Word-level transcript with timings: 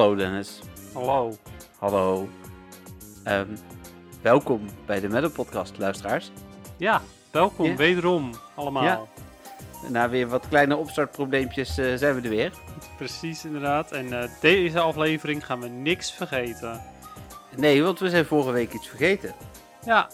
Hallo 0.00 0.14
Dennis. 0.14 0.60
Hallo. 0.94 1.36
Hallo. 1.78 2.28
Ehm, 3.24 3.46
welkom 4.22 4.60
bij 4.86 5.00
de 5.00 5.08
Metal 5.08 5.30
Podcast, 5.30 5.78
luisteraars. 5.78 6.30
Ja, 6.76 7.02
welkom 7.30 7.66
Ja. 7.66 7.74
wederom 7.76 8.30
allemaal. 8.54 8.82
Ja. 8.82 9.00
Na 9.88 10.08
weer 10.08 10.28
wat 10.28 10.48
kleine 10.48 10.76
opstartprobleempjes 10.76 11.78
eh, 11.78 11.94
zijn 11.94 12.14
we 12.14 12.20
er 12.20 12.28
weer. 12.28 12.52
Precies, 12.96 13.44
inderdaad. 13.44 13.92
En 13.92 14.22
eh, 14.22 14.28
deze 14.40 14.80
aflevering 14.80 15.46
gaan 15.46 15.60
we 15.60 15.68
niks 15.68 16.12
vergeten. 16.12 16.82
Nee, 17.56 17.82
want 17.82 17.98
we 17.98 18.10
zijn 18.10 18.24
vorige 18.26 18.50
week 18.52 18.72
iets 18.72 18.88
vergeten. 18.88 19.34
Ja, 19.84 20.08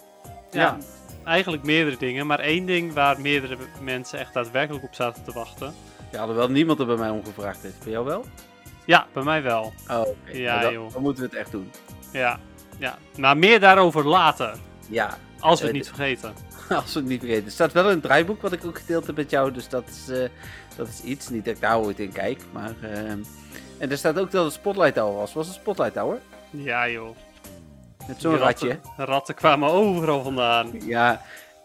ja, 0.50 0.60
Ja. 0.60 0.78
eigenlijk 1.24 1.62
meerdere 1.62 1.96
dingen, 1.96 2.26
maar 2.26 2.40
één 2.40 2.66
ding 2.66 2.92
waar 2.92 3.20
meerdere 3.20 3.56
mensen 3.80 4.18
echt 4.18 4.34
daadwerkelijk 4.34 4.84
op 4.84 4.94
zaten 4.94 5.24
te 5.24 5.32
wachten. 5.32 5.74
Ja, 6.12 6.20
alhoewel 6.20 6.48
niemand 6.50 6.78
er 6.80 6.86
bij 6.86 6.96
mij 6.96 7.10
om 7.10 7.24
gevraagd 7.24 7.62
heeft. 7.62 7.82
Bij 7.82 7.92
jou 7.92 8.04
wel? 8.04 8.24
Ja, 8.86 9.06
bij 9.12 9.22
mij 9.22 9.42
wel. 9.42 9.72
Oh, 9.90 10.00
oké. 10.00 10.32
Ja, 10.32 10.60
dan, 10.60 10.72
joh. 10.72 10.92
dan 10.92 11.02
moeten 11.02 11.22
we 11.22 11.28
het 11.28 11.38
echt 11.38 11.50
doen. 11.50 11.70
Ja, 12.12 12.38
ja. 12.78 12.98
Maar 13.16 13.36
meer 13.36 13.60
daarover 13.60 14.06
later, 14.06 14.54
Ja, 14.88 15.18
als 15.40 15.60
we 15.60 15.66
Eh, 15.66 15.72
het 15.72 15.80
niet 15.82 15.88
vergeten. 15.94 16.34
als 16.84 16.92
we 16.94 17.00
het 17.00 17.08
niet 17.08 17.20
vergeten. 17.20 17.44
Er 17.44 17.50
staat 17.50 17.72
wel 17.72 17.90
een 17.90 18.00
draaiboek 18.00 18.42
wat 18.42 18.52
ik 18.52 18.64
ook 18.64 18.78
gedeeld 18.78 19.06
heb 19.06 19.16
met 19.16 19.30
jou, 19.30 19.52
dus 19.52 19.68
dat 19.68 19.84
is, 19.88 20.08
eh, 20.08 20.28
dat 20.76 20.88
is 20.88 21.00
iets. 21.02 21.28
Niet 21.28 21.44
dat 21.44 21.54
ik 21.54 21.60
daar 21.60 21.78
ooit 21.78 21.98
in 21.98 22.12
kijk, 22.12 22.40
maar... 22.52 22.74
ehm, 22.82 23.18
en 23.78 23.90
er 23.90 23.98
staat 23.98 24.18
ook 24.18 24.30
dat 24.30 24.44
het 24.44 24.52
Spotlight 24.52 24.94
Tower 24.94 25.14
was. 25.16 25.32
Was 25.32 25.46
het 25.46 25.56
Spotlight 25.56 25.94
Tower? 25.94 26.18
Ja 26.50 26.88
joh. 26.88 27.16
Met 28.08 28.20
zo'n 28.20 28.36
ratje. 28.36 28.68
ratten, 28.68 29.04
ratten 29.06 29.34
kwamen 29.34 29.68
overal 29.70 30.22
vandaan. 30.22 30.70
Ja, 30.84 31.22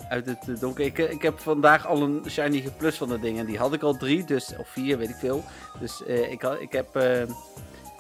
uit 0.10 0.26
het 0.26 0.50
eh, 0.50 0.60
donker. 0.60 0.86
Ik, 0.86 1.00
eh, 1.00 1.12
ik 1.12 1.22
heb 1.22 1.40
vandaag 1.40 1.88
al 1.88 2.02
een 2.02 2.24
shiny 2.30 2.64
plus 2.78 2.98
van 2.98 3.10
de 3.10 3.20
dingen. 3.20 3.46
Die 3.46 3.58
had 3.58 3.74
ik 3.74 3.84
al 3.84 3.98
drie, 3.98 4.24
dus, 4.24 4.54
of 4.58 4.68
vier, 4.68 4.98
weet 4.98 5.10
ik 5.10 5.16
veel. 5.16 5.44
Dus 5.80 6.06
eh, 6.06 6.32
ik, 6.32 6.44
ik 6.44 6.72
heb... 6.72 7.00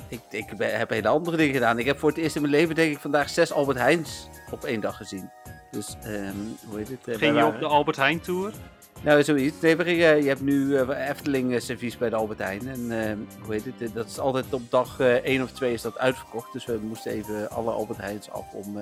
ik, 0.08 0.22
ik 0.30 0.46
heb 0.60 0.90
hele 0.90 1.08
andere 1.08 1.38
dingen 1.38 1.54
gedaan. 1.54 1.80
Ik 1.80 1.86
heb 1.86 2.00
voor 2.00 2.10
het 2.10 2.18
eerst 2.18 2.36
in 2.36 2.42
mijn 2.42 2.54
leven, 2.54 2.76
denk 2.76 2.92
ik, 2.92 3.00
vandaag 3.00 3.30
zes 3.30 3.52
Albert 3.52 3.78
Heijns 3.78 4.28
op 4.52 4.64
één 4.64 4.82
dag 4.82 4.98
gezien. 4.98 5.30
Dus, 5.72 5.96
ehm, 6.04 6.36
hoe 6.68 6.78
heet 6.78 6.90
het? 6.90 7.18
Ging 7.18 7.38
je 7.38 7.46
op 7.46 7.60
de 7.60 7.66
Albert 7.66 7.98
Heijn 7.98 8.22
Tour? 8.22 8.54
Nou, 9.02 9.24
zoiets. 9.24 9.62
Nee, 9.62 9.96
je 9.96 10.28
hebt 10.28 10.42
nu 10.42 10.80
Efteling 10.80 11.62
servies 11.62 11.98
bij 11.98 12.10
de 12.10 12.16
Albert 12.16 12.40
Heijn. 12.40 12.68
En 12.68 12.92
ehm, 12.92 13.18
hoe 13.42 13.54
heet 13.54 13.66
het? 13.66 13.94
Dat 13.94 14.08
is 14.08 14.20
altijd 14.20 14.54
op 14.54 14.62
dag 14.70 15.00
1 15.00 15.44
of 15.44 15.52
2 15.52 15.74
is 15.74 15.82
dat 15.82 15.98
uitverkocht. 15.98 16.54
Dus 16.54 16.66
we 16.66 16.80
moesten 16.82 17.12
even 17.12 17.50
alle 17.50 17.72
Albert 17.72 18.00
Heijns 18.00 18.32
af 18.32 18.54
om 18.54 18.78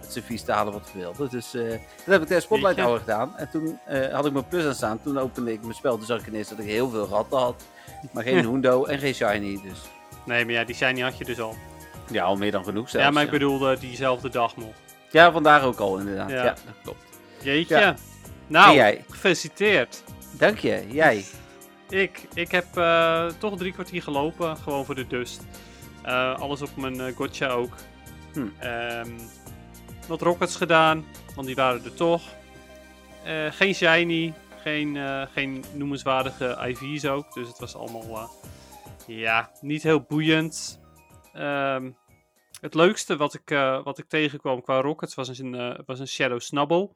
het 0.00 0.12
servies 0.12 0.42
te 0.42 0.52
halen 0.52 0.72
wat 0.72 0.90
we 0.92 0.98
wilden. 0.98 1.30
Dus 1.30 1.54
eh 1.54 1.62
dat 1.70 1.78
heb 2.04 2.20
ik 2.20 2.26
tijdens 2.26 2.44
Spotlight. 2.44 2.78
Hour 2.80 2.98
gedaan. 2.98 3.36
En 3.36 3.48
toen 3.50 3.78
eh, 3.86 4.12
had 4.14 4.26
ik 4.26 4.32
mijn 4.32 4.48
plus 4.48 4.64
aan 4.64 4.74
staan. 4.74 5.00
Toen 5.02 5.18
opende 5.18 5.52
ik 5.52 5.60
mijn 5.62 5.74
spel. 5.74 5.96
Toen 5.96 6.06
zag 6.06 6.20
ik 6.20 6.26
ineens 6.26 6.48
dat 6.48 6.58
ik 6.58 6.64
heel 6.66 6.90
veel 6.90 7.06
ratten 7.08 7.38
had. 7.38 7.62
Maar 8.12 8.22
geen 8.22 8.44
Hundo 8.50 8.84
en 8.84 8.98
geen 8.98 9.14
Shiny. 9.14 9.60
Dus 9.62 9.78
Nee, 10.24 10.44
maar 10.44 10.54
ja, 10.54 10.64
die 10.64 10.74
shiny 10.74 11.00
had 11.00 11.18
je 11.18 11.24
dus 11.24 11.40
al. 11.40 11.54
ja, 12.10 12.24
al 12.24 12.36
meer 12.36 12.50
dan 12.52 12.64
genoeg 12.64 12.88
zelfs. 12.88 13.06
ja, 13.06 13.12
maar 13.12 13.22
ik 13.22 13.30
bedoelde 13.30 13.78
diezelfde 13.78 14.28
dag 14.28 14.56
nog. 14.56 14.72
Ja, 15.10 15.32
vandaag 15.32 15.62
ook 15.62 15.78
al 15.78 15.98
inderdaad. 15.98 16.30
Ja, 16.30 16.36
Ja. 16.44 16.44
dat 16.44 16.74
klopt. 16.82 16.98
Jeetje. 17.42 17.78
Ja. 17.78 17.94
Nou, 18.46 18.74
jij? 18.74 19.04
gefeliciteerd. 19.10 20.02
Dank 20.32 20.58
je. 20.58 20.84
Jij? 20.88 21.24
Ik, 21.88 22.26
ik 22.34 22.50
heb 22.50 22.76
eh, 22.76 23.26
toch 23.38 23.56
drie 23.56 23.72
kwartier 23.72 24.02
gelopen, 24.02 24.56
gewoon 24.56 24.84
voor 24.84 24.94
de 24.94 25.06
dust. 25.06 25.42
Eh, 26.02 26.38
alles 26.40 26.62
op 26.62 26.76
mijn 26.76 27.00
eh, 27.00 27.16
gotcha 27.16 27.48
ook. 27.48 27.74
Hm. 28.32 28.46
Ehm, 28.58 29.10
wat 30.06 30.20
rockets 30.20 30.56
gedaan, 30.56 31.04
want 31.34 31.46
die 31.46 31.56
waren 31.56 31.84
er 31.84 31.94
toch. 31.94 32.22
Eh, 33.24 33.52
geen 33.52 33.74
shiny, 33.74 34.34
geen, 34.62 34.96
eh, 34.96 35.26
geen 35.32 35.64
noemenswaardige 35.74 36.56
IV's 36.68 37.04
ook. 37.04 37.32
Dus 37.32 37.48
het 37.48 37.58
was 37.58 37.74
allemaal, 37.74 38.02
eh, 38.02 38.28
ja, 39.06 39.50
niet 39.60 39.82
heel 39.82 40.00
boeiend. 40.00 40.80
Ehm, 41.32 41.92
het 42.60 42.74
leukste 42.74 43.16
wat 43.16 43.34
ik, 43.34 43.48
wat 43.84 43.98
ik 43.98 44.08
tegenkwam 44.08 44.62
qua 44.62 44.80
rockets 44.80 45.14
was 45.14 45.38
een, 45.38 45.82
was 45.86 45.98
een 45.98 46.08
Shadow 46.08 46.40
Snubble. 46.40 46.94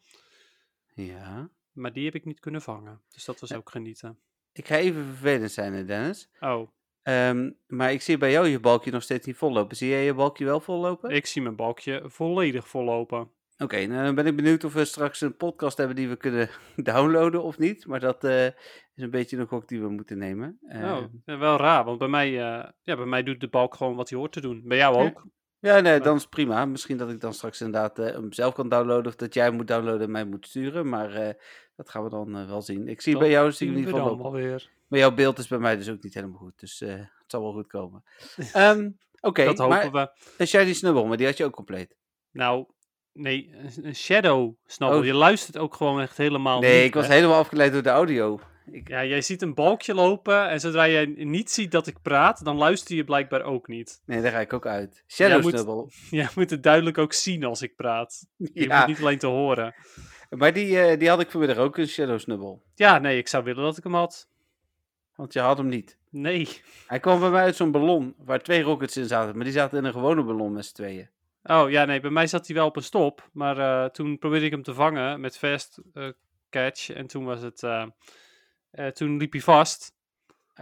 Ja. 0.94 1.50
Maar 1.72 1.92
die 1.92 2.04
heb 2.04 2.15
ik 2.15 2.25
niet 2.25 2.41
kunnen 2.41 2.62
vangen. 2.62 3.00
Dus 3.09 3.25
dat 3.25 3.41
was 3.41 3.53
ook 3.53 3.71
genieten. 3.71 4.19
Ik 4.53 4.66
ga 4.66 4.77
even 4.77 5.04
vervelend 5.04 5.53
zijn, 5.53 5.72
hè, 5.72 5.84
Dennis. 5.84 6.28
Oh, 6.41 6.69
Ehm, 7.03 7.50
maar 7.66 7.93
ik 7.93 8.03
zie 8.03 8.19
bij 8.19 8.31
jou 8.31 8.49
je 8.49 8.61
balkje 8.61 8.91
nog 8.91 9.03
steeds 9.03 9.27
niet 9.27 9.37
vollopen. 9.37 9.77
Zie 9.77 9.88
jij 9.88 10.05
je 10.05 10.15
balkje 10.15 10.44
wel 10.44 10.61
vollopen? 10.61 11.11
ik 11.11 11.27
zie 11.27 11.43
mijn 11.43 11.56
balkje 11.56 12.03
volledig 12.06 12.69
vollopen. 12.69 13.31
Oké, 13.62 13.87
nou 13.87 14.05
dan 14.05 14.15
ben 14.15 14.27
ik 14.27 14.37
benieuwd 14.37 14.65
of 14.65 14.72
we 14.72 14.84
straks 14.84 15.21
een 15.21 15.37
podcast 15.37 15.77
hebben 15.77 15.97
die 15.97 16.09
we 16.09 16.16
kunnen 16.16 16.49
downloaden 16.77 17.43
of 17.43 17.59
niet. 17.59 17.87
Maar 17.87 18.00
dat 18.00 18.25
eh, 18.25 18.47
is 18.47 18.53
een 19.03 19.10
beetje 19.10 19.37
een 19.37 19.47
gok 19.47 19.69
die 19.69 19.81
we 19.81 19.89
moeten 19.89 20.19
nemen. 20.19 20.59
Oh, 20.62 21.03
Ehm, 21.25 21.39
wel 21.39 21.56
raar, 21.56 21.84
want 21.84 21.99
bij 21.99 22.09
mij, 22.09 22.28
eh, 22.28 22.69
ja, 22.83 22.97
bij 22.97 23.06
mij 23.06 23.22
doet 23.22 23.41
de 23.41 23.49
balk 23.49 23.75
gewoon 23.75 23.97
wat 23.97 24.09
hij 24.09 24.19
hoort 24.19 24.33
te 24.33 24.41
doen. 24.41 24.62
Bij 24.65 24.77
jou 24.77 24.97
ook? 24.97 25.27
ja, 25.59 25.81
nee, 25.81 26.00
dan 26.00 26.15
is 26.16 26.21
het 26.21 26.31
prima. 26.31 26.65
Misschien 26.65 26.97
dat 26.97 27.10
ik 27.10 27.21
dan 27.21 27.34
straks 27.34 27.60
inderdaad 27.60 27.99
eh, 27.99 28.12
hem 28.12 28.33
zelf 28.33 28.55
kan 28.55 28.69
downloaden 28.69 29.06
of 29.06 29.16
dat 29.16 29.34
jij 29.34 29.44
hem 29.44 29.55
moet 29.55 29.69
downloaden 29.69 30.03
en 30.03 30.10
mij 30.10 30.25
moet 30.25 30.47
sturen. 30.47 30.89
Maar 30.89 31.37
dat 31.81 31.91
gaan 31.91 32.03
we 32.05 32.11
dan 32.11 32.37
eh, 32.37 32.47
wel 32.49 32.63
zien. 32.63 32.89
Ik 32.89 33.01
zie 33.01 33.13
Dat 33.13 33.23
bij 33.23 33.31
jou 33.31 33.53
zie 33.53 33.69
in 33.69 33.77
ieder 33.77 33.93
geval 33.95 34.19
wel 34.23 34.33
weer. 34.33 34.71
Maar 34.89 34.99
jouw 34.99 35.15
beeld 35.15 35.39
is 35.39 35.49
bij 35.49 35.59
mij 35.59 35.77
dus 35.77 35.89
ook 35.91 36.03
niet 36.03 36.15
helemaal 36.15 36.39
goed. 36.39 36.61
Dus 36.61 36.81
eh, 36.81 36.89
het 36.95 37.09
zal 37.27 37.43
wel 37.43 37.53
goed 37.53 37.67
komen. 37.67 38.05
Ehm, 38.53 38.91
Oké, 39.21 39.45
dat 39.45 39.59
hopen 39.59 39.91
maar 39.93 39.93
we. 39.93 40.11
een 40.39 40.47
Shiny 40.47 40.73
Snubble, 40.73 41.05
maar 41.05 41.17
die 41.17 41.27
had 41.27 41.37
je 41.37 41.45
ook 41.45 41.53
compleet. 41.55 41.97
Nou, 42.31 42.67
nee, 43.13 43.55
een- 43.83 43.95
shadow 43.95 44.55
snabbel. 44.67 44.99
Oh. 44.99 45.05
Je 45.05 45.15
luistert 45.15 45.59
ook 45.59 45.75
gewoon 45.75 46.01
echt 46.01 46.17
helemaal 46.17 46.61
Nee, 46.61 46.77
niet, 46.77 46.87
ik 46.87 46.95
was 46.95 47.07
hè? 47.07 47.15
helemaal 47.15 47.39
afgeleid 47.39 47.73
door 47.73 47.83
de 47.83 47.89
audio. 47.89 48.41
Ik, 48.73 48.89
Ja, 48.89 49.05
jij 49.05 49.23
ziet 49.23 49.43
een 49.43 49.55
balkje 49.55 49.95
lopen 49.95 50.49
en 50.49 50.61
zodra 50.61 50.89
jij 50.89 51.07
niet 51.07 51.51
ziet 51.51 51.71
dat 51.71 51.87
ik 51.87 52.03
praat, 52.03 52.45
dan 52.45 52.57
luister 52.57 52.97
je 52.97 53.05
blijkbaar 53.05 53.43
ook 53.43 53.69
niet. 53.69 54.03
nee, 54.07 54.21
daar 54.23 54.33
ga 54.33 54.41
ik 54.41 54.53
ook 54.53 54.67
uit. 54.67 55.05
Shadow 55.09 55.43
moet- 55.43 55.53
Snubble. 55.53 55.87
Jij 56.21 56.29
moet 56.35 56.51
het 56.51 56.63
duidelijk 56.63 56.99
ook 56.99 57.13
zien 57.13 57.45
als 57.45 57.63
ik 57.63 57.77
praat. 57.77 58.27
Je 58.37 58.51
Ja, 58.53 58.79
moet 58.79 58.87
niet 58.89 59.01
alleen 59.01 59.19
te 59.19 59.27
horen. 59.27 59.75
Maar 60.39 60.53
die, 60.53 60.81
eh, 60.81 60.99
die 60.99 61.09
had 61.09 61.21
ik 61.21 61.31
vanmiddag 61.31 61.57
ook, 61.57 61.77
een 61.77 61.87
Shadow 61.87 62.19
Snubble. 62.19 62.59
Ja, 62.75 62.99
nee, 62.99 63.19
ik 63.19 63.29
zou 63.29 63.45
willen 63.45 63.63
dat 63.65 63.77
ik 63.77 63.85
hem 63.85 63.95
had. 63.95 64.29
Want 65.15 65.33
je 65.33 65.41
had 65.41 65.59
hem 65.59 65.69
niet. 65.69 65.99
Nee. 66.11 66.49
Hij 66.87 67.01
kwam 67.01 67.21
bij 67.21 67.31
mij 67.31 67.43
uit 67.43 67.57
zo'n 67.57 67.71
ballon 67.71 68.15
waar 68.19 68.43
twee 68.43 68.63
rockets 68.63 68.97
in 68.97 69.07
zaten. 69.07 69.35
Maar 69.35 69.45
die 69.45 69.53
zaten 69.53 69.79
in 69.79 69.85
een 69.85 69.93
gewone 69.93 70.23
ballon 70.23 70.53
met 70.53 70.65
z'n 70.65 70.75
tweeën. 70.75 71.09
Oh 71.43 71.71
ja, 71.71 71.85
nee, 71.85 72.01
bij 72.01 72.11
mij 72.11 72.27
zat 72.27 72.47
hij 72.47 72.57
wel 72.57 72.67
op 72.67 72.77
een 72.77 72.83
stop. 72.83 73.29
Maar 73.33 73.59
eh, 73.59 73.91
toen 73.91 74.19
probeerde 74.19 74.47
ik 74.47 74.51
hem 74.51 74.63
te 74.63 74.75
vangen 74.75 75.21
met 75.21 75.39
fast 75.39 75.81
eh, 75.95 76.09
catch. 76.51 76.91
En 76.91 77.07
toen 77.07 77.25
was 77.25 77.43
het. 77.43 77.59
toen 78.95 79.17
liep 79.17 79.33
hij 79.33 79.41
vast. 79.41 79.93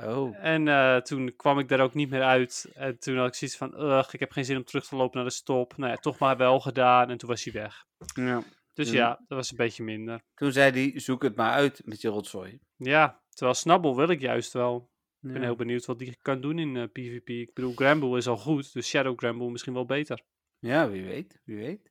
Oh. 0.04 0.36
En 0.44 1.02
toen 1.02 1.36
kwam 1.36 1.58
ik 1.58 1.68
daar 1.68 1.80
ook 1.80 1.94
niet 1.94 2.10
meer 2.10 2.22
uit. 2.22 2.70
En 2.74 2.98
toen 2.98 3.16
had 3.16 3.26
ik 3.26 3.34
zoiets 3.34 3.56
van. 3.56 3.82
Ugh, 3.82 4.08
ik 4.12 4.20
heb 4.20 4.32
geen 4.32 4.44
zin 4.44 4.56
om 4.56 4.64
terug 4.64 4.86
te 4.86 4.96
lopen 4.96 5.16
naar 5.16 5.28
de 5.28 5.34
stop. 5.34 5.76
Nou 5.76 5.90
ja, 5.90 5.96
toch 5.96 6.18
maar 6.18 6.36
wel 6.36 6.60
gedaan. 6.60 7.10
En 7.10 7.18
toen 7.18 7.28
was 7.28 7.44
hij 7.44 7.52
weg. 7.52 7.84
Ja. 8.14 8.42
Dus 8.84 8.90
ja, 8.90 9.08
dat 9.08 9.38
was 9.38 9.50
een 9.50 9.56
beetje 9.56 9.84
minder. 9.84 10.22
Toen 10.34 10.52
zei 10.52 10.70
hij, 10.70 11.00
zoek 11.00 11.22
het 11.22 11.36
maar 11.36 11.52
uit 11.52 11.82
met 11.84 12.00
je 12.00 12.08
rotzooi. 12.08 12.58
Ja, 12.76 13.22
terwijl 13.28 13.56
Snabbel 13.56 13.96
wil 13.96 14.08
ik 14.08 14.20
juist 14.20 14.52
wel. 14.52 14.90
Ik 15.22 15.32
ben 15.32 15.42
heel 15.42 15.56
benieuwd 15.56 15.84
wat 15.84 15.98
die 15.98 16.16
kan 16.22 16.40
doen 16.40 16.58
in 16.58 16.76
eh, 16.76 16.84
PvP. 16.92 17.28
Ik 17.28 17.54
bedoel, 17.54 17.74
Gramble 17.74 18.16
is 18.16 18.26
al 18.26 18.36
goed. 18.36 18.72
Dus 18.72 18.88
Shadow 18.88 19.18
Gramble 19.18 19.50
misschien 19.50 19.72
wel 19.72 19.86
beter. 19.86 20.22
Ja, 20.58 20.90
wie 20.90 21.04
weet, 21.04 21.40
wie 21.44 21.56
weet. 21.56 21.90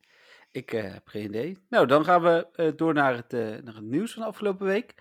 Ik 0.52 0.74
eh, 0.74 0.94
heb 0.94 1.08
geen 1.08 1.25
idee. 1.25 1.58
Nou, 1.70 1.88
dan 1.88 2.06
gaan 2.06 2.22
we 2.22 2.48
eh, 2.52 2.72
door 2.75 2.94
naar 2.94 3.16
het, 3.16 3.34
eh, 3.34 3.39
naar 3.39 3.75
het 3.75 3.84
nieuws 3.84 4.13
van 4.13 4.22
de 4.22 4.28
afgelopen 4.28 4.66
week. 4.66 4.95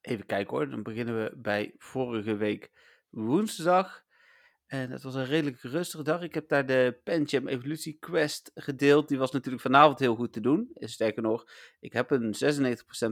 Even 0.00 0.26
kijken 0.26 0.56
hoor, 0.56 0.70
dan 0.70 0.82
beginnen 0.82 1.22
we 1.22 1.36
bij 1.36 1.74
vorige 1.76 2.36
week 2.36 2.70
woensdag. 3.08 4.04
En 4.70 4.90
het 4.90 5.02
was 5.02 5.14
een 5.14 5.24
redelijk 5.24 5.62
rustige 5.62 6.02
dag. 6.02 6.22
Ik 6.22 6.34
heb 6.34 6.48
daar 6.48 6.66
de 6.66 7.00
Penjam 7.04 7.48
Evolutie 7.48 7.96
Quest 8.00 8.50
gedeeld. 8.54 9.08
Die 9.08 9.18
was 9.18 9.30
natuurlijk 9.30 9.62
vanavond 9.62 9.98
heel 9.98 10.14
goed 10.14 10.32
te 10.32 10.40
doen. 10.40 10.70
En 10.74 10.88
sterker 10.88 11.22
nog, 11.22 11.44
ik 11.80 11.92
heb 11.92 12.10
een 12.10 12.34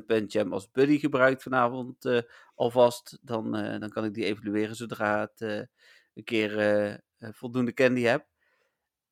96% 0.02 0.06
Penjam 0.06 0.52
als 0.52 0.70
buddy 0.70 0.98
gebruikt 0.98 1.42
vanavond 1.42 2.04
eh, 2.04 2.20
alvast. 2.54 3.18
Dan, 3.22 3.56
eh, 3.56 3.80
dan 3.80 3.88
kan 3.88 4.04
ik 4.04 4.14
die 4.14 4.24
evalueren 4.24 4.76
zodra 4.76 5.20
het 5.20 5.40
eh, 5.40 5.60
een 6.14 6.24
keer 6.24 6.58
eh, 6.58 6.92
eh, 6.92 6.98
voldoende 7.18 7.74
candy 7.74 8.02
heb. 8.02 8.26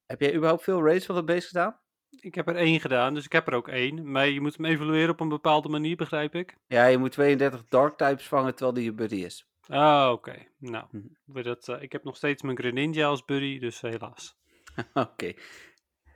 Heb 0.06 0.20
jij 0.20 0.34
überhaupt 0.34 0.62
veel 0.62 0.84
raids 0.84 1.06
van 1.06 1.14
dat 1.14 1.26
beest 1.26 1.46
gedaan? 1.46 1.81
Ik 2.10 2.34
heb 2.34 2.49
er 2.49 2.56
één 2.56 2.81
gedaan, 2.81 3.14
dus 3.14 3.25
ik 3.25 3.32
heb 3.32 3.46
er 3.46 3.54
ook 3.54 3.69
één. 3.69 4.10
Maar 4.10 4.28
je 4.28 4.40
moet 4.40 4.56
hem 4.56 4.64
evalueren 4.64 5.10
op 5.10 5.20
een 5.20 5.28
bepaalde 5.28 5.69
manier, 5.69 5.96
begrijp 5.96 6.34
ik. 6.34 6.56
Ja, 6.66 6.87
je 6.87 6.99
moet 6.99 7.12
32 7.12 7.64
dark 7.69 7.96
types 7.96 8.28
vangen 8.28 8.54
terwijl 8.54 8.75
die 8.75 8.84
je 8.84 8.92
buddy 8.92 9.16
is. 9.16 9.46
Ah, 9.68 10.10
oké. 10.12 10.34
Nou, 10.58 10.84
Mhm. 10.90 11.42
dat, 11.42 11.68
eh, 11.68 11.82
ik 11.82 11.92
heb 11.92 12.04
nog 12.04 12.16
steeds 12.16 12.42
mijn 12.42 12.56
Greninja 12.58 13.06
als 13.06 13.24
buddy, 13.24 13.58
dus 13.58 13.80
helaas. 13.80 14.36
Oké. 14.94 15.32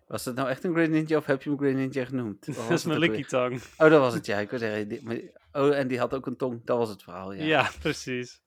Was 0.06 0.25
dat 0.25 0.35
nou 0.35 0.49
echt 0.49 0.64
een 0.64 0.73
Great 0.73 0.88
Ninja 0.88 1.17
of 1.17 1.26
heb 1.26 1.43
je 1.43 1.50
hem 1.50 1.58
Great 1.58 1.75
Ninja 1.75 2.05
genoemd? 2.05 2.47
Dat 2.56 2.70
is 2.70 2.85
mijn 2.85 2.99
weer? 3.11 3.19
Oh, 3.79 3.91
dat 3.91 4.00
was 4.00 4.14
het, 4.14 4.26
ja. 4.26 4.38
Ik 4.38 4.50
wil 4.50 4.58
zeggen, 4.58 4.88
die- 4.88 5.31
oh, 5.52 5.76
en 5.76 5.88
die 5.88 5.99
had 5.99 6.14
ook 6.14 6.26
een 6.26 6.37
tong. 6.37 6.64
Dat 6.64 6.79
was 6.79 6.88
het 6.88 7.02
verhaal, 7.02 7.32
ja. 7.32 7.44
Ja. 7.44 7.70
precies. 7.81 8.41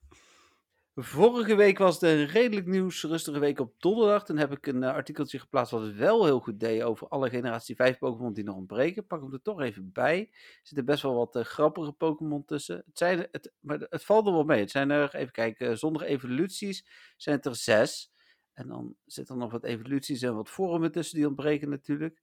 Vorige 0.95 1.56
week 1.56 1.78
was 1.78 1.94
het 1.94 2.04
een 2.04 2.25
redelijk 2.25 2.68
nieuws, 2.68 3.04
rustige 3.04 3.40
week 3.40 3.60
op 3.60 3.74
donderdag. 3.78 4.25
Toen 4.25 4.38
heb 4.38 4.51
ik 4.51 4.68
een 4.68 4.81
uh, 4.81 4.90
artikeltje 4.90 5.40
geplaatst 5.40 5.72
wat 5.72 5.81
het 5.81 5.95
wel 5.95 6.25
heel 6.25 6.40
goed 6.40 6.60
deed 6.60 6.81
over 6.81 7.07
alle 7.07 7.30
generatie 7.30 7.75
5 7.75 7.98
Pokémon 7.98 8.34
die 8.34 8.44
nog 8.44 8.56
ontbreken. 8.56 9.06
Pak 9.06 9.22
hem 9.22 9.34
er 9.34 9.42
toch 9.42 9.62
even 9.62 9.92
bij. 9.92 10.19
Er 10.19 10.60
zitten 10.63 10.86
best 10.86 11.01
wel 11.01 11.16
wat 11.16 11.36
uh, 11.36 11.44
grappige 11.44 11.92
Pokémon 11.92 12.45
tussen. 12.45 12.75
Het, 12.86 12.98
zijn, 12.98 13.28
het, 13.31 13.54
maar 13.60 13.80
het 13.90 14.04
valt 14.04 14.28
er 14.28 14.34
wel 14.34 14.44
mee. 14.44 14.60
Het 14.60 14.72
zijn 14.72 14.90
er, 14.90 15.16
even 15.16 15.31
kijken, 15.31 15.78
zonder 15.78 16.01
evoluties 16.01 16.86
zijn 17.18 17.36
het 17.36 17.46
er 17.46 17.56
zes. 17.56 18.12
En 18.54 18.68
dan 18.68 18.96
zitten 19.06 19.36
er 19.36 19.42
nog 19.42 19.51
wat 19.51 19.63
evoluties 19.63 20.22
en 20.22 20.36
wat 20.36 20.50
vormen 20.50 20.92
tussen 20.92 21.18
die 21.18 21.28
ontbreken 21.28 21.69
natuurlijk. 21.69 22.22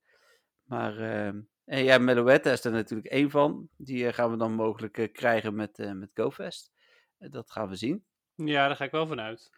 Maar 0.63 0.99
uh, 0.99 1.27
en 1.65 1.83
ja, 1.83 1.97
Meloetta 1.97 2.51
is 2.51 2.63
er 2.63 2.71
natuurlijk 2.71 3.09
één 3.09 3.29
van. 3.29 3.69
Die 3.77 4.13
gaan 4.13 4.31
we 4.31 4.37
dan 4.37 4.53
mogelijk 4.53 5.09
krijgen 5.13 5.55
met, 5.55 5.77
met 5.77 6.11
GoFest. 6.13 6.71
dat 7.17 7.51
gaan 7.51 7.69
we 7.69 7.75
zien. 7.75 8.09
Ja, 8.45 8.67
daar 8.67 8.75
ga 8.75 8.85
ik 8.85 8.91
wel 8.91 9.07
vanuit. 9.07 9.49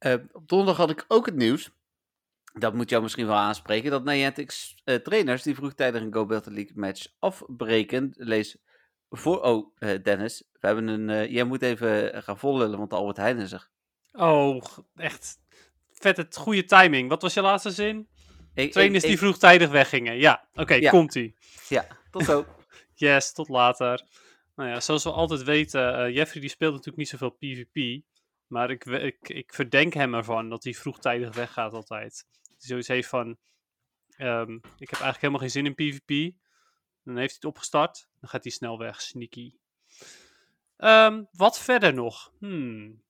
Uh, 0.00 0.14
op 0.32 0.48
donderdag 0.48 0.76
had 0.76 0.90
ik 0.90 1.04
ook 1.08 1.26
het 1.26 1.34
nieuws. 1.34 1.70
Dat 2.52 2.74
moet 2.74 2.90
jou 2.90 3.02
misschien 3.02 3.26
wel 3.26 3.36
aanspreken. 3.36 3.90
Dat 3.90 4.04
Niantic's 4.04 4.74
uh, 4.84 4.94
trainers 4.94 5.42
die 5.42 5.54
vroegtijdig 5.54 6.02
een 6.02 6.12
Go 6.12 6.26
Battle 6.26 6.52
League 6.52 6.72
match 6.74 7.06
afbreken. 7.18 8.12
Lees 8.16 8.56
voor. 9.10 9.40
Oh, 9.40 9.74
uh, 9.78 10.02
Dennis. 10.02 10.44
We 10.52 10.66
hebben 10.66 10.88
een. 10.88 11.30
jij 11.30 11.44
moet 11.44 11.62
even 11.62 12.22
gaan 12.22 12.38
vollullen, 12.38 12.78
want 12.78 12.92
Albert 12.92 13.16
Heijn 13.16 13.38
is 13.38 13.52
er. 13.52 13.68
Oh, 14.12 14.62
echt. 14.94 15.38
Vet 15.92 16.16
het 16.16 16.36
goede 16.36 16.64
timing. 16.64 17.08
Wat 17.08 17.22
was 17.22 17.34
je 17.34 17.40
laatste 17.40 17.70
zin? 17.70 18.08
Ik, 18.54 18.72
trainers 18.72 19.02
ik, 19.04 19.08
die 19.08 19.18
vroegtijdig 19.18 19.70
weggingen. 19.70 20.16
Ja, 20.18 20.46
oké, 20.50 20.60
okay, 20.60 20.80
ja. 20.80 20.90
komt-ie. 20.90 21.36
Ja, 21.68 21.86
tot 22.10 22.24
zo. 22.24 22.46
yes, 22.94 23.32
tot 23.32 23.48
later. 23.48 24.02
Nou 24.56 24.68
ja, 24.68 24.80
zoals 24.80 25.04
we 25.04 25.10
altijd 25.10 25.42
weten, 25.42 26.08
uh, 26.08 26.14
Jeffrey 26.14 26.40
die 26.40 26.50
speelt 26.50 26.70
natuurlijk 26.70 26.98
niet 26.98 27.08
zoveel 27.08 27.30
PvP. 27.30 28.04
Maar 28.46 28.70
ik, 28.70 28.84
ik, 28.84 29.28
ik 29.28 29.54
verdenk 29.54 29.94
hem 29.94 30.14
ervan 30.14 30.48
dat 30.48 30.64
hij 30.64 30.74
vroegtijdig 30.74 31.34
weggaat 31.34 31.72
altijd. 31.72 32.26
Dat 32.30 32.56
hij 32.58 32.68
zoiets 32.68 32.88
heeft 32.88 33.08
van, 33.08 33.26
um, 34.18 34.54
ik 34.56 34.90
heb 34.90 35.00
eigenlijk 35.00 35.20
helemaal 35.20 35.40
geen 35.40 35.50
zin 35.50 35.66
in 35.66 35.74
PvP. 35.74 36.36
Dan 37.04 37.16
heeft 37.16 37.30
hij 37.30 37.38
het 37.40 37.44
opgestart, 37.44 38.08
dan 38.20 38.28
gaat 38.28 38.42
hij 38.42 38.52
snel 38.52 38.78
weg, 38.78 39.00
sneaky. 39.00 39.52
Um, 40.76 41.28
wat 41.32 41.58
verder 41.58 41.94
nog? 41.94 42.32
Hmm. 42.38 43.02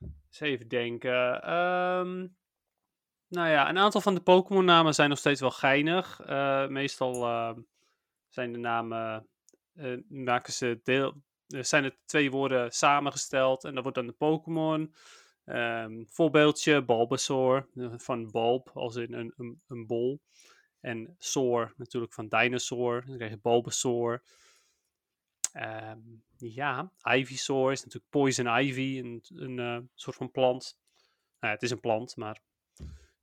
Eens 0.00 0.40
even 0.40 0.68
denken. 0.68 1.52
Um, 1.52 2.36
nou 3.28 3.48
ja, 3.48 3.68
een 3.68 3.78
aantal 3.78 4.00
van 4.00 4.14
de 4.14 4.20
Pokémon 4.20 4.64
namen 4.64 4.94
zijn 4.94 5.08
nog 5.08 5.18
steeds 5.18 5.40
wel 5.40 5.50
geinig. 5.50 6.20
Uh, 6.26 6.66
meestal 6.66 7.14
zijn 8.28 8.52
de 8.52 8.58
namen 8.58 9.28
uh, 9.76 10.00
maken 10.08 10.52
ze 10.52 10.80
deel, 10.82 11.22
er 11.46 11.64
zijn 11.64 11.84
er 11.84 11.96
twee 12.04 12.30
woorden 12.30 12.72
samengesteld 12.72 13.64
en 13.64 13.74
dat 13.74 13.82
wordt 13.82 13.98
dan 13.98 14.06
de 14.06 14.12
Pokémon. 14.12 14.94
Um, 15.44 16.06
voorbeeldje, 16.08 16.84
Bulbasaur, 16.84 17.68
van 17.96 18.30
bulb, 18.30 18.70
als 18.74 18.96
in 18.96 19.12
een, 19.12 19.32
een, 19.36 19.62
een 19.66 19.86
bol. 19.86 20.20
En 20.80 21.14
soar, 21.18 21.74
natuurlijk 21.76 22.12
van 22.12 22.28
dinosaur, 22.28 23.04
dan 23.06 23.16
krijg 23.16 23.30
je 23.30 23.38
Bulbasaur. 23.38 24.22
Um, 25.54 26.24
ja, 26.36 26.92
Ivysaur 27.02 27.72
is 27.72 27.84
natuurlijk 27.84 28.10
Poison 28.10 28.46
Ivy, 28.46 28.98
een, 28.98 29.24
een 29.34 29.90
soort 29.94 30.16
van 30.16 30.30
plant. 30.30 30.78
Nou 31.40 31.54
het 31.54 31.62
is 31.62 31.70
een 31.70 31.80
plant, 31.80 32.16
maar 32.16 32.40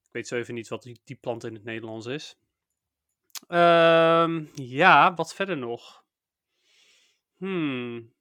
ik 0.03 0.11
weet 0.11 0.27
zo 0.27 0.35
even 0.35 0.53
niet 0.53 0.67
wat 0.67 0.83
die, 0.83 1.01
die 1.03 1.15
plant 1.15 1.43
in 1.43 1.53
het 1.53 1.63
Nederlands 1.63 2.05
is. 2.05 2.37
Um, 3.47 4.49
ja, 4.53 5.13
wat 5.13 5.33
verder 5.33 5.57
nog? 5.57 6.02
Hmm. 7.43 8.13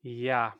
Ja. 0.00 0.58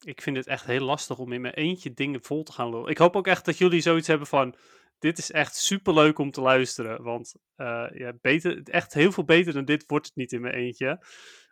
Ik 0.00 0.20
vind 0.20 0.36
het 0.36 0.46
echt 0.46 0.64
heel 0.64 0.84
lastig 0.84 1.18
om 1.18 1.32
in 1.32 1.40
mijn 1.40 1.54
eentje 1.54 1.92
dingen 1.92 2.22
vol 2.22 2.42
te 2.42 2.52
gaan 2.52 2.68
lopen. 2.68 2.90
Ik 2.90 2.98
hoop 2.98 3.16
ook 3.16 3.26
echt 3.26 3.44
dat 3.44 3.58
jullie 3.58 3.80
zoiets 3.80 4.06
hebben 4.06 4.26
van. 4.26 4.56
Dit 4.98 5.18
is 5.18 5.30
echt 5.30 5.56
super 5.56 5.94
leuk 5.94 6.18
om 6.18 6.30
te 6.30 6.40
luisteren. 6.40 7.02
Want 7.02 7.34
uh, 7.56 7.86
ja, 7.92 8.12
beter, 8.20 8.62
echt 8.62 8.94
heel 8.94 9.12
veel 9.12 9.24
beter 9.24 9.52
dan 9.52 9.64
dit 9.64 9.84
wordt 9.86 10.06
het 10.06 10.16
niet 10.16 10.32
in 10.32 10.40
mijn 10.40 10.54
eentje. 10.54 11.04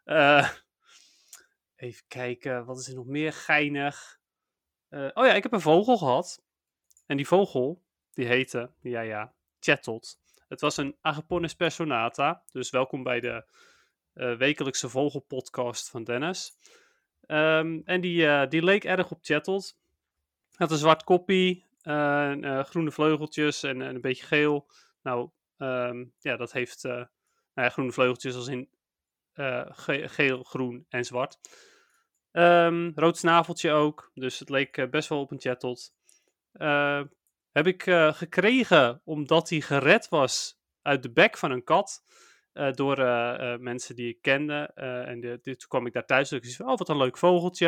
Uh, 0.05 0.50
even 1.76 2.05
kijken, 2.08 2.64
wat 2.64 2.78
is 2.78 2.88
er 2.88 2.94
nog 2.94 3.06
meer 3.06 3.32
geinig? 3.32 4.20
Uh, 4.90 5.11
oh 5.14 5.26
ja, 5.26 5.32
ik 5.32 5.43
heb 5.43 5.52
een 5.52 5.61
vogel 5.61 5.96
gehad. 5.99 6.43
En 7.06 7.17
die 7.17 7.26
vogel, 7.26 7.82
die 8.12 8.26
heette, 8.26 8.70
ja 8.81 9.00
ja, 9.00 9.35
Chattot. 9.61 10.19
Het 10.49 10.61
was 10.61 10.76
een 10.76 10.96
Agapornis 11.00 11.55
personata. 11.55 12.44
Dus 12.50 12.70
welkom 12.70 13.02
bij 13.02 13.20
de 13.20 13.44
uh, 14.14 14.37
wekelijkse 14.37 14.88
vogelpodcast 14.88 15.91
van 15.91 16.05
Dennis. 16.05 16.59
Um, 17.26 17.82
en 17.85 18.00
die, 18.00 18.23
uh, 18.23 18.49
die 18.49 18.64
leek 18.64 18.85
erg 18.85 19.11
op 19.11 19.19
Chattot. 19.23 19.79
Had 20.53 20.70
een 20.70 20.76
zwart 20.76 21.05
koppie, 21.05 21.67
uh, 21.82 22.64
groene 22.64 22.91
vleugeltjes 22.91 23.62
en, 23.62 23.82
en, 23.82 23.94
een 23.94 24.00
beetje 24.00 24.26
geel. 24.26 24.70
Nou, 25.03 25.31
um, 25.59 26.12
ja, 26.19 26.37
dat 26.37 26.53
heeft 26.53 26.82
nou 26.82 27.06
ja, 27.55 27.69
groene 27.69 27.93
vleugeltjes 27.93 28.35
als 28.35 28.47
in 28.47 28.69
ge 29.35 30.09
geel, 30.09 30.43
groen 30.43 30.87
en 30.88 31.05
zwart. 31.05 31.38
Um, 32.32 32.93
rood 32.94 33.17
snaveltje 33.17 33.70
ook, 33.70 34.11
dus 34.14 34.38
het 34.38 34.49
leek 34.49 34.91
best 34.91 35.09
wel 35.09 35.20
op 35.20 35.31
een 35.31 35.41
Chattot. 35.41 35.94
heb 37.53 37.67
ik 37.67 37.82
gekregen 38.14 39.00
omdat 39.05 39.49
hij 39.49 39.61
gered 39.61 40.09
was 40.09 40.61
uit 40.82 41.03
de 41.03 41.12
bek 41.12 41.38
van 41.38 41.50
een 41.50 41.64
kat. 41.64 42.03
Uh, 42.54 42.72
door 42.72 42.99
uh, 42.99 43.34
uh, 43.40 43.56
mensen 43.56 43.96
die 43.96 44.08
ik 44.08 44.22
kende. 44.22 44.70
en 45.06 45.20
de, 45.20 45.40
toen 45.40 45.56
kwam 45.69 45.87
ik 45.87 45.93
daar 45.93 46.06
thuis. 46.06 46.31
En 46.31 46.37
ik 46.37 46.44
zei, 46.44 46.69
oh, 46.69 46.76
wat 46.76 46.88
een 46.88 46.96
leuk 46.96 47.19
vogeltje. 47.19 47.66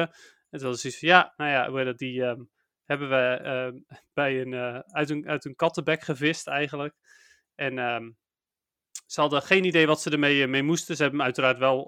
En 0.50 0.58
toen 0.58 0.68
was 0.68 0.84
ik 0.84 0.94
van, 0.94 1.08
ja, 1.08 1.32
nou 1.36 1.50
ja, 1.50 1.92
die 1.92 2.22
um, 2.22 2.50
hebben 2.84 3.08
we 3.08 3.40
ehm, 3.42 3.78
bij 4.14 4.40
een, 4.40 4.54
uit, 4.86 5.10
een, 5.10 5.28
uit 5.28 5.44
een 5.44 5.56
kattenbek 5.56 6.02
gevist 6.02 6.46
eigenlijk. 6.46 6.94
En 7.54 7.78
um, 7.78 8.16
ze 9.06 9.20
hadden 9.20 9.42
geen 9.42 9.64
idee 9.64 9.86
wat 9.86 10.00
ze 10.00 10.10
ermee 10.10 10.46
mee 10.46 10.62
moesten. 10.62 10.96
Ze 10.96 11.02
hebben 11.02 11.20
hem 11.20 11.28
uiteraard 11.28 11.58
wel 11.58 11.82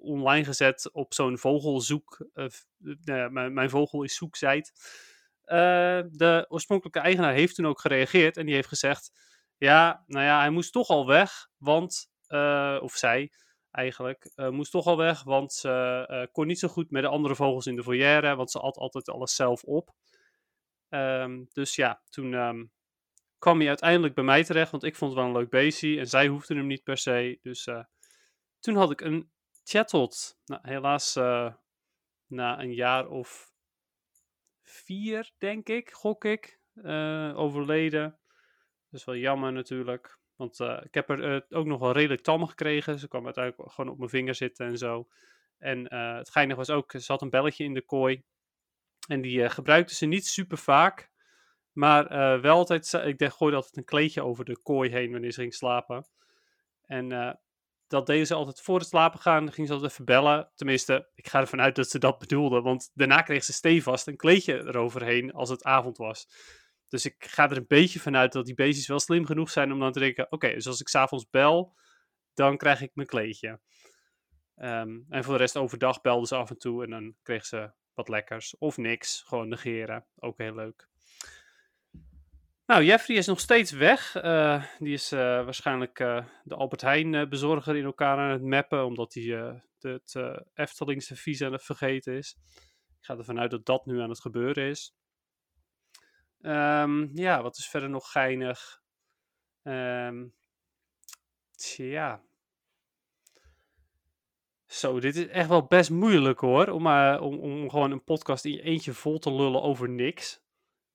online 0.00 0.44
gezet 0.44 0.92
op 0.92 1.14
zo'n 1.14 1.38
vogelzoek. 1.38 2.26
Nou 3.04 3.30
mijn, 3.30 3.52
mijn, 3.52 3.70
vogel 3.70 4.02
is 4.02 4.16
zoekzijt. 4.16 4.72
de 6.10 6.46
oorspronkelijke 6.48 7.00
eigenaar 7.00 7.32
heeft 7.32 7.54
toen 7.54 7.66
ook 7.66 7.80
gereageerd. 7.80 8.36
En 8.36 8.46
die 8.46 8.54
heeft 8.54 8.68
gezegd, 8.68 9.10
ja, 9.56 10.04
nou 10.06 10.24
ja, 10.24 10.38
hij 10.38 10.50
moest 10.50 10.72
toch 10.72 10.88
al 10.88 11.06
weg. 11.06 11.48
Want 11.56 12.10
of 12.82 12.92
zij 12.92 13.32
eigenlijk, 13.70 14.32
uh, 14.36 14.48
moest 14.48 14.70
toch 14.70 14.86
al 14.86 14.96
weg, 14.96 15.22
want 15.22 15.52
ze 15.52 16.06
uh, 16.10 16.32
kon 16.32 16.46
niet 16.46 16.58
zo 16.58 16.68
goed 16.68 16.90
met 16.90 17.02
de 17.02 17.08
andere 17.08 17.34
vogels 17.34 17.66
in 17.66 17.76
de 17.76 17.82
foyer, 17.82 18.36
want 18.36 18.50
ze 18.50 18.60
at 18.60 18.76
altijd 18.76 19.08
alles 19.08 19.34
zelf 19.34 19.62
op. 19.62 19.94
Um, 20.88 21.46
dus 21.52 21.74
ja, 21.74 22.02
toen 22.08 22.32
um, 22.32 22.72
kwam 23.38 23.58
hij 23.58 23.68
uiteindelijk 23.68 24.14
bij 24.14 24.24
mij 24.24 24.44
terecht, 24.44 24.70
want 24.70 24.84
ik 24.84 24.96
vond 24.96 25.10
het 25.10 25.20
wel 25.20 25.30
een 25.30 25.36
leuk 25.36 25.50
beestje 25.50 25.98
en 25.98 26.06
zij 26.06 26.26
hoefde 26.26 26.54
hem 26.54 26.66
niet 26.66 26.82
per 26.82 26.98
se. 26.98 27.38
Dus 27.42 27.68
toen 28.60 28.76
had 28.76 28.90
ik 28.90 29.00
een 29.00 29.30
chattot. 29.64 30.38
Nou, 30.44 30.60
helaas 30.68 31.14
na 32.26 32.60
een 32.60 32.74
jaar 32.74 33.08
of 33.08 33.52
vier, 34.62 35.30
denk 35.38 35.68
ik, 35.68 35.90
gok 35.90 36.24
ik, 36.24 36.60
overleden. 37.34 38.18
Dat 38.90 39.00
is 39.00 39.04
wel 39.04 39.16
jammer 39.16 39.52
natuurlijk. 39.52 40.18
Want 40.36 40.60
uh, 40.60 40.80
ik 40.82 40.94
heb 40.94 41.10
er 41.10 41.34
uh, 41.34 41.40
ook 41.58 41.66
nog 41.66 41.80
wel 41.80 41.92
redelijk 41.92 42.22
tam 42.22 42.46
gekregen. 42.46 42.98
Ze 42.98 43.08
kwam 43.08 43.24
uiteindelijk 43.24 43.72
gewoon 43.72 43.90
op 43.90 43.98
mijn 43.98 44.10
vinger 44.10 44.34
zitten 44.34 44.66
en 44.66 44.78
zo. 44.78 45.08
En 45.58 45.94
uh, 45.94 46.16
het 46.16 46.30
geinige 46.30 46.56
was 46.56 46.70
ook, 46.70 46.90
ze 46.90 47.12
had 47.12 47.22
een 47.22 47.30
belletje 47.30 47.64
in 47.64 47.74
de 47.74 47.84
kooi. 47.84 48.22
En 49.08 49.20
die 49.20 49.48
gebruikte 49.48 49.94
ze 49.94 50.06
niet 50.06 50.26
super 50.26 50.58
vaak. 50.58 51.10
Maar 51.72 52.40
wel 52.40 52.56
altijd, 52.56 52.92
ik 52.92 53.24
gooide 53.24 53.56
altijd 53.56 53.76
een 53.76 53.84
kleedje 53.84 54.22
over 54.22 54.44
de 54.44 54.58
kooi 54.62 54.90
heen 54.90 55.12
wanneer 55.12 55.32
ze 55.32 55.40
ging 55.40 55.54
slapen. 55.54 56.06
En 56.82 57.38
dat 57.86 58.06
deden 58.06 58.26
ze 58.26 58.34
altijd 58.34 58.60
voor 58.60 58.78
het 58.78 58.88
slapen 58.88 59.20
gaan. 59.20 59.44
Dan 59.44 59.54
ging 59.54 59.66
ze 59.66 59.72
altijd 59.72 59.92
even 59.92 60.04
bellen. 60.04 60.50
Tenminste, 60.54 61.08
ik 61.14 61.28
ga 61.28 61.40
ervan 61.40 61.60
uit 61.60 61.76
dat 61.76 61.90
ze 61.90 61.98
dat 61.98 62.18
bedoelde. 62.18 62.60
Want 62.60 62.90
daarna 62.94 63.22
kreeg 63.22 63.44
ze 63.44 63.52
stevast 63.52 64.06
een 64.06 64.16
kleedje 64.16 64.54
eroverheen 64.54 65.32
als 65.32 65.48
het 65.48 65.64
avond 65.64 65.96
was. 65.96 66.28
Dus 66.88 67.04
ik 67.04 67.14
ga 67.18 67.50
er 67.50 67.56
een 67.56 67.66
beetje 67.68 68.00
vanuit 68.00 68.32
dat 68.32 68.46
die 68.46 68.54
beestjes 68.54 68.86
wel 68.86 69.00
slim 69.00 69.26
genoeg 69.26 69.50
zijn 69.50 69.72
om 69.72 69.78
dan 69.78 69.92
te 69.92 69.98
denken: 69.98 70.32
oké, 70.32 70.52
dus 70.52 70.66
als 70.66 70.80
ik 70.80 70.88
s'avonds 70.88 71.30
bel, 71.30 71.74
dan 72.34 72.56
krijg 72.56 72.80
ik 72.80 72.90
mijn 72.94 73.08
kleedje. 73.08 73.60
Um, 74.56 75.06
en 75.08 75.24
voor 75.24 75.32
de 75.32 75.40
rest 75.40 75.56
overdag 75.56 76.00
belden 76.00 76.26
ze 76.26 76.36
af 76.36 76.50
en 76.50 76.58
toe 76.58 76.84
en 76.84 76.90
dan 76.90 77.14
kregen 77.22 77.46
ze 77.46 77.72
wat 77.94 78.08
lekkers. 78.08 78.58
Of 78.58 78.76
niks, 78.76 79.22
gewoon 79.26 79.48
negeren. 79.48 80.06
Ook 80.16 80.38
heel 80.38 80.54
leuk. 80.54 80.88
Nou, 82.66 82.84
Jeffrey 82.84 83.16
is 83.16 83.26
nog 83.26 83.40
steeds 83.40 83.70
weg. 83.70 84.14
Uh, 84.22 84.64
die 84.78 84.92
is 84.92 85.12
uh, 85.12 85.20
waarschijnlijk 85.20 86.00
uh, 86.00 86.26
de 86.44 86.54
Albert 86.54 86.80
Heijn 86.80 87.28
bezorger 87.28 87.76
in 87.76 87.84
elkaar 87.84 88.18
aan 88.18 88.30
het 88.30 88.42
mappen, 88.42 88.84
omdat 88.84 89.14
hij 89.14 89.60
het 89.78 90.16
Eftelingse 90.54 91.16
visa 91.16 91.58
vergeten 91.58 92.14
is. 92.14 92.36
Ik 92.98 93.04
ga 93.04 93.16
ervan 93.16 93.40
uit 93.40 93.50
dat 93.50 93.66
dat 93.66 93.86
nu 93.86 94.00
aan 94.00 94.08
het 94.08 94.20
gebeuren 94.20 94.68
is. 94.68 94.94
Um, 96.40 97.10
ja, 97.14 97.42
wat 97.42 97.56
is 97.56 97.68
verder 97.68 97.90
nog 97.90 98.10
geinig? 98.10 98.82
Um, 99.62 100.34
tja. 101.56 102.22
Zo, 104.66 105.00
dit 105.00 105.16
is 105.16 105.26
echt 105.26 105.48
wel 105.48 105.66
best 105.66 105.90
moeilijk 105.90 106.40
hoor. 106.40 106.68
Om, 106.68 106.86
eh, 106.86 107.18
om, 107.20 107.38
om 107.38 107.70
gewoon 107.70 107.90
een 107.90 108.04
podcast 108.04 108.44
in 108.44 108.52
je 108.52 108.62
eentje 108.62 108.92
vol 108.92 109.18
te 109.18 109.32
lullen 109.32 109.62
over 109.62 109.88
niks. 109.88 110.44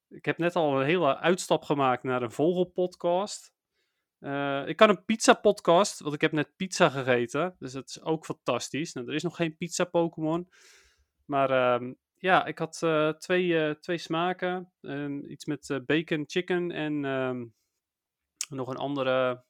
Ik 0.09 0.25
heb 0.25 0.37
net 0.37 0.55
al 0.55 0.79
een 0.79 0.85
hele 0.85 1.17
uitstap 1.17 1.63
gemaakt 1.63 2.03
naar 2.03 2.21
een 2.21 2.31
vogelpodcast. 2.31 3.53
Eh 4.19 4.63
ik 4.67 4.75
kan 4.75 4.89
een 4.89 5.05
pizza 5.05 5.33
podcast, 5.33 5.99
want 5.99 6.13
ik 6.15 6.21
heb 6.21 6.31
net 6.31 6.55
pizza 6.55 6.89
gegeten. 6.89 7.55
Dus 7.59 7.71
dat 7.71 7.87
is 7.87 8.01
ook 8.01 8.25
fantastisch. 8.25 8.93
Nou, 8.93 9.07
er 9.07 9.13
is 9.13 9.23
nog 9.23 9.35
geen 9.35 9.57
pizza 9.57 9.83
Pokémon. 9.83 10.49
Maar 11.25 11.49
ehm, 11.49 11.93
ja, 12.21 12.45
ik 12.45 12.57
had 12.57 12.83
eh, 12.83 13.09
twee, 13.09 13.65
eh, 13.65 13.75
twee 13.75 13.97
smaken. 13.97 14.71
Iets 15.27 15.45
met 15.45 15.69
eh, 15.69 15.77
bacon, 15.85 16.23
chicken 16.27 16.71
en 16.71 17.05
ehm, 17.05 17.45
nog 18.49 18.67
een 18.67 18.77
andere. 18.77 19.43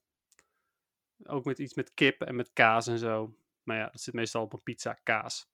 Ook 1.23 1.45
met 1.45 1.59
iets 1.59 1.73
met 1.73 1.93
kip 1.93 2.21
en 2.21 2.35
met 2.35 2.53
kaas 2.53 2.87
en 2.87 2.97
zo. 2.97 3.35
Maar 3.63 3.77
ja, 3.77 3.89
dat 3.91 4.01
zit 4.01 4.13
meestal 4.13 4.43
op 4.43 4.53
een 4.53 4.63
pizza, 4.63 4.93
kaas. 4.93 5.49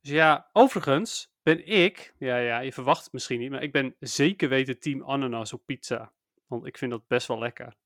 Dus 0.00 0.10
ja, 0.10 0.50
overigens 0.52 1.32
ben 1.42 1.66
ik, 1.66 2.14
ja, 2.18 2.36
ja, 2.36 2.58
je 2.58 2.72
verwacht 2.72 3.04
het 3.04 3.12
misschien 3.12 3.40
niet, 3.40 3.50
maar 3.50 3.62
ik 3.62 3.72
ben 3.72 3.96
zeker 3.98 4.48
weten 4.48 4.78
team 4.78 5.02
ananas 5.02 5.52
op 5.52 5.66
pizza. 5.66 6.12
Want 6.46 6.66
ik 6.66 6.78
vind 6.78 6.90
dat 6.90 7.06
best 7.06 7.28
wel 7.28 7.38
lekker. 7.38 7.76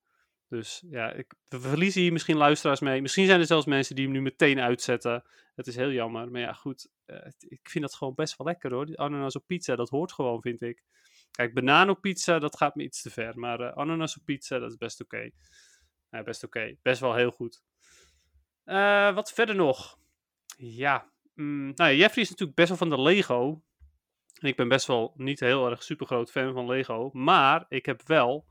Dus 0.49 0.83
ja, 0.91 1.13
ik, 1.13 1.35
we 1.49 1.61
verliezen 1.61 2.01
hier 2.01 2.13
misschien 2.13 2.37
luisteraars 2.37 2.81
mee. 2.81 3.03
Misschien 3.03 3.27
zijn 3.27 3.41
er 3.41 3.47
zelfs 3.47 3.67
mensen 3.67 3.95
die 3.95 4.05
hem 4.05 4.13
nu 4.15 4.21
meteen 4.21 4.61
uitzetten. 4.61 5.25
Het 5.55 5.67
is 5.67 5.77
heel 5.77 5.91
jammer. 5.91 6.31
Maar 6.31 6.41
ja, 6.41 6.53
goed. 6.53 6.89
eh, 7.07 7.27
ik 7.39 7.69
vind 7.69 7.85
dat 7.85 7.95
gewoon 7.95 8.15
best 8.15 8.37
wel 8.37 8.47
lekker 8.47 8.73
hoor. 8.73 8.87
Die 8.87 8.99
ananas 8.99 9.37
op 9.37 9.47
pizza, 9.47 9.77
dat 9.77 9.89
hoort 9.89 10.13
gewoon, 10.13 10.41
vind 10.41 10.63
ik. 10.63 10.83
Kijk, 11.31 11.55
banaan 11.55 11.91
op 11.91 12.01
pizza, 12.01 12.39
dat 12.39 12.57
gaat 12.57 12.75
me 12.75 12.83
iets 12.83 13.03
te 13.03 13.11
ver. 13.11 13.39
Maar 13.39 13.61
eh, 13.61 13.77
ananas 13.77 14.17
op 14.17 14.25
pizza, 14.25 14.59
dat 14.59 14.71
is 14.71 14.77
best 14.77 15.01
oké. 15.01 15.31
Best 16.25 16.45
oké. 16.45 16.77
Best 16.83 17.01
wel 17.01 17.15
heel 17.15 17.31
goed. 17.31 17.63
Eh, 18.65 19.15
wat 19.15 19.33
verder 19.33 19.55
nog? 19.55 19.99
Ja. 20.57 21.11
mm, 21.35 21.73
nou 21.75 21.95
Jeffrey 21.95 22.23
is 22.25 22.31
natuurlijk 22.31 22.57
best 22.57 22.69
wel 22.69 22.79
van 22.79 22.91
de 22.91 23.01
Lego. 23.01 23.63
En 24.41 24.49
ik 24.49 24.57
ben 24.57 24.69
best 24.69 24.87
wel 24.87 25.13
niet 25.17 25.41
heel 25.41 25.71
erg 25.71 25.83
super 25.83 26.07
groot 26.07 26.31
fan 26.31 26.53
van 26.53 26.67
Lego. 26.67 27.11
Maar 27.13 27.65
ik 27.69 27.87
heb 27.87 28.03
wel 28.07 28.47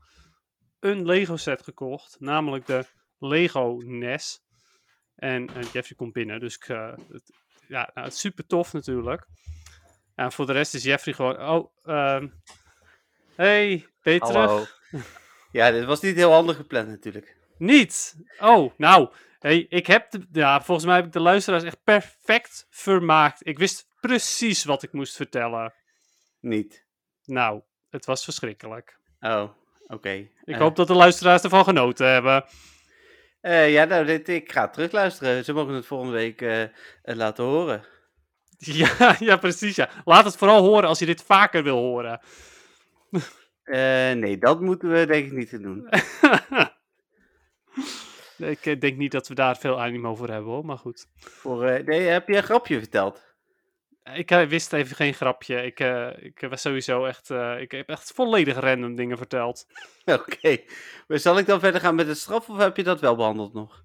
een 0.86 1.06
Lego 1.06 1.36
set 1.36 1.62
gekocht. 1.62 2.16
Namelijk 2.20 2.66
de 2.66 2.84
Lego 3.18 3.82
NES. 3.84 4.40
En 5.14 5.48
eh, 5.48 5.62
Jeffrey 5.62 5.96
komt 5.96 6.12
binnen. 6.12 6.40
Dus 6.40 6.54
ik, 6.54 6.68
eh, 6.68 6.92
het, 7.12 7.32
ja, 7.68 7.90
nou, 7.94 8.06
het 8.06 8.12
is 8.12 8.20
super 8.20 8.46
tof 8.46 8.72
natuurlijk. 8.72 9.26
En 10.14 10.32
voor 10.32 10.46
de 10.46 10.52
rest 10.52 10.74
is 10.74 10.82
Jeffrey 10.82 11.14
gewoon. 11.14 11.40
Oh, 11.40 11.72
ehm 11.82 12.28
hey, 13.34 13.86
ben 14.02 14.12
je 14.12 14.20
terug? 14.20 14.34
Hallo. 14.34 14.64
Ja, 15.52 15.70
dit 15.70 15.84
was 15.84 16.00
niet 16.00 16.16
heel 16.16 16.32
handig 16.32 16.56
gepland 16.56 16.88
natuurlijk. 16.88 17.36
Niet. 17.58 18.14
Oh, 18.40 18.72
nou. 18.76 19.12
Hey, 19.38 19.66
ik 19.68 19.86
heb 19.86 20.10
de, 20.10 20.26
ja, 20.32 20.62
volgens 20.62 20.86
mij 20.86 20.96
heb 20.96 21.04
ik 21.04 21.12
de 21.12 21.20
luisteraars 21.20 21.62
echt 21.62 21.82
perfect 21.84 22.66
vermaakt. 22.70 23.46
Ik 23.46 23.58
wist 23.58 23.88
precies 24.00 24.64
wat 24.64 24.82
ik 24.82 24.92
moest 24.92 25.16
vertellen. 25.16 25.74
Niet. 26.40 26.86
Nou, 27.24 27.62
het 27.88 28.04
was 28.04 28.24
verschrikkelijk. 28.24 29.00
Oh, 29.20 29.50
oké. 29.86 30.10
Ik 30.10 30.30
Eh, 30.44 30.58
hoop 30.58 30.76
dat 30.76 30.86
de 30.86 30.94
luisteraars 30.94 31.42
ervan 31.42 31.64
genoten 31.64 32.12
hebben. 32.12 32.44
eh, 33.40 33.72
ja, 33.72 33.84
nou, 33.84 34.04
dit, 34.04 34.28
ik 34.28 34.52
ga 34.52 34.68
terugluisteren. 34.68 35.44
Ze 35.44 35.52
mogen 35.52 35.74
het 35.74 35.86
volgende 35.86 36.12
week 36.12 36.42
eh, 36.42 36.62
laten 37.02 37.44
horen. 37.44 37.84
Ja, 38.58 39.16
ja, 39.18 39.36
precies. 39.36 39.76
Ja. 39.76 39.88
Laat 40.04 40.24
het 40.24 40.36
vooral 40.36 40.64
horen 40.64 40.88
als 40.88 40.98
je 40.98 41.06
dit 41.06 41.22
vaker 41.22 41.62
wil 41.62 41.76
horen. 41.78 42.20
Nee, 44.18 44.38
dat 44.38 44.60
moeten 44.60 44.90
we 44.90 45.06
denk 45.06 45.26
ik 45.26 45.32
niet 45.32 45.62
doen. 45.62 45.88
ik 48.36 48.80
denk 48.80 48.96
niet 48.96 49.12
dat 49.12 49.28
we 49.28 49.34
daar 49.34 49.56
veel 49.56 49.80
animo 49.80 50.14
voor 50.14 50.28
hebben 50.28 50.52
hoor, 50.52 50.64
maar 50.64 50.78
goed. 50.78 51.06
Voor, 51.16 51.82
nee, 51.84 52.00
heb 52.00 52.28
je 52.28 52.36
een 52.36 52.42
grapje 52.42 52.78
verteld? 52.78 53.24
Ik 54.14 54.30
eh, 54.30 54.42
wist 54.46 54.72
even 54.72 54.96
geen 54.96 55.14
grapje. 55.14 55.62
Ik, 55.62 55.80
eh, 55.80 56.08
ik 56.16 56.46
was 56.48 56.60
sowieso 56.60 57.04
echt. 57.04 57.30
eh, 57.30 57.60
ik 57.60 57.70
heb 57.70 57.88
echt 57.88 58.12
volledig 58.12 58.58
random 58.58 58.94
dingen 58.94 59.16
verteld. 59.16 59.66
Oké. 60.04 60.58
Maar 61.06 61.18
zal 61.18 61.38
ik 61.38 61.46
dan 61.46 61.60
verder 61.60 61.80
gaan 61.80 61.94
met 61.94 62.06
de 62.06 62.14
straf 62.14 62.48
of 62.48 62.58
heb 62.58 62.76
je 62.76 62.82
dat 62.82 63.00
wel 63.00 63.16
behandeld 63.16 63.52
nog? 63.54 63.84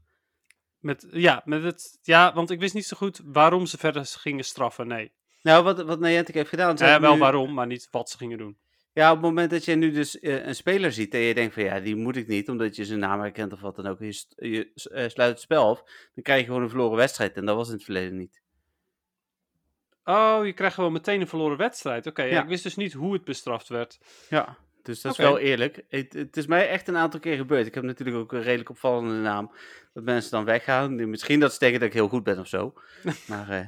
Met, 0.79 1.07
ja, 1.11 1.41
met 1.45 1.63
het, 1.63 1.99
ja, 2.01 2.33
want 2.33 2.49
ik 2.49 2.59
wist 2.59 2.73
niet 2.73 2.85
zo 2.85 2.97
goed 2.97 3.21
waarom 3.25 3.65
ze 3.65 3.77
verder 3.77 4.05
gingen 4.05 4.43
straffen. 4.43 4.87
Nee. 4.87 5.11
Nou, 5.41 5.63
wat, 5.63 5.81
wat 5.83 5.99
Niantic 5.99 6.35
heeft 6.35 6.49
gedaan... 6.49 6.75
Ja, 6.79 6.99
wel 6.99 7.13
nu- 7.13 7.19
waarom, 7.19 7.53
maar 7.53 7.67
niet 7.67 7.87
wat 7.91 8.09
ze 8.09 8.17
gingen 8.17 8.37
doen. 8.37 8.57
Ja, 8.93 9.07
op 9.09 9.15
het 9.17 9.25
moment 9.25 9.49
dat 9.51 9.65
je 9.65 9.75
nu 9.75 9.91
dus 9.91 10.17
een 10.21 10.55
speler 10.55 10.91
ziet 10.91 11.13
en 11.13 11.19
je 11.19 11.33
denkt 11.33 11.53
van 11.53 11.63
ja, 11.63 11.79
die 11.79 11.95
moet 11.95 12.15
ik 12.15 12.27
niet, 12.27 12.49
omdat 12.49 12.75
je 12.75 12.85
zijn 12.85 12.99
naam 12.99 13.19
herkent 13.19 13.53
of 13.53 13.61
wat 13.61 13.75
dan 13.75 13.87
ook, 13.87 13.99
je, 13.99 14.25
je 14.35 14.71
sluit 15.09 15.17
het 15.17 15.39
spel 15.41 15.69
af, 15.69 15.83
dan 16.13 16.23
krijg 16.23 16.39
je 16.39 16.45
gewoon 16.45 16.61
een 16.61 16.69
verloren 16.69 16.97
wedstrijd 16.97 17.35
en 17.37 17.45
dat 17.45 17.55
was 17.55 17.67
in 17.67 17.73
het 17.73 17.83
verleden 17.83 18.17
niet. 18.17 18.41
Oh, 20.03 20.46
je 20.46 20.53
krijgt 20.53 20.75
gewoon 20.75 20.91
meteen 20.91 21.22
een 21.22 21.27
verloren 21.27 21.58
wedstrijd. 21.58 22.08
Oké, 22.08 22.24
Ja. 22.24 22.41
ik 22.41 22.48
wist 22.48 22.63
dus 22.63 22.75
niet 22.75 22.93
hoe 22.93 23.13
het 23.13 23.24
bestraft 23.24 23.67
werd. 23.70 24.00
Ja. 24.29 24.58
Dus 24.84 25.01
dat 25.01 25.12
is 25.12 25.17
wel 25.17 25.38
eerlijk. 25.38 25.84
Het, 25.89 26.13
het 26.13 26.38
is 26.38 26.46
mij 26.48 26.70
echt 26.70 26.88
een 26.88 26.98
aantal 26.98 27.20
keer 27.20 27.36
gebeurd. 27.38 27.65
Ik 27.67 27.74
heb 27.75 27.84
natuurlijk 27.84 28.17
ook 28.17 28.31
een 28.34 28.41
redelijk 28.41 28.70
opvallende 28.70 29.13
naam. 29.22 29.51
Dat 29.93 30.03
mensen 30.03 30.31
dan 30.31 30.46
weggaan. 30.46 31.10
Misschien 31.10 31.39
dat 31.39 31.53
ze 31.53 31.60
denken 31.60 31.79
dat 31.79 31.88
ik 31.88 31.93
heel 31.93 32.08
goed 32.08 32.24
ben 32.24 32.39
of 32.39 32.48
zo. 32.48 32.74
maar 33.27 33.50
eh, 33.50 33.67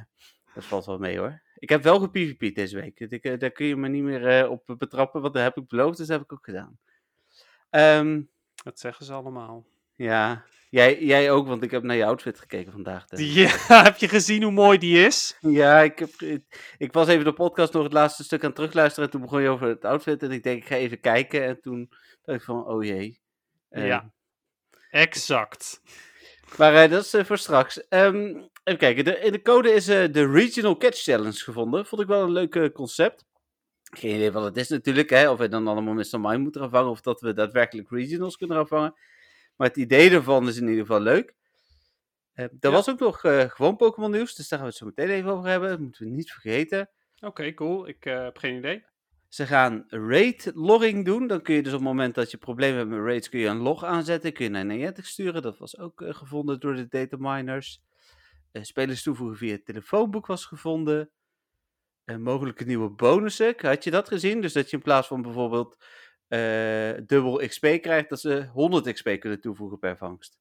dat 0.54 0.64
valt 0.64 0.84
wel 0.84 0.98
mee 0.98 1.18
hoor. 1.18 1.42
Ik 1.58 1.68
heb 1.68 1.82
wel 1.82 1.98
gepvp'd 2.00 2.54
deze 2.54 2.80
week. 2.80 3.00
Ik, 3.00 3.24
eh, 3.24 3.38
daar 3.38 3.50
kun 3.50 3.66
je 3.66 3.76
me 3.76 3.88
niet 3.88 4.02
meer 4.02 4.26
eh, 4.26 4.50
op 4.50 4.74
betrappen, 4.78 5.20
want 5.20 5.34
dat 5.34 5.42
heb 5.42 5.56
ik 5.56 5.68
beloofd, 5.68 5.96
dus 5.98 6.06
dat 6.06 6.16
heb 6.16 6.24
ik 6.26 6.32
ook 6.32 6.44
gedaan. 6.44 6.78
Ehm, 7.70 8.22
Dat 8.64 8.78
zeggen 8.78 9.06
ze 9.06 9.12
allemaal. 9.12 9.66
ja, 9.92 10.44
jij, 10.74 10.98
jij 11.00 11.30
ook, 11.30 11.46
want 11.46 11.62
ik 11.62 11.70
heb 11.70 11.82
naar 11.82 11.96
je 11.96 12.04
outfit 12.04 12.38
gekeken 12.38 12.72
vandaag. 12.72 13.04
Ja, 13.08 13.48
heb 13.84 13.96
je 13.96 14.08
gezien 14.08 14.42
hoe 14.42 14.52
mooi 14.52 14.78
die 14.78 15.06
is? 15.06 15.36
Ja, 15.40 15.80
ik, 15.80 15.98
heb, 15.98 16.10
ik 16.78 16.92
was 16.92 17.08
even 17.08 17.24
de 17.24 17.32
podcast 17.32 17.72
nog 17.72 17.82
het 17.82 17.92
laatste 17.92 18.24
stuk 18.24 18.40
aan 18.40 18.46
het 18.46 18.54
terugluisteren. 18.56 19.04
En 19.04 19.10
toen 19.10 19.20
begon 19.20 19.42
je 19.42 19.48
over 19.48 19.68
het 19.68 19.84
outfit. 19.84 20.22
En 20.22 20.30
ik 20.30 20.42
denk, 20.42 20.62
ik 20.62 20.68
ga 20.68 20.74
even 20.74 21.00
kijken. 21.00 21.44
En 21.44 21.60
toen 21.60 21.90
dacht 22.22 22.38
ik 22.38 22.44
van, 22.44 22.66
oh 22.66 22.84
jee. 22.84 23.20
Eh, 23.68 23.86
Ja. 23.86 24.12
Exact. 24.90 25.80
Maar 26.56 26.74
eh, 26.74 26.90
dat 26.90 27.04
is 27.04 27.14
eh, 27.14 27.24
voor 27.24 27.38
straks. 27.38 27.88
Ehm, 27.88 28.26
even 28.64 28.78
kijken. 28.78 29.04
De, 29.04 29.18
in 29.18 29.32
de 29.32 29.42
code 29.42 29.72
is 29.72 29.84
de 29.84 30.30
Regional 30.32 30.76
Catch 30.76 31.02
Challenge 31.02 31.42
gevonden. 31.42 31.86
Vond 31.86 32.02
ik 32.02 32.08
wel 32.08 32.22
een 32.22 32.32
leuk 32.32 32.72
concept. 32.72 33.24
Geen 33.96 34.14
idee 34.14 34.32
wat 34.32 34.44
het 34.44 34.56
is 34.56 34.68
natuurlijk. 34.68 35.10
Hè? 35.10 35.30
Of 35.30 35.38
we 35.38 35.48
dan 35.48 35.68
allemaal 35.68 35.94
Mr. 35.94 36.20
Mime 36.20 36.38
moeten 36.38 36.60
gaan 36.60 36.70
vangen. 36.70 36.90
Of 36.90 37.00
dat 37.00 37.20
we 37.20 37.32
daadwerkelijk 37.32 37.90
regionals 37.90 38.36
kunnen 38.36 38.56
gaan 38.56 38.66
vangen. 38.66 38.94
Maar 39.56 39.68
het 39.68 39.76
idee 39.76 40.10
ervan 40.10 40.48
is 40.48 40.56
in 40.56 40.68
ieder 40.68 40.80
geval 40.86 41.00
leuk. 41.00 41.34
Er 42.34 42.50
Ja. 42.60 42.70
was 42.70 42.88
ook 42.90 42.98
nog 42.98 43.24
eh, 43.24 43.40
gewoon 43.40 43.76
Pokémon 43.76 44.10
nieuws. 44.10 44.34
Dus 44.34 44.48
daar 44.48 44.58
gaan 44.58 44.68
we 44.68 44.74
het 44.74 44.82
zo 44.82 44.86
meteen 44.86 45.08
even 45.16 45.30
over 45.30 45.50
hebben. 45.50 45.68
Dat 45.68 45.78
moeten 45.80 46.04
we 46.04 46.10
niet 46.10 46.30
vergeten. 46.32 46.90
Oké, 47.20 47.54
cool. 47.54 47.88
Ik 47.88 48.04
eh, 48.06 48.22
heb 48.22 48.38
geen 48.38 48.56
idee. 48.56 48.84
Ze 49.28 49.46
gaan 49.46 49.84
raid 49.88 50.50
logging 50.54 51.04
doen. 51.04 51.26
Dan 51.26 51.42
kun 51.42 51.54
je 51.54 51.62
dus 51.62 51.72
op 51.72 51.78
het 51.78 51.88
moment 51.88 52.14
dat 52.14 52.30
je 52.30 52.36
problemen 52.36 52.78
hebt 52.78 52.90
met 52.90 52.98
raids, 53.00 53.28
kun 53.28 53.40
je 53.40 53.46
een 53.46 53.56
log 53.56 53.84
aanzetten. 53.84 54.32
Kun 54.32 54.44
je 54.44 54.50
naar 54.50 54.64
Niantic 54.64 55.04
sturen. 55.04 55.42
Dat 55.42 55.58
was 55.58 55.78
ook 55.78 56.00
eh, 56.02 56.14
gevonden 56.14 56.60
door 56.60 56.74
de 56.74 56.88
data 56.88 57.16
miners. 57.20 57.82
Eh, 58.52 58.62
spelers 58.62 59.02
toevoegen 59.02 59.36
via 59.36 59.52
het 59.52 59.64
telefoonboek 59.64 60.26
was 60.26 60.44
gevonden. 60.44 61.10
Mogelijke 62.18 62.64
nieuwe 62.64 62.90
bonussen. 62.90 63.54
Had 63.56 63.84
je 63.84 63.90
dat 63.90 64.08
gezien? 64.08 64.40
Dus 64.40 64.52
dat 64.52 64.70
je 64.70 64.76
in 64.76 64.82
plaats 64.82 65.08
van 65.08 65.22
bijvoorbeeld 65.22 65.84
dubbel 67.06 67.36
XP 67.46 67.66
krijgt, 67.80 68.08
dat 68.08 68.20
ze 68.20 68.48
100 68.52 68.92
XP 68.92 69.16
kunnen 69.20 69.40
toevoegen 69.40 69.78
per 69.78 69.96
vangst. 69.96 70.38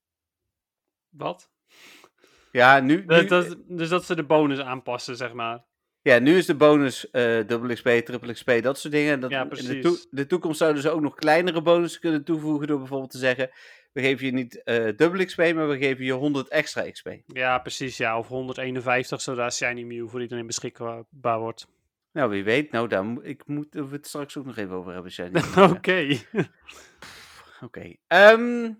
Wat? 1.10 1.52
Ja, 2.52 2.80
nu, 2.80 3.06
Dat, 3.06 3.22
nu, 3.22 3.28
dat, 3.28 3.58
dus 3.68 3.90
dat 3.90 4.06
ze 4.06 4.16
de 4.16 4.24
bonus 4.24 4.60
aanpassen, 4.60 5.16
zeg 5.16 5.34
maar. 5.34 5.64
ja, 6.02 6.20
nu 6.20 6.38
is 6.38 6.46
de 6.46 6.56
bonus 6.56 7.10
eh 7.12 7.48
dubbel 7.48 7.74
XP, 7.74 7.88
triple 7.88 8.34
XP, 8.34 8.52
dat 8.62 8.80
soort 8.80 8.94
dingen. 8.94 9.20
Dat, 9.20 9.30
Ja, 9.32 9.42
in 9.44 9.50
de, 9.50 9.56
precies. 9.56 9.82
toe- 9.82 10.08
de 10.10 10.26
toekomst 10.26 10.58
zouden 10.58 10.82
ze 10.82 10.90
ook 10.90 11.02
nog 11.02 11.16
kleinere 11.16 11.62
bonussen 11.62 12.02
kunnen 12.02 12.24
toevoegen 12.24 12.68
door 12.68 12.78
bijvoorbeeld 12.78 13.12
te 13.12 13.18
zeggen, 13.18 13.50
we 13.92 14.02
geven 14.02 14.26
je 14.26 14.32
niet 14.32 14.64
eh 14.64 14.84
dubbel 14.98 15.26
XP, 15.26 15.38
maar 15.38 15.70
we 15.70 15.78
geven 15.78 16.06
je 16.06 16.12
100 16.12 16.48
extra 16.48 16.92
XP. 16.92 17.10
Ja, 17.26 17.60
precies. 17.60 17.98
Ja, 17.98 18.18
of 18.18 18.28
151, 18.28 19.22
zodra 19.22 19.50
Shiny 19.50 19.84
Mew 19.84 20.10
voor 20.10 20.22
iedereen 20.22 20.48
beschikbaar 20.48 21.40
wordt. 21.40 21.68
Nou, 22.14 22.30
wie 22.30 22.44
weet. 22.44 22.72
Nou, 22.72 22.88
daar 22.88 23.06
ik 23.22 23.48
moet 23.48 23.74
we 23.74 23.88
het 23.92 24.08
straks 24.08 24.38
ook 24.38 24.46
nog 24.46 24.58
even 24.58 24.76
over 24.76 24.94
hebben, 24.94 25.12
Shiny. 25.12 25.42
Oké. 25.76 26.18
Oké. 27.66 27.96
Ehm, 28.08 28.72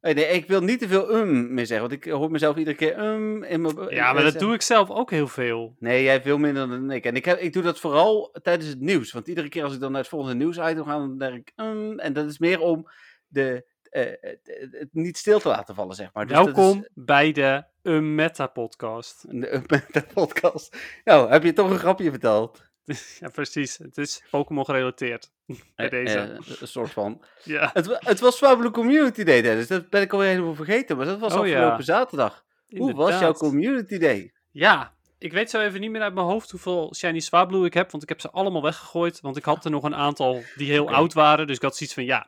eh, 0.00 0.14
nee, 0.14 0.26
ik 0.26 0.46
wil 0.46 0.60
niet 0.60 0.78
te 0.78 0.88
veel 0.88 1.14
um 1.14 1.54
meer 1.54 1.66
zeggen, 1.66 1.88
want 1.88 2.04
ik 2.04 2.12
hoor 2.12 2.30
mezelf 2.30 2.56
iedere 2.56 2.76
keer 2.76 2.98
um 2.98 3.42
in 3.42 3.60
mijn... 3.60 3.88
Ja, 3.88 4.12
maar 4.12 4.22
dat 4.22 4.38
doe 4.38 4.54
ik 4.54 4.62
zelf 4.62 4.90
ook 4.90 5.10
heel 5.10 5.28
veel. 5.28 5.76
Nee, 5.78 6.02
jij 6.02 6.22
veel 6.22 6.38
minder 6.38 6.68
dan 6.68 6.90
ik. 6.90 7.04
En 7.04 7.16
ik, 7.16 7.24
heb, 7.24 7.38
ik 7.38 7.52
doe 7.52 7.62
dat 7.62 7.80
vooral 7.80 8.36
tijdens 8.42 8.68
het 8.68 8.80
nieuws. 8.80 9.12
Want 9.12 9.28
iedere 9.28 9.48
keer 9.48 9.64
als 9.64 9.74
ik 9.74 9.80
dan 9.80 9.90
naar 9.90 10.00
het 10.00 10.10
volgende 10.10 10.34
nieuwsitem 10.34 10.84
ga, 10.84 10.98
dan 10.98 11.18
denk 11.18 11.34
ik... 11.34 11.52
um, 11.56 11.98
en 11.98 12.12
dat 12.12 12.26
is 12.26 12.38
meer 12.38 12.60
om 12.60 12.88
de, 13.26 13.54
eh, 13.54 13.60
het, 14.00 14.38
het- 14.70 14.88
niet 14.92 15.16
stil 15.18 15.38
te 15.40 15.48
laten 15.48 15.74
vallen, 15.74 15.94
zeg 15.96 16.10
maar. 16.12 16.26
Dus 16.26 16.36
dat 16.36 16.46
is 16.48 16.54
Welkom 16.54 16.86
bij 16.94 17.32
de 17.32 17.64
een 17.82 18.14
Meta 18.14 18.46
podcast. 18.46 19.24
de, 19.40 19.62
de 19.90 20.02
podcast. 20.14 20.76
Nou, 21.04 21.30
heb 21.30 21.42
je 21.42 21.52
toch 21.52 21.70
een 21.70 21.78
grapje 21.78 22.10
verteld? 22.10 22.62
ja, 23.20 23.28
precies. 23.28 23.78
Het 23.78 23.98
is 23.98 24.22
Pokémon 24.30 24.64
gerelateerd. 24.64 25.30
Bij 25.46 25.56
Eh, 25.76 25.90
deze. 25.90 26.18
eh, 26.18 26.60
een 26.60 26.68
soort 26.68 26.90
van. 26.90 27.24
ja. 27.44 27.70
Het, 27.72 27.96
het 27.98 28.20
was 28.20 28.36
Fablo 28.36 28.70
Community 28.70 29.22
Day, 29.24 29.42
Dennis. 29.42 29.66
Dat 29.66 29.90
ben 29.90 30.02
ik 30.02 30.12
alweer 30.12 30.28
helemaal 30.28 30.54
vergeten. 30.54 30.96
Maar 30.96 31.06
dat 31.06 31.18
was 31.18 31.34
Oh, 31.34 31.46
ja. 31.46 31.54
afgelopen 31.58 31.84
zaterdag. 31.84 32.44
Hoe 32.76 32.94
was 32.94 33.18
jouw 33.20 33.32
community 33.32 33.98
day? 33.98 34.32
Ja, 34.50 34.94
ik 35.18 35.32
weet 35.32 35.50
zo 35.50 35.60
even 35.60 35.80
niet 35.80 35.90
meer 35.90 36.02
uit 36.02 36.14
mijn 36.14 36.26
hoofd 36.26 36.50
hoeveel 36.50 36.94
Shiny 36.94 37.20
Swablu 37.20 37.64
ik 37.64 37.74
heb, 37.74 37.90
want 37.90 38.02
ik 38.02 38.08
heb 38.08 38.20
ze 38.20 38.30
allemaal 38.30 38.62
weggegooid. 38.62 39.20
Want 39.20 39.36
ik 39.36 39.44
had 39.44 39.64
er 39.64 39.70
nog 39.70 39.82
een 39.84 39.94
aantal 39.94 40.42
die 40.56 40.70
heel 40.70 40.90
oud 40.90 41.12
waren, 41.12 41.46
dus 41.46 41.56
ik 41.56 41.62
had 41.62 41.76
zoiets 41.76 41.94
van, 41.94 42.04
ja, 42.04 42.20
eh, 42.22 42.26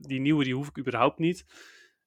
die 0.00 0.20
nieuwe 0.20 0.44
die 0.44 0.54
hoef 0.54 0.68
ik 0.68 0.78
überhaupt 0.78 1.18
niet. 1.18 1.44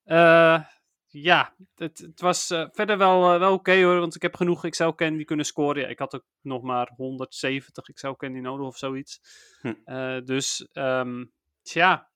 Eh, 0.04 0.64
ja, 1.08 1.56
het, 1.76 1.98
het 1.98 2.22
was 2.22 2.50
eh, 2.50 2.68
verder 2.72 2.98
wel, 2.98 3.34
eh, 3.34 3.40
wel 3.40 3.54
oké 3.54 3.84
hoor, 3.84 4.00
want 4.00 4.16
ik 4.16 4.22
heb 4.22 4.36
genoeg 4.36 4.70
XL 4.70 4.90
Candy 4.90 5.24
kunnen 5.24 5.46
scoren. 5.46 5.82
Ja, 5.82 5.88
ik 5.88 6.00
had 6.00 6.16
ook 6.16 6.26
nog 6.42 6.62
maar 6.62 6.92
170 6.96 7.86
XL 7.94 8.12
Candy 8.12 8.40
nodig 8.40 8.66
of 8.68 8.78
zoiets. 8.78 9.22
Hm. 9.62 10.24
Dus, 10.24 10.68
ehm 10.72 11.26
tja, 11.62 12.10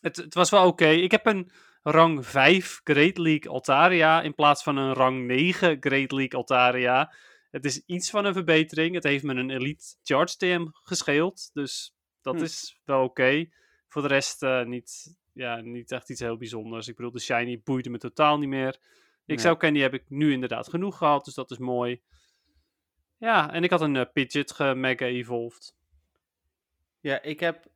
het, 0.00 0.16
het 0.16 0.34
was 0.34 0.50
wel 0.50 0.66
oké. 0.66 0.88
Ik 0.88 1.10
heb 1.10 1.26
een 1.26 1.50
rang 1.82 2.26
5 2.26 2.80
Great 2.84 3.18
League 3.18 3.50
Altaria 3.50 4.22
in 4.22 4.34
plaats 4.34 4.62
van 4.62 4.76
een 4.76 4.92
rang 4.92 5.26
9 5.26 5.76
Great 5.80 6.12
League 6.12 6.38
Altaria. 6.38 7.14
Het 7.50 7.64
is 7.64 7.82
iets 7.86 8.10
van 8.10 8.24
een 8.24 8.32
verbetering. 8.32 8.94
Het 8.94 9.04
heeft 9.04 9.24
me 9.24 9.34
een 9.34 9.50
Elite 9.50 9.96
Charge 10.02 10.36
TM 10.36 10.66
gescheeld. 10.72 11.50
Dus 11.52 11.94
dat 12.20 12.34
Hm. 12.34 12.42
is 12.42 12.80
wel 12.84 13.02
oké. 13.02 13.48
Voor 13.96 14.08
de 14.08 14.14
rest 14.14 14.42
eh, 14.42 14.64
niet, 14.64 15.16
ja, 15.32 15.60
niet 15.60 15.92
echt 15.92 16.10
iets 16.10 16.20
heel 16.20 16.36
bijzonders. 16.36 16.88
Ik 16.88 16.96
bedoel, 16.96 17.12
de 17.12 17.20
Shiny 17.20 17.60
boeide 17.64 17.90
me 17.90 17.98
totaal 17.98 18.38
niet 18.38 18.48
meer. 18.48 18.78
Nee. 19.24 19.36
XL 19.36 19.52
Candy 19.52 19.80
heb 19.80 19.94
ik 19.94 20.04
nu 20.08 20.32
inderdaad 20.32 20.68
genoeg 20.68 20.98
gehad, 20.98 21.24
dus 21.24 21.34
dat 21.34 21.50
is 21.50 21.58
mooi. 21.58 22.02
Ja, 23.16 23.52
en 23.52 23.64
ik 23.64 23.70
had 23.70 23.80
een 23.80 23.96
eh, 23.96 24.12
Pidgeot 24.12 24.52
gemega 24.52 25.04
evolved. 25.04 25.76
Ja, 27.00 27.22
ik 27.22 27.40
heb... 27.40 27.66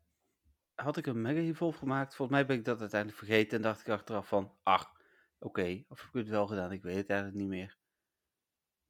Had 0.74 0.96
ik 0.96 1.06
een 1.06 1.22
Mega 1.22 1.40
Evolve 1.40 1.78
gemaakt? 1.78 2.14
Volgens 2.14 2.38
mij 2.38 2.46
ben 2.46 2.58
ik 2.58 2.64
dat 2.64 2.80
uiteindelijk 2.80 3.18
vergeten 3.18 3.56
en 3.56 3.62
dacht 3.62 3.80
ik 3.80 3.88
achteraf 3.88 4.28
van... 4.28 4.52
Ach, 4.62 4.92
oké. 5.38 5.84
Of 5.88 6.00
heb 6.00 6.08
ik 6.08 6.20
het 6.20 6.28
wel 6.28 6.46
gedaan? 6.46 6.72
Ik 6.72 6.82
weet 6.82 6.96
het 6.96 7.10
eigenlijk 7.10 7.40
niet 7.40 7.48
meer. 7.48 7.76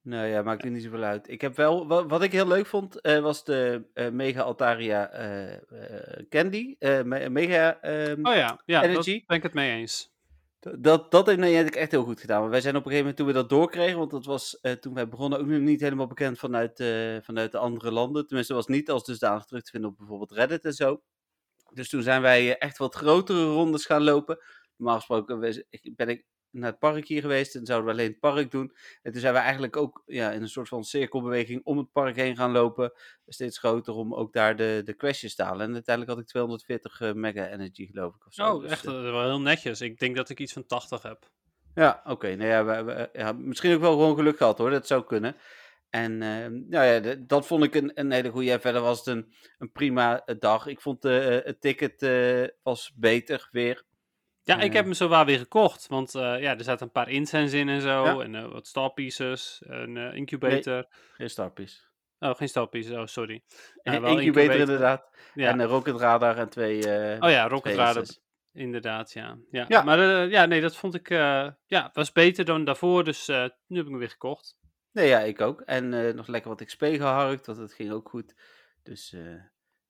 Nou 0.03 0.27
ja, 0.27 0.43
maakt 0.43 0.65
niet 0.65 0.83
zoveel 0.83 1.03
uit. 1.03 1.29
Ik 1.29 1.41
heb 1.41 1.57
wel... 1.57 1.87
Wat, 1.87 2.11
wat 2.11 2.23
ik 2.23 2.33
heel 2.33 2.47
leuk 2.47 2.67
vond, 2.67 3.01
eh, 3.01 3.19
was 3.21 3.45
de 3.45 3.85
eh, 3.95 4.11
Mega 4.11 4.41
Altaria 4.43 5.11
eh, 5.11 6.23
Candy. 6.29 6.77
me- 6.79 7.29
Mega... 7.31 7.81
ehm, 7.81 8.27
Oh 8.27 8.35
ja, 8.35 8.61
ja 8.65 8.81
daar 8.81 8.91
Energy? 8.91 9.23
ben 9.27 9.37
ik 9.37 9.43
het 9.43 9.55
mee 9.55 9.71
eens. 9.77 10.13
Dat, 10.79 11.11
dat 11.11 11.27
heeft 11.27 11.39
Niantic 11.39 11.75
echt 11.75 11.91
heel 11.91 12.05
goed 12.05 12.21
gedaan. 12.21 12.41
Maar 12.41 12.51
wij 12.51 12.61
zijn 12.61 12.77
op 12.77 12.85
een 12.85 12.91
gegeven 12.91 13.11
moment 13.11 13.17
toen 13.17 13.27
we 13.27 13.49
dat 13.49 13.59
doorkregen, 13.59 13.99
want 13.99 14.11
dat 14.11 14.25
was 14.25 14.61
toen 14.81 14.95
wij 14.95 15.09
begonnen 15.09 15.39
ook 15.39 15.47
niet 15.47 15.81
helemaal 15.81 16.07
bekend 16.07 16.39
vanuit, 16.39 16.85
vanuit 17.25 17.53
de 17.53 17.59
andere 17.59 17.91
landen. 17.91 18.27
Tenminste, 18.27 18.55
was 18.55 18.67
niet 18.67 18.91
als 18.91 19.05
dusdanig 19.05 19.45
terug 19.45 19.63
te 19.63 19.71
vinden 19.71 19.91
op 19.91 19.97
bijvoorbeeld 19.97 20.33
Reddit 20.33 20.65
en 20.65 20.73
zo. 20.73 21.03
Dus 21.73 21.89
toen 21.89 22.03
zijn 22.03 22.23
wij 22.23 22.59
echt 22.59 22.79
wat 22.79 22.95
grotere 22.95 23.45
rondes 23.45 23.87
gaan 23.87 24.03
lopen. 24.03 24.39
Normaal 24.77 24.97
gesproken 24.97 25.41
ben 25.97 26.09
ik 26.09 26.25
naar 26.51 26.71
het 26.71 26.79
park 26.79 27.07
hier 27.09 27.21
geweest 27.21 27.55
en 27.55 27.67
zouden 27.67 27.87
we 27.89 27.93
alleen 27.95 28.11
het 28.11 28.21
park 28.21 28.51
doen. 28.51 28.73
En 29.03 29.13
toen 29.13 29.21
zijn 29.21 29.33
we 29.35 29.39
eigenlijk 29.41 29.77
ook 29.77 30.03
ja, 30.07 30.31
in 30.31 30.43
een 30.43 30.49
soort 30.49 30.69
van 30.69 30.85
cirkelbeweging 30.85 31.61
om 31.65 31.79
het 31.79 31.93
park 31.93 32.17
heen 32.17 32.37
gaan 32.37 32.51
lopen. 32.53 32.93
Steeds 33.27 33.59
groter 33.59 33.95
om 33.95 34.15
ook 34.15 34.33
daar 34.33 34.57
de, 34.57 34.83
de 34.85 34.97
crashes 34.97 35.35
te 35.35 35.43
halen. 35.43 35.67
En 35.67 35.73
uiteindelijk 35.75 36.15
had 36.17 36.25
ik 36.25 36.31
240 36.31 37.01
eh, 37.01 37.13
mega 37.13 37.49
energy 37.49 37.87
geloof 37.87 38.15
ik 38.15 38.27
of 38.27 38.33
zo. 38.35 38.55
Oh, 38.55 38.63
Dus, 38.63 38.71
echt 38.71 38.87
eh, 38.87 38.95
eh, 38.97 39.03
wel 39.03 39.23
heel 39.25 39.41
netjes. 39.41 39.81
Ik 39.81 39.99
denk 39.99 40.17
dat 40.17 40.29
ik 40.29 40.39
iets 40.41 40.53
van 40.53 40.67
80 40.67 41.03
heb. 41.03 41.31
ja, 41.75 42.01
oké. 42.05 42.35
Nou 42.35 42.49
ja, 42.51 42.65
we, 42.65 42.83
we- 42.83 43.09
ja, 43.13 43.33
misschien 43.33 43.75
ook 43.75 43.81
wel 43.81 43.93
gewoon 43.93 44.17
geluk 44.17 44.37
gehad 44.37 44.59
hoor, 44.59 44.71
dat 44.71 44.87
zou 44.87 45.05
kunnen. 45.05 45.37
En 45.91 46.23
ehm, 46.23 46.53
nou 46.69 46.85
ja, 46.87 47.01
de- 47.01 47.27
dat 47.27 47.47
vond 47.47 47.65
ik 47.65 47.75
een, 47.75 47.91
een 47.95 48.11
hele 48.11 48.31
goede. 48.31 48.51
En 48.53 48.61
verder 48.61 48.81
was 48.83 48.99
het 48.99 49.07
een, 49.07 49.33
een 49.59 49.73
prima 49.73 50.25
eh, 50.25 50.37
dag. 50.39 50.67
Ik 50.67 50.81
vond 50.81 51.05
eh, 51.05 51.27
het 51.45 51.61
ticket 51.61 52.03
eh, 52.03 52.45
was 52.63 52.93
beter 52.97 53.49
weer. 53.51 53.85
Ja, 54.43 54.61
ik 54.61 54.73
heb 54.73 54.85
hem 54.85 54.95
zowaar 54.95 55.25
weer 55.27 55.39
gekocht. 55.39 55.87
Want 55.87 56.15
eh, 56.15 56.41
ja, 56.41 56.59
er 56.59 56.65
zaten 56.65 56.87
een 56.87 56.93
paar 56.93 57.09
incense 57.09 57.59
in 57.59 57.69
en 57.69 57.81
zo. 57.81 58.05
Ja. 58.05 58.21
En 58.21 58.35
eh, 58.35 58.53
wat 58.53 58.67
star 58.67 58.93
pieces. 58.93 59.63
Een 59.67 59.97
eh, 59.97 60.15
incubator. 60.15 60.87
Geen 61.13 61.31
starpies. 61.31 61.89
Oh, 62.19 62.35
geen 62.35 62.49
star 62.49 62.67
pieces. 62.67 62.97
Oh, 62.97 63.07
sorry. 63.07 63.43
Een 63.83 64.01
wel 64.01 64.19
incubator 64.19 64.57
inderdaad. 64.57 65.09
Ja. 65.35 65.49
En 65.49 65.61
een 65.61 65.67
rocket 65.67 65.97
radar 65.97 66.37
en 66.37 66.49
twee... 66.49 66.77
oh 67.21 67.31
ja, 67.31 67.49
Rocket 67.49 67.77
Radar. 67.77 68.05
Inderdaad, 68.53 69.13
ja. 69.13 69.39
ja. 69.51 69.65
Ja. 69.69 69.83
Maar 69.83 70.29
ja, 70.29 70.47
nee, 70.47 70.61
dat 70.61 70.77
vond 70.77 70.95
ik... 70.95 71.09
ja, 71.09 71.91
was 71.93 72.13
beter 72.13 72.45
dan 72.45 72.65
daarvoor. 72.65 73.05
Dus 73.05 73.27
nu 73.27 73.77
heb 73.77 73.85
ik 73.85 73.91
hem 73.91 73.99
weer 73.99 74.11
gekocht. 74.11 74.59
Nee, 74.93 75.09
ja, 75.09 75.19
ik 75.19 75.41
ook. 75.41 75.61
En 75.61 76.15
nog 76.17 76.27
lekker 76.27 76.51
wat 76.51 76.65
XP 76.65 76.83
geharkt, 76.83 77.47
want 77.47 77.59
het 77.59 77.75
ging 77.75 77.93
ook 77.93 78.09
goed. 78.09 78.35
Dus 78.83 79.15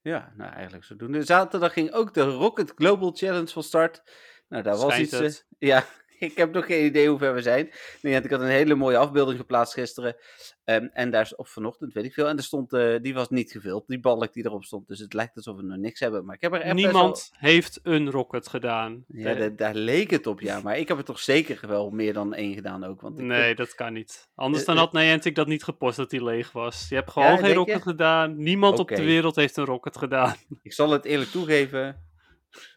ja, 0.03 0.33
nou 0.37 0.53
eigenlijk 0.53 0.85
zo 0.85 0.96
doen. 0.96 1.22
Zaterdag 1.22 1.72
ging 1.72 1.92
ook 1.92 2.14
de 2.14 2.22
Rocket 2.22 2.72
Global 2.77 3.12
Challenge 3.14 3.46
van 3.46 3.62
start. 3.62 4.03
Nou, 4.51 4.63
daar 4.63 4.77
was 4.77 4.93
Schijnt 4.93 5.13
iets... 5.13 5.45
eh, 5.59 5.69
ja, 5.69 5.85
ik 6.19 6.37
heb 6.37 6.53
nog 6.53 6.67
geen 6.67 6.85
idee 6.85 7.09
hoe 7.09 7.19
ver 7.19 7.35
we 7.35 7.43
zijn. 7.43 7.71
Nee, 8.03 8.13
want 8.13 8.25
ik 8.25 8.31
had 8.31 8.41
een 8.41 8.47
hele 8.47 8.75
mooie 8.75 8.97
afbeelding 8.97 9.39
geplaatst 9.39 9.75
gisteren. 9.75 10.17
Ehm, 10.65 10.85
en 10.93 11.11
daar, 11.11 11.23
is- 11.23 11.35
of 11.35 11.49
vanochtend, 11.49 11.93
weet 11.93 12.05
ik 12.05 12.13
veel. 12.15 12.29
En 12.29 12.37
er 12.37 12.43
stond, 12.43 12.73
eh, 12.73 12.95
die 13.01 13.15
was 13.15 13.29
niet 13.29 13.51
gevuld, 13.51 13.85
die 13.87 14.01
balk 14.01 14.33
die 14.33 14.45
erop 14.45 14.65
stond. 14.65 14.89
Dus 14.89 14.99
het 14.99 15.13
lijkt 15.13 15.37
alsof 15.37 15.57
we 15.57 15.63
nog 15.63 15.77
niks 15.79 16.01
hebben. 16.01 16.25
Maar 16.25 16.35
ik 16.35 16.41
heb 16.41 16.53
er 16.55 16.75
Niemand 16.75 17.31
heeft 17.37 17.81
een 17.83 18.11
Rocket 18.11 18.49
gedaan. 18.49 19.05
Ja, 19.09 19.35
da- 19.35 19.49
daar 19.49 19.75
leek 19.75 20.11
het 20.11 20.27
op, 20.27 20.41
ja. 20.41 20.61
Maar 20.61 20.79
ik 20.79 20.89
heb 20.89 20.99
er 20.99 21.05
toch 21.05 21.19
zeker 21.21 21.69
wel 21.69 21.91
meer 21.91 22.13
dan 22.13 22.35
één 22.35 22.55
gedaan 22.55 22.85
ook. 22.85 23.01
Want 23.01 23.19
ik 23.19 23.25
Nee, 23.25 23.45
vind- 23.45 23.57
dat 23.57 23.75
kan 23.75 23.93
niet. 23.93 24.29
Anders 24.35 24.61
Eh, 24.63 24.69
dan 24.69 24.77
had 24.77 24.93
Niantic 24.93 25.35
dat 25.35 25.47
niet 25.47 25.65
gepost 25.65 25.97
dat 25.97 26.11
hij 26.11 26.25
leeg 26.25 26.53
was. 26.53 26.89
Je 26.89 26.95
hebt 26.95 27.11
gewoon 27.11 27.29
Ja, 27.29 27.37
geen 27.37 27.55
rocket 27.55 27.75
je? 27.77 27.81
gedaan. 27.83 28.37
Niemand 28.37 28.79
op 28.79 28.89
de 28.89 29.05
wereld 29.05 29.37
heeft 29.37 29.57
een 29.57 29.65
rocket 29.65 29.97
gedaan. 29.97 30.35
ik 30.63 30.73
zal 30.73 30.91
het 30.91 31.05
eerlijk 31.05 31.31
toegeven. 31.31 31.97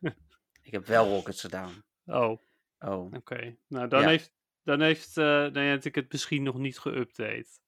ik 0.73 0.79
heb 0.79 0.87
wel 0.87 1.07
rockets 1.07 1.41
gedaan. 1.41 1.83
Oh, 2.05 2.31
oké. 3.09 3.45
Oh. 3.45 3.55
Nou, 3.67 3.87
dan 3.87 4.01
Ja. 4.01 4.07
heeft, 4.07 4.33
dan 4.63 4.81
heeft 4.81 5.17
eh, 5.17 5.47
Niantic 5.47 5.95
het 5.95 6.11
misschien 6.11 6.43
nog 6.43 6.57
niet 6.57 6.79
geüpdate. 6.79 7.59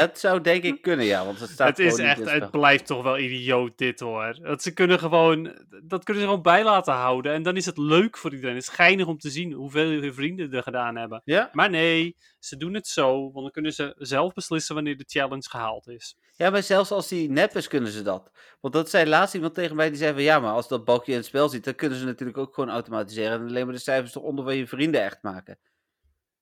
Dat 0.00 0.18
zou 0.18 0.40
denk 0.40 0.62
ik 0.62 0.82
kunnen, 0.82 1.06
ja. 1.06 1.24
Want 1.24 1.40
het 1.40 1.50
staat 1.50 1.68
Het 1.68 1.78
is 1.78 1.98
echt, 1.98 2.30
het 2.30 2.50
blijft 2.50 2.86
toch 2.86 3.02
wel 3.02 3.18
idioot 3.18 3.78
dit 3.78 4.00
hoor. 4.00 4.38
Dat 4.42 4.62
ze 4.62 4.72
kunnen 4.72 4.98
gewoon, 4.98 5.42
dat 5.84 6.04
kunnen 6.04 6.22
ze 6.22 6.28
gewoon 6.28 6.42
bij 6.42 6.64
laten 6.64 6.94
houden. 6.94 7.32
En 7.32 7.42
dan 7.42 7.56
is 7.56 7.66
het 7.66 7.78
leuk 7.78 8.18
voor 8.18 8.32
iedereen. 8.32 8.54
Het 8.54 8.64
is 8.64 8.74
geinig 8.74 9.06
om 9.06 9.18
te 9.18 9.30
zien 9.30 9.52
hoeveel 9.52 9.90
je 9.90 10.12
vrienden 10.12 10.52
er 10.52 10.62
gedaan 10.62 10.96
hebben. 10.96 11.22
Ja? 11.24 11.50
Maar 11.52 11.70
nee, 11.70 12.16
ze 12.38 12.56
doen 12.56 12.74
het 12.74 12.86
zo, 12.86 13.20
want 13.22 13.34
dan 13.34 13.50
kunnen 13.50 13.72
ze 13.72 13.94
zelf 13.98 14.32
beslissen 14.32 14.74
wanneer 14.74 14.96
de 14.96 15.04
challenge 15.06 15.48
gehaald 15.48 15.88
is. 15.88 16.16
ja, 16.36 16.50
maar 16.50 16.62
zelfs 16.62 16.90
als 16.90 17.08
die 17.08 17.30
nep 17.30 17.56
is, 17.56 17.68
kunnen 17.68 17.92
ze 17.92 18.02
dat. 18.02 18.30
Want 18.60 18.74
dat 18.74 18.90
zei 18.90 19.08
laatst 19.08 19.34
iemand 19.34 19.54
tegen 19.54 19.76
mij, 19.76 19.88
die 19.88 19.98
zei 19.98 20.12
van... 20.12 20.22
Ja, 20.22 20.38
maar 20.38 20.52
als 20.52 20.68
dat 20.68 20.84
balkje 20.84 21.12
in 21.12 21.18
het 21.18 21.26
spel 21.26 21.48
zit, 21.48 21.64
dan 21.64 21.74
kunnen 21.74 21.98
ze 21.98 22.04
natuurlijk 22.04 22.38
ook 22.38 22.54
gewoon 22.54 22.70
automatiseren. 22.70 23.40
En 23.40 23.46
alleen 23.46 23.64
maar 23.64 23.74
de 23.74 23.80
cijfers 23.80 24.14
eronder 24.14 24.44
van 24.44 24.56
je 24.56 24.66
vrienden 24.66 25.02
echt 25.02 25.22
maken. 25.22 25.58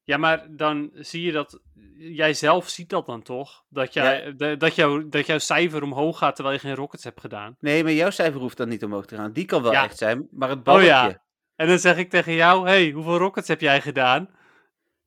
Ja, 0.05 0.17
maar 0.17 0.47
dan 0.51 0.91
zie 0.95 1.23
je 1.23 1.33
dat. 1.33 1.61
Jij 1.97 2.35
zelf 2.35 2.69
ziet 2.69 2.89
dat 2.89 3.07
dan 3.07 3.23
toch? 3.23 3.65
Dat, 3.69 3.93
jij, 3.95 4.35
de- 4.37 4.57
dat, 4.57 4.75
jou, 4.75 5.09
dat 5.09 5.27
jouw 5.27 5.39
cijfer 5.39 5.83
omhoog 5.83 6.19
gaat 6.19 6.35
terwijl 6.35 6.57
je 6.57 6.61
geen 6.63 6.75
rockets 6.75 7.05
hebt 7.05 7.21
gedaan. 7.21 7.57
Nee, 7.61 7.83
maar 7.83 7.93
jouw 7.93 8.11
cijfer 8.11 8.41
hoeft 8.41 8.57
dan 8.57 8.69
niet 8.69 8.85
omhoog 8.85 9.07
te 9.07 9.17
gaan. 9.17 9.33
Die 9.33 9.45
kan 9.45 9.63
wel 9.63 9.73
Ja. 9.73 9.85
echt 9.85 9.99
zijn, 9.99 10.29
maar 10.31 10.49
het 10.49 10.59
Oh 10.59 10.65
balkje... 10.65 10.87
ja. 10.87 11.23
En 11.57 11.67
dan 11.69 11.79
zeg 11.79 11.97
ik 11.97 12.11
tegen 12.11 12.33
jou: 12.33 12.67
hey, 12.69 12.91
hoeveel 12.91 13.17
rockets 13.19 13.49
heb 13.49 13.61
jij 13.61 13.81
gedaan? 13.81 14.29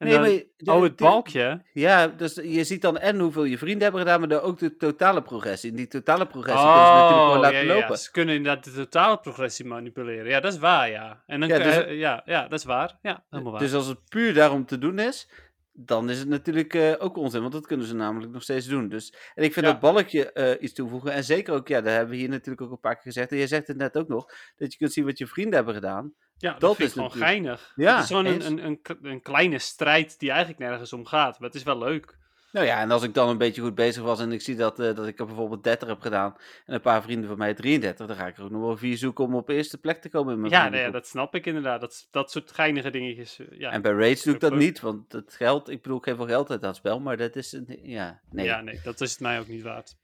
En 0.03 0.05
Nee, 0.05 0.13
dan, 0.13 0.21
maar 0.21 0.31
de- 0.57 0.71
oh, 0.71 0.81
het 0.81 0.97
de- 0.97 1.03
balkje. 1.03 1.61
Ja, 1.73 2.07
dus 2.07 2.33
je 2.43 2.63
ziet 2.63 2.81
dan 2.81 2.97
en 2.97 3.19
hoeveel 3.19 3.43
je 3.43 3.57
vrienden 3.57 3.81
hebben 3.83 4.01
gedaan, 4.01 4.19
maar 4.19 4.29
dan 4.29 4.39
ook 4.39 4.59
de 4.59 4.75
totale 4.75 5.21
progressie. 5.21 5.69
En 5.69 5.75
die 5.75 5.87
totale 5.87 6.27
progressie 6.27 6.63
kunnen 6.65 6.85
ze 6.85 6.91
natuurlijk 6.93 7.19
gewoon 7.19 7.35
Oh, 7.35 7.41
laten 7.41 7.57
ja, 7.57 7.73
ja, 7.73 7.79
lopen. 7.79 7.97
Ze 7.97 8.11
kunnen 8.11 8.35
inderdaad 8.35 8.63
de 8.63 8.71
totale 8.71 9.17
progressie 9.19 9.65
manipuleren. 9.65 10.25
Ja, 10.27 10.39
dat 10.39 10.53
is 10.53 10.59
waar, 10.59 10.89
ja. 10.89 11.23
En 11.25 11.39
dan 11.39 11.49
Ja, 11.49 11.57
dus- 11.57 11.97
ja, 11.97 12.21
ja, 12.25 12.47
dat 12.47 12.59
is 12.59 12.65
waar. 12.65 12.97
Ja, 13.01 13.23
helemaal 13.29 13.51
waar. 13.51 13.61
Dus 13.61 13.73
als 13.73 13.87
het 13.87 13.99
puur 14.09 14.33
daarom 14.33 14.65
te 14.65 14.77
doen 14.77 14.99
is, 14.99 15.29
dan 15.75 16.09
is 16.09 16.19
het 16.19 16.27
natuurlijk 16.27 16.73
eh, 16.73 16.93
ook 16.97 17.17
onzin, 17.17 17.41
want 17.41 17.53
dat 17.53 17.67
kunnen 17.67 17.85
ze 17.87 17.95
namelijk 17.95 18.31
nog 18.31 18.41
steeds 18.43 18.67
doen. 18.67 18.89
Dus, 18.89 19.13
en 19.35 19.43
ik 19.43 19.53
vind 19.53 19.65
Ja. 19.65 19.71
dat 19.71 19.81
balkje 19.81 20.31
eh, 20.31 20.61
iets 20.63 20.73
toevoegen. 20.73 21.11
En 21.11 21.23
zeker 21.23 21.53
ook, 21.53 21.67
ja, 21.67 21.81
dat 21.81 21.91
hebben 21.93 22.09
we 22.09 22.15
hier 22.15 22.29
natuurlijk 22.29 22.61
ook 22.65 22.71
een 22.71 22.79
paar 22.79 22.93
keer 22.93 23.03
gezegd. 23.03 23.31
En 23.31 23.37
jij 23.37 23.47
zegt 23.47 23.67
het 23.67 23.77
net 23.77 23.97
ook 23.97 24.07
nog, 24.07 24.25
dat 24.57 24.71
je 24.71 24.77
kunt 24.77 24.93
zien 24.93 25.05
wat 25.05 25.17
je 25.17 25.27
vrienden 25.27 25.55
hebben 25.55 25.73
gedaan. 25.73 26.13
Ja, 26.43 26.55
dat, 26.59 26.79
is 26.79 26.91
gewoon 26.91 27.07
natuurlijk- 27.07 27.31
geinig. 27.31 27.73
Ja, 27.75 27.93
het 27.93 28.01
is 28.03 28.07
gewoon 28.09 28.25
een, 28.25 28.33
eens. 28.33 28.45
een, 28.45 28.79
een, 29.01 29.21
kleine 29.21 29.59
strijd 29.59 30.19
die 30.19 30.29
eigenlijk 30.29 30.59
nergens 30.59 30.93
om 30.93 31.05
gaat. 31.05 31.39
Maar 31.39 31.47
het 31.49 31.57
is 31.57 31.63
wel 31.63 31.77
leuk. 31.77 32.17
Nou 32.51 32.65
ja, 32.65 32.79
en 32.79 32.91
als 32.91 33.03
ik 33.03 33.13
dan 33.13 33.29
een 33.29 33.37
beetje 33.37 33.61
goed 33.61 33.75
bezig 33.75 34.03
was 34.03 34.19
en 34.19 34.31
ik 34.31 34.41
zie 34.41 34.55
dat, 34.55 34.79
eh, 34.79 34.95
dat 34.95 35.07
ik 35.07 35.19
er 35.19 35.25
bijvoorbeeld 35.25 35.63
30 35.63 35.87
heb 35.87 36.01
gedaan 36.01 36.35
en 36.65 36.73
een 36.73 36.81
paar 36.81 37.01
vrienden 37.01 37.29
van 37.29 37.37
mij 37.37 37.53
33, 37.53 38.07
dan 38.07 38.15
ga 38.15 38.27
ik 38.27 38.37
er 38.37 38.43
ook 38.43 38.49
nog 38.51 38.61
wel 38.61 38.77
vier 38.77 38.97
zoeken 38.97 39.23
om 39.25 39.35
op 39.35 39.49
eerste 39.49 39.77
plek 39.77 40.01
te 40.01 40.09
komen 40.09 40.33
in 40.33 40.39
mijn 40.39 40.51
Ja, 40.51 40.57
nee, 40.59 40.67
vriendengroep. 40.67 41.01
dat 41.01 41.09
snap 41.11 41.35
ik 41.35 41.45
inderdaad. 41.45 41.81
Dat, 41.81 42.07
dat 42.11 42.31
soort 42.31 42.51
geinige 42.51 42.89
dingetjes. 42.89 43.39
eh, 43.39 43.59
Ja, 43.59 43.71
En 43.71 43.81
bij 43.81 43.91
Raids 43.91 44.23
doe 44.23 44.33
ik 44.33 44.39
dat 44.39 44.51
leuk. 44.51 44.59
niet, 44.59 44.79
want 44.79 45.11
het 45.11 45.33
geld, 45.33 45.69
ik 45.69 45.81
bedoel, 45.81 45.97
ik 45.97 46.03
geef 46.03 46.15
wel 46.15 46.27
geld 46.27 46.51
uit 46.51 46.61
dat 46.61 46.75
spel, 46.75 46.99
maar 46.99 47.17
dat 47.17 47.35
is, 47.35 47.51
een- 47.51 47.79
ja, 47.83 48.19
nee. 48.31 48.45
ja, 48.45 48.61
nee, 48.61 48.79
dat 48.83 49.01
is 49.01 49.11
het 49.11 49.19
mij 49.19 49.39
ook 49.39 49.47
niet 49.47 49.61
waard. 49.63 49.95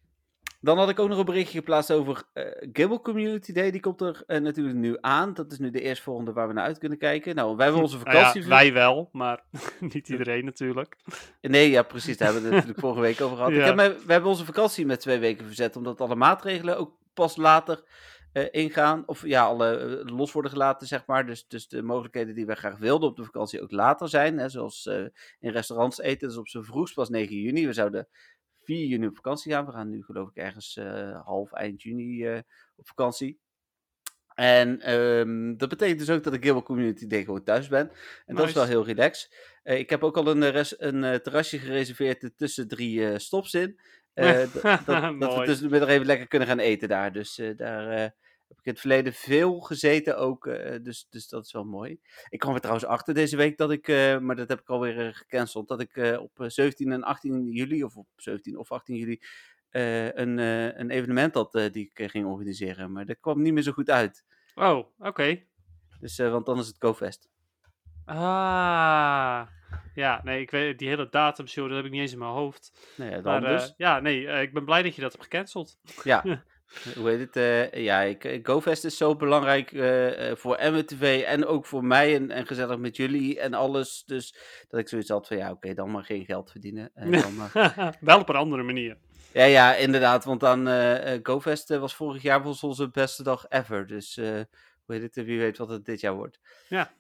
Dan 0.61 0.77
had 0.77 0.89
ik 0.89 0.99
ook 0.99 1.09
nog 1.09 1.17
een 1.17 1.25
berichtje 1.25 1.57
geplaatst 1.57 1.91
over 1.91 2.23
Gibble 2.71 3.01
Community 3.01 3.53
Day, 3.53 3.71
die 3.71 3.81
komt 3.81 4.01
er 4.01 4.23
eh, 4.27 4.41
natuurlijk 4.41 4.77
nu 4.77 4.97
aan. 5.01 5.33
Dat 5.33 5.51
is 5.51 5.59
nu 5.59 5.69
de 5.69 5.81
eerstvolgende 5.81 6.33
waar 6.33 6.47
we 6.47 6.53
naar 6.53 6.65
uit 6.65 6.77
kunnen 6.77 6.97
kijken. 6.97 7.35
Nou, 7.35 7.55
wij 7.55 7.65
hebben 7.65 7.83
onze 7.83 7.97
ja, 7.97 8.03
vakantie... 8.03 8.45
wij 8.45 8.73
wel, 8.73 9.09
maar 9.11 9.43
niet 9.93 10.09
iedereen 10.09 10.45
natuurlijk. 10.45 10.95
Nee, 11.41 11.69
ja, 11.69 11.83
precies, 11.83 12.17
daar 12.17 12.31
hebben 12.31 12.49
we 12.49 12.55
het 12.55 12.65
natuurlijk 12.65 12.85
vorige 12.85 13.01
week 13.01 13.21
over 13.21 13.37
gehad. 13.37 13.51
Ik 13.51 13.63
heb 13.63 13.75
we 14.05 14.11
hebben 14.11 14.29
onze 14.29 14.45
vakantie 14.45 14.85
met 14.85 14.99
twee 14.99 15.19
weken 15.19 15.45
verzet, 15.45 15.75
omdat 15.75 16.01
alle 16.01 16.15
maatregelen 16.15 16.77
ook 16.77 16.97
pas 17.13 17.35
later 17.35 17.83
eh, 18.31 18.45
ingaan. 18.51 19.03
Of 19.05 19.25
ja, 19.25 19.43
alle 19.43 20.01
los 20.05 20.31
worden 20.31 20.51
gelaten, 20.51 20.87
zeg 20.87 21.05
maar. 21.05 21.25
Dus, 21.25 21.47
dus 21.47 21.67
de 21.67 21.81
mogelijkheden 21.81 22.35
die 22.35 22.45
wij 22.45 22.55
graag 22.55 22.77
wilden 22.77 23.09
op 23.09 23.15
de 23.15 23.23
vakantie 23.23 23.61
ook 23.61 23.71
later 23.71 24.09
zijn. 24.09 24.37
Hè, 24.37 24.49
zoals 24.49 24.85
in 25.39 25.51
restaurants 25.51 25.99
eten, 25.99 26.27
dus 26.27 26.37
op 26.37 26.47
zijn 26.47 26.63
vroegst 26.63 26.93
pas 26.93 27.09
9 27.09 27.35
juni. 27.35 27.65
We 27.65 27.73
zouden 27.73 28.07
4 28.69 28.85
juni 28.87 29.07
op 29.07 29.15
vakantie 29.15 29.51
gaan. 29.51 29.65
We 29.65 29.71
gaan 29.71 29.89
nu 29.89 30.03
geloof 30.03 30.29
ik 30.29 30.35
ergens 30.35 30.77
eh, 30.77 31.21
half 31.25 31.51
eind 31.53 31.81
juni 31.81 32.25
eh, 32.25 32.39
op 32.75 32.87
vakantie. 32.87 33.39
En 34.35 34.81
ehm, 34.81 35.57
dat 35.57 35.69
betekent 35.69 35.99
dus 35.99 36.09
ook 36.09 36.23
dat 36.23 36.33
ik 36.33 36.43
Gilbert 36.43 36.65
Community 36.65 37.07
Day 37.07 37.23
gewoon 37.23 37.43
thuis 37.43 37.67
ben. 37.67 37.91
En 38.25 38.35
dat 38.35 38.47
is 38.47 38.53
wel 38.53 38.65
heel 38.65 38.85
relaxed. 38.85 39.57
Eh, 39.63 39.77
ik 39.79 39.89
heb 39.89 40.03
ook 40.03 40.17
al 40.17 40.27
een, 40.27 40.49
res- 40.49 40.79
een 40.79 41.01
terrasje 41.21 41.59
gereserveerd 41.59 42.23
er 42.23 42.35
tussen 42.35 42.67
drie 42.67 43.07
eh, 43.09 43.17
stops 43.17 43.53
in. 43.53 43.79
Eh, 44.13 44.41
d- 44.41 44.61
dat, 44.61 44.85
dat 45.19 45.35
we 45.35 45.45
tussenmiddag 45.45 45.89
even 45.89 46.05
lekker 46.05 46.27
kunnen 46.27 46.47
gaan 46.47 46.59
eten 46.59 46.87
daar. 46.89 47.11
Dus 47.13 47.41
daar 47.55 48.13
heb 48.49 48.57
ik 48.57 48.65
in 48.65 48.71
het 48.71 48.79
verleden 48.79 49.13
veel 49.13 49.59
gezeten 49.59 50.17
ook. 50.17 50.47
eh, 50.47 50.83
dus, 50.83 51.07
dus 51.09 51.27
dat 51.27 51.45
is 51.45 51.51
wel 51.51 51.63
mooi. 51.65 51.99
Ik 52.29 52.39
kwam 52.39 52.53
er 52.53 52.59
trouwens 52.59 52.87
achter 52.87 53.13
deze 53.13 53.37
week 53.37 53.57
dat 53.57 53.71
ik, 53.71 53.87
eh, 53.87 54.17
maar 54.17 54.35
dat 54.35 54.49
heb 54.49 54.59
ik 54.59 54.69
alweer 54.69 55.07
eh, 55.07 55.13
gecanceld, 55.13 55.67
dat 55.67 55.81
ik 55.81 55.95
eh, 55.97 56.19
op 56.21 56.39
eh, 56.39 56.47
17 56.49 56.91
en 56.91 57.03
18 57.03 57.51
juli, 57.51 57.83
of 57.83 57.95
op 57.95 58.07
17 58.15 58.57
of 58.57 58.71
18 58.71 58.95
juli, 58.95 59.19
eh, 59.69 60.05
een, 60.13 60.39
eh, 60.39 60.77
een 60.77 60.89
evenement 60.89 61.33
had 61.33 61.55
eh, 61.55 61.71
die 61.71 61.85
ik 61.85 61.99
eh, 61.99 62.09
ging 62.09 62.25
organiseren. 62.25 62.91
Maar 62.91 63.05
dat 63.05 63.19
kwam 63.19 63.41
niet 63.41 63.53
meer 63.53 63.63
zo 63.63 63.71
goed 63.71 63.89
uit. 63.89 64.25
Oh, 64.55 64.85
oké. 64.99 65.43
Dus, 65.99 66.19
eh, 66.19 66.31
want 66.31 66.45
dan 66.45 66.59
is 66.59 66.67
het 66.67 66.75
GoFest. 66.79 67.29
Ah. 68.05 69.47
Ja, 69.93 70.21
nee, 70.23 70.41
ik 70.41 70.51
weet 70.51 70.79
die 70.79 70.87
hele 70.87 71.09
datum, 71.09 71.47
show, 71.47 71.67
dat 71.67 71.75
heb 71.75 71.85
ik 71.85 71.91
niet 71.91 72.01
eens 72.01 72.11
in 72.11 72.17
mijn 72.19 72.31
hoofd. 72.31 72.93
Dan 72.97 73.23
Maar 73.23 73.43
eh, 73.43 73.49
dus. 73.49 73.73
ja, 73.77 73.99
nee, 73.99 74.27
eh, 74.27 74.41
ik 74.41 74.53
ben 74.53 74.65
blij 74.65 74.81
dat 74.83 74.95
je 74.95 75.01
dat 75.01 75.11
hebt 75.11 75.23
gecanceld. 75.23 75.79
Ja. 76.03 76.23
Hoe 76.95 77.09
heet 77.09 77.19
het? 77.19 77.35
eh, 77.35 77.83
ja, 77.83 78.01
ik, 78.01 78.23
eh, 78.23 78.39
GoFest 78.43 78.83
is 78.85 78.97
zo 78.97 79.15
belangrijk 79.15 79.71
eh, 79.71 80.35
voor 80.35 80.57
MWTV 80.61 81.23
en 81.25 81.45
ook 81.45 81.65
voor 81.65 81.85
mij 81.85 82.15
en, 82.15 82.31
en 82.31 82.47
gezellig 82.47 82.77
met 82.77 82.95
jullie 82.95 83.39
en 83.39 83.53
alles. 83.53 84.03
Dus 84.05 84.35
dat 84.67 84.79
ik 84.79 84.87
zoiets 84.87 85.09
had 85.09 85.27
van 85.27 85.37
ja, 85.37 85.51
oké, 85.51 85.73
dan 85.73 85.91
maar 85.91 86.03
geen 86.03 86.25
geld 86.25 86.51
verdienen. 86.51 86.91
En 86.93 87.11
dan 87.11 87.35
maar... 87.35 87.51
Wel 87.99 88.19
op 88.19 88.29
een 88.29 88.35
andere 88.35 88.63
manier. 88.63 88.97
Ja, 89.33 89.43
ja, 89.43 89.75
inderdaad. 89.75 90.25
Want 90.25 90.39
dan 90.39 90.67
eh, 90.67 91.19
GoFest 91.23 91.69
was 91.69 91.95
vorig 91.95 92.21
jaar 92.21 92.41
volgens 92.41 92.63
onze 92.63 92.89
beste 92.89 93.23
dag 93.23 93.45
ever. 93.49 93.87
Dus 93.87 94.15
hoe 94.15 94.47
heet 94.85 95.01
het? 95.01 95.25
Wie 95.25 95.39
weet 95.39 95.57
wat 95.57 95.69
het 95.69 95.85
dit 95.85 95.99
jaar 95.99 96.15
wordt. 96.15 96.39
Ja. 96.67 96.91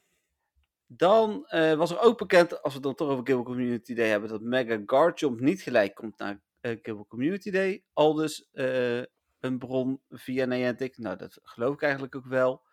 Dan 0.87 1.45
was 1.77 1.91
er 1.91 1.99
ook 1.99 2.17
bekend, 2.17 2.61
als 2.61 2.73
we 2.73 2.79
het 2.79 2.83
dan 2.83 2.95
toch 2.95 3.09
over 3.09 3.25
Gilbert 3.25 3.47
Community 3.47 3.93
Day 3.93 4.07
hebben, 4.07 4.29
dat 4.29 4.41
Mega 4.41 4.81
Garchomp 4.85 5.39
niet 5.39 5.61
gelijk 5.61 5.95
komt 5.95 6.17
naar 6.17 6.41
Gilbert 6.61 7.07
Community 7.07 7.51
Day. 7.51 7.83
Al 7.93 8.13
dus 8.13 8.47
eh, 8.51 9.01
een 9.39 9.57
bron 9.57 10.01
via 10.09 10.45
Niantic. 10.45 10.97
Nou, 10.97 11.17
dat 11.17 11.39
geloof 11.43 11.73
ik 11.73 11.81
eigenlijk 11.81 12.15
ook 12.15 12.25
wel. 12.25 12.67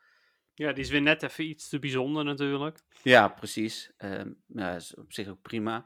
Ja, 0.55 0.73
die 0.73 0.85
is 0.85 0.91
weer 0.91 1.03
net 1.03 1.23
even 1.23 1.45
iets 1.45 1.69
te 1.69 1.79
bijzonder 1.79 2.25
natuurlijk. 2.25 2.83
Ja, 3.03 3.29
precies. 3.29 3.93
Ehm 3.97 4.31
ja, 4.47 4.75
is 4.75 4.95
op 4.95 5.13
zich 5.13 5.29
ook 5.29 5.43
prima. 5.43 5.77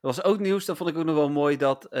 Er 0.00 0.06
was 0.06 0.24
ook 0.24 0.38
nieuws, 0.38 0.64
dat 0.64 0.76
vond 0.76 0.90
ik 0.90 0.96
ook 0.96 1.04
nog 1.04 1.14
wel 1.14 1.30
mooi, 1.30 1.56
dat, 1.56 1.84
eh, 1.84 2.00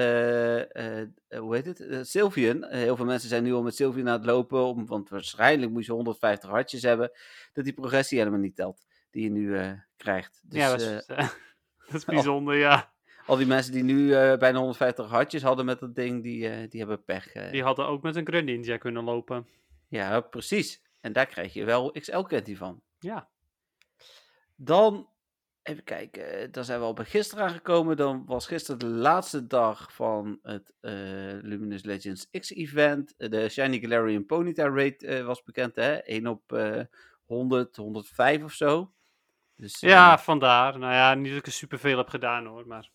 hoe 1.38 1.54
heet 1.54 1.66
het, 1.66 1.80
Eh, 1.80 1.98
Sylvian, 2.02 2.64
heel 2.64 2.96
veel 2.96 3.04
mensen 3.04 3.28
zijn 3.28 3.42
nu 3.42 3.52
al 3.52 3.62
met 3.62 3.74
Sylvian 3.76 4.08
aan 4.08 4.16
het 4.18 4.24
lopen, 4.24 4.64
om, 4.64 4.86
want 4.86 5.08
waarschijnlijk 5.08 5.72
moet 5.72 5.86
je 5.86 5.92
150 5.92 6.50
hartjes 6.50 6.82
hebben, 6.82 7.10
dat 7.52 7.64
die 7.64 7.72
progressie 7.72 8.18
helemaal 8.18 8.40
niet 8.40 8.56
telt, 8.56 8.86
die 9.10 9.22
je 9.22 9.30
nu 9.30 9.76
krijgt. 9.96 10.40
Dus 10.44 10.58
ja, 10.58 10.70
dat 10.70 10.80
is, 10.80 11.06
dat 11.86 11.94
is 11.94 12.04
bijzonder, 12.14 12.54
ja. 12.56 12.92
Al 13.30 13.36
die 13.36 13.46
mensen 13.46 13.72
die 13.72 13.82
nu 13.82 14.14
eh, 14.14 14.38
bijna 14.38 14.58
150 14.58 15.06
hartjes 15.06 15.42
hadden 15.42 15.64
met 15.64 15.80
dat 15.80 15.94
ding, 15.94 16.22
die, 16.22 16.48
eh, 16.48 16.70
die 16.70 16.80
hebben 16.80 17.04
pech. 17.04 17.32
eh. 17.32 17.50
Die 17.50 17.62
hadden 17.62 17.86
ook 17.86 18.02
met 18.02 18.16
een 18.16 18.26
Greninja 18.26 18.76
kunnen 18.76 19.04
lopen. 19.04 19.46
Ja, 19.88 20.20
precies. 20.20 20.82
En 21.00 21.12
daar 21.12 21.26
krijg 21.26 21.52
je 21.52 21.64
wel 21.64 21.90
XL-candy 21.92 22.56
van. 22.56 22.82
Ja. 22.98 23.28
Dan, 24.56 25.08
even 25.62 25.84
kijken, 25.84 26.52
daar 26.52 26.64
zijn 26.64 26.78
we 26.78 26.84
al 26.84 26.92
bij 26.92 27.04
gisteren 27.04 27.44
aangekomen. 27.44 27.96
Dan 27.96 28.24
was 28.26 28.46
gisteren 28.46 28.78
de 28.78 28.86
laatste 28.86 29.46
dag 29.46 29.92
van 29.94 30.38
het 30.42 30.72
Luminous 31.42 31.84
Legends 31.84 32.30
X-event. 32.30 33.14
De 33.16 33.48
Shiny 33.48 33.78
Galarian 33.78 34.26
Ponyta 34.26 34.68
rate 34.68 35.06
eh, 35.06 35.24
was 35.24 35.42
bekend, 35.42 35.76
hè? 35.76 35.92
1 35.92 36.26
op 36.26 36.52
eh 36.52 36.80
100, 37.24 37.76
105 37.76 38.42
of 38.42 38.52
zo. 38.52 38.92
Dus, 39.56 39.80
Ja, 39.80 40.18
vandaar. 40.18 40.78
Nou 40.78 40.92
ja, 40.92 41.14
niet 41.14 41.28
dat 41.28 41.38
ik 41.38 41.46
er 41.46 41.52
superveel 41.52 41.96
heb 41.98 42.08
gedaan 42.08 42.46
hoor, 42.46 42.66
maar... 42.66 42.90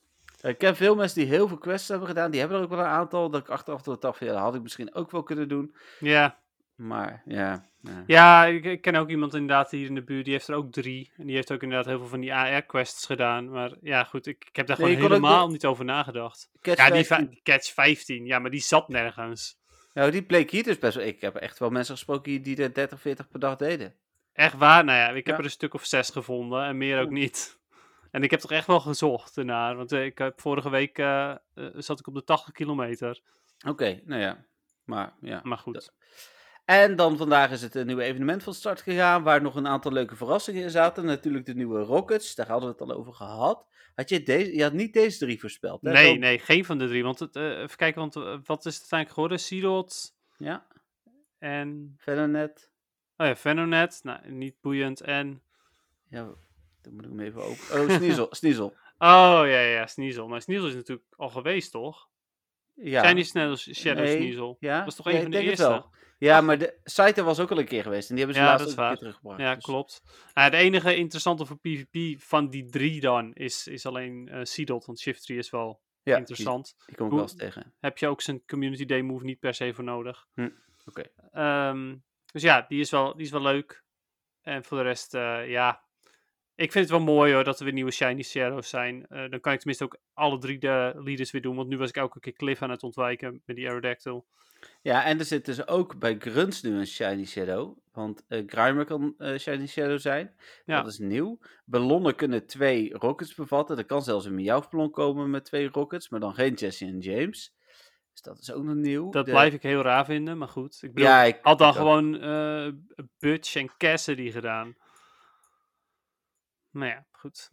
ik 0.50 0.58
ken 0.58 0.76
veel 0.76 0.96
mensen 0.96 1.20
die 1.20 1.30
heel 1.30 1.48
veel 1.48 1.58
quests 1.58 1.88
hebben 1.88 2.08
gedaan. 2.08 2.32
Die 2.32 2.40
hebben 2.40 2.58
er 2.58 2.64
ook 2.64 2.70
wel 2.70 2.80
een 2.80 2.86
aantal. 2.86 3.30
Dat 3.30 3.42
ik 3.42 3.50
achteraf 3.50 3.82
toch 3.82 4.00
dacht 4.00 4.18
van, 4.18 4.28
ja, 4.28 4.34
dat 4.34 4.42
had 4.42 4.56
ik 4.56 4.62
misschien 4.62 4.94
ook 4.96 5.12
wel 5.12 5.24
kunnen 5.24 5.48
doen. 5.48 5.76
Ja, 6.00 6.38
Maar, 6.76 7.22
ja. 7.26 7.70
ja. 7.82 8.04
ja 8.08 8.46
ik, 8.46 8.66
ik 8.66 8.82
ken 8.82 8.96
ook 8.96 9.10
iemand 9.10 9.34
inderdaad 9.34 9.72
hier 9.72 9.86
in 9.88 9.96
de 9.96 10.04
buurt, 10.04 10.24
die 10.26 10.34
heeft 10.34 10.48
er 10.48 10.56
ook 10.56 10.72
drie. 10.72 11.12
En 11.18 11.26
die 11.26 11.36
heeft 11.36 11.52
ook 11.52 11.64
inderdaad 11.64 11.86
heel 11.88 11.98
veel 12.00 12.08
van 12.08 12.20
die 12.20 12.34
AR-quests 12.34 13.06
gedaan. 13.06 13.50
Maar 13.50 13.72
ja, 13.82 14.04
goed, 14.04 14.26
ik, 14.28 14.46
ik 14.50 14.56
heb 14.56 14.68
daar 14.68 14.80
Nee, 14.80 14.96
gewoon 14.96 15.12
helemaal 15.12 15.46
de- 15.46 15.52
niet 15.52 15.66
over 15.66 15.86
nagedacht. 15.86 16.50
Catch 16.62 16.78
Ja, 16.88 16.90
die, 16.94 17.04
15. 17.06 17.28
va- 17.28 17.32
die 17.34 17.42
Catch 17.44 17.74
15, 17.74 18.26
ja, 18.26 18.40
maar 18.40 18.52
die 18.52 18.62
zat 18.62 18.90
nergens. 18.90 19.58
Nou, 19.94 20.12
die 20.12 20.24
bleek 20.24 20.52
hier 20.52 20.64
dus 20.64 20.80
best 20.80 20.96
wel. 20.96 21.06
Ik 21.06 21.22
heb 21.22 21.36
echt 21.36 21.60
wel 21.60 21.70
mensen 21.70 21.96
gesproken 21.96 22.42
die 22.42 22.62
er 22.64 22.74
30, 22.74 23.02
40 23.02 23.28
per 23.30 23.40
dag 23.40 23.56
deden. 23.56 23.94
Echt 24.34 24.58
waar? 24.58 24.84
Nou 24.84 24.98
ja, 24.98 25.08
ik 25.10 25.16
heb 25.16 25.26
Ja. 25.26 25.38
er 25.38 25.44
een 25.44 25.50
stuk 25.50 25.74
of 25.74 25.86
zes 25.86 26.10
gevonden 26.10 26.64
en 26.66 26.78
meer 26.78 27.02
ook 27.02 27.10
niet. 27.10 27.60
En 28.16 28.24
ik 28.24 28.32
heb 28.32 28.40
toch 28.40 28.52
echt 28.52 28.68
wel 28.68 28.80
gezocht 28.80 29.38
ernaar, 29.38 29.76
want 29.76 29.92
eh, 29.92 30.06
ik 30.06 30.18
heb 30.18 30.42
vorige 30.42 30.70
week 30.70 30.98
eh, 30.98 31.32
eh, 31.32 31.38
zat 31.74 32.00
ik 32.00 32.08
op 32.08 32.14
de 32.14 32.24
80 32.24 32.54
kilometer. 32.54 33.22
Oké, 33.68 34.02
nou 34.06 34.22
ja. 34.22 34.46
Maar 34.84 35.14
ja. 35.22 35.42
Maar 35.44 35.58
goed. 35.58 35.94
En 36.66 36.96
dan 36.96 37.18
vandaag 37.18 37.52
is 37.52 37.62
het 37.62 37.76
een 37.76 37.86
nieuwe 37.86 38.04
evenement 38.04 38.44
van 38.44 38.54
start 38.54 38.82
gegaan, 38.82 39.24
waar 39.24 39.42
nog 39.42 39.56
een 39.56 39.68
aantal 39.68 39.92
leuke 39.92 40.16
verrassingen 40.16 40.64
in 40.64 40.70
zaten. 40.70 41.06
Natuurlijk 41.06 41.46
de 41.46 41.54
nieuwe 41.56 41.80
Rockets, 41.80 42.36
daar 42.36 42.48
hadden 42.48 42.70
we 42.70 42.76
het 42.80 42.90
al 42.90 42.98
over 42.98 43.14
gehad. 43.14 43.66
Had 43.96 44.10
je 44.10 44.24
deze, 44.24 44.56
je 44.56 44.64
had 44.64 44.74
niet 44.74 44.94
deze 44.94 45.18
drie 45.18 45.40
voorspeld, 45.40 45.82
hè? 45.82 45.92
Nee, 45.92 46.18
nee, 46.18 46.40
geen 46.40 46.66
van 46.66 46.78
de 46.78 46.88
drie. 46.88 47.04
Want 47.04 47.20
het, 47.20 47.36
eh, 47.36 47.60
even 47.60 47.78
kijken, 47.78 48.02
want 48.02 48.14
wat 48.46 48.66
is 48.66 48.74
het 48.74 48.92
uiteindelijk 48.92 49.10
geworden? 49.10 49.40
Seedot 49.40 50.16
Ja, 50.38 50.68
en... 51.40 51.96
verder 51.98 52.30
net. 52.30 52.70
Oh 53.18 53.28
ja, 53.28 53.36
Venonet. 53.36 54.00
Nou, 54.04 54.32
niet 54.32 54.62
boeiend. 54.62 55.02
En... 55.02 55.42
Ja, 56.10 56.34
dan 56.86 56.94
moet 56.94 57.04
ik 57.06 57.10
hem 57.10 57.20
even 57.20 57.42
open. 57.44 57.82
Oh, 57.82 57.90
Sneasel. 57.98 58.28
Sneasel. 58.40 58.68
Oh, 58.98 59.42
ja, 59.46 59.60
ja, 59.60 59.88
Sneasel. 59.88 60.28
Maar 60.28 60.42
Sneasel 60.42 60.68
is 60.68 60.74
natuurlijk 60.76 61.08
al 61.16 61.30
geweest, 61.30 61.72
toch? 61.72 62.10
Ja. 62.74 63.08
Shiny 63.08 63.24
Snell- 63.24 63.56
Shadow 63.56 64.04
Nee, 64.04 64.16
Sneasel. 64.18 64.58
Ja, 64.60 64.80
Dat 64.80 64.88
is 64.88 64.96
toch 64.96 65.06
een 65.06 65.16
ik 65.16 65.22
van 65.22 65.32
de 65.32 65.38
het 65.38 65.46
eerste? 65.46 65.86
Ja, 66.18 66.42
maar 66.42 66.58
de 66.58 66.80
site 66.84 67.24
was 67.24 67.40
ook 67.40 67.52
al 67.52 67.60
een 67.60 67.66
keer 67.66 67.84
geweest 67.84 68.10
en 68.10 68.16
die 68.16 68.26
hebben 68.26 68.42
ze 68.44 68.48
Ja, 68.48 68.52
laatst 68.58 68.72
ook 68.72 68.78
een 68.78 68.88
keer 68.88 68.98
teruggebracht. 68.98 69.40
Ja, 69.40 69.56
dus- 69.56 69.64
klopt. 69.64 70.02
Nou, 70.34 70.52
de 70.52 70.58
enige 70.58 70.96
interessante 70.96 71.46
voor 71.46 71.58
PvP 71.60 72.22
van 72.22 72.50
die 72.50 72.70
drie 72.70 73.00
dan 73.02 73.34
is, 73.34 73.68
is 73.68 73.86
alleen 73.86 74.30
Seedot. 74.44 74.86
Want 74.86 75.00
Shift 75.00 75.26
3 75.26 75.38
is 75.38 75.50
wel 75.50 75.82
Ja, 76.04 76.12
die, 76.12 76.16
interessant. 76.16 76.76
die 76.86 76.96
kom 76.96 77.06
ik 77.06 77.12
wel 77.14 77.22
eens 77.22 77.36
tegen. 77.36 77.74
Heb 77.80 77.98
je 77.98 78.08
ook 78.08 78.22
zijn 78.22 78.46
Community 78.46 78.86
Day 78.86 79.02
move 79.02 79.26
niet 79.26 79.40
per 79.40 79.54
se 79.54 79.74
voor 79.74 79.84
nodig. 79.84 80.28
Hm, 80.34 80.50
oké. 80.86 81.04
Ehm, 81.32 81.96
dus 82.32 82.42
ja, 82.42 82.66
die 82.68 82.80
is, 82.80 82.92
wel, 82.92 83.16
die 83.16 83.26
is 83.26 83.32
wel 83.32 83.42
leuk. 83.42 83.84
En 84.42 84.64
voor 84.64 84.78
de 84.78 84.84
rest, 84.84 85.14
eh, 85.14 85.50
ja. 85.50 85.84
Ik 86.56 86.72
vind 86.72 86.90
het 86.90 86.98
wel 86.98 87.16
mooi 87.16 87.34
hoor, 87.34 87.44
dat 87.44 87.58
er 87.60 87.64
weer 87.66 87.74
nieuwe 87.74 87.92
Shiny 87.92 88.24
Shadows 88.24 88.70
zijn. 88.70 89.06
Eh, 89.08 89.30
dan 89.30 89.40
kan 89.40 89.54
ik 89.54 89.58
tenminste 89.60 89.84
ook 89.84 89.98
alle 90.14 90.38
drie 90.38 90.60
de 90.60 90.94
leaders 90.96 91.32
weer 91.32 91.42
doen. 91.42 91.56
Want 91.56 91.68
nu 91.70 91.78
was 91.78 91.90
ik 91.90 91.96
elke 91.98 92.20
keer 92.20 92.34
Cliff 92.34 92.62
aan 92.62 92.70
het 92.70 92.84
ontwijken 92.84 93.42
met 93.46 93.56
die 93.56 93.68
Aerodactyl. 93.68 94.26
Ja, 94.82 95.04
en 95.04 95.20
er 95.20 95.26
zit 95.26 95.46
dus 95.46 95.68
ook 95.68 96.00
bij 96.00 96.16
Grunts 96.20 96.62
nu 96.62 96.78
een 96.78 96.88
Shiny 96.88 97.26
Shadow. 97.26 97.78
Want 97.94 98.24
eh 98.28 98.44
Grimer 98.48 98.86
kan 98.86 99.14
eh, 99.18 99.38
Shiny 99.38 99.68
Shadow 99.68 100.00
zijn. 100.00 100.36
Ja. 100.66 100.82
Dat 100.82 100.92
is 100.92 101.00
nieuw. 101.00 101.40
Ballonnen 101.66 102.16
kunnen 102.16 102.46
twee 102.46 102.94
rockets 102.94 103.36
bevatten. 103.36 103.78
Er 103.78 103.86
kan 103.86 104.02
zelfs 104.02 104.26
een 104.26 104.36
Meowth-ballon 104.36 104.92
komen 104.92 105.30
met 105.30 105.46
twee 105.46 105.70
rockets. 105.70 106.10
Maar 106.10 106.20
dan 106.20 106.34
geen 106.34 106.54
Jesse 106.54 106.86
en 106.86 107.00
James. 107.00 107.54
Dus 108.12 108.22
dat 108.22 108.40
is 108.40 108.52
ook 108.52 108.64
nog 108.64 108.76
nieuw. 108.76 109.10
Dat 109.10 109.26
De- 109.26 109.32
blijf 109.32 109.54
ik 109.54 109.64
heel 109.64 109.82
raar 109.82 110.06
vinden, 110.06 110.38
maar 110.38 110.48
goed. 110.48 110.80
Ik 110.82 110.94
bedoel, 110.94 111.10
Ja, 111.10 111.24
ik 111.24 111.40
had 111.42 111.58
dan 111.58 111.70
ik 111.70 111.76
gewoon 111.76 112.12
Butch 113.20 113.56
en 113.56 113.72
Cassidy 113.78 114.32
gedaan. 114.32 114.76
Nou 116.76 116.92
ja, 116.92 117.06
goed. 117.12 117.50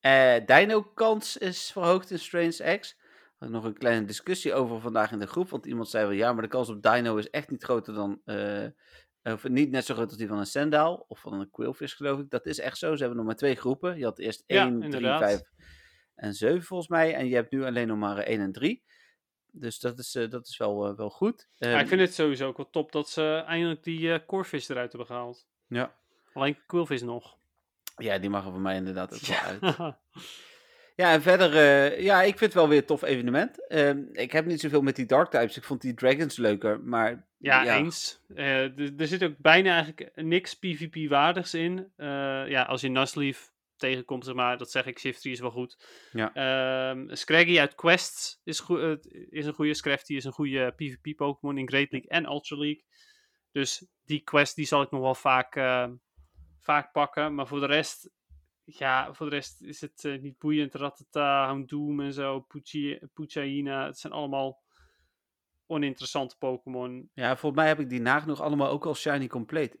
Eh, 0.00 0.36
Dino-kans 0.46 1.36
is 1.36 1.72
verhoogd 1.72 2.10
in 2.10 2.18
Strange 2.18 2.78
X. 2.78 3.00
Nog 3.38 3.64
een 3.64 3.78
kleine 3.78 4.06
discussie 4.06 4.54
over 4.54 4.80
vandaag 4.80 5.12
in 5.12 5.18
de 5.18 5.26
groep. 5.26 5.48
Want 5.50 5.66
iemand 5.66 5.88
zei 5.88 6.04
wel, 6.06 6.14
ja, 6.16 6.32
maar 6.32 6.42
de 6.42 6.48
kans 6.48 6.68
op 6.68 6.82
Dino 6.82 7.16
is 7.16 7.30
echt 7.30 7.50
niet 7.50 7.62
groter 7.64 7.94
dan... 7.94 8.20
eh, 8.24 8.66
of 9.22 9.48
niet 9.48 9.70
net 9.70 9.84
zo 9.84 9.94
groot 9.94 10.08
als 10.08 10.16
die 10.16 10.28
van 10.28 10.38
een 10.38 10.46
Sendaal. 10.46 11.04
Of 11.08 11.20
van 11.20 11.32
een 11.32 11.50
Quillfish, 11.50 11.96
geloof 11.96 12.18
ik. 12.20 12.30
Dat 12.30 12.46
is 12.46 12.58
echt 12.58 12.78
zo. 12.78 12.92
Ze 12.94 12.98
hebben 13.00 13.16
nog 13.16 13.26
maar 13.26 13.36
twee 13.36 13.54
groepen. 13.54 13.98
Je 13.98 14.04
had 14.04 14.18
eerst 14.18 14.42
Ja, 14.46 14.64
1, 14.64 14.72
3, 14.80 14.84
inderdaad. 14.84 15.18
5 15.20 15.40
en 16.14 16.34
7 16.34 16.62
volgens 16.62 16.88
mij. 16.88 17.14
En 17.14 17.26
je 17.28 17.34
hebt 17.34 17.50
nu 17.50 17.64
alleen 17.64 17.86
nog 17.88 17.98
maar 17.98 18.18
1 18.18 18.40
en 18.40 18.52
3. 18.52 18.82
Dus 19.52 19.78
dat 19.78 19.98
is, 19.98 20.14
eh, 20.14 20.30
dat 20.30 20.46
is 20.46 20.56
wel, 20.56 20.96
wel 20.96 21.10
goed. 21.10 21.48
Ja, 21.56 21.68
Ehm, 21.70 21.78
ik 21.80 21.88
vind 21.88 22.00
het 22.00 22.14
sowieso 22.14 22.46
ook 22.46 22.56
wel 22.56 22.70
top 22.70 22.92
dat 22.92 23.08
ze 23.10 23.42
eindelijk 23.46 23.82
die 23.82 24.24
Corefish 24.24 24.68
eruit 24.68 24.88
hebben 24.92 25.06
gehaald. 25.06 25.46
ja. 25.66 26.00
Alleen 26.32 26.58
Quillfish 26.66 27.02
nog. 27.02 27.40
Ja, 27.96 28.18
die 28.18 28.30
mag 28.30 28.44
er 28.44 28.50
voor 28.50 28.60
mij 28.60 28.76
inderdaad 28.76 29.14
ook 29.14 29.20
wel 29.20 29.38
uit. 29.38 29.94
Ja. 30.96 31.12
En 31.12 31.22
verder, 31.22 31.56
eh, 31.56 32.00
ja, 32.02 32.20
ik 32.22 32.28
vind 32.38 32.40
het 32.40 32.54
wel 32.54 32.68
weer 32.68 32.78
een 32.78 32.84
tof 32.84 33.02
evenement. 33.02 33.68
Ehm, 33.68 34.02
ik 34.12 34.32
heb 34.32 34.46
niet 34.46 34.60
zoveel 34.60 34.82
met 34.82 34.96
die 34.96 35.06
Dark 35.06 35.30
types. 35.30 35.56
Ik 35.56 35.64
vond 35.64 35.80
die 35.80 35.94
Dragons 35.94 36.36
leuker. 36.36 36.80
Maar 36.80 37.26
Ja, 37.38 37.62
Ja. 37.62 37.76
eens. 37.76 38.20
Eh, 38.34 38.78
er 39.00 39.06
zit 39.06 39.22
ook 39.24 39.34
bijna 39.38 39.74
eigenlijk 39.74 40.10
niks 40.14 40.54
PvP-waardigs 40.58 41.54
in. 41.54 41.92
Eh, 41.96 42.06
ja, 42.48 42.62
als 42.62 42.80
je 42.80 42.88
Nuzleaf 42.88 43.52
tegenkomt, 43.76 44.24
zeg 44.24 44.34
maar, 44.34 44.58
dat 44.58 44.70
zeg 44.70 44.86
ik, 44.86 44.98
Shiftry 44.98 45.30
is 45.30 45.40
wel 45.40 45.50
goed. 45.50 45.86
Ja. 46.12 46.34
Ehm, 46.34 47.14
Scraggy 47.14 47.58
uit 47.58 47.74
Quests 47.74 48.40
is, 48.44 48.62
is 49.30 49.46
een 49.46 49.52
goede. 49.54 49.74
Scrafty 49.74 50.14
is 50.14 50.24
een 50.24 50.32
goede 50.32 50.72
PvP-Pokémon 50.76 51.58
in 51.58 51.68
Great 51.68 51.92
League 51.92 52.10
en 52.10 52.24
Ultra 52.24 52.56
League. 52.56 52.84
Dus 53.52 53.86
die 54.04 54.20
quest 54.20 54.56
die 54.56 54.66
zal 54.66 54.82
ik 54.82 54.90
nog 54.90 55.00
wel 55.00 55.14
vaak, 55.14 55.56
eh, 55.56 55.88
vaak 56.62 56.92
pakken. 56.92 57.34
Maar 57.34 57.46
voor 57.46 57.60
de 57.60 57.66
rest, 57.66 58.10
ja, 58.64 59.12
voor 59.12 59.30
de 59.30 59.34
rest 59.34 59.62
is 59.62 59.80
het 59.80 60.04
eh, 60.04 60.20
niet 60.20 60.38
boeiend. 60.38 60.74
Rattata, 60.74 61.46
Houndoom 61.46 62.00
en 62.00 62.12
zo, 62.12 62.40
Pucci- 62.40 62.98
Puchaina. 63.14 63.86
Het 63.86 63.98
zijn 63.98 64.12
allemaal 64.12 64.60
oninteressante 65.66 66.36
Pokémon. 66.38 67.10
Ja, 67.14 67.36
volgens 67.36 67.60
mij 67.60 67.68
heb 67.70 67.80
ik 67.80 67.88
die 67.88 68.00
nagenoeg 68.00 68.40
allemaal 68.40 68.68
ook 68.68 68.86
al 68.86 68.94
shiny 68.94 69.26
compleet. 69.26 69.76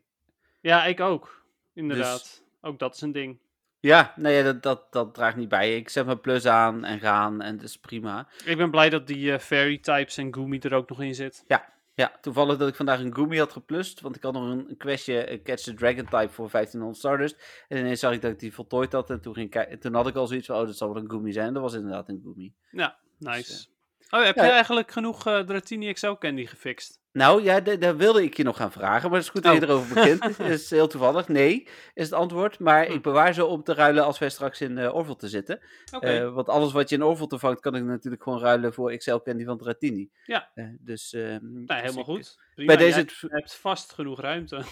Ja, 0.60 0.84
ik 0.84 1.00
ook. 1.00 1.24
Dus 1.24 1.82
Inderdaad. 1.82 2.44
Ook 2.60 2.78
dat 2.78 2.94
is 2.94 3.00
een 3.00 3.12
ding. 3.12 3.38
Ja, 3.80 4.12
nee, 4.16 4.42
dat, 4.42 4.62
dat, 4.62 4.92
dat 4.92 5.14
draagt 5.14 5.36
niet 5.36 5.48
bij. 5.48 5.76
Ik 5.76 5.88
zet 5.88 6.06
mijn 6.06 6.20
plus 6.20 6.46
aan 6.46 6.84
en 6.84 7.00
gaan 7.00 7.42
en 7.42 7.56
dat 7.56 7.64
is 7.64 7.78
prima. 7.78 8.28
Ik 8.44 8.56
ben 8.56 8.70
blij 8.70 8.90
dat 8.90 9.06
die 9.06 9.32
eh, 9.32 9.38
Fairy 9.38 9.78
types 9.78 10.16
en 10.16 10.34
Goomy 10.34 10.58
er 10.58 10.74
ook 10.74 10.88
nog 10.88 11.02
in 11.02 11.14
zit. 11.14 11.44
Ja, 11.46 11.72
toevallig 12.20 12.58
dat 12.58 12.68
ik 12.68 12.74
vandaag 12.74 13.00
een 13.00 13.14
Gumi 13.14 13.38
had 13.38 13.52
geplust, 13.52 14.00
want 14.00 14.16
ik 14.16 14.22
had 14.22 14.32
nog 14.32 14.50
een, 14.50 14.70
een 14.70 14.76
questje 14.76 15.24
eh, 15.24 15.42
Catch 15.42 15.62
the 15.62 15.74
Dragon 15.74 16.04
type 16.04 16.28
voor 16.28 16.50
1500 16.50 16.98
starters. 16.98 17.34
En 17.68 17.78
ineens 17.78 18.00
zag 18.00 18.12
ik 18.12 18.20
dat 18.20 18.30
ik 18.30 18.38
die 18.38 18.54
voltooid 18.54 18.92
had 18.92 19.10
en 19.10 19.20
toen, 19.20 19.34
ging 19.34 19.54
ik 19.54 19.80
toen 19.80 19.94
had 19.94 20.06
ik 20.06 20.14
al 20.14 20.26
zoiets 20.26 20.46
van, 20.46 20.56
oh, 20.56 20.66
dat 20.66 20.76
zal 20.76 20.92
wel 20.92 21.02
een 21.02 21.10
Gumi 21.10 21.32
zijn. 21.32 21.52
Dat 21.52 21.62
was 21.62 21.74
inderdaad 21.74 22.08
een 22.08 22.20
Gumi. 22.24 22.54
Ja, 22.70 22.98
nice. 23.18 23.52
Dus, 23.52 23.70
oh, 24.10 24.24
heb 24.24 24.36
ja. 24.36 24.44
je 24.44 24.50
eigenlijk 24.50 24.90
genoeg 24.90 25.26
eh 25.26 25.40
Dratini 25.40 25.92
XL 25.92 26.12
Candy 26.12 26.46
gefixt? 26.46 27.01
Nou, 27.12 27.42
ja, 27.42 27.60
da- 27.60 27.76
daar 27.76 27.96
wilde 27.96 28.22
ik 28.22 28.36
je 28.36 28.42
nog 28.42 28.56
gaan 28.56 28.72
vragen, 28.72 29.08
maar 29.10 29.18
het 29.18 29.26
is 29.26 29.32
goed 29.32 29.42
dat 29.42 29.54
je 29.54 29.62
Oh. 29.62 29.68
erover 29.68 29.94
begint. 29.94 30.22
Het 30.36 30.60
is 30.60 30.70
heel 30.70 30.86
toevallig. 30.88 31.28
Nee, 31.28 31.68
is 31.94 32.04
het 32.04 32.12
antwoord. 32.12 32.58
Maar 32.58 32.86
Hm. 32.86 32.92
ik 32.92 33.02
bewaar 33.02 33.34
ze 33.34 33.44
om 33.44 33.62
te 33.62 33.74
ruilen 33.74 34.04
als 34.04 34.18
wij 34.18 34.28
straks 34.30 34.60
in 34.60 34.76
uh, 34.78 34.94
Orville 34.94 35.16
te 35.16 35.28
zitten. 35.28 35.60
Oké. 35.94 36.06
Eh, 36.06 36.34
want 36.34 36.48
alles 36.48 36.72
wat 36.72 36.88
je 36.88 36.94
in 36.96 37.02
Orville 37.02 37.28
te 37.28 37.38
vangt, 37.38 37.60
kan 37.60 37.74
ik 37.74 37.82
natuurlijk 37.84 38.22
gewoon 38.22 38.40
ruilen 38.40 38.72
voor 38.74 38.96
XL 38.96 39.16
Candy 39.16 39.44
van 39.44 39.58
Dratini. 39.58 40.10
Ja. 40.24 40.50
Eh, 40.54 40.66
dus, 40.80 41.12
ehm, 41.12 41.38
nou, 41.42 41.64
dus 41.66 41.76
helemaal 41.80 41.98
ik- 41.98 42.04
goed. 42.04 42.38
Prima. 42.54 42.74
Bij 42.76 42.84
deze... 42.84 42.98
Het- 42.98 43.22
hebt 43.26 43.54
vast 43.54 43.92
genoeg 43.92 44.20
ruimte. 44.20 44.62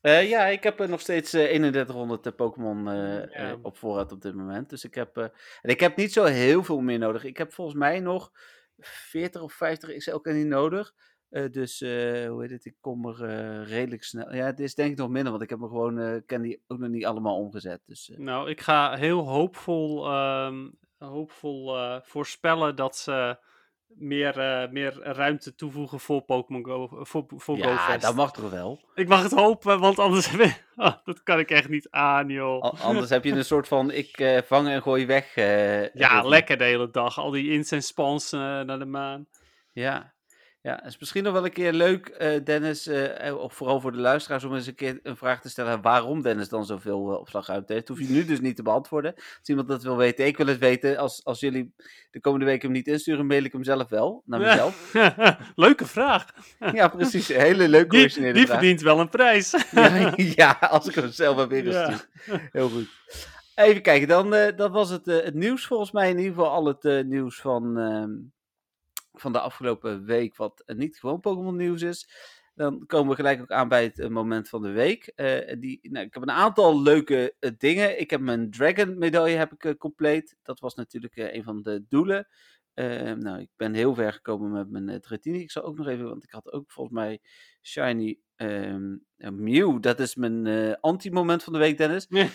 Eh, 0.00 0.28
ja, 0.28 0.44
ik 0.46 0.62
heb 0.62 0.86
nog 0.86 1.00
steeds 1.00 1.32
eh 1.32 1.44
3100 1.46 2.26
eh, 2.26 2.32
Pokémon 2.36 2.88
eh, 2.88 2.94
Ja. 2.94 3.26
eh, 3.26 3.52
op 3.62 3.76
voorraad 3.76 4.12
op 4.12 4.22
dit 4.22 4.34
moment. 4.34 4.70
Dus 4.70 4.84
ik 4.84 4.94
heb, 4.94 5.16
eh, 5.16 5.24
en 5.62 5.70
ik 5.70 5.80
heb 5.80 5.96
niet 5.96 6.12
zo 6.12 6.24
heel 6.24 6.64
veel 6.64 6.80
meer 6.80 6.98
nodig. 6.98 7.24
Ik 7.24 7.36
heb 7.36 7.52
volgens 7.52 7.76
mij 7.76 8.00
nog 8.00 8.30
40 8.78 9.42
of 9.42 9.52
50 9.52 9.96
XL 9.96 10.16
Candy 10.16 10.42
nodig. 10.42 10.92
Eh, 11.34 11.50
dus 11.50 11.80
eh, 11.80 12.28
hoe 12.28 12.40
heet 12.40 12.50
het? 12.50 12.64
Ik 12.64 12.74
kom 12.80 13.06
er 13.08 13.24
eh, 13.24 13.68
redelijk 13.68 14.04
snel. 14.04 14.34
Ja, 14.34 14.44
het 14.46 14.60
is 14.60 14.74
denk 14.74 14.90
ik 14.90 14.98
nog 14.98 15.08
minder, 15.08 15.30
want 15.30 15.42
ik 15.42 15.50
heb 15.50 15.58
me 15.58 15.68
gewoon 15.68 15.98
eh, 15.98 16.20
Candy 16.26 16.56
ook 16.66 16.78
nog 16.78 16.88
niet 16.88 17.04
allemaal 17.04 17.36
omgezet. 17.36 17.82
Dus 17.86 18.12
Nou, 18.16 18.50
ik 18.50 18.60
ga 18.60 18.96
heel 18.96 19.28
hoopvol, 19.28 20.06
ehm, 20.06 20.68
hoopvol 20.98 21.76
voorspellen 22.02 22.76
dat 22.76 22.96
ze 22.96 23.38
meer, 23.86 24.68
meer 24.72 24.92
ruimte 25.02 25.54
toevoegen 25.54 26.00
voor 26.00 26.22
Pokémon 26.22 26.64
Go. 26.64 26.88
Voor, 27.04 27.24
voor 27.36 27.56
ja, 27.56 27.76
GoFest. 27.76 28.02
dat 28.02 28.14
mag 28.14 28.32
toch 28.32 28.50
wel. 28.50 28.88
Ik 28.94 29.08
mag 29.08 29.22
het 29.22 29.32
hopen, 29.32 29.80
want 29.80 29.98
anders 29.98 30.30
Ah, 30.76 30.94
dat 31.04 31.22
kan 31.22 31.38
ik 31.38 31.50
echt 31.50 31.68
niet 31.68 31.90
aan, 31.90 32.28
joh. 32.28 32.62
Al- 32.62 32.78
anders 32.78 33.10
heb 33.10 33.24
je 33.24 33.32
een 33.32 33.44
soort 33.44 33.68
van 33.68 33.90
ik 33.90 34.42
vang 34.46 34.68
en 34.68 34.82
gooi 34.82 35.06
weg. 35.06 35.34
ja, 35.94 36.22
lekker 36.22 36.58
de 36.58 36.64
hele 36.64 36.90
dag. 36.90 37.18
Al 37.18 37.30
die 37.30 37.50
incense 37.50 37.86
spawns 37.88 38.32
eh, 38.32 38.40
naar 38.40 38.78
de 38.78 38.84
maan. 38.84 39.26
Ja. 39.72 40.13
Ja, 40.66 40.74
het 40.82 40.86
is 40.92 40.98
misschien 40.98 41.22
nog 41.22 41.32
wel 41.32 41.44
een 41.44 41.52
keer 41.52 41.72
leuk, 41.72 42.06
eh, 42.08 42.44
Dennis, 42.44 42.86
eh, 42.86 43.28
eh, 43.28 43.36
of 43.38 43.54
vooral 43.54 43.80
voor 43.80 43.92
de 43.92 43.98
luisteraars, 43.98 44.44
om 44.44 44.54
eens 44.54 44.66
een 44.66 44.74
keer 44.74 45.00
een 45.02 45.16
vraag 45.16 45.40
te 45.40 45.48
stellen 45.48 45.82
waarom 45.82 46.22
Dennis 46.22 46.48
dan 46.48 46.64
zoveel 46.66 47.12
eh, 47.12 47.18
opslagruimte 47.18 47.72
heeft. 47.72 47.88
Hoef 47.88 47.98
je 47.98 48.08
nu 48.08 48.24
dus 48.24 48.40
niet 48.40 48.56
te 48.56 48.62
beantwoorden. 48.62 49.14
Als 49.14 49.48
iemand 49.48 49.68
dat 49.68 49.82
wil 49.82 49.96
weten, 49.96 50.26
ik 50.26 50.36
wil 50.36 50.46
het 50.46 50.58
weten. 50.58 50.96
Als, 50.96 51.24
als 51.24 51.40
jullie 51.40 51.74
de 52.10 52.20
komende 52.20 52.44
week 52.46 52.62
hem 52.62 52.70
niet 52.72 52.86
insturen, 52.86 53.26
mail 53.26 53.44
ik 53.44 53.52
hem 53.52 53.64
zelf 53.64 53.88
wel, 53.88 54.22
naar 54.26 54.40
mezelf. 54.40 54.92
Leuke 55.54 55.86
vraag. 55.86 56.26
ja, 56.72 56.88
precies. 56.88 57.28
Hele 57.28 57.68
leuke 57.68 57.88
Die, 57.88 58.00
originele 58.00 58.32
die 58.32 58.46
vraag. 58.46 58.58
verdient 58.58 58.80
wel 58.80 59.00
een 59.00 59.08
prijs. 59.08 59.50
Ja, 59.70 60.12
ja, 60.16 60.50
als 60.60 60.88
ik 60.88 60.94
hem 60.94 61.10
zelf 61.10 61.36
heb 61.36 61.50
Ja. 61.50 61.56
ingestuurd. 61.56 62.08
Heel 62.52 62.68
goed. 62.68 62.88
Even 63.54 63.82
kijken, 63.82 64.08
dan 64.08 64.30
dat 64.56 64.70
was 64.70 64.90
het, 64.90 65.06
het 65.06 65.34
nieuws 65.34 65.66
volgens 65.66 65.90
mij. 65.92 66.10
In 66.10 66.18
ieder 66.18 66.34
geval 66.34 66.50
al 66.50 66.66
het 66.66 67.06
nieuws 67.06 67.40
van, 67.40 67.78
ehm, 67.78 68.10
van 69.14 69.32
de 69.32 69.40
afgelopen 69.40 70.04
week, 70.04 70.36
wat 70.36 70.62
eh, 70.66 70.76
niet 70.76 70.98
gewoon 70.98 71.20
Pokémon 71.20 71.56
nieuws 71.56 71.82
is. 71.82 72.08
Dan 72.54 72.86
komen 72.86 73.10
we 73.10 73.14
gelijk 73.14 73.40
ook 73.40 73.50
aan 73.50 73.68
bij 73.68 73.82
het 73.82 73.98
eh, 73.98 74.08
moment 74.08 74.48
van 74.48 74.62
de 74.62 74.70
week. 74.70 75.06
Eh, 75.06 75.60
die, 75.60 75.78
nou, 75.82 76.06
ik 76.06 76.14
heb 76.14 76.22
een 76.22 76.30
aantal 76.30 76.82
leuke 76.82 77.34
dingen. 77.58 78.00
Ik 78.00 78.10
heb 78.10 78.20
mijn 78.20 78.50
Dragon 78.50 78.98
medaille 78.98 79.36
heb 79.36 79.52
ik, 79.52 79.78
compleet. 79.78 80.36
Dat 80.42 80.60
was 80.60 80.74
natuurlijk 80.74 81.16
een 81.16 81.42
van 81.42 81.62
de 81.62 81.84
doelen. 81.88 82.28
Eh, 82.74 83.12
nou, 83.12 83.40
ik 83.40 83.48
ben 83.56 83.74
heel 83.74 83.94
ver 83.94 84.12
gekomen 84.12 84.52
met 84.52 84.70
mijn 84.70 84.88
uh, 84.88 84.96
Dratini. 84.96 85.38
Ik 85.38 85.50
zal 85.50 85.62
ook 85.62 85.76
nog 85.76 85.86
even, 85.86 86.08
want 86.08 86.24
ik 86.24 86.30
had 86.30 86.52
ook 86.52 86.72
volgens 86.72 86.96
mij 86.96 87.20
Shiny 87.62 88.18
ehm, 88.36 88.96
eh, 89.16 89.30
Mew. 89.30 89.82
Dat 89.82 90.00
is 90.00 90.14
mijn 90.14 90.80
anti-moment 90.80 91.42
van 91.42 91.52
de 91.52 91.58
week, 91.58 91.78
Dennis. 91.78 92.06
Ja. 92.08 92.28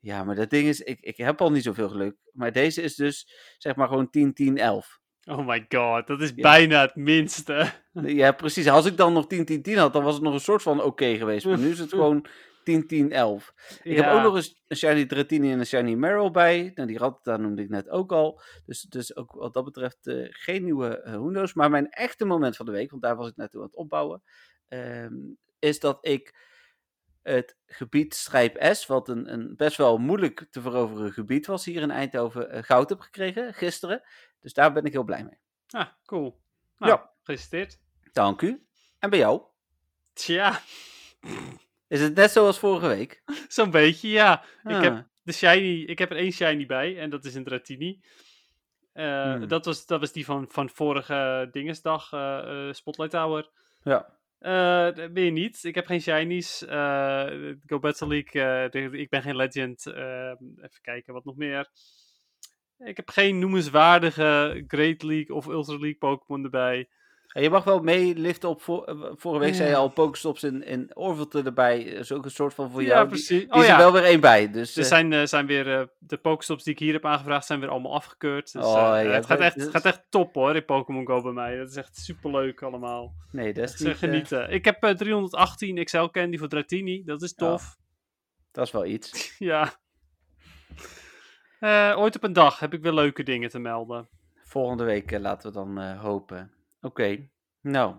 Ja, 0.00 0.24
maar 0.24 0.34
dat 0.34 0.50
ding 0.50 0.68
is, 0.68 0.80
ik, 0.80 1.00
ik 1.00 1.16
heb 1.16 1.40
al 1.40 1.50
niet 1.50 1.62
zoveel 1.62 1.88
geluk. 1.88 2.16
Maar 2.32 2.52
deze 2.52 2.82
is 2.82 2.94
dus, 2.94 3.28
zeg 3.58 3.76
maar, 3.76 3.88
gewoon 3.88 4.10
10, 4.10 4.34
10, 4.34 4.58
11. 4.58 5.00
Oh 5.28 5.46
my 5.46 5.66
god, 5.68 6.06
dat 6.06 6.20
is 6.20 6.32
Ja. 6.34 6.42
bijna 6.42 6.80
het 6.80 6.94
minste. 6.94 7.72
Ja, 7.92 8.32
precies. 8.32 8.68
Als 8.68 8.86
ik 8.86 8.96
dan 8.96 9.12
nog 9.12 9.26
10, 9.26 9.44
10, 9.44 9.62
10 9.62 9.76
had, 9.76 9.92
dan 9.92 10.04
was 10.04 10.14
het 10.14 10.22
nog 10.22 10.34
een 10.34 10.40
soort 10.40 10.62
van 10.62 10.82
oké 10.82 11.16
geweest. 11.16 11.46
Maar 11.46 11.58
nu 11.58 11.70
is 11.70 11.78
het 11.78 11.90
gewoon 11.98 12.26
10, 12.64 12.86
10, 12.86 13.12
11. 13.12 13.54
Ik 13.82 13.96
heb 13.96 14.12
ook 14.12 14.22
nog 14.22 14.34
eens 14.36 14.62
een 14.68 14.76
Shiny 14.76 15.06
Dratini 15.06 15.52
en 15.52 15.58
een 15.58 15.66
Shiny 15.66 15.94
Meryl 15.94 16.30
bij. 16.30 16.72
Nou, 16.74 16.88
die 16.88 16.98
Rattata 16.98 17.36
noemde 17.36 17.62
ik 17.62 17.68
net 17.68 17.88
ook 17.88 18.12
al. 18.12 18.40
Dus, 18.66 18.80
dus 18.80 19.16
ook 19.16 19.32
wat 19.32 19.54
dat 19.54 19.64
betreft 19.64 20.06
eh, 20.06 20.26
geen 20.30 20.64
nieuwe 20.64 21.02
uh, 21.06 21.12
Hundo's. 21.12 21.54
Maar 21.54 21.70
mijn 21.70 21.90
echte 21.90 22.24
moment 22.24 22.56
van 22.56 22.66
de 22.66 22.72
week, 22.72 22.90
want 22.90 23.02
daar 23.02 23.16
was 23.16 23.28
ik 23.28 23.36
net 23.36 23.50
toe 23.50 23.60
aan 23.60 23.66
het 23.66 23.76
opbouwen, 23.76 24.22
ehm, 24.68 25.14
is 25.58 25.80
dat 25.80 25.98
ik 26.00 26.44
het 27.22 27.56
gebied 27.66 28.14
Strijp 28.14 28.74
S, 28.74 28.86
wat 28.86 29.08
een, 29.08 29.32
een 29.32 29.56
best 29.56 29.76
wel 29.76 29.98
moeilijk 29.98 30.46
te 30.50 30.60
veroveren 30.60 31.12
gebied 31.12 31.46
was 31.46 31.64
hier 31.64 31.82
in 31.82 31.90
Eindhoven, 31.90 32.56
uh, 32.56 32.62
goud 32.62 32.88
heb 32.88 33.00
gekregen 33.00 33.54
gisteren. 33.54 34.02
Dus 34.40 34.52
daar 34.52 34.72
ben 34.72 34.84
ik 34.84 34.92
heel 34.92 35.04
blij 35.04 35.24
mee. 35.24 35.38
Ah, 35.70 35.86
cool. 36.06 36.40
Nou, 36.78 36.92
Ja. 36.92 37.10
gefeliciteerd. 37.18 37.78
Dank 38.12 38.40
u. 38.42 38.66
En 38.98 39.10
bij 39.10 39.18
jou? 39.18 39.42
Tja, 40.12 40.60
Is 41.88 42.00
het 42.00 42.14
net 42.14 42.30
zoals 42.30 42.58
vorige 42.58 42.86
week? 42.86 43.22
zo'n 43.48 43.70
beetje, 43.70 44.08
ja. 44.08 44.42
Ik 44.64 44.70
Ah. 44.70 44.82
heb 44.82 45.06
de 45.22 45.32
shiny, 45.32 45.82
ik 45.82 45.98
heb 45.98 46.10
er 46.10 46.16
één 46.16 46.32
shiny 46.32 46.66
bij 46.66 46.98
en 46.98 47.10
dat 47.10 47.24
is 47.24 47.34
een 47.34 47.44
Dratini. 47.44 48.00
Eh, 48.92 49.22
Hmm. 49.34 49.48
dat, 49.48 49.64
was, 49.64 49.86
dat 49.86 50.00
was 50.00 50.12
die 50.12 50.24
van, 50.24 50.46
van 50.50 50.68
vorige 50.70 51.48
Dingesdag, 51.52 52.12
eh, 52.12 52.68
eh, 52.68 52.72
Spotlight 52.74 53.10
Tower. 53.12 53.50
Ja. 53.82 54.14
Ben 55.08 55.22
je 55.24 55.30
niet. 55.30 55.64
Ik 55.64 55.74
heb 55.74 55.86
geen 55.86 56.00
shinies. 56.00 56.58
Go 57.66 57.78
Battle 57.78 58.06
League. 58.08 58.68
de- 58.70 58.98
ik 58.98 59.08
ben 59.10 59.22
geen 59.22 59.36
legend. 59.36 59.86
Eh, 59.86 60.30
even 60.56 60.80
kijken, 60.82 61.12
wat 61.14 61.24
nog 61.24 61.36
meer. 61.36 61.68
Ik 62.78 62.96
heb 62.96 63.08
geen 63.08 63.38
noemenswaardige 63.38 64.64
Great 64.68 65.02
League 65.02 65.36
of 65.36 65.46
Ultra 65.46 65.72
League 65.72 65.96
Pokémon 65.98 66.44
erbij. 66.44 66.88
Je 67.42 67.50
mag 67.50 67.64
wel 67.64 67.80
meeliften 67.80 68.48
op 68.48 68.60
eh, 68.60 68.94
vorige 69.14 69.44
week 69.44 69.54
zei 69.54 69.68
je 69.68 69.76
al 69.76 69.88
Pokestops 69.88 70.42
in, 70.42 70.62
in 70.62 70.96
Orville 70.96 71.44
erbij. 71.44 71.82
is 71.82 72.12
ook 72.12 72.24
een 72.24 72.30
soort 72.30 72.54
van 72.54 72.70
voor 72.70 72.82
ja, 72.82 72.88
jou. 72.88 73.00
Die, 73.00 73.08
precies. 73.08 73.40
die 73.40 73.52
oh 73.52 73.62
is 73.62 73.68
er 73.68 73.76
wel 73.76 73.92
weer 73.92 74.04
één 74.04 74.20
bij. 74.20 74.50
Dus, 74.50 74.76
er 74.76 74.82
eh, 74.82 74.88
zijn, 74.88 75.12
eh, 75.12 75.24
zijn 75.24 75.46
weer 75.46 75.88
de 75.98 76.16
Pokestops 76.16 76.64
die 76.64 76.72
ik 76.72 76.78
hier 76.78 76.92
heb 76.92 77.04
aangevraagd, 77.04 77.46
zijn 77.46 77.60
weer 77.60 77.68
allemaal 77.68 77.94
afgekeurd. 77.94 78.52
Dus, 78.52 78.64
Oh, 78.64 78.72
ja, 78.72 78.96
het, 78.96 79.26
gaat 79.26 79.40
echt, 79.40 79.54
het 79.54 79.70
gaat 79.70 79.84
echt 79.84 80.02
top 80.08 80.34
hoor 80.34 80.56
in 80.56 80.64
Pokémon 80.64 81.06
Go 81.06 81.22
bij 81.22 81.32
mij. 81.32 81.56
Dat 81.56 81.70
is 81.70 81.76
echt 81.76 81.96
superleuk 81.96 82.62
allemaal. 82.62 83.14
nee, 83.32 83.52
dat 83.52 83.64
is 83.64 83.80
niet, 83.80 83.96
genieten. 83.96 84.50
Ik 84.50 84.64
heb 84.64 84.82
eh, 84.82 84.90
318 84.90 85.84
XL 85.84 86.04
Candy 86.04 86.38
voor 86.38 86.48
Dratini. 86.48 87.02
Dat 87.04 87.22
is 87.22 87.34
tof. 87.34 87.76
dat 88.52 88.66
is 88.66 88.72
wel 88.72 88.86
iets. 88.86 89.34
Ja. 89.38 89.72
Eh, 91.66 91.94
ooit 91.98 92.16
op 92.16 92.22
een 92.22 92.32
dag 92.32 92.58
heb 92.58 92.74
ik 92.74 92.82
weer 92.82 92.92
leuke 92.92 93.22
dingen 93.22 93.50
te 93.50 93.58
melden. 93.58 94.08
Volgende 94.34 94.84
week 94.84 95.12
eh, 95.12 95.20
laten 95.20 95.48
we 95.48 95.54
dan 95.54 95.78
eh, 95.78 96.00
hopen. 96.02 96.52
Oké, 96.80 97.28
nou. 97.60 97.96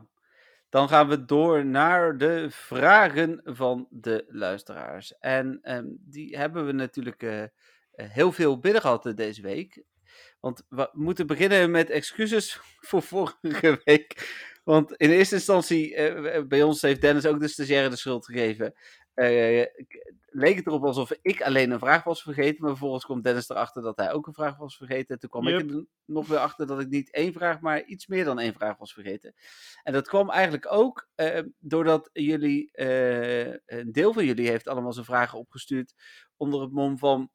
Dan 0.70 0.90
gaan 0.90 1.08
we 1.08 1.26
door 1.26 1.66
naar 1.66 2.18
de 2.18 2.48
vragen 2.50 3.42
van 3.44 3.88
de 3.90 4.26
luisteraars. 4.28 5.18
En 5.18 5.60
ehm, 5.62 5.86
die 6.00 6.38
hebben 6.38 6.66
we 6.66 6.72
natuurlijk 6.72 7.52
heel 7.92 8.32
veel 8.32 8.60
binnen 8.60 8.82
gehad 8.82 9.06
eh, 9.06 9.16
deze 9.16 9.42
week. 9.42 9.84
Want 10.40 10.64
we 10.70 10.90
moeten 10.94 11.28
beginnen 11.28 11.72
met 11.72 11.90
excuses 11.90 12.60
voor 12.88 13.02
vorige 13.02 13.82
week. 13.84 14.36
Want 14.64 14.94
in 14.96 15.10
eerste 15.10 15.36
instantie, 15.36 15.96
bij 16.48 16.64
ons 16.64 16.82
heeft 16.82 17.02
Dennis 17.02 17.26
ook 17.26 17.40
de 17.40 17.48
stagiaire 17.48 17.90
de 17.90 17.96
schuld 17.96 18.26
gegeven. 18.26 18.74
Ik- 19.76 20.14
leek 20.26 20.56
het 20.56 20.68
erop 20.68 20.84
alsof 20.84 21.12
ik 21.22 21.42
alleen 21.42 21.72
een 21.72 21.80
vraag 21.80 22.04
was 22.04 22.22
vergeten. 22.22 22.58
Maar 22.62 22.70
vervolgens 22.70 23.06
komt 23.06 23.24
Dennis 23.24 23.50
erachter 23.50 23.82
dat 23.82 23.98
hij 23.98 24.12
ook 24.12 24.28
een 24.28 24.34
vraag 24.34 24.58
was 24.58 24.78
vergeten. 24.78 25.08
En 25.08 25.20
toen 25.20 25.30
kwam 25.30 25.48
Yep. 25.48 25.60
ik 25.62 25.70
er 25.72 25.86
nog 26.06 26.28
weer 26.28 26.38
achter 26.38 26.68
dat 26.68 26.80
ik 26.80 26.88
niet 26.90 27.12
één 27.12 27.34
vraag, 27.34 27.60
maar 27.60 27.84
iets 27.84 28.08
meer 28.08 28.26
dan 28.26 28.40
één 28.40 28.54
vraag 28.54 28.78
was 28.78 28.94
vergeten. 28.94 29.34
En 29.84 29.94
dat 29.94 30.08
kwam 30.08 30.30
eigenlijk 30.30 30.72
ook 30.72 31.10
eh, 31.16 31.44
doordat 31.60 32.10
jullie, 32.14 32.72
eh, 32.72 33.54
een 33.66 33.92
deel 33.92 34.14
van 34.14 34.26
jullie 34.26 34.50
heeft 34.50 34.68
allemaal 34.68 34.94
zijn 34.94 35.06
vragen 35.06 35.40
opgestuurd 35.40 35.94
onder 36.38 36.62
het 36.62 36.72
mom 36.72 36.98
van... 36.98 37.32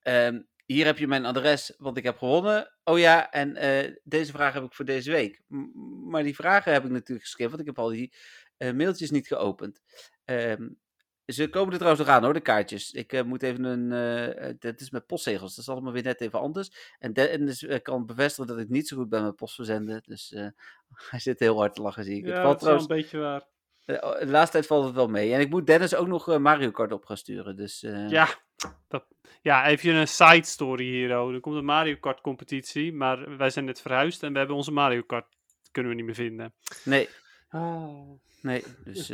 ehm, 0.00 0.42
hier 0.66 0.84
heb 0.86 0.98
je 0.98 1.06
mijn 1.06 1.24
adres, 1.24 1.74
want 1.78 1.96
ik 1.96 2.04
heb 2.04 2.18
gewonnen. 2.18 2.74
Oh 2.84 2.98
ja, 2.98 3.30
en 3.30 3.52
deze 4.04 4.32
vraag 4.32 4.52
heb 4.54 4.62
ik 4.64 4.74
voor 4.74 4.84
deze 4.84 5.10
week. 5.10 5.42
M- 5.46 6.08
maar 6.10 6.22
die 6.22 6.34
vragen 6.34 6.72
heb 6.72 6.84
ik 6.84 6.90
natuurlijk 6.90 7.26
geskipt, 7.26 7.48
want 7.50 7.60
ik 7.60 7.66
heb 7.66 7.78
al 7.78 7.88
die 7.88 8.14
mailtjes 8.58 9.10
niet 9.10 9.26
geopend. 9.26 9.80
Ehm, 10.24 10.68
ze 11.32 11.48
komen 11.48 11.70
er 11.72 11.78
trouwens 11.78 12.06
nog 12.06 12.14
aan 12.16 12.24
hoor, 12.24 12.32
de 12.32 12.40
kaartjes. 12.40 12.90
Ik 12.92 13.12
eh, 13.12 13.22
moet 13.22 13.42
even 13.42 13.64
een. 13.64 13.92
eh, 14.36 14.54
dat 14.58 14.80
is 14.80 14.90
met 14.90 15.06
postzegels, 15.06 15.54
dat 15.54 15.64
is 15.64 15.70
allemaal 15.70 15.92
weer 15.92 16.02
net 16.02 16.20
even 16.20 16.40
anders. 16.40 16.94
En 16.98 17.12
Dennis 17.12 17.62
eh, 17.64 17.82
kan 17.82 18.06
bevestigen 18.06 18.46
dat 18.46 18.58
ik 18.58 18.68
niet 18.68 18.88
zo 18.88 18.96
goed 18.96 19.08
ben 19.08 19.22
met 19.24 19.36
postverzenden. 19.36 20.02
Dus 20.06 20.30
hij 21.10 21.18
zit 21.20 21.38
heel 21.38 21.56
hard 21.58 21.74
te 21.74 21.82
lachen, 21.82 22.04
zie 22.04 22.16
ik. 22.18 22.24
het 22.24 22.34
Ja, 22.34 22.42
valt 22.42 22.60
dat 22.60 22.62
is 22.62 22.68
wel 22.68 22.86
trouwens. 22.86 23.12
een 23.14 23.18
beetje 23.18 23.18
waar. 23.18 24.12
eh, 24.20 24.26
de 24.26 24.30
laatste 24.32 24.52
tijd 24.52 24.66
valt 24.66 24.84
het 24.84 24.94
wel 24.94 25.08
mee. 25.08 25.32
En 25.34 25.40
ik 25.40 25.50
moet 25.50 25.66
Dennis 25.66 25.94
ook 25.94 26.06
nog 26.06 26.38
Mario 26.38 26.70
Kart 26.70 26.92
op 26.92 27.04
gaan 27.04 27.16
sturen. 27.16 27.56
Dus. 27.56 27.80
Ja, 28.08 28.28
dat, 28.88 29.04
ja, 29.42 29.66
even 29.66 29.94
een 29.94 30.08
side 30.08 30.46
story 30.46 30.84
hier. 30.84 31.18
Oh. 31.20 31.34
Er 31.34 31.40
komt 31.40 31.56
een 31.56 31.64
Mario 31.64 31.96
Kart 31.96 32.20
competitie, 32.20 32.92
maar 32.92 33.36
wij 33.36 33.50
zijn 33.50 33.64
net 33.64 33.80
verhuisd 33.80 34.22
en 34.22 34.32
we 34.32 34.38
hebben 34.38 34.56
onze 34.56 34.72
Mario 34.72 35.02
Kart 35.02 35.26
kunnen 35.70 35.90
we 35.90 35.96
niet 35.96 36.06
meer 36.06 36.14
vinden. 36.14 36.54
Nee, 36.84 37.08
Ah. 37.48 38.10
Nee, 38.42 38.64
dus 38.84 39.12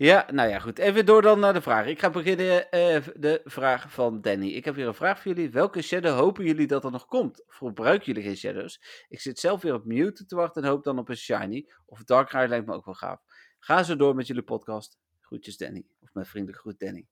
ja, 0.00 0.26
nou 0.32 0.48
ja, 0.48 0.58
goed. 0.58 0.78
Even 0.78 1.06
door 1.06 1.22
dan 1.22 1.40
naar 1.40 1.52
de 1.52 1.60
vraag. 1.60 1.86
Ik 1.86 1.98
ga 1.98 2.10
beginnen 2.10 2.70
eh 2.70 3.06
de 3.14 3.40
vraag 3.44 3.92
van 3.92 4.20
Danny. 4.20 4.48
Ik 4.48 4.64
heb 4.64 4.74
weer 4.74 4.86
een 4.86 4.94
vraag 4.94 5.22
voor 5.22 5.34
jullie. 5.34 5.50
Welke 5.50 5.82
shadow 5.82 6.18
hopen 6.18 6.44
jullie 6.44 6.66
dat 6.66 6.84
er 6.84 6.90
nog 6.90 7.06
komt? 7.06 7.46
Of 7.46 7.56
gebruiken 7.56 8.06
jullie 8.06 8.22
geen 8.22 8.36
shadows? 8.36 9.04
Ik 9.08 9.20
zit 9.20 9.38
zelf 9.38 9.62
weer 9.62 9.74
op 9.74 9.84
Mewtwo 9.84 10.24
te 10.24 10.36
wachten 10.36 10.62
en 10.62 10.68
hoop 10.68 10.84
dan 10.84 10.98
op 10.98 11.08
een 11.08 11.16
shiny. 11.16 11.70
Of 11.86 12.04
Darkrai 12.04 12.48
lijkt 12.48 12.66
me 12.66 12.74
ook 12.74 12.84
wel 12.84 12.94
gaaf. 12.94 13.20
Ga 13.58 13.82
zo 13.82 13.96
door 13.96 14.14
met 14.14 14.26
jullie 14.26 14.42
podcast. 14.42 14.98
Groetjes 15.20 15.56
Danny. 15.56 15.86
Of 16.00 16.08
met 16.12 16.28
vriendelijk 16.28 16.60
groet 16.60 16.78
Danny. 16.78 17.06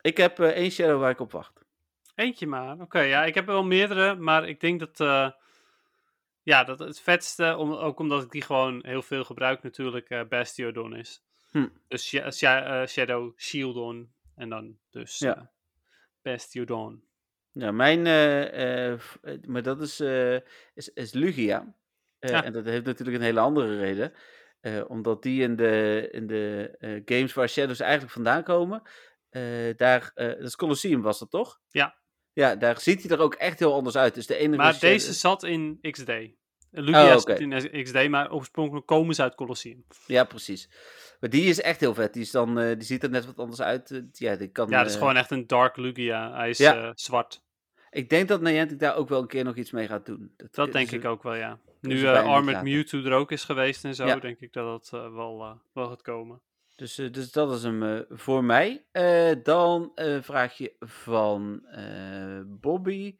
Ik 0.00 0.16
heb 0.16 0.38
eh, 0.38 0.48
één 0.48 0.70
shadow 0.70 1.00
waar 1.00 1.10
ik 1.10 1.20
op 1.20 1.32
wacht. 1.32 1.64
Eentje 2.14 2.46
maar. 2.46 2.80
Oké, 2.80 3.00
ja, 3.00 3.24
ik 3.24 3.34
heb 3.34 3.46
er 3.46 3.52
wel 3.52 3.64
meerdere, 3.64 4.14
maar 4.14 4.48
ik 4.48 4.60
denk 4.60 4.80
dat, 4.80 5.00
eh, 5.00 5.30
ja, 6.42 6.64
dat 6.64 6.78
het 6.78 7.00
vetste, 7.00 7.56
om, 7.56 7.72
ook 7.72 7.98
omdat 7.98 8.22
ik 8.22 8.30
die 8.30 8.42
gewoon 8.42 8.80
heel 8.84 9.02
veel 9.02 9.24
gebruik 9.24 9.62
natuurlijk, 9.62 10.08
eh 10.08 10.28
Bastiodon 10.28 10.96
is. 10.96 11.25
Hm. 11.50 11.68
Dus 11.88 12.08
Sha- 12.30 12.82
eh, 12.82 12.86
Shadow 12.88 13.32
Shieldon 13.38 14.12
en 14.34 14.48
dan 14.48 14.78
dus 14.90 15.18
Ja. 15.18 15.36
eh, 15.36 15.42
Bastiodon. 16.22 17.04
Ja, 17.52 17.70
mijn, 17.72 18.06
eh, 18.06 18.94
maar 19.46 19.62
dat 19.62 19.80
is, 19.80 20.00
is, 20.74 20.88
is 20.92 21.12
Lugia. 21.12 21.74
Ja. 22.18 22.44
En 22.44 22.52
dat 22.52 22.64
heeft 22.64 22.84
natuurlijk 22.84 23.16
een 23.16 23.22
hele 23.22 23.40
andere 23.40 23.76
reden. 23.76 24.12
Omdat 24.88 25.22
die 25.22 25.42
in 25.42 25.56
de, 25.56 26.08
in 26.12 26.26
de 26.26 27.02
games 27.04 27.32
waar 27.34 27.48
Shadows 27.48 27.80
eigenlijk 27.80 28.12
vandaan 28.12 28.42
komen, 28.42 28.82
daar, 29.76 30.10
dat 30.14 30.40
is 30.40 30.56
Colosseum 30.56 31.02
was 31.02 31.18
dat 31.18 31.30
toch? 31.30 31.60
Ja. 31.70 31.96
Ja, 32.32 32.56
daar 32.56 32.80
ziet 32.80 33.02
hij 33.02 33.10
er 33.16 33.22
ook 33.22 33.34
echt 33.34 33.58
heel 33.58 33.74
anders 33.74 33.96
uit. 33.96 34.14
Dus 34.14 34.26
de 34.26 34.36
enige 34.36 34.56
Maar 34.56 34.72
Shadow- 34.74 34.90
deze 34.90 35.12
zat 35.12 35.42
in 35.42 35.78
XD. 35.90 36.08
Lugia 36.70 37.14
Oh, 37.14 37.20
zit 37.20 37.40
in 37.40 37.82
XD, 37.84 38.08
maar 38.08 38.32
oorspronkelijk 38.32 38.86
komen 38.86 39.14
ze 39.14 39.22
uit 39.22 39.34
Colosseum. 39.34 39.84
Ja, 40.06 40.24
precies. 40.24 40.68
Maar 41.20 41.30
die 41.30 41.44
is 41.44 41.60
echt 41.60 41.80
heel 41.80 41.94
vet. 41.94 42.12
Die, 42.12 42.22
is 42.22 42.30
dan, 42.30 42.58
eh, 42.58 42.74
die 42.74 42.82
ziet 42.82 43.02
er 43.02 43.10
net 43.10 43.26
wat 43.26 43.38
anders 43.38 43.60
uit. 43.60 43.90
Eh, 43.90 44.00
ja, 44.12 44.36
die 44.36 44.48
kan, 44.48 44.68
Ja, 44.68 44.78
dat 44.78 44.86
is 44.86 44.92
eh, 44.92 44.98
gewoon 44.98 45.16
echt 45.16 45.30
een 45.30 45.46
Dark 45.46 45.76
Lugia. 45.76 46.34
Hij 46.36 46.48
is 46.48 46.58
Ja. 46.58 46.92
zwart. 46.94 47.44
Ik 47.90 48.08
denk 48.08 48.28
dat 48.28 48.40
Niantic 48.40 48.78
daar 48.78 48.96
ook 48.96 49.08
wel 49.08 49.20
een 49.20 49.26
keer 49.26 49.44
nog 49.44 49.56
iets 49.56 49.70
mee 49.70 49.86
gaat 49.86 50.06
doen. 50.06 50.34
Dat 50.50 50.72
denk 50.72 50.90
ik 50.90 51.04
ook 51.04 51.22
wel, 51.22 51.34
ja. 51.34 51.58
Nu 51.80 52.06
Armored. 52.06 52.62
Mewtwo 52.62 52.98
er 53.02 53.12
ook 53.12 53.32
is 53.32 53.44
geweest 53.44 53.84
en 53.84 53.94
zo, 53.94 54.06
Ja. 54.06 54.16
denk 54.16 54.40
ik 54.40 54.52
dat 54.52 54.90
dat 54.90 55.12
wel, 55.12 55.60
wel 55.72 55.88
gaat 55.88 56.02
komen. 56.02 56.40
Dus, 56.76 56.94
dus 56.94 57.32
dat 57.32 57.52
is 57.52 57.62
hem 57.62 58.04
voor 58.08 58.44
mij. 58.44 58.84
Dan 59.42 59.92
een 59.94 60.22
vraagje 60.22 60.74
van 60.78 61.66
Bobby. 62.60 63.16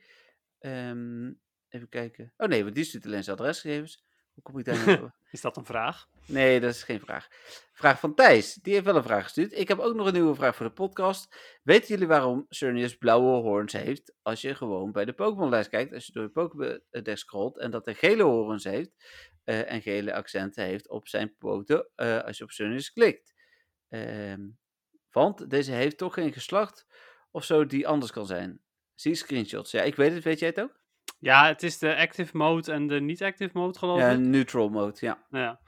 Ehm, 0.58 1.32
even 1.68 1.88
kijken. 1.88 2.32
Oh 2.36 2.48
nee, 2.48 2.62
want 2.62 2.74
die 2.74 2.84
stuurt 2.84 3.06
alleen 3.06 3.24
zijn 3.24 3.36
adresgegevens. 3.36 4.05
Hoe 4.36 4.44
kom 4.44 4.58
ik 4.58 4.64
daar 4.64 4.86
nou? 4.86 5.10
Is 5.30 5.40
dat 5.40 5.56
een 5.56 5.64
vraag? 5.64 6.08
Nee, 6.26 6.60
dat 6.60 6.70
is 6.70 6.82
geen 6.82 7.00
vraag. 7.00 7.28
Vraag 7.72 8.00
van 8.00 8.14
Thijs. 8.14 8.54
Die 8.54 8.72
heeft 8.72 8.84
wel 8.84 8.96
een 8.96 9.02
vraag 9.02 9.22
gestuurd. 9.22 9.52
Ik 9.52 9.68
heb 9.68 9.78
ook 9.78 9.94
nog 9.94 10.06
een 10.06 10.12
nieuwe 10.12 10.34
vraag 10.34 10.56
voor 10.56 10.66
de 10.66 10.72
podcast. 10.72 11.36
Weten 11.62 11.88
jullie 11.88 12.06
waarom 12.06 12.46
Cernius 12.48 12.96
blauwe 12.96 13.42
hoorns 13.42 13.72
heeft 13.72 14.14
als 14.22 14.40
je 14.40 14.54
gewoon 14.54 14.92
bij 14.92 15.04
de 15.04 15.12
Pokémon-lijst 15.12 15.68
kijkt? 15.68 15.92
Als 15.92 16.06
je 16.06 16.12
door 16.12 16.24
de 16.24 16.30
Pokédex 16.30 17.20
scrolt 17.20 17.58
en 17.58 17.70
dat 17.70 17.84
hij 17.84 17.94
gele 17.94 18.22
hoorns 18.22 18.64
heeft 18.64 18.90
eh, 19.44 19.72
en 19.72 19.82
gele 19.82 20.14
accenten 20.14 20.64
heeft 20.64 20.88
op 20.88 21.08
zijn 21.08 21.36
poten 21.38 21.88
eh, 21.94 22.22
als 22.22 22.38
je 22.38 22.44
op 22.44 22.50
Cernius 22.50 22.92
klikt. 22.92 23.34
Ehm, 23.88 24.48
want 25.10 25.50
deze 25.50 25.72
heeft 25.72 25.98
toch 25.98 26.14
geen 26.14 26.32
geslacht 26.32 26.86
of 27.30 27.44
zo 27.44 27.66
die 27.66 27.88
anders 27.88 28.12
kan 28.12 28.26
zijn. 28.26 28.60
Zie 28.94 29.14
screenshots. 29.14 29.70
Ja, 29.70 29.82
ik 29.82 29.96
weet 29.96 30.12
het. 30.12 30.24
Weet 30.24 30.38
jij 30.38 30.48
het 30.48 30.60
ook? 30.60 30.84
Ja, 31.18 31.46
het 31.46 31.62
is 31.62 31.78
de 31.78 31.96
active 31.96 32.36
mode 32.36 32.72
en 32.72 32.86
de 32.86 33.00
niet-active 33.00 33.58
mode, 33.58 33.78
geloof 33.78 33.98
Ja, 33.98 34.10
ik. 34.10 34.18
neutral 34.18 34.68
mode, 34.68 34.96
ja. 35.00 35.26
Ja, 35.30 35.60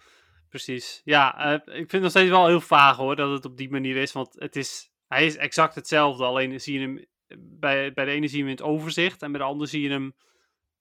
precies. 0.49 1.01
Ja, 1.05 1.39
eh, 1.39 1.53
ik 1.55 1.61
vind 1.75 1.93
het 1.93 2.01
nog 2.01 2.11
steeds 2.11 2.31
wel 2.31 2.47
heel 2.47 2.61
vaag 2.61 2.97
hoor, 2.97 3.17
dat 3.17 3.31
het 3.31 3.45
op 3.45 3.57
die 3.57 3.71
manier 3.71 3.97
is. 3.97 4.13
Want 4.13 4.35
het 4.39 4.57
is, 4.57 4.91
hij 5.07 5.27
is 5.27 5.37
exact 5.37 5.75
hetzelfde, 5.75 6.25
alleen 6.25 6.61
zie 6.61 6.81
je 6.81 6.87
hem 6.87 7.07
bij, 7.39 7.93
bij 7.93 8.05
de 8.05 8.11
ene 8.11 8.29
zie 8.29 8.37
je 8.39 8.43
hem 8.43 8.53
in 8.53 8.59
het 8.59 8.67
overzicht 8.67 9.23
en 9.23 9.31
bij 9.33 9.41
de 9.41 9.47
andere 9.47 9.71
zie 9.71 9.83
je 9.83 9.91
hem 9.91 10.15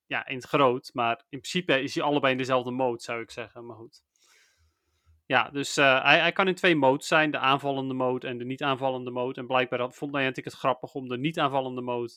ja, 0.06 0.28
in 0.28 0.36
het 0.36 0.46
groot. 0.46 0.90
Maar 0.94 1.16
in 1.30 1.40
principe 1.40 1.82
is 1.82 1.96
hij 1.96 2.04
allebei 2.04 2.32
in 2.32 2.38
dezelfde 2.38 2.72
mode, 2.72 3.02
zou 3.02 3.22
ik 3.22 3.32
zeggen. 3.32 3.66
Maar 3.66 3.76
goed. 3.76 4.04
Ja, 5.26 5.50
dus 5.50 5.78
eh, 5.78 6.04
hij, 6.04 6.20
hij 6.20 6.32
kan 6.32 6.48
in 6.48 6.56
twee 6.56 6.76
modes 6.76 7.08
zijn, 7.08 7.32
de 7.32 7.40
aanvallende 7.40 7.94
mode 7.94 8.28
en 8.28 8.38
de 8.38 8.46
niet 8.46 8.64
aanvallende 8.64 9.12
mode. 9.12 9.40
En 9.40 9.48
blijkbaar 9.48 9.92
vond 9.92 10.12
Niantic 10.12 10.44
het 10.46 10.54
grappig 10.54 10.94
om 10.94 11.08
de 11.08 11.18
niet 11.18 11.40
aanvallende 11.40 11.82
mode 11.82 12.12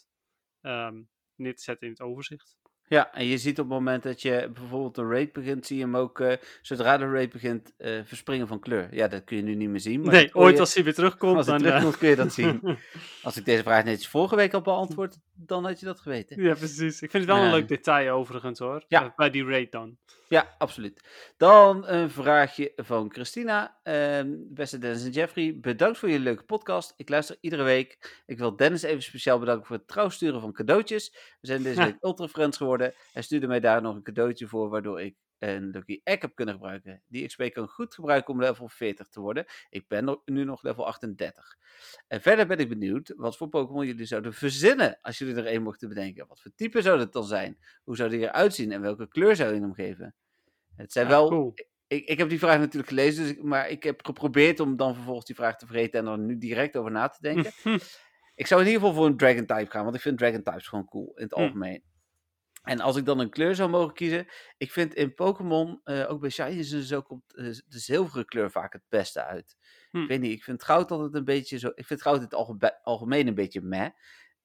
ehm, 0.61 1.03
neer 1.42 1.57
te 1.57 1.62
zetten 1.62 1.87
in 1.87 1.92
het 1.92 2.03
overzicht. 2.03 2.59
Ja, 2.88 3.12
en 3.14 3.26
je 3.26 3.38
ziet 3.38 3.59
op 3.59 3.64
het 3.64 3.74
moment 3.74 4.03
dat 4.03 4.22
je 4.22 4.50
bijvoorbeeld 4.55 4.96
een 4.96 5.11
raid 5.11 5.33
begint, 5.33 5.66
zie 5.66 5.76
je 5.76 5.83
hem 5.83 5.96
ook, 5.96 6.20
eh, 6.20 6.37
zodra 6.62 6.96
de 6.98 7.11
raid 7.11 7.33
begint, 7.33 7.72
eh, 7.76 8.00
verspringen 8.05 8.46
van 8.46 8.61
kleur. 8.61 8.94
Ja, 8.94 9.09
dat 9.09 9.24
kun 9.24 9.37
je 9.37 9.42
nu 9.42 9.55
niet 9.55 9.68
meer 9.68 9.81
zien. 9.81 10.00
Maar 10.00 10.12
nee, 10.14 10.35
ooit 10.35 10.55
je- 10.55 10.61
als 10.61 10.74
hij 10.74 10.85
weer 10.85 10.94
terugkomt, 10.94 11.37
als 11.37 11.46
hij 11.46 11.57
dan... 11.59 11.66
eh, 11.66 11.72
terugkomt 11.72 11.98
kun 11.98 12.09
je 12.09 12.16
dat 12.16 12.33
zien. 12.33 12.61
Als 13.22 13.37
ik 13.37 13.44
deze 13.44 13.62
vraag 13.62 13.85
netjes 13.85 14.09
vorige 14.09 14.37
week 14.37 14.55
al 14.55 14.61
beantwoord, 14.61 15.16
dan 15.35 15.64
had 15.64 15.81
je 15.81 15.87
dat 15.87 16.00
geweten. 16.00 16.42
Ja, 16.42 16.55
precies. 16.55 17.03
Ik 17.03 17.11
vind 17.11 17.24
het 17.26 17.33
wel 17.37 17.44
een 17.44 17.50
leuk 17.50 17.68
detail 17.68 18.14
overigens 18.14 18.59
hoor. 18.59 18.85
Ja. 18.88 19.12
Bij 19.16 19.31
die 19.31 19.44
raid 19.44 19.72
dan. 19.72 19.96
Ja, 20.31 20.55
absoluut. 20.59 21.01
Dan 21.37 21.88
een 21.88 22.11
vraagje 22.11 22.73
van 22.77 23.12
Christina. 23.12 23.79
Ehm, 23.83 24.37
beste 24.38 24.79
Dennis 24.79 25.05
en 25.05 25.11
Jeffrey, 25.11 25.59
bedankt 25.61 25.99
voor 25.99 26.09
jullie 26.09 26.25
leuke 26.25 26.43
podcast. 26.43 26.95
Ik 26.97 27.09
luister 27.09 27.37
iedere 27.40 27.62
week. 27.62 28.23
Ik 28.27 28.38
wil 28.38 28.57
Dennis 28.57 28.83
even 28.83 29.03
speciaal 29.03 29.38
bedanken 29.38 29.66
voor 29.66 29.77
het 29.77 29.88
trouw 29.88 30.09
sturen 30.09 30.40
van 30.40 30.53
cadeautjes. 30.53 31.11
We 31.40 31.47
zijn 31.47 31.62
deze 31.62 31.85
week 31.85 31.97
ultra 32.01 32.29
friends 32.29 32.57
geworden. 32.57 32.95
Hij 33.12 33.23
stuurde 33.23 33.47
mij 33.47 33.61
daar 33.61 33.83
nog 33.83 33.95
een 33.95 34.03
cadeautje 34.03 34.47
voor, 34.47 34.69
waardoor 34.69 35.01
ik 35.01 35.16
een 35.40 35.70
Lucky 35.70 36.00
Egg 36.05 36.20
heb 36.20 36.35
kunnen 36.35 36.55
gebruiken. 36.55 37.03
Die 37.07 37.26
XP 37.26 37.42
kan 37.53 37.64
ik 37.64 37.70
goed 37.70 37.94
gebruiken 37.94 38.35
om 38.35 38.40
level 38.40 38.68
40 38.68 39.09
te 39.09 39.20
worden. 39.20 39.44
Ik 39.70 39.88
ben 39.88 40.20
nu 40.24 40.44
nog 40.44 40.62
level 40.62 40.87
38. 40.87 41.57
En 42.09 42.20
verder 42.20 42.46
ben 42.46 42.59
ik 42.59 42.68
benieuwd 42.68 43.12
wat 43.16 43.37
voor 43.37 43.48
Pokémon 43.48 43.87
jullie 43.87 44.07
zouden 44.07 44.33
verzinnen 44.35 44.98
als 45.03 45.18
jullie 45.18 45.35
er 45.35 45.46
één 45.46 45.62
mochten 45.62 45.88
bedenken. 45.88 46.26
Wat 46.26 46.40
voor 46.40 46.50
type 46.55 46.83
zou 46.83 46.98
het 47.00 47.12
dan 47.12 47.24
zijn? 47.24 47.59
Hoe 47.85 47.96
zou 47.96 48.11
die 48.11 48.20
eruit 48.20 48.55
zien 48.55 48.72
en 48.72 48.81
welke 48.81 49.09
kleur 49.09 49.37
zou 49.37 49.55
je 49.55 49.61
hem 49.61 49.74
geven? 49.74 50.14
Het 50.76 50.92
zijn 50.92 51.07
Ja, 51.07 51.11
wel 51.12 51.29
cool. 51.29 51.53
ik, 51.87 52.05
ik 52.07 52.18
heb 52.18 52.29
die 52.29 52.38
vraag 52.38 52.59
natuurlijk 52.59 52.88
gelezen, 52.88 53.22
dus 53.22 53.33
ik- 53.33 53.42
maar 53.42 53.68
ik 53.68 53.83
heb 53.83 54.05
geprobeerd 54.07 54.61
om 54.61 54.76
dan 54.76 54.94
vervolgens 54.94 55.26
die 55.26 55.35
vraag 55.35 55.57
te 55.57 55.66
vergeten 55.66 56.00
en 56.00 56.07
er 56.12 56.18
nu 56.18 56.38
direct 56.38 56.76
over 56.76 56.90
na 56.90 57.09
te 57.09 57.18
denken. 57.20 57.53
ik 58.35 58.46
zou 58.46 58.61
in 58.61 58.66
ieder 58.66 58.81
geval 58.83 58.96
voor 58.96 59.07
een 59.07 59.16
Dragon 59.16 59.46
type 59.46 59.70
gaan, 59.70 59.85
want 59.85 59.94
ik 59.96 60.00
vind 60.03 60.18
Dragon 60.18 60.42
types 60.42 60.68
gewoon 60.68 60.85
cool 60.88 61.12
in 61.16 61.22
het 61.24 61.35
Hm. 61.35 61.40
algemeen. 61.40 61.83
En 62.62 62.81
als 62.81 62.96
ik 62.96 63.05
dan 63.05 63.18
een 63.18 63.31
kleur 63.31 63.55
zou 63.55 63.70
mogen 63.70 63.94
kiezen, 63.94 64.27
ik 64.57 64.73
vind 64.73 64.94
in 64.94 65.14
Pokémon, 65.14 65.81
eh, 65.85 66.11
ook 66.11 66.20
bij 66.20 66.31
Shinies 66.31 66.73
en 66.73 66.82
zo, 66.82 67.03
komt 67.03 67.35
eh, 67.35 67.45
de 67.45 67.78
zilveren 67.78 68.24
kleur 68.24 68.51
vaak 68.51 68.72
het 68.72 68.82
beste 68.89 69.24
uit. 69.24 69.57
Hm. 69.91 70.03
Ik 70.03 70.09
weet 70.09 70.20
niet, 70.20 70.32
ik 70.32 70.45
vind 70.45 70.64
goud 70.64 70.91
altijd 70.91 71.14
een 71.14 71.24
beetje 71.24 71.59
zo, 71.59 71.70
ik 71.74 71.87
vind 71.87 72.03
goud 72.03 72.16
in 72.16 72.22
het 72.22 72.78
algemeen 72.82 73.26
een 73.26 73.35
beetje 73.35 73.61
meh. 73.61 73.89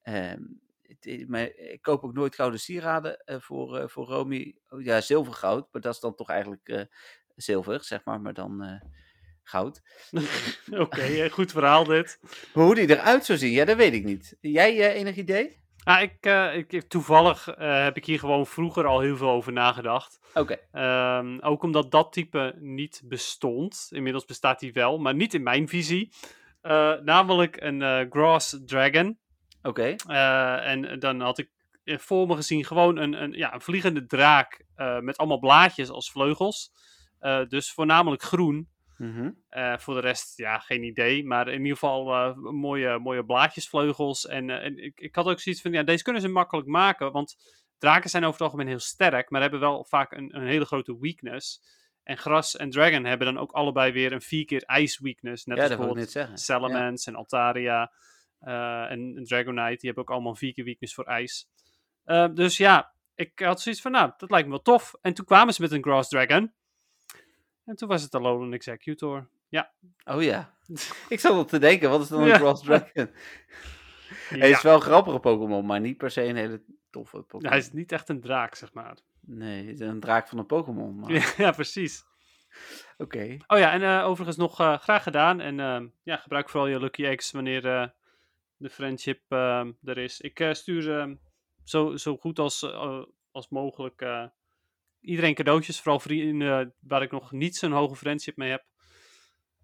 Ehm, 0.02 0.42
het- 0.82 1.28
maar 1.28 1.42
ik 1.56 1.82
koop 1.82 2.04
ook 2.04 2.14
nooit 2.14 2.34
gouden 2.34 2.60
sieraden 2.60 3.24
eh, 3.24 3.40
voor, 3.40 3.90
voor 3.90 4.06
Romy. 4.06 4.56
Oh, 4.68 4.82
ja, 4.82 5.00
zilvergoud, 5.00 5.68
maar 5.72 5.82
dat 5.82 5.94
is 5.94 6.00
dan 6.00 6.14
toch 6.14 6.28
eigenlijk 6.28 6.86
zilver, 7.34 7.84
zeg 7.84 8.04
maar, 8.04 8.20
maar 8.20 8.34
dan 8.34 8.80
goud. 9.42 9.82
Oké, 10.70 11.30
goed 11.30 11.50
verhaal 11.52 11.84
dit. 11.84 12.20
Hoe 12.52 12.74
die 12.74 12.90
eruit 12.90 13.24
zou 13.24 13.38
zien, 13.38 13.52
ja, 13.52 13.64
dat 13.64 13.76
weet 13.76 13.92
ik 13.92 14.04
niet. 14.04 14.36
Jij 14.40 14.92
enig 14.94 15.16
idee? 15.16 15.64
Ah, 15.86 16.02
ik, 16.02 16.26
ik, 16.72 16.82
toevallig 16.82 17.48
eh, 17.48 17.82
heb 17.82 17.96
ik 17.96 18.04
hier 18.04 18.18
gewoon 18.18 18.46
vroeger 18.46 18.86
al 18.86 19.00
heel 19.00 19.16
veel 19.16 19.30
over 19.30 19.52
nagedacht. 19.52 20.20
Oké. 20.34 20.58
Ehm, 20.72 21.38
ook 21.40 21.62
omdat 21.62 21.90
dat 21.90 22.12
type 22.12 22.54
niet 22.58 23.02
bestond. 23.04 23.88
Inmiddels 23.90 24.24
bestaat 24.24 24.60
die 24.60 24.72
wel, 24.72 24.98
maar 24.98 25.14
niet 25.14 25.34
in 25.34 25.42
mijn 25.42 25.68
visie. 25.68 26.12
Eh, 26.60 26.92
namelijk 27.02 27.56
een 27.60 28.06
Grass 28.10 28.58
Dragon. 28.64 29.18
Oké. 29.62 29.94
en 29.96 30.98
dan 30.98 31.20
had 31.20 31.38
ik 31.38 31.50
voor 31.84 32.26
me 32.26 32.34
gezien 32.34 32.64
gewoon 32.64 32.96
een, 32.96 33.22
een, 33.22 33.32
ja, 33.32 33.54
een 33.54 33.60
vliegende 33.60 34.06
draak 34.06 34.64
met 35.00 35.16
allemaal 35.16 35.38
blaadjes 35.38 35.90
als 35.90 36.10
vleugels. 36.10 36.72
dus 37.48 37.72
voornamelijk 37.72 38.22
groen. 38.22 38.68
Mhm. 38.96 39.30
Uh, 39.50 39.78
voor 39.78 39.94
de 39.94 40.00
rest, 40.00 40.36
ja, 40.36 40.58
geen 40.58 40.82
idee. 40.82 41.24
Maar 41.24 41.48
in 41.48 41.60
ieder 41.60 41.72
geval 41.72 42.12
uh, 42.12 42.36
mooie, 42.36 42.98
mooie 42.98 43.24
blaadjesvleugels. 43.24 44.26
En, 44.26 44.48
uh, 44.48 44.64
en 44.64 44.78
ik, 44.84 45.00
ik 45.00 45.14
had 45.14 45.26
ook 45.26 45.40
zoiets 45.40 45.62
van, 45.62 45.72
ja, 45.72 45.82
deze 45.82 46.02
kunnen 46.02 46.22
ze 46.22 46.28
makkelijk 46.28 46.68
maken. 46.68 47.12
Want 47.12 47.36
draken 47.78 48.10
zijn 48.10 48.22
over 48.22 48.34
het 48.34 48.42
algemeen 48.42 48.68
heel 48.68 48.78
sterk, 48.78 49.30
maar 49.30 49.40
hebben 49.40 49.60
wel 49.60 49.84
vaak 49.84 50.12
een, 50.12 50.36
een 50.36 50.46
hele 50.46 50.64
grote 50.64 50.98
weakness. 51.00 51.60
En 52.02 52.16
Gras 52.16 52.56
en 52.56 52.70
Dragon 52.70 53.04
hebben 53.04 53.26
dan 53.26 53.38
ook 53.38 53.52
allebei 53.52 53.92
weer 53.92 54.12
een 54.12 54.20
vier 54.20 54.44
keer 54.44 54.64
ice 54.78 55.02
weakness. 55.02 55.44
Net 55.44 55.56
ja, 55.56 55.62
als 55.62 55.76
bijvoorbeeld 55.76 56.28
Salamence 56.34 57.10
en 57.10 57.16
Altaria 57.16 57.92
en 58.88 59.24
Dragonite. 59.24 59.80
Die 59.80 59.86
hebben 59.86 60.02
ook 60.02 60.10
allemaal 60.10 60.30
een 60.30 60.36
vier 60.36 60.52
keer 60.52 60.64
weakness 60.64 60.94
voor 60.94 61.04
ijs. 61.04 61.48
dus 62.34 62.56
ja, 62.56 62.94
ik 63.14 63.38
had 63.38 63.60
zoiets 63.60 63.80
van, 63.80 63.92
nou, 63.92 64.12
dat 64.16 64.30
lijkt 64.30 64.46
me 64.46 64.52
wel 64.52 64.62
tof. 64.62 64.94
En 65.00 65.14
toen 65.14 65.24
kwamen 65.24 65.54
ze 65.54 65.62
met 65.62 65.72
een 65.72 65.82
Grass 65.82 66.08
Dragon. 66.08 66.52
En 67.66 67.76
toen 67.76 67.88
was 67.88 68.02
het 68.02 68.14
Alolan 68.14 68.52
Executor. 68.52 69.28
Ja. 69.48 69.72
Oh 70.04 70.22
ja. 70.22 70.54
ik 71.08 71.20
zat 71.20 71.38
op 71.38 71.48
te 71.48 71.58
denken, 71.58 71.90
wat 71.90 72.00
is 72.00 72.08
dan 72.08 72.20
een 72.20 72.26
ja. 72.34 72.38
Cross 72.38 72.62
Dragon? 72.62 73.10
Hij 74.28 74.50
is 74.50 74.62
wel 74.62 74.74
een 74.74 74.80
grappige 74.80 75.18
Pokémon, 75.18 75.66
maar 75.66 75.80
niet 75.80 75.96
per 75.96 76.10
se 76.10 76.24
een 76.24 76.36
hele 76.36 76.62
toffe 76.90 77.16
Pokémon. 77.16 77.48
Hij 77.48 77.58
is 77.58 77.72
niet 77.72 77.92
echt 77.92 78.08
een 78.08 78.20
draak, 78.20 78.54
zeg 78.54 78.72
maar. 78.72 78.96
Nee, 79.20 79.66
het 79.66 79.80
is 79.80 79.86
een 79.86 80.00
draak 80.00 80.28
van 80.28 80.38
een 80.38 80.46
Pokémon. 80.46 80.98
Maar... 80.98 81.34
ja, 81.36 81.50
precies. 81.50 82.04
Oké. 82.96 83.36
Oh 83.46 83.58
ja, 83.58 83.72
en 83.72 83.82
uh, 83.82 84.06
overigens 84.06 84.36
nog 84.36 84.60
uh, 84.60 84.78
graag 84.78 85.02
gedaan. 85.02 85.40
En 85.40 85.58
uh, 85.58 85.90
ja, 86.02 86.16
gebruik 86.16 86.48
vooral 86.48 86.68
je 86.68 86.80
Lucky 86.80 87.04
Eggs 87.04 87.30
wanneer 87.30 87.62
de 88.56 88.70
friendship 88.70 89.20
er 89.84 89.98
is. 89.98 90.20
Ik 90.20 90.48
stuur 90.52 91.16
zo, 91.64 91.96
zo 91.96 92.16
goed 92.16 92.38
als, 92.38 92.72
als 93.30 93.48
mogelijk 93.48 94.04
iedereen 95.06 95.34
cadeautjes, 95.34 95.80
vooral 95.80 96.00
vrienden 96.00 96.74
waar 96.80 97.02
ik 97.02 97.10
nog 97.10 97.32
niet 97.32 97.56
zo'n 97.56 97.72
hoge 97.72 97.96
friendship 97.96 98.36
mee 98.36 98.50
heb. 98.50 98.64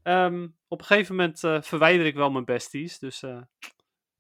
Ehm, 0.03 0.49
op 0.69 0.79
een 0.79 0.87
gegeven 0.87 1.17
moment 1.17 1.43
uh, 1.43 1.63
verwijder 1.63 2.07
ik 2.07 2.15
wel 2.15 2.31
mijn 2.31 2.45
besties, 2.45 2.99
dus 2.99 3.23
uh, 3.23 3.43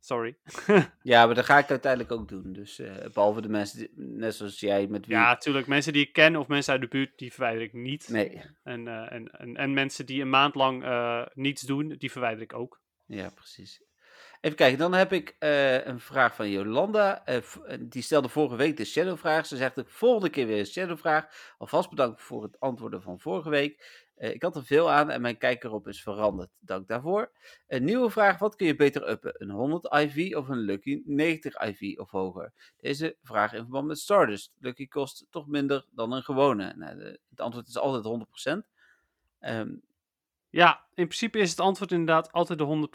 sorry. 0.00 0.36
ja, 1.02 1.26
maar 1.26 1.34
dat 1.34 1.44
ga 1.44 1.58
ik 1.58 1.70
uiteindelijk 1.70 2.12
ook 2.12 2.28
doen. 2.28 2.52
Dus 2.52 2.78
uh, 2.78 2.96
behalve 3.12 3.40
de 3.40 3.48
mensen, 3.48 3.78
die, 3.78 3.90
net 3.94 4.34
zoals 4.34 4.60
jij 4.60 4.86
met 4.86 5.06
wie... 5.06 5.16
Ja, 5.16 5.28
natuurlijk. 5.28 5.66
Mensen 5.66 5.92
die 5.92 6.06
ik 6.06 6.12
ken 6.12 6.36
of 6.36 6.46
mensen 6.46 6.72
uit 6.72 6.82
de 6.82 6.88
buurt, 6.88 7.18
die 7.18 7.32
verwijder 7.32 7.62
ik 7.62 7.72
niet. 7.72 8.08
Nee. 8.08 8.42
En, 8.62 8.88
en, 8.88 9.30
en, 9.30 9.56
en, 9.56 9.72
mensen 9.72 10.06
die 10.06 10.20
een 10.20 10.30
maand 10.30 10.54
lang 10.54 10.84
niets 11.34 11.62
doen, 11.62 11.88
die 11.98 12.10
verwijder 12.10 12.42
ik 12.42 12.54
ook. 12.54 12.80
Ja, 13.06 13.30
precies. 13.30 13.82
Even 14.42 14.56
kijken, 14.56 14.78
dan 14.78 14.92
heb 14.92 15.12
ik 15.12 15.36
uh, 15.38 15.86
een 15.86 16.00
vraag 16.00 16.34
van 16.34 16.50
Jolanda. 16.50 17.22
Uh, 17.28 17.38
die 17.80 18.02
stelde 18.02 18.28
vorige 18.28 18.56
week 18.56 18.76
de 18.76 18.84
Shadow-vraag. 18.84 19.46
Ze 19.46 19.56
zegt 19.56 19.74
de 19.74 19.84
volgende 19.86 20.30
keer 20.30 20.46
weer 20.46 20.58
een 20.58 20.66
Shadow-vraag. 20.66 21.54
Alvast 21.58 21.90
bedankt 21.90 22.22
voor 22.22 22.42
het 22.42 22.60
antwoorden 22.60 23.02
van 23.02 23.20
vorige 23.20 23.50
week. 23.50 24.02
Ik 24.16 24.42
had 24.42 24.56
er 24.56 24.64
veel 24.64 24.90
aan 24.90 25.10
en 25.10 25.20
mijn 25.20 25.38
kijk 25.38 25.64
erop 25.64 25.88
is 25.88 26.02
veranderd. 26.02 26.50
Dank 26.58 26.88
daarvoor. 26.88 27.32
Een 27.66 27.84
nieuwe 27.84 28.10
vraag: 28.10 28.38
wat 28.38 28.56
kun 28.56 28.66
je 28.66 28.76
beter 28.76 29.08
uppen? 29.08 29.34
Een 29.36 29.50
100 29.50 29.94
IV 29.94 30.36
of 30.36 30.48
een 30.48 30.58
Lucky 30.58 31.02
90 31.04 31.60
IV 31.60 31.98
of 31.98 32.10
hoger? 32.10 32.52
Deze 32.76 33.16
vraag 33.22 33.52
in 33.52 33.60
verband 33.60 33.86
met 33.86 33.98
Stardust. 33.98 34.52
Lucky 34.58 34.88
kost 34.88 35.26
toch 35.30 35.46
minder 35.46 35.86
dan 35.90 36.12
een 36.12 36.22
gewone. 36.22 36.74
Nou, 36.76 36.98
het 37.30 37.40
antwoord 37.40 37.68
is 37.68 37.78
altijd 37.78 38.04
100%. 38.04 38.68
Um, 39.40 39.82
ja, 40.52 40.84
in 40.94 41.06
principe 41.06 41.38
is 41.38 41.50
het 41.50 41.60
antwoord 41.60 41.92
inderdaad 41.92 42.32
altijd 42.32 42.58
de 42.58 42.88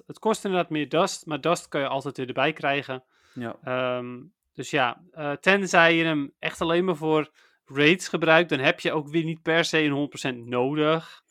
100%. 0.00 0.04
Het 0.06 0.18
kost 0.18 0.44
inderdaad 0.44 0.70
meer 0.70 0.88
dust, 0.88 1.26
maar 1.26 1.40
dust 1.40 1.68
kan 1.68 1.80
je 1.80 1.88
altijd 1.88 2.16
weer 2.16 2.26
erbij 2.26 2.52
krijgen. 2.52 3.04
Ja. 3.34 3.96
Um, 3.96 4.32
dus 4.54 4.70
ja, 4.70 5.02
uh, 5.14 5.32
tenzij 5.32 5.94
je 5.94 6.04
hem 6.04 6.32
echt 6.38 6.60
alleen 6.60 6.84
maar 6.84 6.96
voor 6.96 7.30
raids 7.66 8.08
gebruikt, 8.08 8.48
dan 8.48 8.58
heb 8.58 8.80
je 8.80 8.92
ook 8.92 9.08
weer 9.08 9.24
niet 9.24 9.42
per 9.42 9.64
se 9.64 9.78
een 9.78 10.34
100% 10.34 10.36
nodig. 10.44 11.22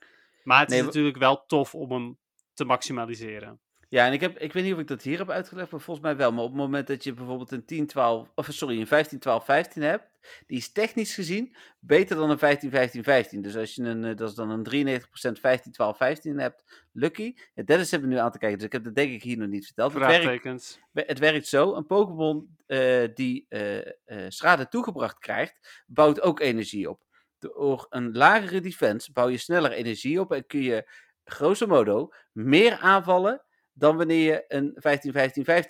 Maar 0.44 0.60
het 0.60 0.70
nee, 0.70 0.80
is 0.80 0.86
natuurlijk 0.86 1.18
wel 1.18 1.46
tof 1.46 1.76
om 1.76 1.92
hem 1.92 2.18
te 2.54 2.66
maximaliseren. 2.66 3.60
Ja, 3.90 4.06
en 4.06 4.14
ik, 4.14 4.22
heb, 4.22 4.38
ik 4.38 4.54
weet 4.54 4.64
niet 4.64 4.74
of 4.74 4.80
ik 4.80 4.88
dat 4.88 5.02
hier 5.02 5.18
heb 5.18 5.30
uitgelegd, 5.30 5.72
maar 5.72 5.80
volgens 5.80 6.06
mij 6.06 6.16
wel. 6.16 6.32
Maar 6.32 6.44
op 6.44 6.50
het 6.50 6.60
moment 6.60 6.88
dat 6.88 7.04
je 7.04 7.14
bijvoorbeeld 7.14 7.52
een 7.52 7.66
10, 7.66 7.88
12, 7.88 8.32
of 8.36 8.48
sorry, 8.50 8.80
een 8.80 8.88
15, 8.88 9.20
12, 9.20 9.46
15 9.46 9.82
hebt, 9.82 10.10
die 10.48 10.58
is 10.58 10.72
technisch 10.72 11.14
gezien 11.14 11.56
beter 11.80 12.16
dan 12.16 12.30
een 12.30 12.38
15, 12.38 12.70
15, 12.70 13.04
15. 13.04 13.42
Dus 13.42 13.56
als 13.56 13.76
je 13.76 13.84
een, 13.84 14.04
eh, 14.04 14.16
dat 14.16 14.30
is 14.30 14.36
dan 14.36 14.50
een 14.50 14.64
93% 14.64 15.40
15, 15.40 15.72
12, 15.72 15.98
15 15.98 16.40
hebt, 16.40 16.88
lucky. 16.92 17.36
Ja, 17.54 17.64
Dennis 17.64 17.92
hebben 17.92 18.10
we 18.10 18.16
nu 18.16 18.22
aan 18.22 18.32
te 18.32 18.38
kijken, 18.38 18.58
dus 18.58 18.68
ik 18.68 18.74
heb 18.74 18.84
dat 18.84 18.96
denk 18.96 19.12
ik 19.12 19.24
hier 19.24 19.38
nog 19.38 19.48
niet 19.48 19.66
verteld. 19.66 19.94
Het 19.94 20.02
werkt, 20.02 20.80
het 20.94 21.20
werkt 21.20 21.48
zo, 21.48 21.76
een 21.76 21.86
Pokémon 21.86 22.58
uh, 22.68 23.08
die 23.14 23.46
uh, 23.50 23.76
uh, 23.76 23.84
schade 24.28 24.68
toegebracht 24.68 25.20
krijgt, 25.20 25.84
bouwt 25.86 26.22
ook 26.22 26.40
energie 26.40 26.90
op. 26.90 27.06
Door 27.40 27.86
een 27.90 28.18
lagere 28.18 28.60
defense 28.60 29.12
bouw 29.12 29.30
je 29.30 29.38
sneller 29.38 29.72
energie 29.72 30.20
op 30.20 30.32
en 30.32 30.46
kun 30.46 30.62
je 30.62 30.90
grosso 31.24 31.68
modo 31.68 32.10
meer 32.32 32.78
aanvallen 32.78 33.42
dan 33.78 33.98
wanneer 33.98 34.24
je 34.24 34.46
een 34.48 34.76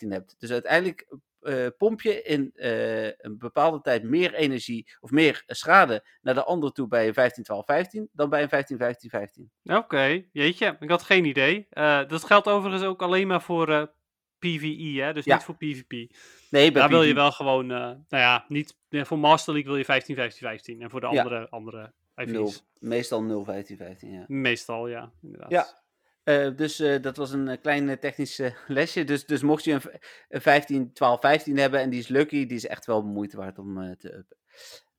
15-15-15 0.05 0.07
hebt. 0.07 0.35
Dus 0.39 0.51
uiteindelijk 0.51 1.07
uh, 1.41 1.67
pomp 1.77 2.01
je 2.01 2.21
in 2.21 2.51
uh, 2.55 3.05
een 3.05 3.37
bepaalde 3.37 3.81
tijd 3.81 4.03
meer 4.03 4.33
energie 4.33 4.89
of 4.99 5.11
meer 5.11 5.43
schade 5.45 6.05
naar 6.21 6.33
de 6.33 6.43
andere 6.43 6.71
toe 6.71 6.87
bij 6.87 7.07
een 7.07 8.05
15-12-15 8.07 8.11
dan 8.11 8.29
bij 8.29 8.47
een 8.49 8.65
15-15-15. 9.41 9.43
Oké, 9.63 9.77
okay, 9.77 10.29
jeetje, 10.31 10.77
ik 10.79 10.89
had 10.89 11.03
geen 11.03 11.25
idee. 11.25 11.67
Uh, 11.71 12.07
dat 12.07 12.23
geldt 12.23 12.47
overigens 12.47 12.83
ook 12.83 13.01
alleen 13.01 13.27
maar 13.27 13.41
voor 13.41 13.91
PvE, 14.39 15.01
hè? 15.01 15.13
dus 15.13 15.25
ja. 15.25 15.35
niet 15.35 15.43
voor 15.43 15.55
PvP. 15.55 15.91
Nee, 16.49 16.71
Daar 16.71 16.83
PvP. 16.83 16.91
wil 16.91 17.03
je 17.03 17.13
wel 17.13 17.31
gewoon, 17.31 17.65
nou 17.65 18.05
ja, 18.09 18.45
niet, 18.47 18.77
voor 18.89 19.19
Master 19.19 19.53
League 19.53 19.85
wil 19.85 19.95
je 19.95 20.71
15-15-15 20.77 20.81
en 20.81 20.89
voor 20.89 20.99
de 20.99 21.07
andere, 21.07 21.39
ja. 21.39 21.47
andere 21.49 21.93
IV's. 22.15 22.31
Nul. 22.31 22.51
Meestal 22.79 23.45
0-15-15, 23.45 23.53
ja. 23.99 24.23
Meestal, 24.27 24.87
ja, 24.87 25.11
inderdaad. 25.21 25.49
Ja, 25.49 25.67
uh, 26.27 26.55
dus 26.55 26.79
uh, 26.79 27.01
dat 27.01 27.17
was 27.17 27.31
een 27.31 27.47
uh, 27.47 27.55
klein 27.61 27.99
technisch 27.99 28.41
lesje. 28.67 29.03
Dus, 29.03 29.25
dus 29.25 29.41
mocht 29.41 29.63
je 29.63 29.73
een, 29.73 29.81
een 30.29 30.41
15, 30.41 30.93
12, 30.93 31.19
15 31.19 31.57
hebben 31.57 31.79
en 31.79 31.89
die 31.89 31.99
is 31.99 32.07
lucky, 32.07 32.45
die 32.45 32.57
is 32.57 32.67
echt 32.67 32.85
wel 32.85 33.01
moeite 33.01 33.37
waard 33.37 33.59
om 33.59 33.95
te 33.97 34.13
uppen. 34.13 34.37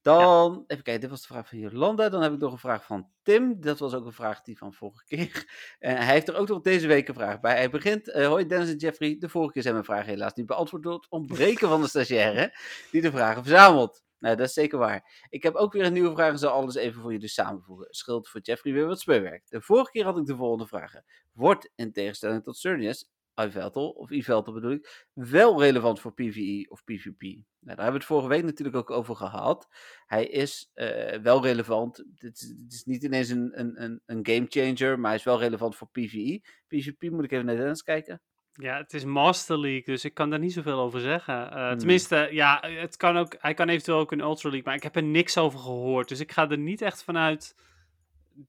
Dan, 0.02 0.52
ja. 0.52 0.64
even 0.66 0.84
kijken, 0.84 1.00
dit 1.00 1.10
was 1.10 1.20
de 1.20 1.26
vraag 1.26 1.48
van 1.48 1.58
Jolanda. 1.58 2.08
Dan 2.08 2.22
heb 2.22 2.32
ik 2.32 2.38
nog 2.38 2.52
een 2.52 2.58
vraag 2.58 2.84
van 2.84 3.08
Tim. 3.22 3.60
Dat 3.60 3.78
was 3.78 3.94
ook 3.94 4.06
een 4.06 4.12
vraag 4.12 4.42
die 4.42 4.58
van 4.58 4.74
vorige 4.74 5.04
keer. 5.16 5.44
hij 5.78 6.04
heeft 6.04 6.28
er 6.28 6.36
ook 6.36 6.48
nog 6.48 6.60
deze 6.60 6.86
week 6.86 7.08
een 7.08 7.14
vraag 7.14 7.40
bij. 7.40 7.56
Hij 7.56 7.70
begint, 7.70 8.12
hoi 8.12 8.46
Dennis 8.46 8.70
en 8.70 8.76
Jeffrey. 8.76 9.16
De 9.18 9.28
vorige 9.28 9.52
keer 9.52 9.62
zijn 9.62 9.74
mijn 9.74 9.86
vragen 9.86 10.08
helaas 10.08 10.34
niet 10.34 10.46
beantwoord 10.46 10.82
door 10.82 10.94
het 10.94 11.06
ontbreken 11.08 11.68
van 11.68 11.80
de 11.80 11.88
stagiaire 11.88 12.58
die 12.90 13.02
de 13.02 13.10
vragen 13.10 13.42
verzamelt. 13.42 14.02
Nou, 14.18 14.36
dat 14.36 14.46
is 14.46 14.52
zeker 14.52 14.78
waar. 14.78 15.26
Ik 15.28 15.42
heb 15.42 15.54
ook 15.54 15.72
weer 15.72 15.84
een 15.84 15.92
nieuwe 15.92 16.12
vraag 16.12 16.30
en 16.30 16.38
zal 16.38 16.50
alles 16.50 16.74
even 16.74 17.00
voor 17.00 17.12
jullie 17.12 17.28
samenvoegen. 17.28 17.86
Scheelt 17.90 18.28
voor 18.28 18.40
Jeffrey 18.40 18.72
weer 18.72 18.86
wat 18.86 19.00
speurwerk. 19.00 19.48
De 19.48 19.60
vorige 19.60 19.90
keer 19.90 20.04
had 20.04 20.18
ik 20.18 20.26
de 20.26 20.36
volgende 20.36 20.66
vragen. 20.66 21.04
Wordt, 21.32 21.70
in 21.74 21.92
tegenstelling 21.92 22.42
tot 22.42 22.56
Surnius, 22.56 23.10
iVeltel, 23.34 23.90
of 23.90 24.10
iVeltel 24.10 24.52
bedoel 24.52 24.70
ik, 24.70 25.06
wel 25.12 25.60
relevant 25.60 26.00
voor 26.00 26.12
PvE 26.12 26.66
of 26.68 26.84
PvP? 26.84 27.20
Nou, 27.20 27.44
daar 27.60 27.84
hebben 27.84 27.86
we 27.86 27.92
het 27.92 28.04
vorige 28.04 28.28
week 28.28 28.44
natuurlijk 28.44 28.76
ook 28.76 28.90
over 28.90 29.16
gehad. 29.16 29.68
Hij 30.06 30.26
is 30.26 30.70
uh, 30.74 31.10
wel 31.10 31.42
relevant. 31.42 32.04
Het 32.14 32.54
is, 32.68 32.84
niet 32.84 33.02
ineens 33.02 33.28
een, 33.28 33.60
een, 33.60 33.82
een, 33.82 34.00
een 34.06 34.26
game 34.26 34.46
changer, 34.48 34.98
maar 34.98 35.10
hij 35.10 35.18
is 35.18 35.24
wel 35.24 35.38
relevant 35.38 35.76
voor 35.76 35.88
PvE. 35.88 36.40
PvP 36.66 37.10
moet 37.10 37.24
ik 37.24 37.32
even 37.32 37.46
naar 37.46 37.56
Dennis 37.56 37.82
kijken. 37.82 38.22
Ja, 38.60 38.76
het 38.76 38.94
is 38.94 39.04
Master 39.04 39.58
League, 39.58 39.84
dus 39.84 40.04
ik 40.04 40.14
kan 40.14 40.30
daar 40.30 40.38
niet 40.38 40.52
zoveel 40.52 40.78
over 40.78 41.00
zeggen. 41.00 41.34
Uh, 41.34 41.68
hmm. 41.68 41.78
Tenminste, 41.78 42.28
ja, 42.30 42.60
het 42.68 42.96
kan 42.96 43.16
ook, 43.16 43.36
hij 43.38 43.54
kan 43.54 43.68
eventueel 43.68 43.98
ook 43.98 44.12
een 44.12 44.20
Ultra 44.20 44.48
League, 44.48 44.66
maar 44.66 44.76
ik 44.76 44.82
heb 44.82 44.96
er 44.96 45.02
niks 45.02 45.38
over 45.38 45.58
gehoord. 45.58 46.08
Dus 46.08 46.20
ik 46.20 46.32
ga 46.32 46.48
er 46.48 46.58
niet 46.58 46.82
echt 46.82 47.04
vanuit 47.04 47.54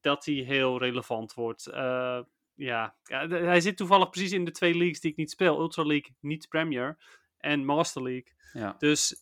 dat 0.00 0.24
hij 0.24 0.34
heel 0.34 0.78
relevant 0.78 1.34
wordt. 1.34 1.68
Uh, 1.68 2.20
ja. 2.54 2.94
ja, 3.02 3.28
hij 3.28 3.60
zit 3.60 3.76
toevallig 3.76 4.10
precies 4.10 4.32
in 4.32 4.44
de 4.44 4.50
twee 4.50 4.74
leagues 4.74 5.00
die 5.00 5.10
ik 5.10 5.16
niet 5.16 5.30
speel. 5.30 5.60
Ultra 5.60 5.84
League, 5.84 6.14
niet 6.20 6.48
Premier, 6.48 6.98
en 7.38 7.64
Master 7.64 8.02
League. 8.02 8.32
Ja. 8.52 8.74
Dus 8.78 9.16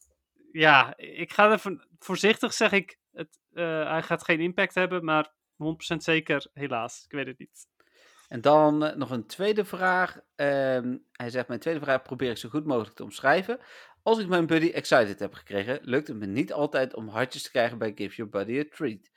ja, 0.52 0.96
ik 0.96 1.32
ga 1.32 1.50
er 1.50 1.58
van, 1.58 1.84
voorzichtig 1.98 2.52
zeg 2.52 2.72
ik, 2.72 2.98
het, 3.12 3.40
uh, 3.52 3.90
hij 3.90 4.02
gaat 4.02 4.24
geen 4.24 4.40
impact 4.40 4.74
hebben, 4.74 5.04
maar 5.04 5.32
100% 5.32 5.96
zeker, 5.96 6.46
helaas. 6.52 7.04
Ik 7.04 7.10
weet 7.12 7.26
het 7.26 7.38
niet. 7.38 7.66
En 8.28 8.40
dan 8.40 8.84
uh, 8.84 8.94
nog 8.94 9.10
een 9.10 9.26
tweede 9.26 9.64
vraag. 9.64 10.16
Um, 10.16 11.06
hij 11.12 11.30
zegt, 11.30 11.48
mijn 11.48 11.60
tweede 11.60 11.80
vraag 11.80 12.02
probeer 12.02 12.30
ik 12.30 12.36
zo 12.36 12.48
goed 12.48 12.66
mogelijk 12.66 12.96
te 12.96 13.02
omschrijven. 13.02 13.58
Als 14.02 14.18
ik 14.18 14.28
mijn 14.28 14.46
buddy 14.46 14.70
excited 14.70 15.18
heb 15.18 15.34
gekregen, 15.34 15.78
lukt 15.82 16.08
het 16.08 16.16
me 16.16 16.26
niet 16.26 16.52
altijd 16.52 16.94
om 16.94 17.08
hartjes 17.08 17.42
te 17.42 17.50
krijgen 17.50 17.78
bij 17.78 17.92
Give 17.94 18.14
Your 18.14 18.30
Buddy 18.30 18.58
a 18.58 18.64
Treat. 18.76 19.10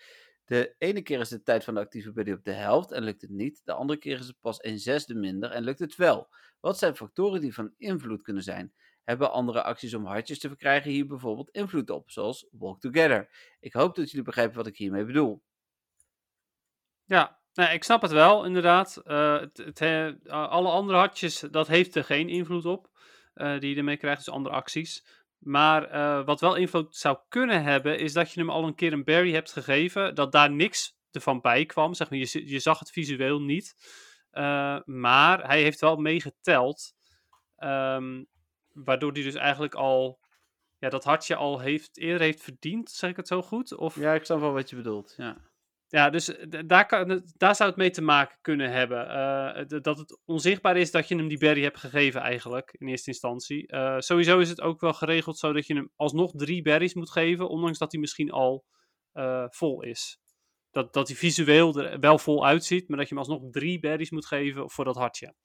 De 0.46 0.76
ene 0.78 1.02
keer 1.02 1.20
is 1.20 1.30
de 1.30 1.44
tijd 1.44 1.64
van 1.64 1.74
de 1.74 1.80
actieve 1.80 2.12
buddy 2.12 2.32
op 2.32 2.44
de 2.44 2.52
helft 2.52 2.92
en 2.92 3.04
lukt 3.04 3.22
het 3.22 3.30
niet. 3.30 3.62
De 3.64 3.74
andere 3.74 4.00
keer 4.00 4.20
is 4.20 4.28
het 4.28 4.40
pas 4.42 4.64
een 4.64 4.80
zesde 4.80 5.16
minder 5.16 5.52
en 5.52 5.64
lukt 5.64 5.80
het 5.80 5.96
wel. 5.96 6.30
Wat 6.60 6.78
zijn 6.78 6.96
factoren 6.96 7.42
die 7.42 7.54
van 7.54 7.74
invloed 7.78 8.22
kunnen 8.22 8.44
zijn? 8.44 8.74
Hebben 9.04 9.32
andere 9.32 9.64
acties 9.64 9.94
om 9.94 10.06
hartjes 10.06 10.40
te 10.40 10.48
verkrijgen 10.48 10.92
hier 10.92 11.08
bijvoorbeeld 11.08 11.50
invloed 11.50 11.90
op, 11.90 12.12
zoals 12.12 12.48
Walk 12.52 12.80
Together? 12.80 13.56
Ik 13.60 13.74
hoop 13.74 13.96
dat 13.96 14.10
jullie 14.10 14.26
begrijpen 14.26 14.56
wat 14.56 14.68
ik 14.68 14.78
hiermee 14.78 15.06
bedoel. 15.06 15.44
Ja, 17.04 17.41
nou, 17.54 17.74
ik 17.74 17.84
snap 17.84 18.02
het 18.02 18.12
wel, 18.12 18.46
inderdaad. 18.46 19.02
Uh, 19.06 19.40
het, 19.54 19.82
alle 20.30 20.70
andere 20.70 20.98
hartjes, 20.98 21.40
dat 21.40 21.68
heeft 21.68 21.96
er 21.96 22.04
geen 22.04 22.30
invloed 22.30 22.66
op. 22.66 22.90
Uh, 23.36 23.60
die 23.60 23.70
je 23.70 23.76
ermee 23.76 23.98
krijgt, 23.98 24.26
dus 24.26 24.34
andere 24.34 24.56
acties. 24.56 25.06
Maar 25.38 25.94
uh, 25.94 26.26
wat 26.26 26.42
wel 26.42 26.56
invloed 26.56 26.96
zou 26.96 27.18
kunnen 27.30 27.64
hebben, 27.64 28.00
is 28.00 28.14
dat 28.14 28.32
je 28.32 28.40
hem 28.40 28.50
al 28.50 28.64
een 28.64 28.76
keer 28.76 28.94
een 28.94 29.04
berry 29.04 29.34
hebt 29.34 29.52
gegeven, 29.52 30.16
dat 30.16 30.32
daar 30.32 30.52
niks 30.52 30.96
ervan 31.12 31.42
bij 31.42 31.66
kwam. 31.66 31.94
Zeg 31.94 32.10
maar, 32.10 32.20
je, 32.20 32.50
je 32.50 32.60
zag 32.60 32.80
het 32.80 32.92
visueel 32.92 33.42
niet. 33.42 33.76
maar 34.86 35.48
hij 35.48 35.62
heeft 35.62 35.82
wel 35.82 35.96
meegeteld. 35.96 36.94
Um, 37.58 38.28
waardoor 38.74 39.12
hij 39.12 39.24
dus 39.24 39.36
eigenlijk 39.36 39.74
al 39.74 40.20
ja, 40.78 40.90
dat 40.90 41.04
hartje 41.04 41.36
al 41.36 41.60
heeft, 41.60 41.98
eerder 41.98 42.22
heeft 42.22 42.44
verdiend, 42.44 42.92
zeg 42.92 43.10
ik 43.10 43.16
het 43.16 43.28
zo 43.28 43.42
goed? 43.42 43.76
Of... 43.76 43.96
Ja, 43.96 44.14
ik 44.14 44.26
snap 44.26 44.40
wel 44.40 44.54
wat 44.54 44.70
je 44.70 44.76
bedoelt, 44.76 45.14
ja. 45.18 45.38
Ja, 45.92 46.10
dus 46.10 46.36
eh, 46.36 46.62
daar, 46.66 46.86
kan, 46.86 47.24
daar 47.38 47.56
zou 47.56 47.70
het 47.70 47.78
mee 47.78 47.90
te 47.90 48.02
maken 48.02 48.38
kunnen 48.42 48.72
hebben. 48.72 49.08
Uh, 49.08 49.82
dat 49.82 49.98
het 49.98 50.20
onzichtbaar 50.26 50.78
is 50.78 50.92
dat 50.92 51.08
je 51.08 51.16
hem 51.16 51.28
die 51.28 51.38
berry 51.38 51.64
hebt 51.64 51.78
gegeven 51.78 52.22
eigenlijk, 52.22 52.76
in 52.78 52.88
eerste 52.88 53.10
instantie. 53.10 53.74
Uh, 53.74 54.00
sowieso 54.00 54.40
is 54.40 54.50
het 54.50 54.62
ook 54.62 54.82
wel 54.82 54.94
geregeld 54.94 55.38
zo 55.38 55.54
dat 55.54 55.68
je 55.68 55.74
hem 55.74 55.92
alsnog 55.96 56.32
drie 56.36 56.62
berries 56.62 56.94
moet 56.94 57.12
geven, 57.12 57.50
ondanks 57.50 57.78
dat 57.78 57.92
hij 57.92 58.02
misschien 58.02 58.32
al 58.32 58.66
vol 59.50 59.82
is. 59.84 60.20
Dat, 60.70 60.94
dat 60.94 61.08
hij 61.08 61.18
visueel 61.18 61.80
er 61.80 62.00
wel 62.00 62.18
vol 62.18 62.46
uitziet, 62.46 62.88
maar 62.88 62.98
dat 62.98 63.10
je 63.10 63.16
hem 63.16 63.24
alsnog 63.24 63.50
drie 63.52 63.80
berries 63.80 64.12
moet 64.12 64.26
geven 64.26 64.70
voor 64.70 64.86
dat 64.86 64.96
hartje. 64.96 65.36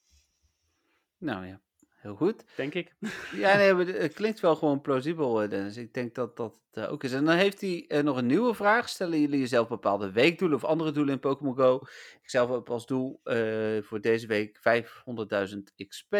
Nou 1.18 1.46
ja, 1.46 1.60
Heel 1.96 2.14
goed. 2.14 2.44
Denk 2.56 2.74
ik. 2.74 2.94
Ja, 3.32 3.56
nee, 3.56 3.74
het 3.74 4.14
klinkt 4.14 4.40
wel 4.40 4.56
gewoon 4.56 4.80
plausibel, 4.80 5.42
eh, 5.42 5.50
Dennis. 5.50 5.76
Ik 5.76 5.94
denk 5.94 6.14
dat 6.14 6.36
dat 6.36 6.60
uh, 6.72 6.92
ook 6.92 7.04
is. 7.04 7.12
En 7.12 7.24
dan 7.24 7.36
heeft 7.36 7.60
hij 7.60 7.84
uh, 7.88 8.00
nog 8.00 8.16
een 8.16 8.26
nieuwe 8.26 8.54
vraag. 8.54 8.88
Stellen 8.88 9.20
jullie 9.20 9.38
jezelf 9.38 9.68
bepaalde 9.68 10.12
weekdoelen 10.12 10.56
of 10.56 10.64
andere 10.64 10.92
doelen 10.92 11.14
in 11.14 11.20
Pokémon 11.20 11.56
Go? 11.56 11.80
Ik 12.22 12.30
zelf 12.30 12.50
heb 12.50 12.70
als 12.70 12.86
doel 12.86 13.20
voor 13.82 14.00
deze 14.00 14.26
week 14.26 14.58
500.000 14.58 15.86
XP 15.88 16.14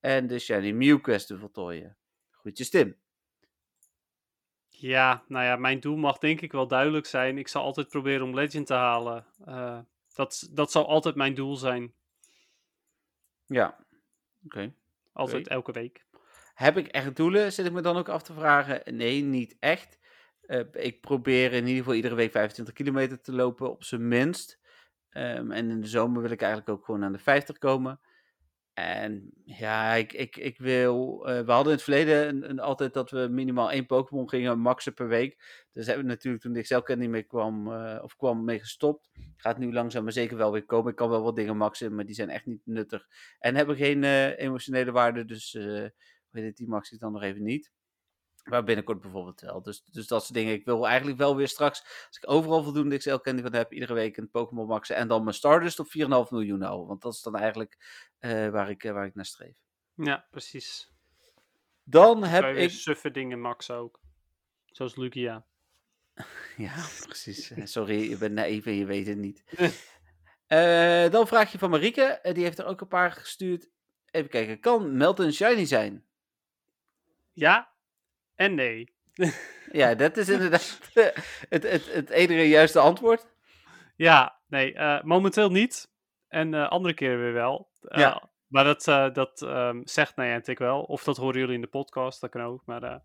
en 0.00 0.26
de 0.26 0.38
Shiny 0.38 0.70
Mew 0.70 1.00
Quest 1.00 1.26
te 1.26 1.38
voltooien. 1.38 1.96
Goedjes, 2.30 2.70
Tim. 2.70 2.96
Ja, 4.68 5.24
nou 5.28 5.44
ja, 5.44 5.56
mijn 5.56 5.80
doel 5.80 5.96
mag 5.96 6.18
denk 6.18 6.40
ik 6.40 6.52
wel 6.52 6.66
duidelijk 6.66 7.06
zijn. 7.06 7.38
Ik 7.38 7.48
zal 7.48 7.62
altijd 7.62 7.88
proberen 7.88 8.26
om 8.26 8.34
Legend 8.34 8.66
te 8.66 8.74
halen. 8.74 9.26
dat, 10.14 10.48
dat 10.50 10.70
zal 10.70 10.88
altijd 10.88 11.14
mijn 11.14 11.34
doel 11.34 11.56
zijn. 11.56 11.92
Ja, 13.46 13.78
oké. 14.44 14.72
Altijd 15.18 15.48
elke 15.48 15.72
week. 15.72 16.04
Heb 16.54 16.76
ik 16.76 16.86
echt 16.86 17.16
doelen, 17.16 17.52
zit 17.52 17.66
ik 17.66 17.72
me 17.72 17.80
dan 17.80 17.96
ook 17.96 18.08
af 18.08 18.22
te 18.22 18.32
vragen? 18.32 18.96
Nee, 18.96 19.22
niet 19.22 19.56
echt. 19.58 19.98
Uh, 20.46 20.60
ik 20.72 21.00
probeer 21.00 21.52
in 21.52 21.66
ieder 21.66 21.76
geval 21.76 21.94
iedere 21.94 22.14
week 22.14 22.30
25 22.30 22.74
kilometer 22.74 23.20
te 23.20 23.32
lopen, 23.32 23.70
op 23.70 23.84
zijn 23.84 24.08
minst. 24.08 24.58
Um, 25.10 25.50
en 25.52 25.70
in 25.70 25.80
de 25.80 25.86
zomer 25.86 26.22
wil 26.22 26.30
ik 26.30 26.40
eigenlijk 26.40 26.70
ook 26.70 26.84
gewoon 26.84 27.04
aan 27.04 27.12
de 27.12 27.18
50 27.18 27.58
komen. 27.58 28.00
En 28.78 29.30
ja, 29.44 29.94
ik, 29.94 30.12
ik, 30.12 30.36
ik 30.36 30.58
wil. 30.58 31.28
Uh, 31.28 31.40
we 31.40 31.52
hadden 31.52 31.72
in 31.72 31.78
het 31.78 31.82
verleden 31.82 32.50
een, 32.50 32.60
altijd 32.60 32.92
dat 32.92 33.10
we 33.10 33.28
minimaal 33.30 33.70
één 33.70 33.86
Pokémon 33.86 34.28
gingen 34.28 34.58
maxen 34.58 34.94
per 34.94 35.08
week. 35.08 35.64
Dus 35.72 35.86
hebben 35.86 36.04
we 36.04 36.10
natuurlijk 36.10 36.42
toen 36.42 36.56
ik 36.56 36.66
zelf 36.66 36.86
niet 36.86 37.08
meer 37.08 37.26
kwam, 37.26 37.72
uh, 37.72 37.98
of 38.02 38.16
kwam 38.16 38.44
mee 38.44 38.58
gestopt. 38.58 39.10
Gaat 39.36 39.58
nu 39.58 39.72
langzaam 39.72 40.02
maar 40.02 40.12
zeker 40.12 40.36
wel 40.36 40.52
weer 40.52 40.64
komen. 40.64 40.90
Ik 40.90 40.96
kan 40.96 41.08
wel 41.08 41.22
wat 41.22 41.36
dingen 41.36 41.56
maxen, 41.56 41.94
maar 41.94 42.04
die 42.04 42.14
zijn 42.14 42.30
echt 42.30 42.46
niet 42.46 42.60
nuttig. 42.64 43.06
En 43.38 43.54
hebben 43.54 43.76
geen 43.76 44.02
uh, 44.02 44.38
emotionele 44.38 44.92
waarde, 44.92 45.24
dus 45.24 45.52
weet 46.30 46.44
het, 46.44 46.56
die 46.56 46.68
max 46.68 46.90
ik 46.90 47.00
dan 47.00 47.12
nog 47.12 47.22
even 47.22 47.42
niet. 47.42 47.72
Maar 48.48 48.64
binnenkort 48.64 49.00
bijvoorbeeld 49.00 49.40
wel. 49.40 49.62
Dus, 49.62 49.84
dus 49.84 50.06
dat 50.06 50.22
soort 50.22 50.34
dingen. 50.34 50.52
Ik 50.52 50.64
wil 50.64 50.86
eigenlijk 50.86 51.18
wel 51.18 51.36
weer 51.36 51.48
straks, 51.48 51.82
als 52.06 52.16
ik 52.16 52.30
overal 52.30 52.62
voldoende 52.62 52.96
XL 52.96 53.16
candy 53.16 53.42
van 53.42 53.54
heb, 53.54 53.72
iedere 53.72 53.94
week 53.94 54.16
een 54.16 54.30
Pokémon 54.30 54.66
maxen. 54.66 54.96
En 54.96 55.08
dan 55.08 55.22
mijn 55.22 55.34
Stardust 55.34 55.78
op 55.78 55.86
4,5 55.86 55.92
miljoen 56.30 56.62
houden. 56.62 56.86
Want 56.86 57.02
dat 57.02 57.12
is 57.12 57.22
dan 57.22 57.36
eigenlijk 57.36 57.76
uh, 58.20 58.48
waar, 58.48 58.70
ik, 58.70 58.84
uh, 58.84 58.92
waar 58.92 59.06
ik 59.06 59.14
naar 59.14 59.24
streef. 59.24 59.56
Ja, 59.94 60.26
precies. 60.30 60.92
Dan 61.84 62.24
heb 62.24 62.56
ik... 62.56 62.70
suffe 62.70 63.10
dingen 63.10 63.40
maxen 63.40 63.74
ook. 63.74 64.00
Zoals 64.66 64.96
Lugia. 64.96 65.46
ja, 66.56 66.74
precies. 67.02 67.50
Eh, 67.50 67.64
sorry, 67.64 68.10
je 68.10 68.16
bent 68.16 68.34
naïef 68.34 68.66
en 68.66 68.74
je 68.74 68.84
weet 68.84 69.06
het 69.06 69.18
niet. 69.18 69.44
uh, 70.48 71.10
dan 71.14 71.26
vraag 71.26 71.52
je 71.52 71.58
van 71.58 71.70
Marieke. 71.70 72.20
die 72.32 72.44
heeft 72.44 72.58
er 72.58 72.66
ook 72.66 72.80
een 72.80 72.88
paar 72.88 73.12
gestuurd. 73.12 73.68
Even 74.10 74.30
kijken. 74.30 74.60
Kan 74.60 74.96
Melton 74.96 75.32
Shiny 75.32 75.64
zijn? 75.64 76.04
Ja, 77.32 77.72
en 78.38 78.54
nee. 78.54 78.92
ja, 79.72 79.94
dat 79.94 80.16
is 80.16 80.28
inderdaad 80.28 80.78
het, 81.48 81.62
het, 81.62 81.92
het 81.92 82.10
enige 82.10 82.48
juiste 82.48 82.78
antwoord. 82.78 83.26
Ja, 83.96 84.38
nee, 84.46 84.74
uh, 84.74 85.02
momenteel 85.02 85.50
niet. 85.50 85.90
En 86.28 86.52
uh, 86.52 86.68
andere 86.68 86.94
keren 86.94 87.18
weer 87.18 87.32
wel. 87.32 87.68
Uh, 87.82 87.98
ja. 87.98 88.30
Maar 88.46 88.64
dat, 88.64 88.84
dat 89.14 89.42
um, 89.42 89.80
zegt 89.84 90.16
Niantic 90.16 90.58
wel. 90.58 90.82
Of 90.82 91.04
dat 91.04 91.16
horen 91.16 91.40
jullie 91.40 91.54
in 91.54 91.60
de 91.60 91.66
podcast, 91.66 92.20
dat 92.20 92.30
kan 92.30 92.42
ook. 92.42 92.62
Maar 92.64 92.80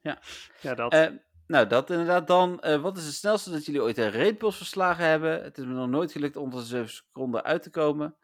ja. 0.00 0.18
ja, 0.60 0.74
dat. 0.74 1.12
nou, 1.46 1.66
dat 1.66 1.90
inderdaad 1.90 2.26
dan. 2.26 2.60
wat 2.80 2.96
is 2.96 3.04
het 3.04 3.14
snelste 3.14 3.50
dat 3.50 3.64
jullie 3.64 3.82
ooit 3.82 3.98
een 3.98 4.12
raidboss 4.12 4.56
verslagen 4.56 5.04
hebben? 5.04 5.42
Het 5.42 5.58
is 5.58 5.64
me 5.64 5.72
nog 5.72 5.88
nooit 5.88 6.12
gelukt 6.12 6.36
onder 6.36 6.60
de 6.60 6.66
7 6.66 6.88
seconden 6.88 7.44
uit 7.44 7.62
te 7.62 7.70
komen. 7.70 8.16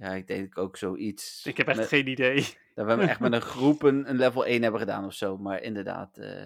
Ja, 0.00 0.14
ik 0.14 0.26
denk 0.26 0.58
ook 0.58 0.76
zoiets. 0.76 1.46
Ik 1.46 1.56
heb 1.56 1.68
echt 1.68 1.88
geen 1.88 2.06
idee. 2.06 2.46
Dat 2.74 2.86
we 2.86 3.02
echt 3.02 3.20
met 3.20 3.32
een 3.32 3.40
groep 3.54 3.82
een, 3.82 4.16
level 4.16 4.46
1 4.46 4.62
hebben 4.62 4.80
gedaan 4.80 5.04
of 5.04 5.14
zo. 5.14 5.38
Maar 5.38 5.62
inderdaad, 5.62 6.18
uh, 6.18 6.44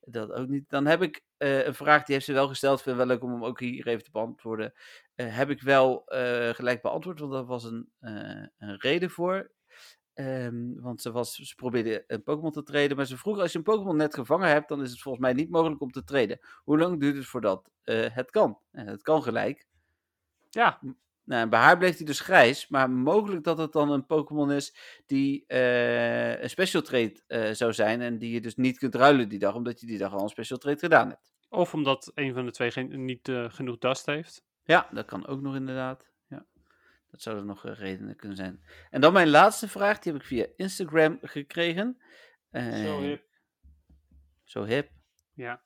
dat 0.00 0.32
ook 0.32 0.48
niet. 0.48 0.64
Dan 0.68 0.86
heb 0.86 1.02
ik 1.02 1.24
uh, 1.38 1.66
een 1.66 1.74
vraag, 1.74 2.04
die 2.04 2.14
heeft 2.14 2.26
ze 2.26 2.32
wel 2.32 2.48
gesteld. 2.48 2.82
Vind 2.82 2.96
ik 2.96 3.06
wel 3.06 3.10
leuk 3.10 3.22
om 3.22 3.32
hem 3.32 3.44
ook 3.44 3.60
hier 3.60 3.86
even 3.86 4.04
te 4.04 4.10
beantwoorden. 4.10 4.72
Uh, 5.16 5.36
heb 5.36 5.50
ik 5.50 5.62
wel 5.62 6.02
gelijk 6.52 6.82
beantwoord, 6.82 7.20
want 7.20 7.32
daar 7.32 7.44
was 7.44 7.64
een, 7.64 7.88
een 8.00 8.78
reden 8.78 9.10
voor. 9.10 9.50
Um, 10.14 10.80
want 10.80 11.02
ze, 11.02 11.12
was, 11.12 11.34
ze 11.34 11.54
probeerde 11.54 12.04
een 12.06 12.22
Pokémon 12.22 12.52
te 12.52 12.62
treden. 12.62 12.96
Maar 12.96 13.06
ze 13.06 13.16
vroeg, 13.16 13.38
als 13.38 13.52
je 13.52 13.58
een 13.58 13.64
Pokémon 13.64 13.96
net 13.96 14.14
gevangen 14.14 14.48
hebt, 14.48 14.68
dan 14.68 14.82
is 14.82 14.90
het 14.90 15.00
volgens 15.00 15.24
mij 15.24 15.32
niet 15.32 15.50
mogelijk 15.50 15.80
om 15.80 15.90
te 15.90 16.04
treden. 16.04 16.38
Hoe 16.64 16.78
lang 16.78 17.00
duurt 17.00 17.16
het 17.16 17.26
voordat 17.26 17.70
het 17.84 18.30
kan? 18.30 18.58
het 18.70 19.02
kan 19.02 19.22
gelijk. 19.22 19.66
Ja. 20.50 20.80
Nou, 21.28 21.48
bij 21.48 21.60
haar 21.60 21.78
bleef 21.78 21.96
hij 21.96 22.06
dus 22.06 22.20
grijs, 22.20 22.68
maar 22.68 22.90
mogelijk 22.90 23.44
dat 23.44 23.58
het 23.58 23.72
dan 23.72 23.90
een 23.90 24.06
Pokémon 24.06 24.52
is 24.52 24.74
die 25.06 25.44
uh, 25.48 26.42
een 26.42 26.50
special 26.50 26.82
trade 26.82 27.22
uh, 27.28 27.50
zou 27.50 27.72
zijn 27.72 28.00
en 28.00 28.18
die 28.18 28.32
je 28.32 28.40
dus 28.40 28.56
niet 28.56 28.78
kunt 28.78 28.94
ruilen 28.94 29.28
die 29.28 29.38
dag, 29.38 29.54
omdat 29.54 29.80
je 29.80 29.86
die 29.86 29.98
dag 29.98 30.12
al 30.12 30.22
een 30.22 30.28
special 30.28 30.58
trade 30.58 30.78
gedaan 30.78 31.08
hebt. 31.08 31.32
Of 31.48 31.74
omdat 31.74 32.10
een 32.14 32.34
van 32.34 32.44
de 32.44 32.50
twee 32.50 32.70
geen, 32.70 33.04
niet 33.04 33.28
uh, 33.28 33.50
genoeg 33.50 33.78
dust 33.78 34.06
heeft. 34.06 34.44
Ja, 34.64 34.88
dat 34.92 35.06
kan 35.06 35.26
ook 35.26 35.40
nog 35.40 35.54
inderdaad. 35.54 36.10
Ja. 36.28 36.46
Dat 37.10 37.22
zouden 37.22 37.46
nog 37.46 37.62
redenen 37.64 38.16
kunnen 38.16 38.36
zijn. 38.36 38.62
En 38.90 39.00
dan 39.00 39.12
mijn 39.12 39.28
laatste 39.28 39.68
vraag, 39.68 39.98
die 39.98 40.12
heb 40.12 40.20
ik 40.20 40.26
via 40.26 40.46
Instagram 40.56 41.18
gekregen. 41.22 41.98
zo 42.52 43.00
hip. 43.00 43.24
Zo 44.44 44.64
hip? 44.64 44.90
Ja. 45.34 45.62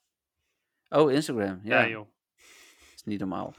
Oh, 0.88 1.12
Instagram. 1.12 1.60
Ja, 1.62 1.80
ja 1.80 1.88
joh. 1.88 2.08
Dat 2.36 2.94
is 2.94 3.04
niet 3.04 3.20
normaal. 3.20 3.54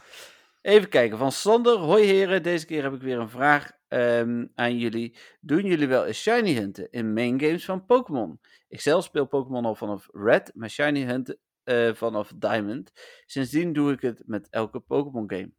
Even 0.63 0.89
kijken, 0.89 1.17
van 1.17 1.31
Sander. 1.31 1.77
Hoi 1.77 2.03
heren, 2.05 2.43
deze 2.43 2.65
keer 2.65 2.83
heb 2.83 2.93
ik 2.93 3.01
weer 3.01 3.19
een 3.19 3.29
vraag 3.29 3.71
um, 3.87 4.51
aan 4.55 4.77
jullie. 4.77 5.17
Doen 5.41 5.65
jullie 5.65 5.87
wel 5.87 6.05
eens 6.05 6.21
shiny 6.21 6.53
hunten 6.53 6.91
in 6.91 7.13
main 7.13 7.39
games 7.39 7.65
van 7.65 7.85
Pokémon? 7.85 8.39
Ik 8.67 8.81
zelf 8.81 9.03
speel 9.03 9.25
Pokémon 9.25 9.65
al 9.65 9.75
vanaf 9.75 10.07
Red, 10.11 10.51
maar 10.55 10.69
shiny 10.69 11.03
hunten 11.03 11.39
uh, 11.63 11.93
vanaf 11.93 12.31
Diamond. 12.35 12.91
Sindsdien 13.25 13.73
doe 13.73 13.91
ik 13.91 14.01
het 14.01 14.23
met 14.25 14.49
elke 14.49 14.79
Pokémon 14.79 15.29
game. 15.29 15.51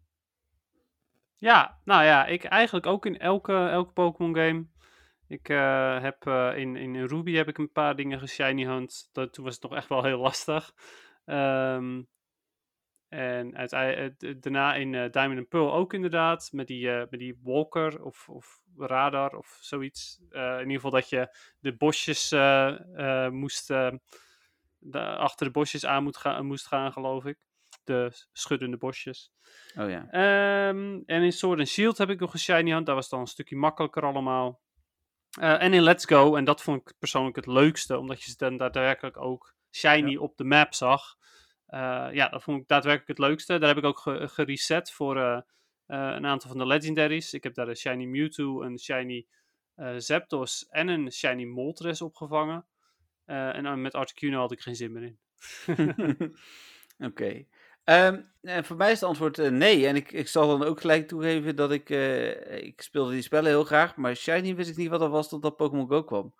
Ja, 1.36 1.80
nou 1.84 2.04
ja, 2.04 2.26
ik 2.26 2.44
eigenlijk 2.44 2.86
ook 2.86 3.06
in 3.06 3.18
elke, 3.18 3.52
elke 3.52 3.92
Pokémon 3.92 4.36
game. 4.36 4.66
Ik 5.28 5.48
uh, 5.48 6.02
heb 6.02 6.26
uh, 6.26 6.52
in, 6.56 6.76
in 6.76 7.04
Ruby 7.04 7.32
heb 7.32 7.48
ik 7.48 7.58
een 7.58 7.72
paar 7.72 7.96
dingen 7.96 8.18
geshiny 8.18 8.64
hunt. 8.64 9.08
Dat, 9.12 9.32
toen 9.32 9.44
was 9.44 9.54
het 9.54 9.62
nog 9.62 9.74
echt 9.74 9.88
wel 9.88 10.04
heel 10.04 10.18
lastig. 10.18 10.72
Um, 11.24 12.08
en 13.14 13.56
uiteindelijk, 13.56 14.42
daarna 14.42 14.74
in 14.74 14.92
uh, 14.92 15.10
Diamond 15.10 15.38
and 15.38 15.48
Pearl 15.48 15.72
ook 15.72 15.92
inderdaad, 15.92 16.48
met 16.52 16.66
die, 16.66 16.86
uh, 16.86 17.02
met 17.10 17.20
die 17.20 17.38
walker 17.42 18.04
of, 18.04 18.28
of 18.28 18.60
radar 18.76 19.36
of 19.36 19.58
zoiets. 19.60 20.20
Uh, 20.30 20.52
in 20.52 20.58
ieder 20.58 20.74
geval 20.74 20.90
dat 20.90 21.08
je 21.08 21.36
de 21.58 21.76
bosjes 21.76 22.32
moest, 23.30 23.68
de, 24.78 25.00
achter 25.00 25.46
de 25.46 25.52
bosjes 25.52 25.86
aan 25.86 26.02
moet 26.02 26.16
gaan, 26.16 26.46
moest 26.46 26.66
gaan, 26.66 26.92
geloof 26.92 27.24
ik. 27.24 27.38
De 27.84 28.10
schuddende 28.32 28.76
bosjes. 28.76 29.32
Oh 29.78 29.90
ja. 29.90 30.00
Um, 30.68 31.02
en 31.06 31.22
in 31.22 31.32
Sword 31.32 31.58
and 31.58 31.68
Shield 31.68 31.98
heb 31.98 32.10
ik 32.10 32.20
nog 32.20 32.32
een 32.32 32.38
shiny 32.38 32.70
hand, 32.70 32.86
dat 32.86 32.94
was 32.94 33.08
dan 33.08 33.20
een 33.20 33.26
stukje 33.26 33.56
makkelijker 33.56 34.02
allemaal. 34.02 34.60
en 35.40 35.72
in 35.72 35.82
Let's 35.82 36.04
Go, 36.04 36.36
en 36.36 36.44
dat 36.44 36.62
vond 36.62 36.80
ik 36.80 36.94
persoonlijk 36.98 37.36
het 37.36 37.46
leukste, 37.46 37.98
omdat 37.98 38.22
je 38.22 38.30
ze 38.30 38.36
dan 38.36 38.56
daadwerkelijk 38.56 39.16
ook 39.16 39.54
shiny 39.70 40.10
ja. 40.10 40.18
op 40.18 40.36
de 40.36 40.44
map 40.44 40.74
zag. 40.74 41.16
Eh, 41.74 42.08
ja, 42.12 42.28
dat 42.28 42.42
vond 42.42 42.60
ik 42.60 42.68
daadwerkelijk 42.68 43.18
het 43.18 43.28
leukste. 43.28 43.58
Daar 43.58 43.68
heb 43.68 43.78
ik 43.78 43.84
ook 43.84 43.98
ge- 43.98 44.28
gereset 44.28 44.92
voor 44.92 45.16
eh, 45.16 45.36
eh, 45.86 46.14
een 46.16 46.26
aantal 46.26 46.50
van 46.50 46.58
de 46.58 46.66
legendaries. 46.66 47.34
Ik 47.34 47.42
heb 47.42 47.54
daar 47.54 47.68
een 47.68 47.76
Shiny 47.76 48.04
Mewtwo, 48.04 48.62
een 48.62 48.78
Shiny 48.78 49.26
Zapdos 49.96 50.66
en 50.68 50.88
een 50.88 51.12
Shiny 51.12 51.44
Moltres 51.44 52.02
opgevangen. 52.02 52.66
En 53.24 53.80
met 53.80 53.94
Articuno 53.94 54.38
had 54.38 54.52
ik 54.52 54.60
geen 54.60 54.76
zin 54.76 54.92
meer 54.92 55.02
in. 55.02 55.18
Oké. 57.08 57.44
Ehm, 57.84 58.22
en 58.42 58.64
voor 58.64 58.76
mij 58.76 58.92
is 58.92 59.00
het 59.00 59.08
antwoord 59.08 59.50
nee. 59.50 59.86
En 59.86 59.96
ik, 59.96 60.12
ik 60.12 60.28
zal 60.28 60.58
dan 60.58 60.68
ook 60.68 60.80
gelijk 60.80 61.08
toegeven 61.08 61.56
dat 61.56 61.72
ik... 61.72 61.88
ik 62.60 62.82
speelde 62.82 63.12
die 63.12 63.22
spellen 63.22 63.50
heel 63.50 63.64
graag, 63.64 63.96
maar 63.96 64.16
Shiny 64.16 64.54
wist 64.54 64.70
ik 64.70 64.76
niet 64.76 64.88
wat 64.88 65.00
dat 65.00 65.10
was 65.10 65.28
totdat 65.28 65.56
Pokémon 65.56 65.88
Go 65.88 66.04
kwam. 66.04 66.34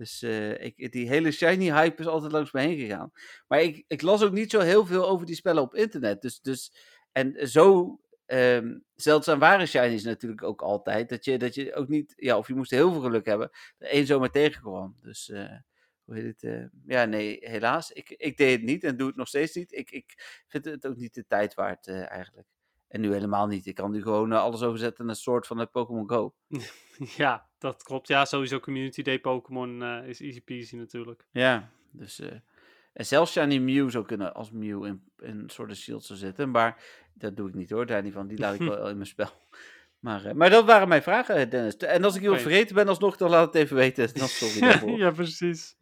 Dus 0.00 0.22
eh, 0.22 0.64
ik, 0.64 0.92
die 0.92 1.08
hele 1.08 1.30
Shiny-hype 1.30 2.00
is 2.00 2.06
altijd 2.06 2.32
langs 2.32 2.52
me 2.52 2.60
heen 2.60 2.78
gegaan. 2.78 3.12
Maar 3.48 3.60
ik, 3.60 3.84
ik 3.86 4.02
las 4.02 4.22
ook 4.22 4.32
niet 4.32 4.50
zo 4.50 4.60
heel 4.60 4.86
veel 4.86 5.08
over 5.08 5.26
die 5.26 5.34
spellen 5.34 5.62
op 5.62 5.74
internet. 5.74 6.22
Dus, 6.22 6.40
dus, 6.40 6.72
en 7.12 7.48
zo 7.48 7.98
ehm, 8.26 8.78
zeldzaam 8.94 9.38
waren 9.38 9.68
Shinies 9.68 10.04
natuurlijk 10.04 10.42
ook 10.42 10.62
altijd. 10.62 11.08
Dat 11.08 11.24
je, 11.24 11.38
dat 11.38 11.54
je 11.54 11.74
ook 11.74 11.88
niet... 11.88 12.12
Ja, 12.16 12.38
of 12.38 12.48
je 12.48 12.54
moest 12.54 12.70
heel 12.70 12.92
veel 12.92 13.00
geluk 13.00 13.26
hebben. 13.26 13.50
Er 13.78 13.88
één 13.88 14.06
zomaar 14.06 14.30
tegenkwam. 14.30 14.96
Dus... 15.00 15.28
eh, 15.30 15.56
hoe 16.04 16.14
heet 16.14 16.24
het? 16.24 16.42
eh, 16.42 16.64
ja, 16.86 17.04
nee, 17.04 17.38
helaas. 17.40 17.90
Ik, 17.92 18.10
ik 18.10 18.36
deed 18.36 18.52
het 18.52 18.62
niet 18.62 18.84
en 18.84 18.96
doe 18.96 19.06
het 19.06 19.16
nog 19.16 19.28
steeds 19.28 19.54
niet. 19.54 19.72
Ik, 19.72 19.90
ik 19.90 20.14
vind 20.46 20.64
het 20.64 20.86
ook 20.86 20.96
niet 20.96 21.14
de 21.14 21.26
tijd 21.26 21.54
waard 21.54 21.88
eigenlijk. 21.88 22.48
En 22.90 23.00
nu 23.00 23.12
helemaal 23.12 23.46
niet. 23.46 23.66
Ik 23.66 23.74
kan 23.74 23.90
nu 23.90 24.02
gewoon 24.02 24.32
eh, 24.32 24.40
alles 24.40 24.62
overzetten 24.62 25.06
naar 25.06 25.14
een 25.14 25.20
soort 25.20 25.46
van 25.46 25.58
het 25.58 25.70
Pokémon 25.70 26.08
Go. 26.10 26.34
ja, 27.22 27.48
dat 27.58 27.82
klopt. 27.82 28.08
Ja, 28.08 28.24
sowieso 28.24 28.60
Community 28.60 29.02
Day 29.02 29.20
Pokémon 29.20 29.82
eh, 29.82 30.08
is 30.08 30.20
easy 30.20 30.40
peasy 30.40 30.76
natuurlijk. 30.76 31.26
Ja, 31.30 31.70
dus... 31.90 32.20
eh, 32.20 32.36
en 32.92 33.06
zelfs 33.06 33.32
Shiny 33.32 33.58
Mew 33.58 33.90
zou 33.90 34.04
kunnen 34.04 34.34
als 34.34 34.50
Mew 34.50 34.84
in, 34.84 35.02
een 35.16 35.50
soort 35.50 35.76
shield 35.76 36.04
zou 36.04 36.18
zitten. 36.18 36.50
Maar 36.50 36.82
dat 37.14 37.36
doe 37.36 37.48
ik 37.48 37.54
niet 37.54 37.70
hoor, 37.70 37.86
daar 37.86 38.02
niet 38.02 38.12
van. 38.12 38.26
Die 38.26 38.38
laat 38.38 38.54
ik 38.54 38.60
wel 38.68 38.88
in 38.88 38.96
mijn 38.96 39.08
spel. 39.08 39.30
Maar, 39.98 40.24
eh, 40.24 40.34
maar 40.34 40.50
dat 40.50 40.64
waren 40.64 40.88
mijn 40.88 41.02
vragen, 41.02 41.50
Dennis. 41.50 41.76
En 41.76 42.04
als 42.04 42.16
ik 42.16 42.22
iemand 42.22 42.40
vergeten 42.40 42.74
ben 42.74 42.88
alsnog, 42.88 43.16
dan 43.16 43.30
laat 43.30 43.46
het 43.46 43.54
even 43.54 43.76
weten. 43.76 44.14
Dan 44.18 44.28
sorry 44.28 44.60
daarvoor. 44.60 44.98
ja, 44.98 45.10
precies. 45.10 45.76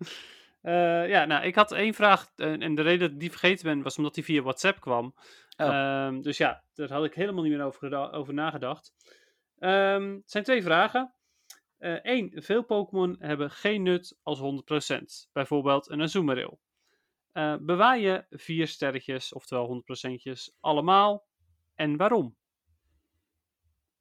Eh, 0.61 1.09
ja, 1.09 1.25
nou, 1.25 1.45
ik 1.45 1.55
had 1.55 1.73
één 1.73 1.95
vraag. 1.95 2.33
eh, 2.37 2.63
en 2.63 2.75
de 2.75 2.83
reden 2.83 3.01
dat 3.01 3.11
ik 3.11 3.21
die 3.21 3.31
vergeten 3.31 3.65
ben, 3.65 3.83
was 3.83 3.97
omdat 3.97 4.15
die 4.15 4.25
via 4.25 4.43
WhatsApp 4.43 4.81
kwam. 4.81 5.15
Oh. 5.57 5.67
Ehm, 5.67 6.21
dus 6.21 6.37
ja, 6.37 6.65
daar 6.75 6.93
had 6.93 7.05
ik 7.05 7.15
helemaal 7.15 7.43
niet 7.43 7.53
meer 7.53 7.65
over, 7.65 8.13
over 8.13 8.35
nagedacht. 8.35 8.93
Ehm, 9.59 10.13
het 10.15 10.31
zijn 10.31 10.45
twee 10.45 10.63
vragen. 10.63 11.13
Eén, 11.79 12.33
veel 12.35 12.63
Pokémon 12.63 13.17
hebben 13.19 13.51
geen 13.51 13.83
nut 13.83 14.19
als 14.23 14.39
100%. 14.39 15.29
Bijvoorbeeld 15.33 15.91
een 15.91 16.03
Azumarill. 16.03 16.59
Eh, 17.33 17.55
bewaar 17.61 17.99
je 17.99 18.25
vier 18.31 18.69
sterretjes, 18.69 19.33
oftewel 19.33 19.67
100%, 19.67 20.57
allemaal? 20.61 21.27
En 21.75 21.97
waarom? 21.97 22.37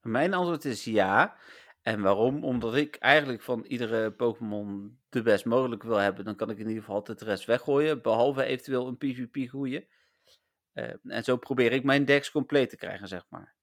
Mijn 0.01 0.33
antwoord 0.33 0.65
is 0.65 0.83
ja. 0.83 1.35
En 1.81 2.01
waarom? 2.01 2.43
Omdat 2.43 2.75
ik 2.75 2.95
eigenlijk 2.95 3.41
van 3.41 3.63
iedere 3.65 4.11
Pokémon 4.11 4.99
de 5.17 5.23
best 5.23 5.45
mogelijk 5.45 5.83
wil 5.83 5.97
hebben. 5.97 6.25
Dan 6.25 6.35
kan 6.35 6.49
ik 6.49 6.57
in 6.57 6.67
ieder 6.67 6.81
geval 6.81 6.95
altijd 6.95 7.19
de 7.19 7.25
rest 7.25 7.45
weggooien. 7.45 8.01
Behalve 8.01 8.43
eventueel 8.43 8.87
een 8.87 8.97
PvP 8.97 9.49
goeie. 9.49 9.87
Eh, 10.73 10.93
en 11.03 11.23
zo 11.23 11.37
probeer 11.37 11.71
ik 11.71 11.83
mijn 11.83 12.05
decks 12.05 12.31
compleet 12.31 12.69
te 12.69 12.77
krijgen, 12.77 13.07
zeg 13.07 13.25
maar. 13.29 13.55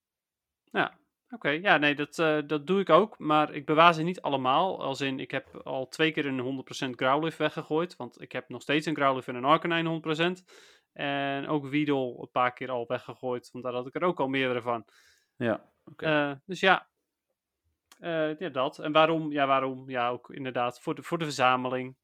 Ja, 0.64 0.98
oké. 1.30 1.48
Ja, 1.48 1.76
nee, 1.76 1.94
dat, 1.94 2.18
eh, 2.18 2.38
dat 2.46 2.66
doe 2.66 2.80
ik 2.80 2.90
ook. 2.90 3.18
Maar 3.18 3.54
ik 3.54 3.66
bewaar 3.66 3.94
ze 3.94 4.02
niet 4.02 4.20
allemaal. 4.20 4.82
Als 4.82 5.00
in, 5.00 5.20
ik 5.20 5.30
heb 5.30 5.60
al 5.64 5.88
twee 5.88 6.12
keer 6.12 6.26
een 6.26 6.40
100% 6.40 6.96
Growlithe 6.96 7.38
weggegooid. 7.38 7.96
Want 7.96 8.20
ik 8.20 8.32
heb 8.32 8.48
nog 8.48 8.62
steeds 8.62 8.86
een 8.86 8.96
Growlithe 8.96 9.30
en 9.30 9.36
een 9.36 9.44
Arcanine 9.44 9.88
100%. 9.88 10.44
En 10.92 11.46
ook 11.46 11.66
Weedle 11.66 12.18
een 12.20 12.30
paar 12.30 12.52
keer 12.52 12.70
al 12.70 12.86
weggegooid. 12.86 13.48
Want 13.52 13.64
daar 13.64 13.72
had 13.72 13.86
ik 13.86 13.94
er 13.94 14.02
ook 14.02 14.20
al 14.20 14.28
meerdere 14.28 14.62
van. 14.62 14.84
Ja, 15.36 15.72
oké. 15.84 16.06
Eh, 16.06 16.32
dus 16.46 16.60
ja. 16.60 16.92
Eh, 18.04 18.38
ja, 18.38 18.48
dat. 18.48 18.78
En 18.78 18.92
waarom? 18.92 19.32
Ja, 19.32 19.46
waarom? 19.46 19.90
Ja, 19.90 20.08
ook 20.08 20.30
inderdaad 20.30 20.80
voor 20.80 20.94
de, 20.94 21.02
voor 21.02 21.18
de 21.18 21.24
verzameling. 21.24 21.96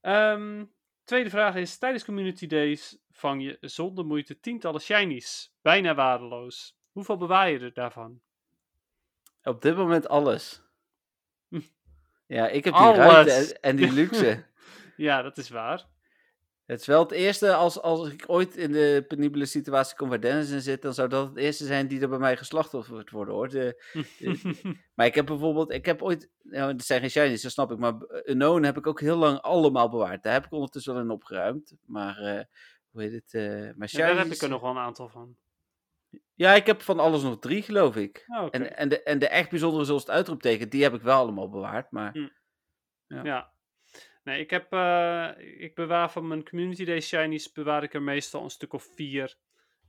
Ehm, 0.00 0.64
tweede 1.04 1.30
vraag 1.30 1.54
is: 1.54 1.78
tijdens 1.78 2.04
Community 2.04 2.46
Days 2.46 2.98
vang 3.10 3.42
je 3.42 3.58
zonder 3.60 4.04
moeite 4.04 4.40
tientallen 4.40 4.80
shinies. 4.80 5.54
Bijna 5.62 5.94
waardeloos. 5.94 6.78
Hoeveel 6.92 7.16
bewaar 7.16 7.50
je 7.50 7.58
er 7.58 7.72
daarvan? 7.72 8.20
Op 9.42 9.62
dit 9.62 9.76
moment 9.76 10.08
alles. 10.08 10.62
Hm. 11.48 11.60
Ja, 12.26 12.48
ik 12.48 12.64
heb 12.64 12.74
die 12.74 12.82
Alles. 12.82 12.98
ruimte 12.98 13.32
en, 13.32 13.60
en 13.60 13.76
die 13.76 13.92
luxe. 13.92 14.44
Ja, 14.96 15.22
dat 15.22 15.38
is 15.38 15.48
waar. 15.48 15.86
Het 16.66 16.80
is 16.80 16.86
wel 16.86 17.02
het 17.02 17.10
eerste, 17.12 17.54
als, 17.54 17.80
als 17.80 18.08
ik 18.10 18.24
ooit 18.26 18.56
in 18.56 18.72
de 18.72 19.04
penibele 19.08 19.46
situatie 19.46 19.96
kom 19.96 20.08
waar 20.08 20.20
Dennis 20.20 20.50
in 20.50 20.60
zit, 20.60 20.82
dan 20.82 20.94
zou 20.94 21.08
dat 21.08 21.28
het 21.28 21.36
eerste 21.36 21.64
zijn 21.66 21.88
die 21.88 22.00
er 22.00 22.08
bij 22.08 22.18
mij 22.18 22.36
geslachtofferd 22.36 23.10
worden 23.10 23.34
hoor. 23.34 23.48
De, 23.48 23.82
maar 24.94 25.06
ik 25.06 25.14
heb 25.14 25.26
bijvoorbeeld, 25.26 25.72
ik 25.72 25.86
heb 25.86 26.02
ooit, 26.02 26.30
nou, 26.42 26.72
het 26.72 26.84
zijn 26.84 27.00
geen 27.00 27.10
shinies, 27.10 27.42
dat 27.42 27.52
snap 27.52 27.72
ik, 27.72 27.78
maar 27.78 27.94
Unknown 28.24 28.62
heb 28.62 28.76
ik 28.76 28.86
ook 28.86 29.00
heel 29.00 29.16
lang 29.16 29.40
allemaal 29.40 29.88
bewaard. 29.88 30.22
Daar 30.22 30.32
heb 30.32 30.44
ik 30.44 30.52
ondertussen 30.52 30.92
wel 30.94 31.02
in 31.02 31.10
opgeruimd. 31.10 31.74
Maar, 31.84 32.16
eh, 32.18 32.44
hoe 32.90 33.02
heet 33.02 33.12
het, 33.12 33.34
eh 33.34 33.42
maar 33.76 33.88
Ja, 33.90 33.98
daar 33.98 34.08
heb 34.08 34.16
shinies- 34.18 34.36
ik 34.36 34.42
er 34.42 34.48
nog 34.48 34.60
wel 34.60 34.70
een 34.70 34.76
aantal 34.78 35.08
van. 35.08 35.36
Ja, 36.34 36.54
ik 36.54 36.66
heb 36.66 36.82
van 36.82 36.98
alles 36.98 37.22
nog 37.22 37.38
drie, 37.38 37.62
geloof 37.62 37.96
ik. 37.96 38.24
Oh. 38.26 38.48
En, 38.50 38.76
en, 38.76 38.88
de, 38.88 39.02
en 39.02 39.18
de 39.18 39.28
echt 39.28 39.50
bijzondere, 39.50 39.84
zoals 39.84 40.02
het 40.02 40.10
uitroepteken, 40.10 40.68
die 40.68 40.82
heb 40.82 40.94
ik 40.94 41.02
wel 41.02 41.18
allemaal 41.18 41.50
bewaard. 41.50 41.90
Maar 41.90 42.12
Hm. 42.12 42.28
ja. 43.06 43.22
Ja. 43.24 43.54
Nee, 44.26 44.40
ik 44.40 44.50
heb, 44.50 44.72
eh, 44.72 45.30
ik 45.38 45.74
bewaar 45.74 46.10
van 46.10 46.28
mijn 46.28 46.48
Community 46.48 46.84
Day 46.84 47.00
shinies, 47.00 47.52
bewaar 47.52 47.82
ik 47.82 47.94
er 47.94 48.02
meestal 48.02 48.44
een 48.44 48.50
stuk 48.50 48.72
of 48.72 48.88
vier. 48.94 49.36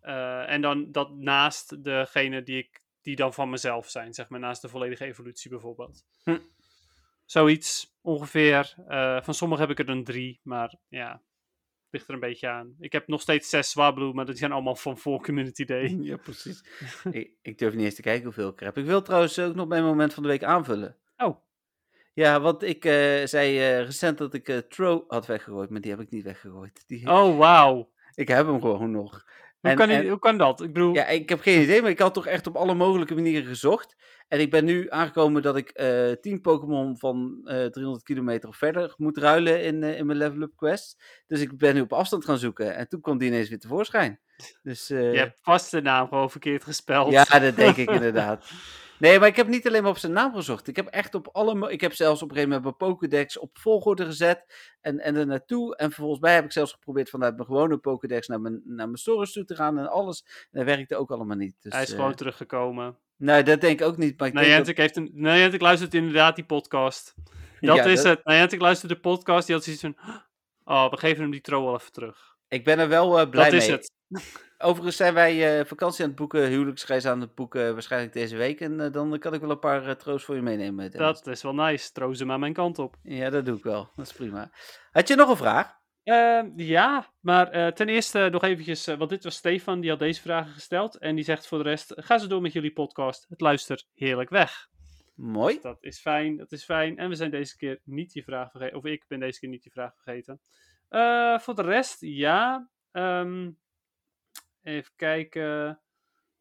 Eh, 0.02 0.50
en 0.50 0.62
dan 0.62 0.92
dat 0.92 1.16
naast 1.16 1.84
degene 1.84 2.44
die, 2.44 2.58
ik, 2.58 2.82
die 3.02 3.16
dan 3.16 3.34
van 3.34 3.50
mezelf 3.50 3.90
zijn, 3.90 4.14
zeg 4.14 4.30
maar, 4.30 4.40
naast 4.40 4.62
de 4.62 4.70
volledige 4.70 5.06
evolutie 5.06 5.50
bijvoorbeeld. 5.50 6.06
Hm. 6.24 6.40
Zoiets, 7.26 7.98
ongeveer. 8.02 8.76
Eh, 8.88 9.22
van 9.22 9.34
sommige 9.34 9.62
heb 9.62 9.70
ik 9.70 9.80
er 9.80 9.86
dan 9.86 10.04
drie, 10.04 10.40
maar 10.44 10.76
ja, 10.88 11.24
ligt 11.90 12.08
er 12.08 12.14
een 12.14 12.20
beetje 12.20 12.48
aan. 12.48 12.76
Ik 12.80 12.92
heb 12.92 13.08
nog 13.08 13.22
steeds 13.22 13.50
zes 13.50 13.70
Swablu, 13.70 14.14
maar 14.14 14.26
dat 14.26 14.38
zijn 14.38 14.52
allemaal 14.52 14.76
van 14.76 14.98
voor 14.98 15.22
Community 15.22 15.66
Day. 15.66 15.98
Ja, 16.02 16.18
precies. 16.18 16.64
ik, 17.12 17.32
ik 17.42 17.58
durf 17.58 17.74
niet 17.74 17.86
eens 17.86 17.96
te 17.96 18.02
kijken 18.02 18.24
hoeveel 18.24 18.50
ik 18.50 18.60
er 18.60 18.66
heb. 18.66 18.78
Ik 18.78 18.86
wil 18.86 19.02
trouwens 19.02 19.40
ook 19.40 19.56
nog 19.56 19.68
mijn 19.68 19.84
moment 19.84 20.14
van 20.14 20.24
de 20.24 20.30
week 20.30 20.44
aanvullen. 20.44 20.98
Oh, 21.16 21.47
Ja, 22.18 22.42
want 22.42 22.64
ik 22.64 22.86
eh, 22.86 22.94
zei 23.26 23.60
eh, 23.60 23.80
recent 23.84 24.18
dat 24.18 24.34
ik 24.34 24.48
eh 24.50 24.58
Tro 24.58 25.04
had 25.08 25.26
weggegooid, 25.26 25.70
maar 25.70 25.82
die 25.82 25.92
heb 25.92 26.00
ik 26.00 26.10
niet 26.10 26.24
weggegooid. 26.24 26.84
Die, 26.88 27.12
oh 27.12 27.38
wauw. 27.38 27.92
Ik 28.16 28.28
heb 28.28 28.46
hem 28.46 28.62
gewoon 28.62 28.92
nog. 28.92 29.12
Hoe, 29.60 29.70
En- 29.72 29.76
kan 29.78 29.88
die- 29.88 29.98
en- 29.98 30.08
hoe 30.10 30.20
kan 30.20 30.38
dat? 30.38 30.62
Ik 30.62 30.74
bedoel, 30.74 30.94
Ja, 30.94 31.06
ik 31.08 31.30
heb 31.30 31.40
geen 31.42 31.62
idee, 31.62 31.82
maar 31.82 31.90
ik 31.90 32.00
had 32.00 32.14
toch 32.14 32.26
echt 32.26 32.48
op 32.48 32.56
alle 32.56 32.74
mogelijke 32.74 33.14
manieren 33.16 33.48
gezocht. 33.48 33.96
En 34.28 34.40
ik 34.40 34.52
ben 34.52 34.66
nu 34.66 34.90
aangekomen 34.90 35.42
dat 35.42 35.56
ik 35.58 35.70
eh 35.70 36.12
10 36.22 36.42
Pokémon 36.42 36.98
van 36.98 37.42
eh 37.44 37.66
300 37.66 38.04
kilometer 38.04 38.50
of 38.50 38.58
verder 38.58 38.94
moet 38.98 39.18
ruilen 39.18 39.64
in, 39.64 39.84
in 39.84 40.06
mijn 40.06 40.18
level 40.18 40.42
up 40.42 40.52
quest. 40.56 41.04
Dus 41.28 41.42
ik 41.42 41.58
ben 41.58 41.74
nu 41.76 41.82
op 41.82 41.94
afstand 41.94 42.26
gaan 42.26 42.38
zoeken 42.38 42.76
en 42.76 42.88
toen 42.88 43.02
kwam 43.02 43.18
die 43.18 43.28
ineens 43.28 43.50
weer 43.50 43.60
tevoorschijn. 43.60 44.20
Dus 44.64 44.88
je 44.88 44.96
hebt 44.96 45.40
vast 45.42 45.72
de 45.72 45.82
naam 45.82 46.08
gewoon 46.08 46.32
verkeerd 46.32 46.64
gespeld. 46.64 47.12
ja, 47.12 47.40
dat 47.40 47.56
denk 47.56 47.76
ik 47.76 47.90
inderdaad. 47.90 48.46
Nee, 49.00 49.20
maar 49.20 49.28
ik 49.28 49.36
heb 49.36 49.48
niet 49.48 49.68
alleen 49.68 49.82
maar 49.82 49.92
op 49.92 49.98
zijn 49.98 50.12
naam 50.12 50.34
gezocht. 50.34 50.68
Ik 50.68 50.76
heb 50.76 50.88
echt 50.88 51.16
op 51.16 51.28
alle... 51.32 51.72
Ik 51.72 51.82
heb 51.82 51.94
zelfs 51.94 52.22
op 52.22 52.30
een 52.30 52.36
gegeven 52.36 52.56
moment 52.62 52.78
mijn 52.80 52.92
Pokédex 52.92 53.38
op 53.40 53.58
volgorde 53.58 54.06
gezet 54.06 54.46
en, 54.82 55.00
en 55.00 55.16
er 55.16 55.26
naartoe. 55.28 55.76
En 55.76 55.92
volgens 55.92 56.20
mij 56.20 56.34
heb 56.34 56.44
ik 56.44 56.52
zelfs 56.52 56.72
geprobeerd 56.72 57.10
vanuit 57.10 57.36
mijn 57.36 57.48
gewone 57.48 57.78
Pokédex 57.78 58.28
naar 58.28 58.42
mijn, 58.42 58.62
naar 58.66 58.86
mijn 58.86 58.98
storage 58.98 59.32
toe 59.32 59.46
te 59.46 59.56
gaan 59.56 59.78
en 59.78 59.90
alles. 59.90 60.24
En 60.26 60.48
dat 60.52 60.76
werkte 60.76 60.96
ook 60.96 61.12
allemaal 61.12 61.38
niet. 61.38 61.56
Dus, 61.62 61.74
Hij 61.74 61.82
is 61.84 61.90
eh, 61.92 61.96
gewoon 61.96 62.16
teruggekomen. 62.16 62.98
Nee, 63.16 63.44
dat 63.44 63.62
denk 63.62 63.80
ik 63.80 63.86
ook 63.88 63.98
niet. 63.98 64.20
Maar 64.20 64.28
ik 64.28 64.34
Niantic, 64.34 64.78
heeft 64.78 64.96
een, 64.96 65.10
Niantic 65.14 65.62
luistert 65.62 65.94
inderdaad 65.94 66.36
die 66.36 66.46
podcast. 66.46 67.14
Dat 67.60 67.76
Ja, 67.76 67.84
is 67.84 68.02
dat- 68.04 68.18
het. 68.18 68.26
Niantic 68.26 68.62
luistert 68.62 68.92
de 68.92 69.00
podcast. 69.00 69.46
Die 69.46 69.56
had 69.56 69.64
zoiets 69.64 69.82
van... 69.82 69.98
Oh, 70.64 70.90
we 70.90 70.98
geven 70.98 71.22
hem 71.22 71.32
die 71.32 71.42
tro 71.42 71.64
wel 71.64 71.74
even 71.76 71.92
terug. 71.92 72.36
Ik 72.48 72.64
ben 72.64 72.80
er 72.80 72.88
wel 72.88 73.20
eh, 73.20 73.30
blij 73.30 73.44
dat 73.50 73.54
is 73.62 73.68
mee. 73.68 73.76
het. 73.76 73.92
Overigens 74.58 74.96
zijn 74.96 75.14
wij 75.14 75.60
eh, 75.60 75.66
vakantie 75.66 76.04
aan 76.04 76.10
het 76.10 76.20
boeken, 76.20 76.48
huwelijksreis 76.48 77.06
aan 77.06 77.22
het 77.22 77.36
boeken, 77.36 77.74
waarschijnlijk 77.74 78.14
deze 78.14 78.38
week. 78.38 78.60
En 78.60 78.80
eh, 78.80 78.92
dan 78.92 79.20
kan 79.20 79.34
ik 79.34 79.42
wel 79.42 79.50
een 79.50 79.60
paar 79.60 79.88
eh, 79.88 79.96
troost 79.96 80.26
voor 80.26 80.36
je 80.36 80.42
meenemen. 80.42 80.92
Dennis. 80.92 81.22
Dat 81.22 81.28
is 81.28 81.42
wel 81.42 81.56
nice. 81.56 81.92
Tro 81.92 82.14
ze 82.14 82.26
maar 82.26 82.40
mijn 82.40 82.54
kant 82.54 82.80
op. 82.80 82.96
Ja, 83.04 83.30
dat 83.30 83.46
doe 83.46 83.58
ik 83.58 83.64
wel. 83.64 83.90
Dat 83.96 84.06
is 84.06 84.14
prima. 84.14 84.52
Had 84.92 85.08
je 85.08 85.16
nog 85.16 85.30
een 85.30 85.38
vraag? 85.38 85.78
Ehm, 86.08 86.52
ja, 86.56 87.14
maar 87.20 87.52
eh, 87.52 87.68
ten 87.68 87.90
eerste 87.90 88.30
nog 88.32 88.44
eventjes... 88.44 88.88
eh, 88.88 88.98
want 88.98 89.10
dit 89.10 89.24
was 89.24 89.36
Stefan, 89.36 89.80
die 89.80 89.90
had 89.90 90.00
deze 90.00 90.22
vragen 90.22 90.54
gesteld. 90.54 90.98
En 90.98 91.16
die 91.16 91.24
zegt 91.24 91.48
voor 91.48 91.58
de 91.58 91.64
rest... 91.64 91.94
Ga 91.96 92.18
zo 92.18 92.28
door 92.28 92.42
met 92.42 92.54
jullie 92.54 92.74
podcast. 92.74 93.26
Het 93.30 93.42
luistert 93.42 93.88
heerlijk 93.94 94.30
weg. 94.30 94.68
Mooi. 95.16 95.60
Dat 95.62 95.78
is 95.84 96.00
fijn, 96.00 96.38
dat 96.38 96.52
is 96.52 96.64
fijn. 96.64 96.98
En 96.98 97.10
we 97.10 97.16
zijn 97.16 97.32
deze 97.32 97.58
keer 97.58 97.80
niet 97.84 98.14
je 98.14 98.24
vraag 98.24 98.52
vergeten. 98.52 98.78
Of 98.78 98.86
ik 98.86 99.06
ben 99.08 99.20
deze 99.20 99.40
keer 99.40 99.50
niet 99.50 99.64
je 99.64 99.70
vraag 99.70 99.94
vergeten. 99.96 100.42
Eh, 100.90 101.40
voor 101.40 101.56
de 101.56 101.62
rest, 101.62 101.98
ja. 102.00 102.70
Ehm, 102.92 103.50
even 104.68 104.92
kijken. 104.96 105.82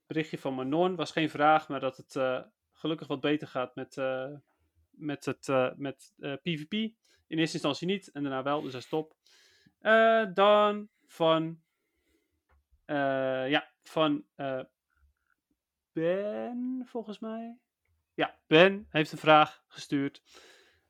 Berichtje 0.07 0.39
van 0.39 0.55
Manon 0.55 0.97
was 0.97 1.11
geen 1.11 1.31
vraag, 1.31 1.69
maar 1.69 1.81
dat 1.81 1.97
het 1.97 2.17
eh, 2.17 2.43
gelukkig 2.77 3.07
wat 3.07 3.21
beter 3.21 3.49
gaat 3.49 3.75
met, 3.75 3.97
eh, 3.97 4.33
met, 4.91 5.25
het, 5.25 5.49
eh, 5.49 5.71
met 5.77 6.13
PvP. 6.19 6.73
In 7.27 7.39
eerste 7.39 7.55
instantie 7.55 7.87
niet 7.87 8.11
en 8.13 8.23
daarna 8.23 8.43
wel, 8.43 8.63
dus 8.63 8.73
dat 8.73 8.83
is 8.83 8.89
top. 8.89 9.17
Eh, 9.79 10.25
dan 10.35 10.89
van. 11.07 11.61
ja, 12.87 13.71
van 13.83 14.25
Ben, 15.93 16.83
volgens 16.87 17.19
mij. 17.19 17.59
Ja, 18.15 18.39
Ben 18.47 18.87
heeft 18.91 19.13
een 19.13 19.19
vraag 19.19 19.65
gestuurd. 19.69 20.23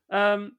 Ehm, 0.07 0.49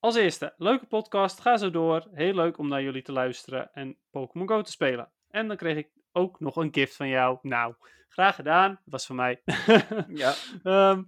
als 0.00 0.14
eerste, 0.14 0.54
leuke 0.56 0.86
podcast, 0.86 1.40
ga 1.40 1.56
zo 1.56 1.70
door. 1.70 2.08
Heel 2.12 2.34
leuk 2.34 2.58
om 2.58 2.68
naar 2.68 2.82
jullie 2.82 3.02
te 3.02 3.12
luisteren 3.12 3.72
en 3.72 3.98
Pokémon 4.10 4.48
Go 4.48 4.62
te 4.62 4.70
spelen. 4.70 5.10
En 5.28 5.48
dan 5.48 5.56
kreeg 5.56 5.76
ik 5.76 5.90
ook 6.16 6.40
nog 6.40 6.56
een 6.56 6.74
gift 6.74 6.96
van 6.96 7.08
jou. 7.08 7.38
Nou, 7.42 7.74
graag 8.08 8.34
gedaan. 8.34 8.70
Dat 8.70 8.82
was 8.84 9.06
van 9.06 9.16
mij. 9.16 9.42
Ja. 10.08 10.34
Ehm, 10.62 11.02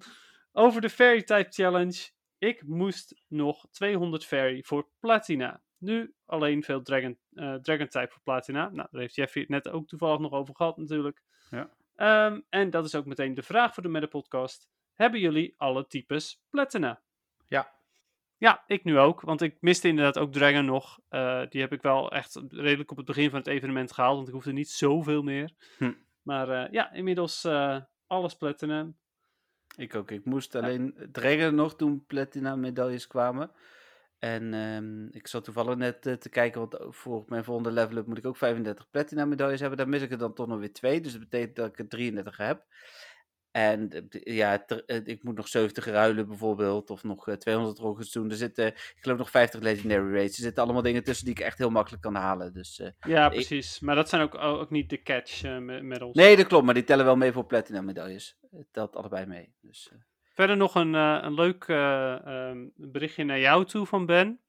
over 0.53 0.81
de 0.81 0.91
Fairy 0.91 1.23
Type 1.23 1.51
Challenge. 1.51 2.11
Ik 2.39 2.67
moest 2.67 3.25
nog 3.29 3.67
200 3.71 4.25
Fairy 4.25 4.63
voor 4.63 4.89
Platina. 5.01 5.63
Nu 5.79 6.15
alleen 6.27 6.63
veel 6.63 6.83
Dragon, 6.83 7.19
eh, 7.33 7.55
Dragon 7.55 7.89
Type 7.89 8.09
voor 8.11 8.23
Platina. 8.23 8.69
Nou, 8.69 8.89
daar 8.91 9.01
heeft 9.01 9.15
Jeffrey 9.15 9.43
het 9.43 9.53
net 9.53 9.69
ook 9.69 9.87
toevallig 9.87 10.19
nog 10.19 10.33
over 10.33 10.55
gehad 10.57 10.77
natuurlijk. 10.77 11.23
Ja. 11.51 11.71
Ehm, 11.95 12.41
en 12.49 12.71
dat 12.71 12.85
is 12.85 12.95
ook 12.95 13.07
meteen 13.07 13.35
de 13.35 13.43
vraag 13.43 13.75
voor 13.75 13.83
de 13.83 13.89
Meta 13.89 14.07
Podcast. 14.07 14.69
Hebben 14.95 15.21
jullie 15.21 15.55
alle 15.57 15.87
types 15.87 16.41
Platina? 16.51 17.03
Ja. 18.39 18.63
Ik 18.67 18.85
nu 18.85 18.99
ook. 18.99 19.21
Want 19.21 19.43
ik 19.43 19.57
miste 19.61 19.89
inderdaad 19.89 20.19
ook 20.19 20.33
Dragon 20.33 20.65
nog. 20.65 20.99
Eh, 21.09 21.43
die 21.49 21.61
heb 21.61 21.73
ik 21.73 21.83
wel 21.83 22.11
echt 22.13 22.41
redelijk 22.49 22.91
op 22.91 22.97
het 22.97 23.07
begin 23.07 23.31
van 23.31 23.39
het 23.39 23.49
evenement 23.49 23.93
gehaald. 23.93 24.17
Want 24.17 24.29
ik 24.29 24.35
hoefde 24.35 24.53
niet 24.53 24.71
zoveel 24.71 25.23
meer. 25.23 25.51
Hm. 25.79 25.93
Maar 26.23 26.49
eh, 26.49 26.73
ja, 26.73 26.93
inmiddels 26.93 27.45
eh, 27.45 27.77
alles 28.07 28.37
Platinum. 28.37 28.97
Ik 29.77 29.95
ook. 29.95 30.11
Ik 30.11 30.25
moest 30.25 30.55
alleen 30.55 31.09
Dragon 31.13 31.55
nog 31.55 31.77
toen 31.77 32.05
platina 32.07 32.57
medailles 32.57 33.07
kwamen. 33.07 33.51
En 34.19 34.55
ehm, 34.55 35.07
ik 35.07 35.27
zat 35.27 35.45
toevallig 35.45 35.77
net 35.77 36.03
te 36.03 36.29
kijken, 36.31 36.61
want 36.61 36.95
voor 36.97 37.25
mijn 37.27 37.45
volgende 37.45 37.71
level 37.71 37.97
up 37.97 38.07
moet 38.07 38.19
ik 38.19 38.27
ook 38.27 38.37
35 38.37 38.91
platina 38.91 39.25
medailles 39.25 39.61
hebben. 39.61 39.79
Daar 39.79 39.89
mis 39.89 40.03
ik 40.03 40.11
er 40.11 40.19
dan 40.19 40.35
toch 40.35 40.47
nog 40.47 40.59
weer 40.59 40.73
twee, 40.73 41.01
dus 41.01 41.13
dat 41.13 41.21
betekent 41.21 41.57
dat 41.57 41.69
ik 41.69 41.79
er 41.79 41.89
33 41.89 42.37
heb. 42.37 42.65
En 43.51 43.91
eh, 43.91 44.37
ja, 44.37 44.59
ter- 44.59 44.85
eh, 44.87 45.01
ik 45.07 45.23
moet 45.23 45.37
nog 45.37 45.49
70 45.49 45.85
ruilen 45.85 46.27
bijvoorbeeld, 46.29 46.91
of 46.91 47.03
nog 47.05 47.29
eh, 47.29 47.35
200 47.35 47.79
rockets 47.79 48.13
doen. 48.13 48.31
Er 48.31 48.37
zitten, 48.37 48.67
ik 48.67 48.97
geloof 49.01 49.19
nog 49.19 49.31
50 49.31 49.61
legendary 49.61 50.13
raids. 50.15 50.37
Er 50.37 50.43
zitten 50.43 50.63
allemaal 50.65 50.83
dingen 50.83 51.05
tussen 51.05 51.25
die 51.25 51.35
ik 51.35 51.41
echt 51.41 51.59
heel 51.59 51.71
makkelijk 51.71 52.03
kan 52.03 52.15
halen. 52.15 52.53
Dus, 52.53 52.79
eh, 52.81 52.89
Ja, 53.01 53.27
Ik- 53.27 53.33
precies. 53.33 53.81
Maar 53.81 53.95
dat 53.95 54.09
zijn 54.09 54.23
ook, 54.23 54.35
ook 54.39 54.71
niet 54.71 54.91
de 54.91 55.03
catch 55.03 55.43
eh, 55.43 55.59
me- 55.59 55.81
medals. 55.83 56.15
nee, 56.17 56.37
dat 56.37 56.47
klopt, 56.47 56.65
maar 56.65 56.75
die 56.75 56.85
tellen 56.85 57.05
wel 57.05 57.17
mee 57.17 57.33
voor 57.33 57.45
platina 57.47 57.81
medailles. 57.81 58.37
Het 58.51 58.67
telt 58.73 58.97
allebei 58.97 59.27
mee. 59.27 59.53
Dus, 59.61 59.89
eh, 59.93 59.99
Verder 60.35 60.57
nog 60.57 60.75
een, 60.75 60.95
eh, 60.95 61.19
een 61.23 61.35
leuk 61.35 61.65
eh, 61.69 62.27
ehm, 62.27 62.67
berichtje 62.75 63.25
naar 63.25 63.39
jou 63.41 63.65
toe 63.65 63.87
van 63.87 64.07
Ben. 64.07 64.41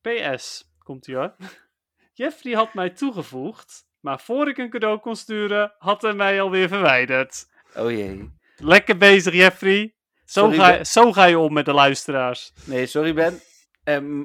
PS, 0.00 0.70
komt 0.78 1.06
ie 1.06 1.14
hoor. 1.16 1.34
Jeffrey 2.14 2.52
had 2.54 2.74
mij 2.74 2.90
toegevoegd, 2.90 3.86
maar 4.00 4.20
voor 4.20 4.48
ik 4.48 4.58
een 4.58 4.70
cadeau 4.70 4.98
kon 4.98 5.16
sturen, 5.16 5.72
had 5.78 6.02
hij 6.02 6.12
mij 6.14 6.40
alweer 6.42 6.68
verwijderd. 6.68 7.50
Oh 7.76 7.90
jee. 7.90 8.30
Lekker 8.56 8.96
bezig, 8.96 9.34
Jeffrey. 9.34 9.94
Zo 10.24 10.40
Sorry, 10.40 10.56
ga, 10.56 10.70
Ben. 10.70 10.86
zo 10.86 11.12
ga 11.12 11.24
je 11.24 11.38
om 11.38 11.52
met 11.52 11.64
de 11.64 11.72
luisteraars. 11.72 12.52
Nee, 12.64 12.86
sorry 12.86 13.14
Ben. 13.14 13.40
Ehm, 13.84 14.24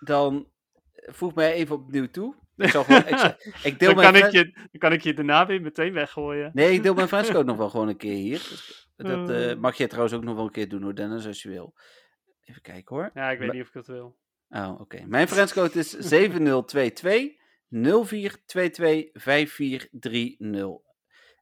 dan 0.00 0.50
voeg 0.94 1.34
mij 1.34 1.52
even 1.52 1.74
opnieuw 1.76 2.06
toe. 2.10 2.34
Ik, 2.56 2.68
zal 2.70 2.84
gewoon, 2.84 3.06
ik, 3.06 3.18
zal- 3.18 3.34
ik 3.70 3.78
deel 3.78 3.94
Dan 3.94 3.96
mijn 4.10 4.12
kan, 4.12 4.24
ik 4.26 4.30
je, 4.32 4.52
dan 4.52 4.78
kan 4.78 4.92
ik 4.92 5.02
je 5.02 5.14
daarna 5.14 5.46
weer 5.46 5.60
meteen 5.60 5.92
weggooien. 5.92 6.50
Nee, 6.54 6.72
ik 6.72 6.82
deel 6.82 6.94
mijn 6.94 7.08
friendscode 7.08 7.44
nog 7.44 7.56
wel 7.56 7.70
gewoon 7.70 7.88
een 7.88 7.96
keer 7.96 8.14
hier. 8.16 8.42
Dat 8.96 9.30
eh, 9.30 9.50
Eh. 9.50 9.58
mag 9.58 9.76
je 9.76 9.86
trouwens 9.86 10.14
ook 10.14 10.24
nog 10.24 10.34
wel 10.34 10.44
een 10.44 10.50
keer 10.50 10.68
doen 10.68 10.82
hoor, 10.82 10.94
Dennis, 10.94 11.26
als 11.26 11.42
je 11.42 11.48
wil. 11.48 11.74
Even 12.44 12.62
kijken 12.62 12.96
hoor. 12.96 13.10
Ja, 13.14 13.30
ik 13.30 13.38
weet 13.38 13.52
niet 13.52 13.62
of 13.62 13.66
ik 13.68 13.72
dat 13.74 13.86
wil. 13.86 14.16
Oh, 14.48 14.80
oké. 14.80 15.04
Mijn 15.06 15.28
friendscode 15.28 15.78
is 15.78 15.90
7022 15.90 17.32
0422 17.68 19.10
5430. 19.12 20.85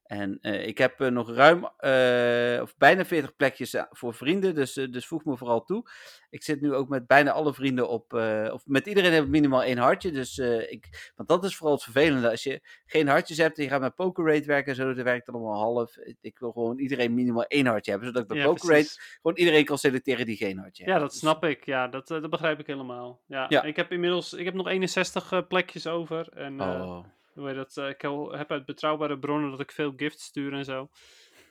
En 0.05 0.38
eh, 0.40 0.66
ik 0.66 0.78
heb 0.78 1.00
eh, 1.00 1.09
nog 1.09 1.30
ruim, 1.30 1.64
eh, 1.76 2.62
of 2.62 2.76
bijna 2.76 3.05
40 3.05 3.36
plekjes 3.36 3.76
voor 3.90 4.14
vrienden, 4.14 4.55
dus, 4.55 4.72
dus 4.72 5.07
voeg 5.07 5.24
me 5.24 5.36
vooral 5.36 5.64
toe. 5.64 5.90
Ik 6.30 6.42
zit 6.42 6.61
nu 6.61 6.74
ook 6.74 6.88
met 6.88 7.07
bijna 7.07 7.30
alle 7.30 7.55
vrienden 7.55 7.88
op, 7.88 8.12
of 8.52 8.62
met 8.66 8.86
iedereen 8.86 9.12
heb 9.12 9.22
ik 9.24 9.28
minimaal 9.30 9.62
één 9.62 9.78
hartje. 9.78 10.11
Dus 10.11 10.38
ik, 10.68 11.12
want 11.16 11.28
dat 11.28 11.44
is 11.44 11.57
vooral 11.57 11.74
het 11.74 11.84
vervelende. 11.84 12.30
Als 12.30 12.42
je 12.42 12.61
geen 12.86 13.09
hartjes 13.09 13.36
hebt 13.36 13.57
en 13.59 13.64
je 13.64 13.68
gaat 13.70 13.80
met 13.80 13.94
Poker 13.94 14.26
Rate 14.26 14.46
werken 14.46 14.70
en 14.70 14.76
zo, 14.76 14.94
dat 14.94 15.05
werkt 15.05 15.28
allemaal 15.28 15.55
half. 15.61 15.96
Ik 16.20 16.38
wil 16.38 16.52
gewoon 16.52 16.78
iedereen 16.78 17.14
minimaal 17.14 17.44
één 17.44 17.66
hartje 17.66 17.90
hebben, 17.90 18.09
zodat 18.09 18.22
ik 18.22 18.28
bij 18.28 18.38
Ja, 18.38 18.44
Poker 18.44 18.68
Rate 18.70 19.00
gewoon 19.20 19.36
iedereen 19.36 19.64
kan 19.64 19.78
selecteren 19.78 20.26
die 20.26 20.36
geen 20.36 20.59
hartje 20.59 20.84
Ja, 20.84 20.88
heeft. 20.90 21.00
dat 21.02 21.11
Dus- 21.11 21.20
snap 21.20 21.44
ik. 21.44 21.64
Ja, 21.64 21.88
dat, 21.88 22.09
dat 22.09 22.30
begrijp 22.30 22.59
ik 22.59 22.66
helemaal. 22.66 23.20
Ja, 23.26 23.46
Ja. 23.48 23.62
Ik 23.62 23.76
heb 23.76 23.92
inmiddels 23.92 24.32
ik 24.32 24.44
heb 24.44 24.55
nog 24.55 24.68
61 24.68 25.32
eh, 25.32 25.40
plekjes 25.48 25.86
over. 25.86 26.28
En 26.32 26.61
Oh. 26.61 27.05
Hoe 27.35 27.47
heet 27.47 27.57
dat, 27.57 27.76
eh, 27.76 27.89
ik 27.89 28.01
heb 28.39 28.51
uit 28.51 28.64
betrouwbare 28.64 29.18
bronnen 29.18 29.51
dat 29.51 29.61
ik 29.61 29.72
veel 29.72 29.93
gifts 29.97 30.24
stuur 30.24 30.53
en 30.53 30.64
zo. 30.64 30.89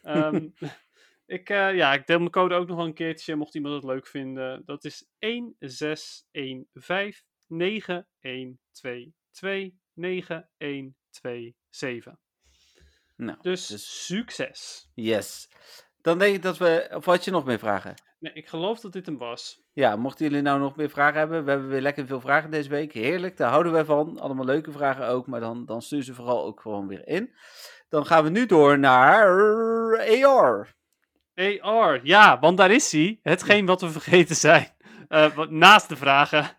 Ehm, 0.02 0.48
ik, 1.26 1.50
eh, 1.50 1.76
ja, 1.76 1.94
ik 1.94 2.08
deel 2.08 2.20
mijn 2.20 2.32
code 2.32 2.56
ook 2.56 2.68
nog 2.68 2.78
wel 2.78 2.86
een 2.86 2.94
keertje, 2.94 3.36
mocht 3.36 3.56
iemand 3.56 3.76
het 3.76 3.84
leuk 3.84 4.08
vinden. 4.08 4.64
Dat 4.66 4.84
is 4.84 5.06
161591229127. 5.20 5.26
Nou, 13.16 13.38
Dus, 13.42 13.68
dus 13.68 14.06
succes. 14.06 14.90
yes. 14.94 15.50
Dan 16.02 16.18
denk 16.18 16.36
ik 16.36 16.42
dat 16.42 16.58
we, 16.58 16.90
of 16.94 17.06
had 17.06 17.26
je 17.26 17.32
nog 17.32 17.46
meer 17.46 17.60
vragen? 17.60 17.94
Nee, 18.24 18.34
ik 18.34 18.48
geloof 18.48 18.80
dat 18.80 18.94
dit 18.94 19.06
hem 19.06 19.18
was. 19.18 19.62
Ja, 19.74 19.96
mochten 19.96 20.26
jullie 20.26 20.42
nou 20.42 20.60
nog 20.60 20.76
meer 20.76 20.90
vragen 20.90 21.20
hebben, 21.20 21.44
we 21.44 21.52
hebben 21.52 21.70
weer 21.70 21.82
lekker 21.82 22.06
veel 22.06 22.20
vragen 22.20 22.52
deze 22.52 22.70
week. 22.70 22.94
Heerlijk, 22.94 23.38
daar 23.38 23.50
houden 23.50 23.72
wij 23.72 23.86
van. 23.86 24.20
Allemaal 24.20 24.46
leuke 24.46 24.72
vragen 24.72 25.08
ook, 25.08 25.28
maar 25.28 25.40
dan, 25.40 25.66
dan 25.66 25.82
stuur 25.82 26.04
ze 26.04 26.14
vooral 26.14 26.46
ook 26.46 26.62
gewoon 26.62 26.88
weer 26.88 27.08
in. 27.08 27.34
Dan 27.90 28.06
gaan 28.06 28.24
we 28.24 28.30
nu 28.30 28.46
door 28.46 28.80
naar 28.80 29.28
AR. 30.26 30.76
AR, 31.62 32.00
ja, 32.04 32.40
want 32.40 32.58
daar 32.58 32.72
is 32.72 32.92
hij. 32.92 33.20
Hetgeen 33.22 33.66
wat 33.66 33.82
we 33.82 33.90
vergeten 33.90 34.36
zijn. 34.36 34.68
Eh, 35.08 35.36
wat- 35.36 35.50
naast 35.50 35.90
de 35.90 35.96
vragen. 35.96 36.58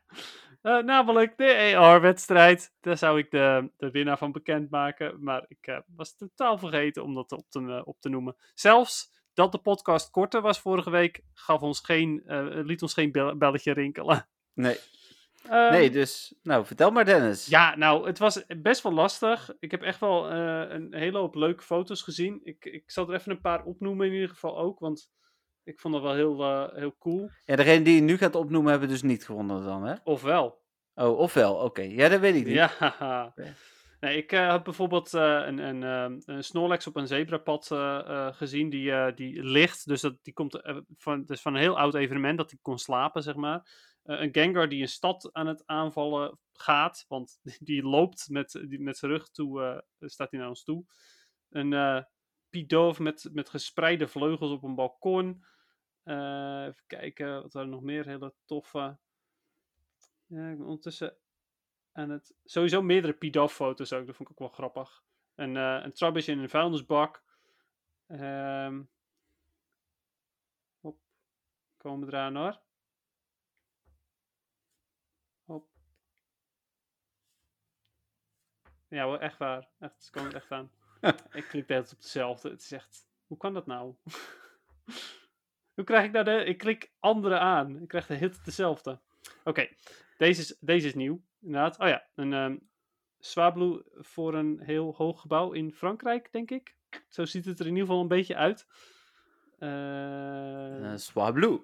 Eh, 0.62 0.78
namelijk 0.78 1.36
de 1.36 1.72
AR-wedstrijd. 1.76 2.72
Daar 2.80 2.96
zou 2.98 3.18
ik 3.18 3.30
de, 3.30 3.70
de 3.76 3.90
winnaar 3.90 4.18
van 4.18 4.32
bekendmaken. 4.32 5.16
Maar 5.22 5.44
ik 5.48 5.66
eh, 5.66 5.78
was 5.96 6.16
totaal 6.16 6.58
vergeten 6.58 7.02
om 7.04 7.14
dat 7.14 7.32
op 7.32 7.44
te, 7.48 7.82
op 7.84 8.00
te 8.00 8.08
noemen. 8.08 8.36
Zelfs 8.54 9.13
dat 9.35 9.53
de 9.53 9.59
podcast 9.59 10.11
korter 10.11 10.41
was 10.41 10.61
vorige 10.61 10.91
week, 10.91 11.20
gaf 11.32 11.61
ons 11.61 11.80
geen, 11.80 12.22
eh, 12.26 12.47
liet 12.51 12.82
ons 12.82 12.95
geen 12.95 13.12
bel- 13.12 13.37
belletje 13.37 13.72
rinkelen. 13.72 14.28
Nee, 14.55 14.76
Ehm, 15.49 15.72
nee, 15.72 15.91
dus, 15.91 16.35
nou, 16.43 16.66
vertel 16.66 16.91
maar 16.91 17.05
Dennis. 17.05 17.47
Ja, 17.47 17.76
nou, 17.76 18.07
het 18.07 18.18
was 18.18 18.45
best 18.47 18.82
wel 18.82 18.93
lastig. 18.93 19.51
Ik 19.59 19.70
heb 19.70 19.82
echt 19.82 20.01
wel 20.01 20.30
eh, 20.30 20.64
een 20.74 20.95
hele 20.95 21.18
hoop 21.18 21.35
leuke 21.35 21.62
foto's 21.62 22.03
gezien. 22.03 22.41
Ik, 22.45 22.64
ik 22.64 22.91
zal 22.91 23.09
er 23.09 23.14
even 23.14 23.30
een 23.30 23.41
paar 23.41 23.64
opnoemen 23.64 24.07
in 24.07 24.12
ieder 24.12 24.28
geval 24.28 24.59
ook, 24.59 24.78
want 24.78 25.11
ik 25.64 25.80
vond 25.80 25.95
dat 25.95 26.03
wel 26.03 26.14
heel, 26.14 26.43
eh, 26.43 26.78
heel 26.78 26.97
cool. 26.99 27.30
Ja, 27.45 27.57
degene 27.57 27.85
die 27.85 27.95
je 27.95 28.01
nu 28.01 28.16
gaat 28.16 28.35
opnoemen 28.35 28.70
hebben 28.70 28.89
dus 28.89 29.03
niet 29.03 29.24
gewonnen 29.24 29.64
dan, 29.64 29.85
hè? 29.87 29.95
Ofwel. 30.05 30.62
Oh, 30.95 31.18
ofwel, 31.18 31.55
oké. 31.55 31.82
Ja, 31.82 32.09
dat 32.09 32.20
weet 32.20 32.35
ik 32.35 32.45
niet. 32.45 32.55
Ja. 32.55 33.35
Nee, 34.05 34.16
ik 34.16 34.32
eh, 34.32 34.50
heb 34.50 34.64
bijvoorbeeld 34.64 35.14
eh, 35.14 35.42
een, 35.46 35.59
een, 35.59 35.82
ehm, 35.82 36.20
een 36.24 36.44
Snorlax 36.44 36.86
op 36.86 36.96
een 36.96 37.07
zebrapad 37.07 37.70
eh, 37.70 37.98
eh, 37.98 38.34
gezien 38.34 38.70
die, 38.70 38.92
eh, 38.92 39.14
die 39.16 39.42
ligt. 39.42 39.86
Dus 39.86 40.00
dat, 40.00 40.16
die 40.22 40.32
komt 40.32 40.61
eh, 40.61 40.76
van, 40.98 41.24
is 41.26 41.40
van 41.40 41.55
een 41.55 41.61
heel 41.61 41.78
oud 41.78 41.94
evenement 41.94 42.38
dat 42.38 42.50
hij 42.50 42.59
kon 42.62 42.78
slapen, 42.78 43.22
zeg 43.22 43.34
maar. 43.34 43.70
Eh, 44.02 44.20
een 44.20 44.32
Gengar 44.32 44.68
die 44.68 44.80
een 44.80 44.88
stad 44.88 45.28
aan 45.32 45.46
het 45.46 45.62
aanvallen 45.66 46.38
gaat, 46.52 47.05
want 47.09 47.38
die 47.68 47.82
loopt 47.82 48.28
met, 48.28 48.64
die, 48.68 48.80
met 48.80 48.96
zijn 48.98 49.11
rug 49.11 49.30
toe, 49.30 49.62
eh, 49.62 50.09
staat 50.09 50.30
hij 50.30 50.40
naar 50.40 50.48
ons 50.48 50.64
toe. 50.64 50.84
Een 51.50 51.72
eh 51.72 52.02
Pidove 52.50 53.02
met, 53.02 53.28
met 53.32 53.48
gespreide 53.48 54.09
vleugels 54.09 54.50
op 54.50 54.62
een 54.62 54.74
balkon. 54.74 55.44
Eh, 56.02 56.64
even 56.64 56.84
kijken, 56.86 57.42
wat 57.42 57.52
waren 57.52 57.68
er 57.68 57.74
nog 57.74 57.82
meer 57.82 58.07
hele 58.07 58.34
toffe... 58.44 58.98
Ja, 60.26 60.50
ondertussen 60.52 61.16
aan 61.95 62.11
het... 62.11 62.34
Sowieso 62.45 62.82
meerdere 62.82 63.12
Pidove-foto's 63.12 63.92
ook, 63.92 64.07
dat 64.07 64.16
vond 64.16 64.28
ik 64.28 64.34
ook 64.34 64.49
wel 64.49 64.57
grappig. 64.57 65.03
En, 65.34 65.57
eh 65.57 65.80
een 65.82 65.92
Trubbish 65.92 66.28
in 66.28 66.38
een 66.38 66.49
vuilnisbak. 66.49 67.22
Ehm 68.07 68.82
hop, 70.80 70.99
komen 71.76 72.07
we 72.07 72.12
eraan 72.12 72.36
hoor. 72.36 72.61
Hop. 75.45 75.68
Ja 78.88 79.05
hoor, 79.05 79.18
echt 79.18 79.38
waar. 79.38 79.68
Echt, 79.78 80.05
ze 80.05 80.11
komen 80.11 80.30
er 80.30 80.36
echt 80.36 80.51
aan. 80.51 80.70
ik 81.32 81.45
klik 81.45 81.51
de 81.51 81.74
hele 81.74 81.82
tijd 81.82 81.92
op 81.92 82.01
dezelfde. 82.03 82.51
Het 82.51 82.61
is 82.61 82.72
echt... 82.72 83.09
Hoe 83.26 83.36
kan 83.36 83.55
dat 83.55 83.66
nou? 83.66 83.95
Hoe 85.74 85.84
krijg 85.84 86.05
ik 86.05 86.12
nou 86.12 86.24
de... 86.24 86.45
Ik 86.45 86.59
klik 86.59 86.92
andere 86.99 87.38
aan. 87.38 87.82
Ik 87.82 87.88
krijg 87.88 88.07
de 88.07 88.14
hele 88.14 88.30
tijd 88.30 88.45
dezelfde. 88.45 89.01
Oké, 89.45 89.68
deze, 90.18 90.40
is, 90.40 90.57
deze 90.61 90.86
is 90.86 90.95
nieuw. 90.95 91.22
Inderdaad. 91.45 91.78
Oh 91.78 91.88
ja, 91.88 92.07
een 92.14 92.32
ehm 92.32 92.57
Swablu 93.18 93.82
voor 93.92 94.34
een 94.34 94.61
heel 94.61 94.95
hoog 94.97 95.20
gebouw 95.20 95.53
in 95.53 95.72
Frankrijk, 95.72 96.32
denk 96.32 96.51
ik. 96.51 96.76
Zo 97.09 97.24
ziet 97.24 97.45
het 97.45 97.59
er 97.59 97.66
in 97.66 97.72
ieder 97.72 97.86
geval 97.86 98.03
een 98.03 98.09
beetje 98.09 98.36
uit. 98.36 98.66
Uh, 99.59 100.97
Swablu. 100.97 101.61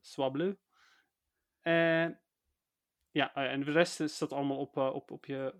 Swablu. 0.00 0.58
En 1.60 2.20
Ja, 3.10 3.34
eh, 3.34 3.52
en 3.52 3.64
de 3.64 3.72
rest 3.72 4.10
staat 4.10 4.32
allemaal 4.32 4.58
op, 4.58 4.76
op, 4.76 5.10
op 5.10 5.24
je 5.24 5.54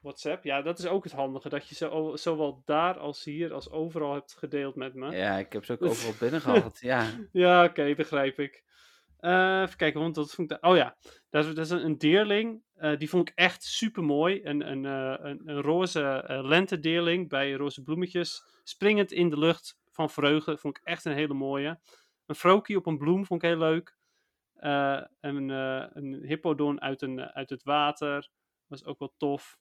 WhatsApp. 0.00 0.44
Ja, 0.44 0.62
dat 0.62 0.78
is 0.78 0.86
ook 0.86 1.04
het 1.04 1.12
handige. 1.12 1.48
Dat 1.48 1.68
je 1.68 1.74
zo, 1.74 2.16
zowel 2.16 2.62
daar 2.64 2.98
als 2.98 3.24
hier 3.24 3.52
als 3.52 3.70
overal 3.70 4.14
hebt 4.14 4.34
gedeeld 4.34 4.74
met 4.74 4.94
me. 4.94 5.16
Ja, 5.16 5.38
ik 5.38 5.52
heb 5.52 5.64
ze 5.64 5.72
ook 5.72 5.82
overal 5.90 6.14
binnen 6.18 6.40
gehad. 6.40 6.78
Ja, 6.80 7.06
Ja, 7.32 7.64
oké, 7.64 7.94
begrijp 7.94 8.38
ik. 8.38 8.64
Eh, 9.20 9.60
even 9.60 9.76
kijken, 9.76 10.00
want 10.00 10.14
dat 10.14 10.30
vond 10.30 10.50
ik... 10.50 10.64
Oh 10.64 10.76
ja, 10.76 10.96
dat 11.30 11.44
is, 11.44 11.54
dat 11.54 11.64
is 11.64 11.70
een, 11.70 11.98
deerling. 11.98 12.62
Eh, 12.74 12.98
die 12.98 13.08
vond 13.08 13.28
ik 13.28 13.34
echt 13.36 13.62
super 13.62 14.04
mooi. 14.04 14.40
Een, 14.44 14.70
een, 14.70 14.84
eh, 14.84 15.30
een, 15.30 15.42
een 15.44 15.60
roze 15.60 16.24
lentedeerling 16.26 17.28
bij 17.28 17.52
roze 17.52 17.82
bloemetjes. 17.82 18.44
Springend 18.64 19.12
in 19.12 19.30
de 19.30 19.38
lucht 19.38 19.78
van 19.90 20.10
vreugde. 20.10 20.58
Vond 20.58 20.76
ik 20.76 20.84
echt 20.84 21.04
een 21.04 21.12
hele 21.12 21.34
mooie. 21.34 21.80
Een 22.26 22.34
frokie 22.34 22.76
op 22.76 22.86
een 22.86 22.98
bloem 22.98 23.26
vond 23.26 23.42
ik 23.42 23.48
heel 23.48 23.58
leuk. 23.58 23.98
Een, 25.20 25.48
een 25.48 26.20
hippodon 26.22 26.80
uit, 26.80 27.02
een, 27.02 27.20
uit 27.20 27.50
het 27.50 27.62
water. 27.62 28.30
Was 28.66 28.84
ook 28.84 28.98
wel 28.98 29.14
tof. 29.16 29.58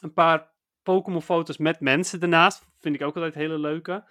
Een 0.00 0.12
paar 0.12 0.52
Pokémon 0.82 1.22
foto's 1.22 1.58
met 1.58 1.80
mensen 1.80 2.20
ernaast. 2.20 2.66
Vind 2.78 2.94
ik 2.94 3.02
ook 3.02 3.14
altijd 3.14 3.34
hele 3.34 3.58
leuke. 3.58 4.08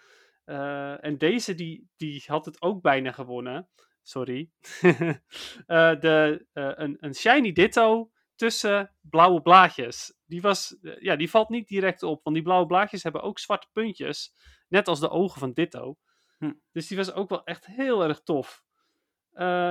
En 1.01 1.17
deze 1.17 1.55
die, 1.55 1.89
die 1.97 2.23
had 2.25 2.45
het 2.45 2.61
ook 2.61 2.81
bijna 2.81 3.11
gewonnen. 3.11 3.67
Sorry. 4.03 4.49
Eh, 5.67 5.99
de, 5.99 6.45
eh, 6.53 6.71
een, 6.75 6.97
een 6.99 7.15
shiny 7.15 7.51
ditto 7.51 8.11
tussen 8.35 8.95
blauwe 9.01 9.41
blaadjes. 9.41 10.13
Die, 10.25 10.41
was, 10.41 10.77
eh, 10.81 10.99
ja, 10.99 11.15
die 11.15 11.29
valt 11.29 11.49
niet 11.49 11.67
direct 11.67 12.03
op, 12.03 12.23
want 12.23 12.35
die 12.35 12.45
blauwe 12.45 12.65
blaadjes 12.65 13.03
hebben 13.03 13.21
ook 13.21 13.39
zwarte 13.39 13.67
puntjes. 13.71 14.33
Net 14.67 14.87
als 14.87 14.99
de 14.99 15.09
ogen 15.09 15.39
van 15.39 15.53
ditto. 15.53 15.97
Hm. 16.37 16.53
Dus 16.71 16.87
die 16.87 16.97
was 16.97 17.13
ook 17.13 17.29
wel 17.29 17.43
echt 17.43 17.65
heel 17.65 18.03
erg 18.03 18.21
tof. 18.21 18.63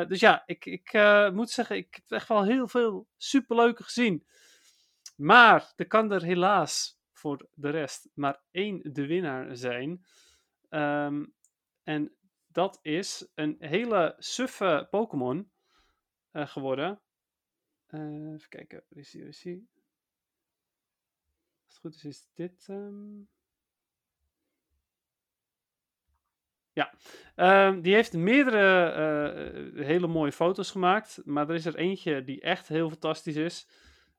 Dus 0.08 0.20
ja, 0.20 0.42
ik, 0.46 0.64
ik 0.64 0.92
moet 1.32 1.50
zeggen, 1.50 1.76
ik 1.76 1.94
heb 1.94 2.10
echt 2.18 2.28
wel 2.28 2.44
heel 2.44 2.68
veel 2.68 3.08
superleuke 3.16 3.82
gezien. 3.82 4.26
Maar 5.16 5.72
er 5.76 5.86
kan 5.86 6.12
er 6.12 6.22
helaas 6.22 7.00
voor 7.12 7.48
de 7.54 7.70
rest 7.70 8.08
maar 8.14 8.42
één 8.50 8.80
de 8.92 9.06
winnaar 9.06 9.56
zijn. 9.56 10.04
Ehm, 10.68 11.24
en 11.82 12.16
dat 12.52 12.78
is 12.82 13.28
een 13.34 13.56
hele 13.58 14.14
suffe 14.18 14.86
Pokémon 14.90 15.50
eh, 16.30 16.46
geworden. 16.46 17.00
Eh, 17.86 18.32
even 18.32 18.48
kijken, 18.48 18.84
waar 18.88 18.98
is 18.98 19.40
die? 19.42 19.68
Als 21.64 21.74
het 21.74 21.78
goed 21.78 21.94
is, 21.94 22.04
is 22.04 22.28
dit. 22.34 22.66
ehm, 22.68 23.20
Ja, 26.74 26.92
Ehm, 27.34 27.80
die 27.80 27.94
heeft 27.94 28.12
meerdere 28.12 28.90
eh, 28.90 29.84
hele 29.84 30.06
mooie 30.06 30.32
foto's 30.32 30.70
gemaakt. 30.70 31.20
Maar 31.24 31.48
er 31.48 31.54
is 31.54 31.66
er 31.66 31.76
eentje 31.76 32.24
die 32.24 32.40
echt 32.40 32.68
heel 32.68 32.88
fantastisch 32.88 33.36
is. 33.36 33.68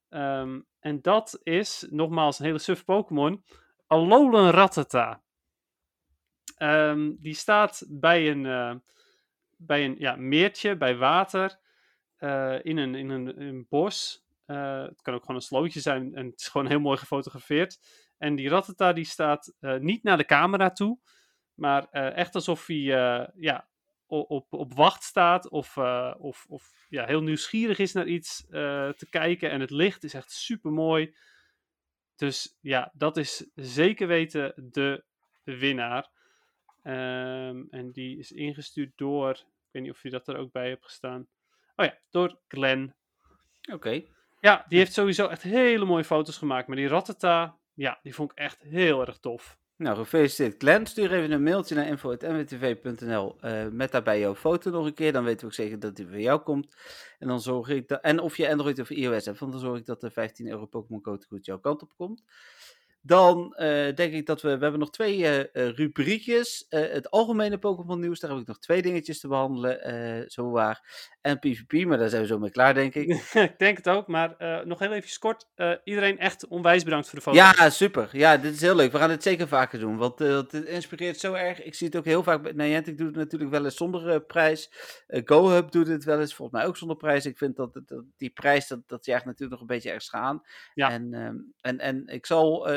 Ehm, 0.10 0.62
en 0.80 1.02
dat 1.02 1.40
is, 1.44 1.88
nogmaals, 1.90 2.40
een 2.40 2.46
hele 2.46 2.60
suf 2.60 2.86
Pokémon. 2.86 3.44
Alolan 3.88 4.50
Rattata. 4.50 5.23
Ehm, 6.64 7.11
die 7.20 7.34
staat 7.34 7.86
bij 7.89 8.30
een, 8.30 8.45
eh, 8.45 8.76
bij 9.57 9.86
een 9.86 9.95
ja, 9.97 10.16
meertje, 10.16 10.78
bij 10.78 10.97
water. 10.97 11.61
eh, 12.18 12.59
in 12.61 12.78
een, 12.78 12.95
in 12.95 13.09
een, 13.09 13.41
een 13.41 13.66
bos. 13.70 14.26
Eh, 14.45 14.84
het 14.84 15.01
kan 15.01 15.14
ook 15.14 15.22
gewoon 15.22 15.36
een 15.36 15.41
slootje 15.41 15.80
zijn. 15.80 16.16
En 16.16 16.26
het 16.26 16.39
is 16.39 16.47
gewoon 16.47 16.68
heel 16.68 16.80
mooi 16.80 16.97
gefotografeerd. 16.97 17.80
En 18.18 18.36
die 18.36 18.49
Rattata 18.49 18.93
die 18.93 19.05
staat 19.05 19.53
niet 19.59 20.03
naar 20.03 20.18
de 20.18 20.26
camera 20.26 20.72
toe. 20.72 20.99
Maar 21.53 21.89
echt 21.91 22.36
alsof 22.36 22.68
hij 22.68 22.78
ja, 23.36 23.68
op, 24.05 24.53
op 24.53 24.74
wacht 24.74 25.03
staat. 25.03 25.49
Of, 25.49 25.78
of, 26.18 26.45
of 26.49 26.86
ja, 26.89 27.05
heel 27.05 27.22
nieuwsgierig 27.22 27.80
is 27.80 27.93
naar 27.93 28.07
iets 28.07 28.45
te 28.97 29.07
kijken. 29.09 29.49
En 29.51 29.59
het 29.59 29.72
licht 29.72 30.03
is 30.03 30.14
echt 30.14 30.32
super 30.32 30.72
mooi. 30.72 31.16
Dus 32.16 32.57
ja, 32.61 32.91
dat 32.93 33.18
is 33.18 33.49
zeker 33.55 34.07
weten 34.07 34.53
de 34.72 35.03
winnaar. 35.43 36.11
Ehm, 36.84 37.64
en 37.70 37.92
die 37.92 38.18
is 38.18 38.32
ingestuurd 38.32 38.92
door. 38.96 39.32
Ik 39.32 39.70
weet 39.72 39.84
niet 39.84 39.92
of 39.92 40.04
je 40.04 40.10
dat 40.10 40.28
er 40.28 40.38
ook 40.38 40.52
bij 40.52 40.70
hebt 40.70 40.84
gestaan. 40.84 41.28
Oh 41.76 41.86
ja, 41.86 41.98
door 42.10 42.40
Glenn. 42.48 42.96
oké. 43.72 44.04
Ja, 44.40 44.66
die 44.68 44.78
heeft 44.78 44.94
sowieso 44.94 45.28
echt 45.28 45.42
hele 45.42 45.86
mooie 45.86 46.04
foto's 46.04 46.38
gemaakt. 46.38 46.68
Maar 46.68 46.78
die 46.78 46.88
Rattata, 46.88 47.58
ja, 47.74 48.00
die 48.02 48.16
vond 48.16 48.32
ik 48.32 48.38
echt 48.38 48.62
heel 48.62 49.02
erg 49.06 49.18
tof. 49.18 49.58
Nou, 49.76 49.98
gefeliciteerd 49.98 50.56
Glenn. 50.58 50.86
Stuur 50.86 51.12
even 51.12 51.32
een 51.32 51.44
mailtje 51.44 51.76
naar 51.76 51.88
info.nwtv.nl 51.88 53.38
eh 53.40 53.68
met 53.68 53.92
daarbij 53.92 54.20
jouw 54.20 54.36
foto 54.36 54.72
nog 54.72 54.86
een 54.86 54.94
keer. 54.94 55.12
Dan 55.12 55.24
weten 55.24 55.40
we 55.40 55.46
ook 55.46 55.54
zeker 55.54 55.80
dat 55.80 55.96
die 55.96 56.08
van 56.08 56.22
jou 56.22 56.40
komt. 56.40 56.76
En 57.20 57.28
dan 57.28 57.42
zorg 57.42 57.70
ik 57.70 57.88
dat... 57.88 58.02
En 58.02 58.20
of 58.20 58.38
je 58.38 58.50
Android 58.50 58.80
of 58.80 58.90
iOS 58.90 59.26
hebt, 59.26 59.40
want 59.40 59.52
dan 59.52 59.62
zorg 59.62 59.80
ik 59.80 59.86
dat 59.86 60.02
de 60.02 60.12
15 60.12 60.48
euro 60.48 60.66
Pokémon 60.66 61.02
Code 61.02 61.26
goed 61.26 61.46
jouw 61.46 61.60
kant 61.60 61.82
op 61.82 61.92
komt. 61.96 62.24
Dan 63.06 63.54
eh, 63.56 63.95
denk 63.95 64.14
ik 64.14 64.26
dat 64.26 64.41
we... 64.41 64.47
We 64.56 64.62
hebben 64.62 64.80
nog 64.80 64.91
twee 64.91 65.26
eh, 65.26 65.39
eh, 65.39 65.76
rubriekjes. 65.76 66.66
Het 66.70 67.12
algemene 67.12 67.58
Pokémon 67.58 67.99
nieuws, 67.99 68.20
daar 68.20 68.32
heb 68.32 68.39
ik 68.39 68.47
nog 68.47 68.60
twee 68.60 68.82
dingetjes 68.82 69.20
te 69.20 69.28
behandelen. 69.28 69.84
eh 69.84 70.24
zo 70.28 70.49
waar. 70.49 71.12
En 71.22 71.39
PvP, 71.39 71.86
maar 71.86 71.97
daar 71.97 72.10
zijn 72.10 72.22
we 72.22 72.28
zo 72.28 72.39
mee 72.39 72.51
klaar, 72.51 72.74
denk 72.74 72.95
ik. 72.95 73.08
ik 73.34 73.58
denk 73.58 73.78
het 73.78 73.89
ook, 73.89 74.08
maar 74.08 74.36
nog 74.66 74.80
heel 74.80 74.91
even 74.91 75.20
kort. 75.20 75.47
Iedereen 75.84 76.20
echt 76.20 76.47
onwijs 76.47 76.84
bedankt 76.84 77.10
voor 77.10 77.18
de 77.18 77.24
foto's. 77.24 77.58
Ja, 77.58 77.70
super. 77.70 78.10
Ja, 78.12 78.38
dit 78.38 78.54
is 78.54 78.62
heel 78.62 78.76
leuk. 78.76 78.91
We 78.91 78.97
gaan 78.97 79.10
het 79.10 79.24
zeker 79.24 79.47
vaker 79.47 79.80
doen, 79.80 79.97
want 79.97 80.20
het 80.20 80.54
inspireert 80.54 81.20
zo 81.20 81.34
erg. 81.34 81.64
Ik 81.64 81.76
zie 81.76 81.88
het 81.88 81.95
ook 81.95 82.06
heel 82.06 82.24
vaak 82.24 82.41
bij 82.41 82.51
Niantic 82.51 82.97
doet 82.97 83.08
het 83.08 83.16
natuurlijk 83.16 83.51
wel 83.51 83.66
eens 83.66 83.76
zonder 83.78 84.22
prijs. 84.22 84.72
GoHub 85.08 85.72
doet 85.72 85.88
het 85.88 86.04
wel 86.04 86.20
eens, 86.20 86.36
volgens 86.36 86.58
mij 86.58 86.68
ook 86.68 86.78
zonder 86.78 86.97
prijs. 86.97 87.26
Ik 87.26 87.38
vind 87.38 87.56
dat, 87.56 87.74
dat 87.74 88.04
die 88.18 88.30
prijs, 88.30 88.68
dat, 88.68 88.80
dat 88.88 89.06
jaagt 89.06 89.26
natuurlijk 89.26 89.51
nog 89.51 89.62
een 89.62 89.76
beetje 89.76 89.89
ergens 89.89 90.12
aan. 90.12 90.41
Ja. 90.74 90.91
En, 90.91 91.14
ehm, 91.14 91.36
en, 91.62 91.80
en 91.80 92.08
ik 92.08 92.26
zal 92.26 92.68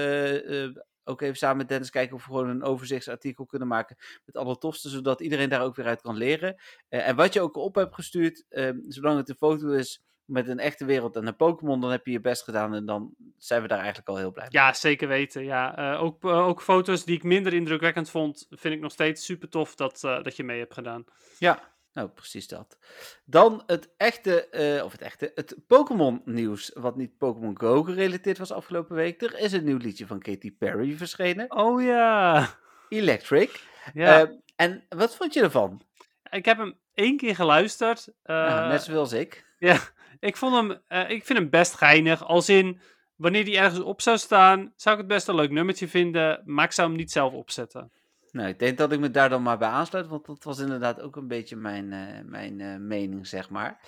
ook 1.05 1.21
even 1.21 1.37
samen 1.37 1.57
met 1.57 1.69
Dennis 1.69 1.91
kijken 1.91 2.17
of 2.17 2.27
we 2.27 2.33
gewoon 2.33 2.49
een 2.49 2.62
overzichtsartikel 2.62 3.47
kunnen 3.47 3.69
maken 3.69 3.97
met 4.25 4.37
alle 4.37 4.59
tofste, 4.59 4.89
zodat 4.89 5.21
iedereen 5.21 5.49
daar 5.49 5.62
ook 5.62 5.77
weer 5.77 5.87
uit 5.87 6.01
kan 6.01 6.17
leren. 6.17 6.57
Eh, 6.89 7.09
en 7.09 7.17
wat 7.17 7.33
je 7.33 7.41
ook 7.41 7.57
op 7.57 7.75
hebt 7.75 7.95
gestuurd, 7.95 8.45
zolang 8.89 9.19
het 9.19 9.29
een 9.29 9.37
foto 9.37 9.69
is 9.71 10.05
met 10.27 10.49
een 10.49 10.59
echte 10.59 10.85
wereld 10.85 11.17
en 11.17 11.27
een 11.27 11.37
Pokémon, 11.37 11.81
dan 11.81 11.91
heb 11.91 12.07
je 12.07 12.12
je 12.12 12.21
best 12.21 12.43
gedaan 12.43 12.75
en 12.75 12.87
dan 12.87 13.14
zijn 13.39 13.62
we 13.62 13.69
daar 13.69 13.79
eigenlijk 13.79 14.09
al 14.09 14.17
heel 14.17 14.33
blij 14.33 14.49
mee. 14.51 14.62
Ja, 14.62 14.73
zeker 14.73 15.09
weten. 15.09 15.45
Ja. 15.45 15.77
Eh, 15.77 16.03
ook, 16.03 16.25
eh, 16.25 16.47
ook 16.47 16.62
foto's 16.62 17.05
die 17.05 17.17
ik 17.17 17.23
minder 17.23 17.53
indrukwekkend 17.53 18.11
vond, 18.11 18.47
vind 18.51 18.75
ik 18.75 18.81
nog 18.81 18.93
steeds 18.93 19.25
super 19.25 19.49
tof 19.49 19.75
dat, 19.75 20.05
eh, 20.05 20.23
dat 20.23 20.37
je 20.37 20.45
mee 20.45 20.59
hebt 20.59 20.75
gedaan. 20.75 21.05
Ja, 21.39 21.76
nou 21.97 22.09
precies 22.09 22.49
dat. 22.49 22.79
Dan 23.25 23.63
het 23.67 23.89
echte, 23.97 24.49
eh, 24.49 24.85
of 24.85 24.93
het 24.93 25.01
echte, 25.01 25.33
het 25.35 25.57
Pokémon 25.67 26.23
nieuws, 26.25 26.71
wat 26.75 26.97
niet 26.97 27.19
Pokémon 27.19 27.59
Go 27.59 27.83
gerelateerd 27.83 28.39
was 28.39 28.53
afgelopen 28.53 28.97
week. 28.97 29.23
Er 29.23 29.39
is 29.39 29.53
een 29.53 29.65
nieuw 29.65 29.77
liedje 29.77 30.07
van 30.07 30.21
Katy 30.21 30.57
Perry 30.57 30.97
verschenen, 30.97 31.51
Oh 31.57 31.83
ja. 31.83 32.49
Electric. 32.89 33.61
ja. 33.95 34.21
Eh, 34.23 34.29
en 34.57 34.85
wat 34.89 35.17
vond 35.17 35.35
je 35.35 35.43
ervan? 35.43 35.83
ik 36.31 36.45
heb 36.45 36.59
hem 36.59 36.75
één 36.95 37.17
keer 37.17 37.35
geluisterd. 37.35 38.09
Eh, 38.23 38.37
Nou, 38.37 38.69
net 38.69 38.83
zoals 38.83 39.13
ik. 39.13 39.45
Ja, 39.59 39.79
ik, 40.21 40.37
vond 40.37 40.55
hem, 40.55 40.71
ik 41.09 41.25
vind 41.25 41.39
hem 41.39 41.51
best 41.51 41.75
geinig. 41.75 42.25
Als 42.25 42.49
in, 42.49 42.81
wanneer 43.17 43.45
die 43.45 43.57
ergens 43.59 43.81
op 43.81 44.01
zou 44.01 44.19
staan, 44.19 44.73
zou 44.77 44.95
ik 44.95 45.01
het 45.01 45.11
best 45.11 45.29
een 45.29 45.35
leuk 45.35 45.51
nummertje 45.51 45.89
vinden. 45.89 46.43
Maar 46.45 46.65
ik 46.65 46.73
zou 46.73 46.89
hem 46.89 46.97
niet 46.97 47.11
zelf 47.11 47.33
opzetten. 47.33 47.93
Nou, 48.37 48.49
ik 48.49 48.59
denk 48.59 48.78
dat 48.78 48.93
ik 48.93 48.99
me 49.01 49.11
daar 49.11 49.28
dan 49.28 49.43
maar 49.43 49.59
bij 49.59 49.68
aansluit, 49.68 50.07
want 50.07 50.26
dat 50.26 50.45
was 50.45 50.59
inderdaad 50.59 51.01
ook 51.01 51.16
een 51.16 51.28
beetje 51.28 51.57
mijn, 51.57 51.93
eh, 51.93 52.24
mijn 52.24 52.61
eh, 52.61 52.76
mening, 52.76 53.26
zeg 53.26 53.51
maar. 53.51 53.80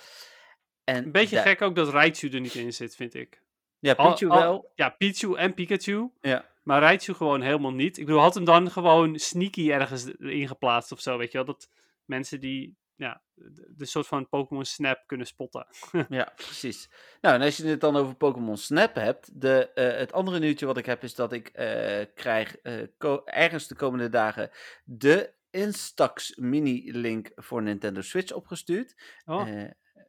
En 0.83 1.03
Een 1.05 1.11
beetje 1.11 1.37
gek 1.37 1.61
ook 1.61 1.75
dat 1.75 1.89
Raichu 1.89 2.29
er 2.29 2.39
niet 2.39 2.55
in 2.55 2.73
zit, 2.73 2.95
vind 2.95 3.13
ik. 3.13 3.41
Ja, 3.79 3.93
Pichu 3.93 4.29
al- 4.29 4.39
wel. 4.39 4.71
Ja, 4.75 4.89
Pichu 4.89 5.35
en 5.35 5.53
Pikachu. 5.53 6.09
Ja. 6.21 6.45
Maar 6.63 6.81
Raichu 6.81 7.13
gewoon 7.13 7.41
helemaal 7.41 7.73
niet. 7.73 7.97
Ik 7.97 8.05
bedoel, 8.05 8.21
had 8.21 8.33
hem 8.33 8.43
dan 8.45 8.71
gewoon 8.71 9.19
sneaky 9.19 9.71
ergens 9.71 10.05
erin 10.19 10.47
geplaatst 10.47 10.91
of 10.91 10.99
zo, 10.99 11.17
weet 11.17 11.31
je 11.31 11.37
wel. 11.37 11.45
Dat 11.47 11.69
mensen 12.05 12.39
die, 12.39 12.77
ja, 12.99 13.21
de, 13.33 13.73
de 13.75 13.85
soort 13.85 14.07
van 14.07 14.29
Pokémon 14.29 14.65
Snap 14.65 15.03
kunnen 15.05 15.27
spotten. 15.27 15.67
Ja, 16.09 16.33
precies. 16.35 16.89
Nou, 17.21 17.35
en 17.35 17.41
als 17.41 17.57
je 17.57 17.67
het 17.67 17.81
dan 17.81 17.95
over 17.95 18.15
Pokémon 18.15 18.57
Snap 18.57 18.95
hebt, 18.95 19.41
de, 19.41 19.71
eh, 19.73 19.97
het 19.97 20.13
andere 20.13 20.39
nieuwtje 20.39 20.65
wat 20.65 20.77
ik 20.77 20.85
heb 20.85 21.03
is 21.03 21.15
dat 21.15 21.33
ik 21.33 21.47
eh, 21.47 22.05
krijg 22.15 22.57
eh, 22.57 22.87
ergens 23.25 23.67
de 23.67 23.75
komende 23.75 24.09
dagen 24.09 24.49
de 24.83 25.33
Instax 25.49 26.35
mini-link 26.35 27.31
voor 27.35 27.61
Nintendo 27.61 28.01
Switch 28.01 28.31
opgestuurd. 28.31 28.95
Oh, 29.25 29.47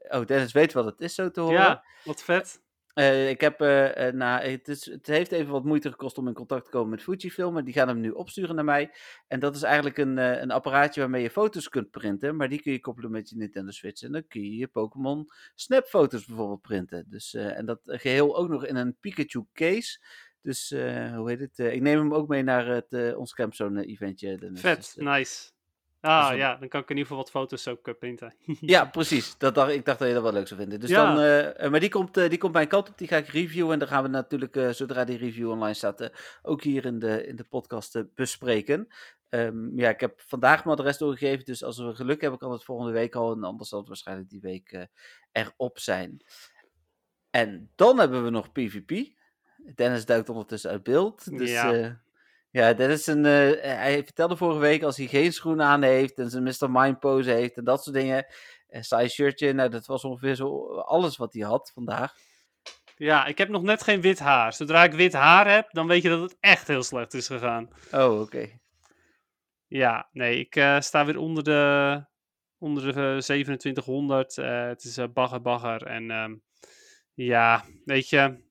oh, 0.08 0.26
Dennis 0.26 0.52
weet 0.52 0.72
wat 0.72 0.84
het 0.84 1.00
is 1.00 1.14
zo 1.14 1.30
te 1.30 1.40
horen. 1.40 1.58
ja, 1.58 1.84
wat 2.04 2.22
vet. 2.22 2.62
Eh, 2.94 3.28
ik 3.28 3.40
heb, 3.40 3.60
eh, 3.60 4.06
eh, 4.06 4.14
na, 4.14 4.40
het, 4.40 4.68
is, 4.68 4.84
het 4.84 5.06
heeft 5.06 5.32
even 5.32 5.52
wat 5.52 5.64
moeite 5.64 5.90
gekost 5.90 6.18
om 6.18 6.28
in 6.28 6.34
contact 6.34 6.64
te 6.64 6.70
komen 6.70 6.90
met 6.90 7.02
Fujifilm, 7.02 7.52
maar 7.52 7.64
die 7.64 7.74
gaan 7.74 7.88
hem 7.88 8.00
nu 8.00 8.10
opsturen 8.10 8.54
naar 8.54 8.64
mij. 8.64 8.90
En 9.26 9.40
dat 9.40 9.56
is 9.56 9.62
eigenlijk 9.62 9.98
een, 9.98 10.16
een 10.16 10.50
apparaatje 10.50 11.00
waarmee 11.00 11.22
je 11.22 11.30
foto's 11.30 11.68
kunt 11.68 11.90
printen, 11.90 12.36
maar 12.36 12.48
die 12.48 12.62
kun 12.62 12.72
je 12.72 12.80
koppelen 12.80 13.10
met 13.10 13.28
je 13.28 13.36
Nintendo 13.36 13.70
Switch. 13.70 14.02
En 14.02 14.12
dan 14.12 14.26
kun 14.26 14.42
je 14.42 14.56
je 14.56 14.68
Pokémon 14.68 15.26
Snap 15.54 15.86
foto's 15.86 16.24
bijvoorbeeld 16.24 16.60
printen. 16.60 17.04
Dus, 17.08 17.34
en 17.34 17.66
dat 17.66 17.80
geheel 17.84 18.36
ook 18.36 18.48
nog 18.48 18.66
in 18.66 18.76
een 18.76 18.96
Pikachu 19.00 19.44
case. 19.52 20.00
Dus, 20.42 20.70
hoe 21.14 21.24
heet 21.30 21.40
het? 21.40 21.58
Ik 21.58 21.80
neem 21.80 21.98
hem 21.98 22.14
ook 22.14 22.28
mee 22.28 22.42
naar 22.42 22.66
het, 22.66 23.16
ons 23.16 23.34
Campzone 23.34 23.84
eventje. 23.84 24.38
Dennis. 24.38 24.60
Vet, 24.60 24.76
Dus, 24.76 24.94
nice. 24.94 25.50
Ah 26.00 26.28
dan- 26.28 26.36
ja, 26.36 26.56
dan 26.56 26.68
kan 26.68 26.80
ik 26.80 26.90
in 26.90 26.96
ieder 26.96 27.10
geval 27.10 27.16
wat 27.16 27.30
foto's 27.30 27.68
ook 27.68 27.88
eh, 27.88 27.94
printen. 27.98 28.34
Ja, 28.60 28.84
precies. 28.84 29.38
Dat 29.38 29.54
dacht, 29.54 29.70
ik 29.72 29.84
dacht 29.84 29.98
dat 29.98 30.08
je 30.08 30.14
dat 30.14 30.22
wel 30.22 30.32
leuk 30.32 30.48
zou 30.48 30.60
vinden. 30.60 30.80
Dus 30.80 30.90
Ja. 30.90 31.06
dan, 31.14 31.22
eh, 31.22 31.64
eh, 31.64 31.70
maar 31.70 31.80
die 31.80 31.88
komt, 31.88 32.16
eh, 32.16 32.28
die 32.28 32.38
komt 32.38 32.52
mijn 32.52 32.68
kant 32.68 32.88
op. 32.88 32.98
Die 32.98 33.08
ga 33.08 33.16
ik 33.16 33.26
reviewen. 33.28 33.72
En 33.72 33.78
dan 33.78 33.88
gaan 33.88 34.02
we 34.02 34.08
natuurlijk, 34.08 34.74
zodra 34.74 35.04
die 35.04 35.18
review 35.18 35.50
online 35.50 35.74
staat, 35.74 36.10
ook 36.42 36.62
hier 36.62 36.84
in 36.84 36.98
de, 36.98 37.26
in 37.26 37.36
de 37.36 37.44
podcast 37.44 38.04
bespreken. 38.14 38.88
Ehm, 39.28 39.78
ja, 39.78 39.88
ik 39.88 40.00
heb 40.00 40.20
vandaag 40.20 40.64
mijn 40.64 40.76
adres 40.78 40.98
doorgegeven. 40.98 41.44
Dus 41.44 41.64
als 41.64 41.78
we 41.78 41.94
geluk 41.94 42.20
hebben, 42.20 42.38
kan 42.38 42.52
het 42.52 42.64
volgende 42.64 42.92
week 42.92 43.14
al. 43.14 43.32
En 43.32 43.44
anders 43.44 43.68
zal 43.68 43.78
het 43.78 43.88
waarschijnlijk 43.88 44.28
die 44.30 44.40
week 44.40 44.86
erop 45.32 45.78
zijn. 45.78 46.24
En 47.30 47.70
dan 47.74 47.98
hebben 47.98 48.24
we 48.24 48.30
nog 48.30 48.52
PvP. 48.52 49.18
Dennis 49.74 50.04
duikt 50.06 50.28
ondertussen 50.28 50.70
uit 50.70 50.82
beeld. 50.82 51.38
Dus 51.38 51.50
Ja. 51.50 52.00
Ja, 52.50 52.66
ja 52.66 52.74
Dennis, 52.74 53.06
een, 53.06 53.24
eh, 53.24 53.62
hij 53.62 54.04
vertelde 54.04 54.36
vorige 54.36 54.60
week 54.60 54.82
als 54.82 54.96
hij 54.96 55.06
geen 55.06 55.32
schoenen 55.32 55.66
aan 55.66 55.82
heeft 55.82 56.18
en 56.18 56.30
zijn 56.30 56.42
Mr. 56.42 56.70
Mind 56.70 56.98
pose 56.98 57.30
heeft 57.30 57.56
en 57.56 57.64
dat 57.64 57.82
soort 57.82 57.96
dingen. 57.96 58.26
Een 58.68 58.84
saai 58.84 59.08
shirtje, 59.08 59.52
nou 59.52 59.68
dat 59.68 59.86
was 59.86 60.04
ongeveer 60.04 60.34
zo 60.34 60.74
alles 60.74 61.16
wat 61.16 61.32
hij 61.32 61.42
had 61.42 61.70
vandaag. 61.74 62.14
Ja, 62.96 63.26
ik 63.26 63.38
heb 63.38 63.48
nog 63.48 63.62
net 63.62 63.82
geen 63.82 64.00
wit 64.00 64.18
haar. 64.18 64.52
Zodra 64.52 64.84
ik 64.84 64.92
wit 64.92 65.12
haar 65.12 65.52
heb, 65.52 65.70
dan 65.70 65.86
weet 65.86 66.02
je 66.02 66.08
dat 66.08 66.20
het 66.20 66.36
echt 66.40 66.68
heel 66.68 66.82
slecht 66.82 67.14
is 67.14 67.26
gegaan. 67.26 67.68
Oh, 67.92 68.20
oké. 68.20 68.48
Ja, 69.66 70.08
nee, 70.12 70.38
ik 70.38 70.56
eh, 70.56 70.80
sta 70.80 71.04
weer 71.04 71.18
onder 71.18 71.44
de, 71.44 72.04
onder 72.58 72.82
de 72.82 73.16
eh, 73.16 73.18
2700. 73.18 74.38
Eh, 74.38 74.66
het 74.66 74.84
is 74.84 75.12
bagger 75.12 75.40
bagger. 75.40 75.82
En 75.86 76.10
ehm, 76.10 76.34
ja, 77.14 77.64
weet 77.84 78.08
je, 78.08 78.49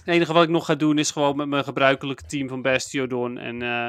het 0.00 0.14
enige 0.14 0.32
wat 0.32 0.42
ik 0.42 0.48
nog 0.48 0.66
ga 0.66 0.74
doen 0.74 0.98
is 0.98 1.10
gewoon 1.10 1.36
met 1.36 1.48
mijn 1.48 1.64
gebruikelijke 1.64 2.26
team 2.26 2.48
van 2.48 2.62
Bastiodon 2.62 3.38
en, 3.38 3.62
eh, 3.62 3.86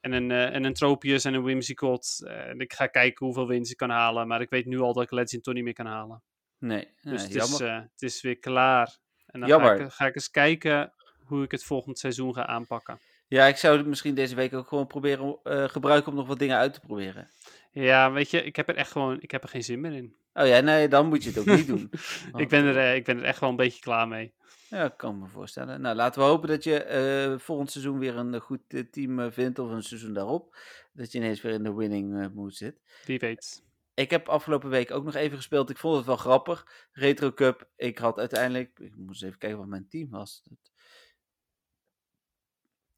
en, 0.00 0.12
een, 0.12 0.30
eh, 0.30 0.54
en 0.54 0.64
een 0.64 0.74
Tropius 0.74 1.24
en 1.24 1.34
een 1.34 1.42
Whimsicott. 1.42 2.22
En 2.26 2.60
ik 2.60 2.72
ga 2.72 2.86
kijken 2.86 3.26
hoeveel 3.26 3.46
winst 3.46 3.70
ik 3.70 3.76
kan 3.76 3.90
halen, 3.90 4.26
maar 4.26 4.40
ik 4.40 4.50
weet 4.50 4.66
nu 4.66 4.80
al 4.80 4.92
dat 4.92 5.02
ik 5.02 5.10
Legend 5.10 5.42
toch 5.44 5.54
niet 5.54 5.64
meer 5.64 5.72
kan 5.72 5.86
halen. 5.86 6.22
Nee, 6.58 6.88
Dus 7.00 7.22
het, 7.22 7.34
is, 7.34 7.60
eh, 7.60 7.76
het 7.76 8.02
is 8.02 8.20
weer 8.20 8.38
klaar. 8.38 8.98
En 9.26 9.40
dan 9.40 9.60
ga 9.60 9.72
ik, 9.72 9.92
ga 9.92 10.06
ik 10.06 10.14
eens 10.14 10.30
kijken 10.30 10.92
hoe 11.24 11.42
ik 11.42 11.50
het 11.50 11.64
volgend 11.64 11.98
seizoen 11.98 12.34
ga 12.34 12.46
aanpakken. 12.46 12.98
Ja, 13.26 13.46
ik 13.46 13.56
zou 13.56 13.76
het 13.76 13.86
misschien 13.86 14.14
deze 14.14 14.34
week 14.34 14.54
ook 14.54 14.68
gewoon 14.68 14.86
proberen 14.86 15.38
gebruiken 15.70 16.10
om 16.10 16.18
nog 16.18 16.26
wat 16.26 16.38
dingen 16.38 16.56
uit 16.56 16.74
te 16.74 16.80
proberen. 16.80 17.28
Ja, 17.70 18.12
weet 18.12 18.30
je, 18.30 18.42
ik 18.42 18.56
heb 18.56 18.68
er 18.68 18.76
echt 18.76 18.92
gewoon, 18.92 19.20
ik 19.20 19.30
heb 19.30 19.42
er 19.42 19.48
geen 19.48 19.64
zin 19.64 19.80
meer 19.80 19.92
in. 19.92 20.16
Oh 20.32 20.46
ja, 20.46 20.60
nee, 20.60 20.88
dan 20.88 21.08
moet 21.08 21.22
je 21.22 21.30
het 21.30 21.38
ook 21.38 21.56
niet 21.56 21.66
doen. 21.66 21.90
ik, 22.42 22.48
ben 22.48 22.64
er, 22.64 22.94
ik 22.94 23.04
ben 23.04 23.18
er 23.18 23.24
echt 23.24 23.40
wel 23.40 23.50
een 23.50 23.56
beetje 23.56 23.80
klaar 23.80 24.08
mee. 24.08 24.34
Ja, 24.68 24.84
ik 24.84 24.96
kan 24.96 25.18
me 25.18 25.26
voorstellen. 25.26 25.80
Nou, 25.80 25.96
laten 25.96 26.20
we 26.20 26.28
hopen 26.28 26.48
dat 26.48 26.64
je 26.64 26.82
eh, 26.82 27.38
volgend 27.38 27.70
seizoen 27.70 27.98
weer 27.98 28.16
een 28.16 28.34
eh, 28.34 28.40
goed 28.40 28.60
eh, 28.68 28.84
team 28.90 29.32
vindt, 29.32 29.58
of 29.58 29.70
een 29.70 29.82
seizoen 29.82 30.12
daarop. 30.12 30.56
Dat 30.92 31.12
je 31.12 31.18
ineens 31.18 31.40
weer 31.40 31.52
in 31.52 31.62
de 31.62 31.74
winning 31.74 32.34
mood 32.34 32.54
zit. 32.54 32.80
Wie 33.04 33.18
weet. 33.18 33.66
Ik 33.94 34.10
heb 34.10 34.28
afgelopen 34.28 34.70
week 34.70 34.90
ook 34.90 35.04
nog 35.04 35.14
even 35.14 35.36
gespeeld. 35.36 35.70
Ik 35.70 35.78
vond 35.78 35.96
het 35.96 36.06
wel 36.06 36.16
grappig. 36.16 36.88
Retro 36.92 37.32
Cup. 37.32 37.68
Ik 37.76 37.98
had 37.98 38.18
uiteindelijk. 38.18 38.78
Ik 38.78 38.96
moest 38.96 39.22
even 39.22 39.38
kijken 39.38 39.58
wat 39.58 39.68
mijn 39.68 39.88
team 39.88 40.10
was. 40.10 40.42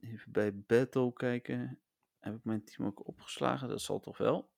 Even 0.01 0.33
bij 0.33 0.55
Battle 0.55 1.13
kijken. 1.13 1.81
Heb 2.19 2.35
ik 2.35 2.45
mijn 2.45 2.65
team 2.65 2.89
ook 2.89 3.07
opgeslagen? 3.07 3.69
Dat 3.69 3.81
zal 3.81 4.01
toch 4.01 4.19
wel. 4.19 4.51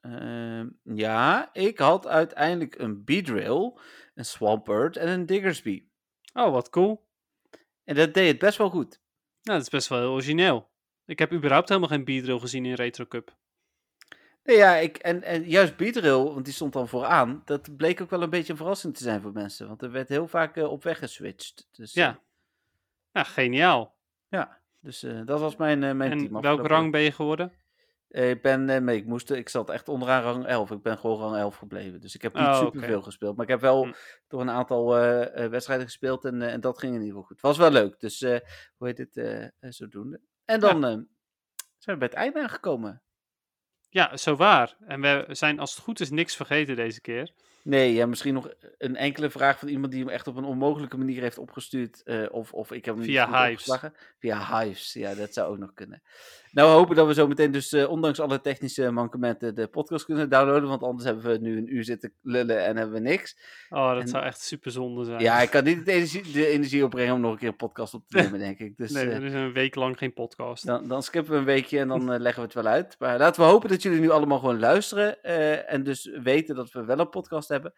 Ehm, 0.00 0.68
ja, 0.82 1.54
ik 1.54 1.78
had 1.78 2.06
uiteindelijk 2.06 2.78
een 2.78 3.04
Beedrill, 3.04 3.78
een 4.14 4.24
Swampert 4.24 4.96
en 4.96 5.08
een 5.08 5.26
Diggersby. 5.26 5.87
Oh, 6.32 6.52
wat 6.52 6.70
cool. 6.70 7.06
En 7.84 7.94
dat 7.94 8.14
deed 8.14 8.28
het 8.28 8.38
best 8.38 8.58
wel 8.58 8.70
goed. 8.70 9.00
Nou, 9.42 9.58
dat 9.58 9.62
is 9.62 9.68
best 9.68 9.88
wel 9.88 9.98
heel 9.98 10.10
origineel. 10.12 10.70
Ik 11.04 11.18
heb 11.18 11.32
überhaupt 11.32 11.68
helemaal 11.68 11.88
geen 11.88 12.04
beatrill 12.04 12.38
gezien 12.38 12.66
in 12.66 12.74
Retro 12.74 13.06
Cup. 13.06 13.36
Nee, 14.42 14.56
ja, 14.56 14.74
ik, 14.74 14.96
en, 14.96 15.22
en 15.22 15.44
juist 15.44 15.76
Beedrill, 15.76 16.22
want 16.22 16.44
die 16.44 16.54
stond 16.54 16.72
dan 16.72 16.88
vooraan. 16.88 17.42
Dat 17.44 17.76
bleek 17.76 18.00
ook 18.00 18.10
wel 18.10 18.22
een 18.22 18.30
beetje 18.30 18.52
een 18.52 18.58
verrassing 18.58 18.96
te 18.96 19.02
zijn 19.02 19.20
voor 19.20 19.32
mensen. 19.32 19.68
Want 19.68 19.82
er 19.82 19.90
werd 19.90 20.08
heel 20.08 20.28
vaak 20.28 20.56
eh, 20.56 20.70
op 20.70 20.82
weg 20.82 20.98
geswitcht. 20.98 21.68
Dus, 21.72 21.94
eh, 21.94 22.02
Ja. 22.02 22.20
Ja, 23.12 23.24
geniaal. 23.24 23.96
Ja, 24.28 24.60
dus 24.80 25.02
eh, 25.02 25.20
dat 25.24 25.40
was 25.40 25.56
mijn, 25.56 25.82
eh, 25.82 25.92
mijn 25.92 26.10
team. 26.10 26.24
En 26.24 26.30
welke 26.32 26.46
afgelopen 26.48 26.70
rang 26.70 26.92
ben 26.92 27.00
je 27.00 27.12
geworden? 27.12 27.52
Eh, 28.08 28.30
ik 28.30 28.42
ben, 28.42 28.68
eh, 28.70 28.80
nee, 28.80 28.96
ik 28.96 29.06
moest, 29.06 29.30
ik 29.30 29.48
zat 29.48 29.70
echt 29.70 29.88
onderaan 29.88 30.22
rang 30.22 30.46
11. 30.46 30.70
Ik 30.70 30.82
ben 30.82 30.98
gewoon 30.98 31.18
rang 31.20 31.36
11 31.36 31.56
gebleven. 31.56 32.00
Dus 32.00 32.14
ik 32.14 32.22
heb 32.22 32.34
niet 32.34 32.46
Oh, 32.46 32.58
superveel 32.58 33.02
gespeeld. 33.02 33.36
Maar 33.36 33.44
ik 33.44 33.50
heb 33.50 33.60
wel 33.60 33.84
Hm. 33.84 33.92
toch 34.28 34.40
een 34.40 34.50
aantal 34.50 34.96
eh, 34.96 35.44
eh, 35.44 35.50
wedstrijden 35.50 35.86
gespeeld 35.86 36.24
en, 36.24 36.42
eh, 36.42 36.52
en 36.52 36.60
dat 36.60 36.78
ging 36.78 36.92
in 36.94 36.98
ieder 37.00 37.12
geval 37.14 37.28
goed. 37.28 37.40
Was 37.40 37.56
wel 37.58 37.70
leuk, 37.70 38.00
dus 38.00 38.22
eh, 38.22 38.38
hoe 38.76 38.86
heet 38.86 38.98
het, 38.98 39.16
eh, 39.16 39.42
eh, 39.44 39.50
zodoende. 39.60 40.20
En 40.44 40.60
dan 40.60 40.84
eh, 40.84 40.90
zijn 41.78 41.96
we 41.96 41.96
bij 41.96 42.08
het 42.08 42.16
einde 42.16 42.40
aangekomen. 42.42 43.02
Ja, 43.90 44.16
zo 44.16 44.36
waar. 44.36 44.76
En 44.86 45.00
we 45.00 45.24
zijn 45.28 45.58
als 45.60 45.74
het 45.74 45.84
goed 45.84 46.00
is 46.00 46.10
niks 46.10 46.36
vergeten 46.36 46.76
deze 46.76 47.00
keer. 47.00 47.32
Nee, 47.62 47.92
ja, 47.92 48.06
misschien 48.06 48.34
nog 48.34 48.48
een 48.78 48.96
enkele 48.96 49.30
vraag 49.30 49.58
van 49.58 49.68
iemand 49.68 49.92
die 49.92 50.00
hem 50.00 50.10
echt 50.12 50.26
op 50.26 50.36
een 50.36 50.44
onmogelijke 50.44 50.96
manier 50.98 51.20
heeft 51.22 51.38
opgestuurd. 51.38 52.02
eh, 52.02 52.26
of, 52.30 52.52
of 52.52 52.72
ik 52.72 52.84
heb 52.84 52.94
hem 52.94 53.04
Via 53.04 53.26
Hives. 53.26 53.50
opgeslagen. 53.50 53.94
Via 54.18 54.60
Hives, 54.60 54.92
ja, 54.92 55.14
dat 55.14 55.32
zou 55.34 55.50
ook 55.52 55.58
nog 55.58 55.74
kunnen. 55.74 56.02
Nou, 56.52 56.68
we 56.70 56.74
hopen 56.76 56.96
dat 56.96 57.06
we 57.06 57.14
zo 57.14 57.26
meteen 57.26 57.50
dus, 57.50 57.72
eh, 57.72 57.90
ondanks 57.90 58.20
alle 58.20 58.40
technische 58.40 58.90
mankementen, 58.90 59.54
de 59.54 59.66
podcast 59.66 60.04
kunnen 60.04 60.28
downloaden. 60.30 60.68
Want 60.68 60.82
anders 60.82 61.04
hebben 61.04 61.24
we 61.24 61.38
nu 61.38 61.56
een 61.58 61.74
uur 61.74 61.84
zitten 61.84 62.12
lullen 62.22 62.64
en 62.64 62.76
hebben 62.76 62.94
we 62.94 63.00
niks. 63.08 63.38
Oh, 63.68 63.92
dat 63.92 64.02
En- 64.02 64.08
zou 64.08 64.24
echt 64.24 64.40
super 64.40 64.70
zonde 64.70 65.04
zijn. 65.04 65.20
Ja, 65.20 65.40
ik 65.40 65.50
kan 65.50 65.64
niet 65.64 65.84
de 65.86 65.92
energie, 65.92 66.32
de 66.32 66.46
energie 66.46 66.84
opbrengen 66.84 67.14
om 67.14 67.20
nog 67.20 67.32
een 67.32 67.38
keer 67.38 67.48
een 67.48 67.56
podcast 67.56 67.94
op 67.94 68.06
te 68.08 68.16
nemen, 68.20 68.38
denk 68.38 68.58
ik. 68.58 68.76
Dus 68.76 68.90
nee, 68.90 69.08
eh, 69.08 69.16
er 69.16 69.24
is 69.24 69.32
een 69.32 69.52
week 69.52 69.74
lang 69.74 69.98
geen 69.98 70.12
podcast. 70.12 70.66
dan, 70.66 70.88
dan 70.88 71.02
skippen 71.02 71.32
we 71.32 71.38
een 71.38 71.44
weekje 71.44 71.78
en 71.78 71.88
dan 71.88 72.12
eh, 72.12 72.20
leggen 72.20 72.42
we 72.42 72.46
het 72.48 72.54
wel 72.62 72.72
uit. 72.72 72.96
Maar 72.98 73.18
laten 73.18 73.42
we 73.42 73.48
hopen 73.48 73.68
dat 73.68 73.82
jullie 73.82 74.00
nu 74.00 74.10
allemaal 74.10 74.38
gewoon 74.38 74.58
luisteren. 74.58 75.22
en 75.68 75.82
dus 75.84 76.10
weten 76.22 76.54
dat 76.54 76.70
we 76.72 76.84
wel 76.84 76.98
een 76.98 77.08
podcast 77.08 77.48
hebben. 77.48 77.72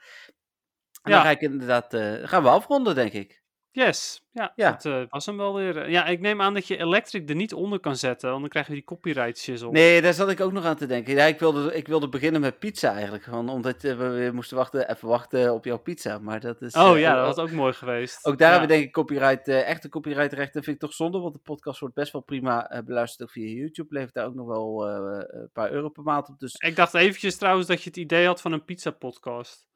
En 1.03 1.11
Ja. 1.11 1.17
dan 1.17 1.25
ga 1.25 1.31
ik 1.31 1.41
inderdaad, 1.41 1.97
gaan 2.29 2.43
we 2.43 2.49
afronden, 2.49 2.95
denk 2.95 3.13
ik. 3.13 3.40
Yes, 3.73 4.27
ja, 4.33 4.53
Ja. 4.57 4.71
dat 4.71 4.85
eh, 4.85 5.03
was 5.09 5.27
hem 5.27 5.37
wel 5.37 5.55
weer. 5.55 5.91
Ja, 5.91 6.07
ik 6.07 6.21
neem 6.21 6.41
aan 6.41 6.55
dat 6.55 6.67
je 6.67 6.77
Electric 6.77 7.29
er 7.29 7.35
niet 7.35 7.55
onder 7.55 7.81
kan 7.81 7.97
zetten, 7.97 8.29
want 8.29 8.41
dan 8.41 8.51
krijg 8.51 8.67
je 8.67 8.73
die 8.73 8.85
copyright 8.85 9.39
shizzle. 9.39 9.71
Nee, 9.71 10.03
daar 10.03 10.15
zat 10.15 10.31
ik 10.31 10.41
ook 10.41 10.53
nog 10.53 10.65
aan 10.65 10.77
te 10.77 10.87
denken. 10.87 11.15
Ja, 11.15 11.25
ik 11.25 11.39
wilde, 11.39 11.75
ik 11.75 11.87
wilde 11.87 12.09
beginnen 12.09 12.41
met 12.41 12.59
pizza 12.59 12.93
eigenlijk. 12.93 13.23
Gewoon 13.23 13.49
omdat 13.49 13.85
eh, 13.85 13.97
we 13.97 14.09
weer 14.09 14.35
moesten 14.35 14.57
wachten, 14.57 14.91
even 14.91 15.09
wachten 15.09 15.55
op 15.55 15.65
jouw 15.65 15.79
pizza. 15.79 16.19
Maar 16.19 16.41
dat 16.41 16.63
is... 16.63 16.75
Oh 16.75 16.95
eh, 16.95 17.01
ja, 17.01 17.15
dat 17.15 17.37
was 17.37 17.45
ook 17.45 17.51
mooi 17.51 17.73
geweest. 17.73 18.25
Ook 18.25 18.39
daar 18.39 18.53
ja. 18.53 18.59
hebben 18.59 18.69
we 18.69 18.75
denk 18.75 18.87
ik 18.89 18.95
copyright, 18.95 19.49
eh, 19.49 19.69
echte 19.69 19.89
copyrightrechten 19.89 20.63
vind 20.63 20.77
ik 20.77 20.83
toch 20.83 20.93
zonde, 20.95 21.19
want 21.19 21.35
de 21.35 21.41
podcast 21.41 21.81
wordt 21.81 21.95
best 21.95 22.13
wel 22.13 22.23
prima 22.23 22.71
eh, 22.71 22.83
beluisterd 22.83 23.23
ook 23.23 23.31
via 23.31 23.55
YouTube. 23.55 23.95
Levert 23.95 24.15
daar 24.15 24.27
ook 24.27 24.35
nog 24.35 24.47
wel 24.47 24.89
eh, 24.89 25.25
een 25.29 25.51
paar 25.53 25.73
euro 25.73 25.89
per 25.89 26.03
maand 26.03 26.29
op, 26.29 26.39
dus 26.39 26.55
Ik 26.55 26.77
dacht 26.77 26.95
eventjes 26.95 27.37
trouwens 27.37 27.67
dat 27.67 27.83
je 27.83 27.89
het 27.89 27.99
idee 27.99 28.27
had 28.27 28.41
van 28.41 28.53
een 28.53 28.65
pizza 28.65 28.91
podcast. 28.91 29.69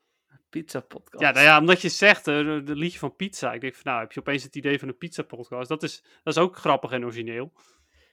Pizza 0.61 0.81
podcast. 0.81 1.23
Ja, 1.23 1.31
nou 1.31 1.45
ja, 1.45 1.59
omdat 1.59 1.81
je 1.83 1.89
zegt, 1.89 2.27
eh, 2.29 2.37
de, 2.39 2.63
de 2.65 2.77
liedje 2.77 2.99
van 2.99 3.17
pizza. 3.17 3.53
Ik 3.53 3.61
denk 3.61 3.75
van, 3.75 3.83
nou, 3.85 4.01
heb 4.01 4.13
je 4.13 4.21
opeens 4.21 4.43
het 4.43 4.57
idee 4.57 4.79
van 4.79 4.89
een 4.89 4.97
pizza 4.99 5.23
podcast. 5.23 5.69
Dat 5.69 5.83
is, 5.83 6.03
dat 6.23 6.37
is 6.37 6.43
ook 6.43 6.57
grappig 6.57 6.91
en 6.91 7.05
origineel. 7.05 7.53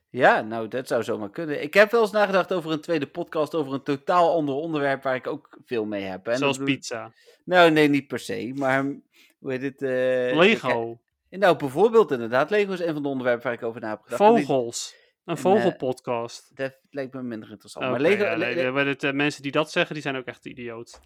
Ja, 0.09 0.41
nou, 0.41 0.67
dat 0.67 0.87
zou 0.87 1.03
zomaar 1.03 1.29
kunnen. 1.29 1.61
Ik 1.61 1.73
heb 1.73 1.91
wel 1.91 2.01
eens 2.01 2.11
nagedacht 2.11 2.53
over 2.53 2.71
een 2.71 2.81
tweede 2.81 3.07
podcast 3.07 3.55
over 3.55 3.73
een 3.73 3.83
totaal 3.83 4.33
ander 4.35 4.55
onderwerp 4.55 5.03
waar 5.03 5.15
ik 5.15 5.27
ook 5.27 5.57
veel 5.65 5.85
mee 5.85 6.03
heb. 6.03 6.27
En 6.27 6.37
Zoals 6.37 6.57
pizza. 6.57 7.11
Nou, 7.45 7.71
nee, 7.71 7.87
niet 7.87 8.07
per 8.07 8.19
se, 8.19 8.51
maar 8.55 8.83
hoe 9.39 9.51
heet 9.51 9.61
het? 9.61 9.81
eh, 9.81 10.37
Lego. 10.37 10.99
ik- 11.29 11.39
nou, 11.39 11.57
bijvoorbeeld 11.57 12.11
inderdaad, 12.11 12.49
Lego 12.49 12.71
is 12.73 12.79
een 12.79 12.93
van 12.93 13.01
de 13.03 13.07
onderwerpen 13.09 13.43
waar 13.43 13.53
ik 13.53 13.63
over 13.63 13.81
na 13.81 13.89
heb 13.89 14.01
gedacht. 14.01 14.21
Vogels. 14.23 14.95
Een 15.25 15.35
en, 15.35 15.35
eh, 15.35 15.41
vogelpodcast. 15.41 16.51
Dat 16.55 16.77
lijkt 16.89 17.13
me 17.13 17.21
minder 17.23 17.49
interessant. 17.49 17.85
Maar 17.89 17.99
Lego, 18.01 18.23
ja, 18.23 18.37
Le- 18.37 18.71
Le- 18.71 18.85
het, 18.89 19.03
eh, 19.03 19.11
mensen 19.11 19.41
die 19.41 19.51
dat 19.51 19.71
zeggen, 19.71 19.93
die 19.93 20.03
zijn 20.03 20.15
ook 20.15 20.25
echt 20.25 20.45
idioot. 20.45 20.99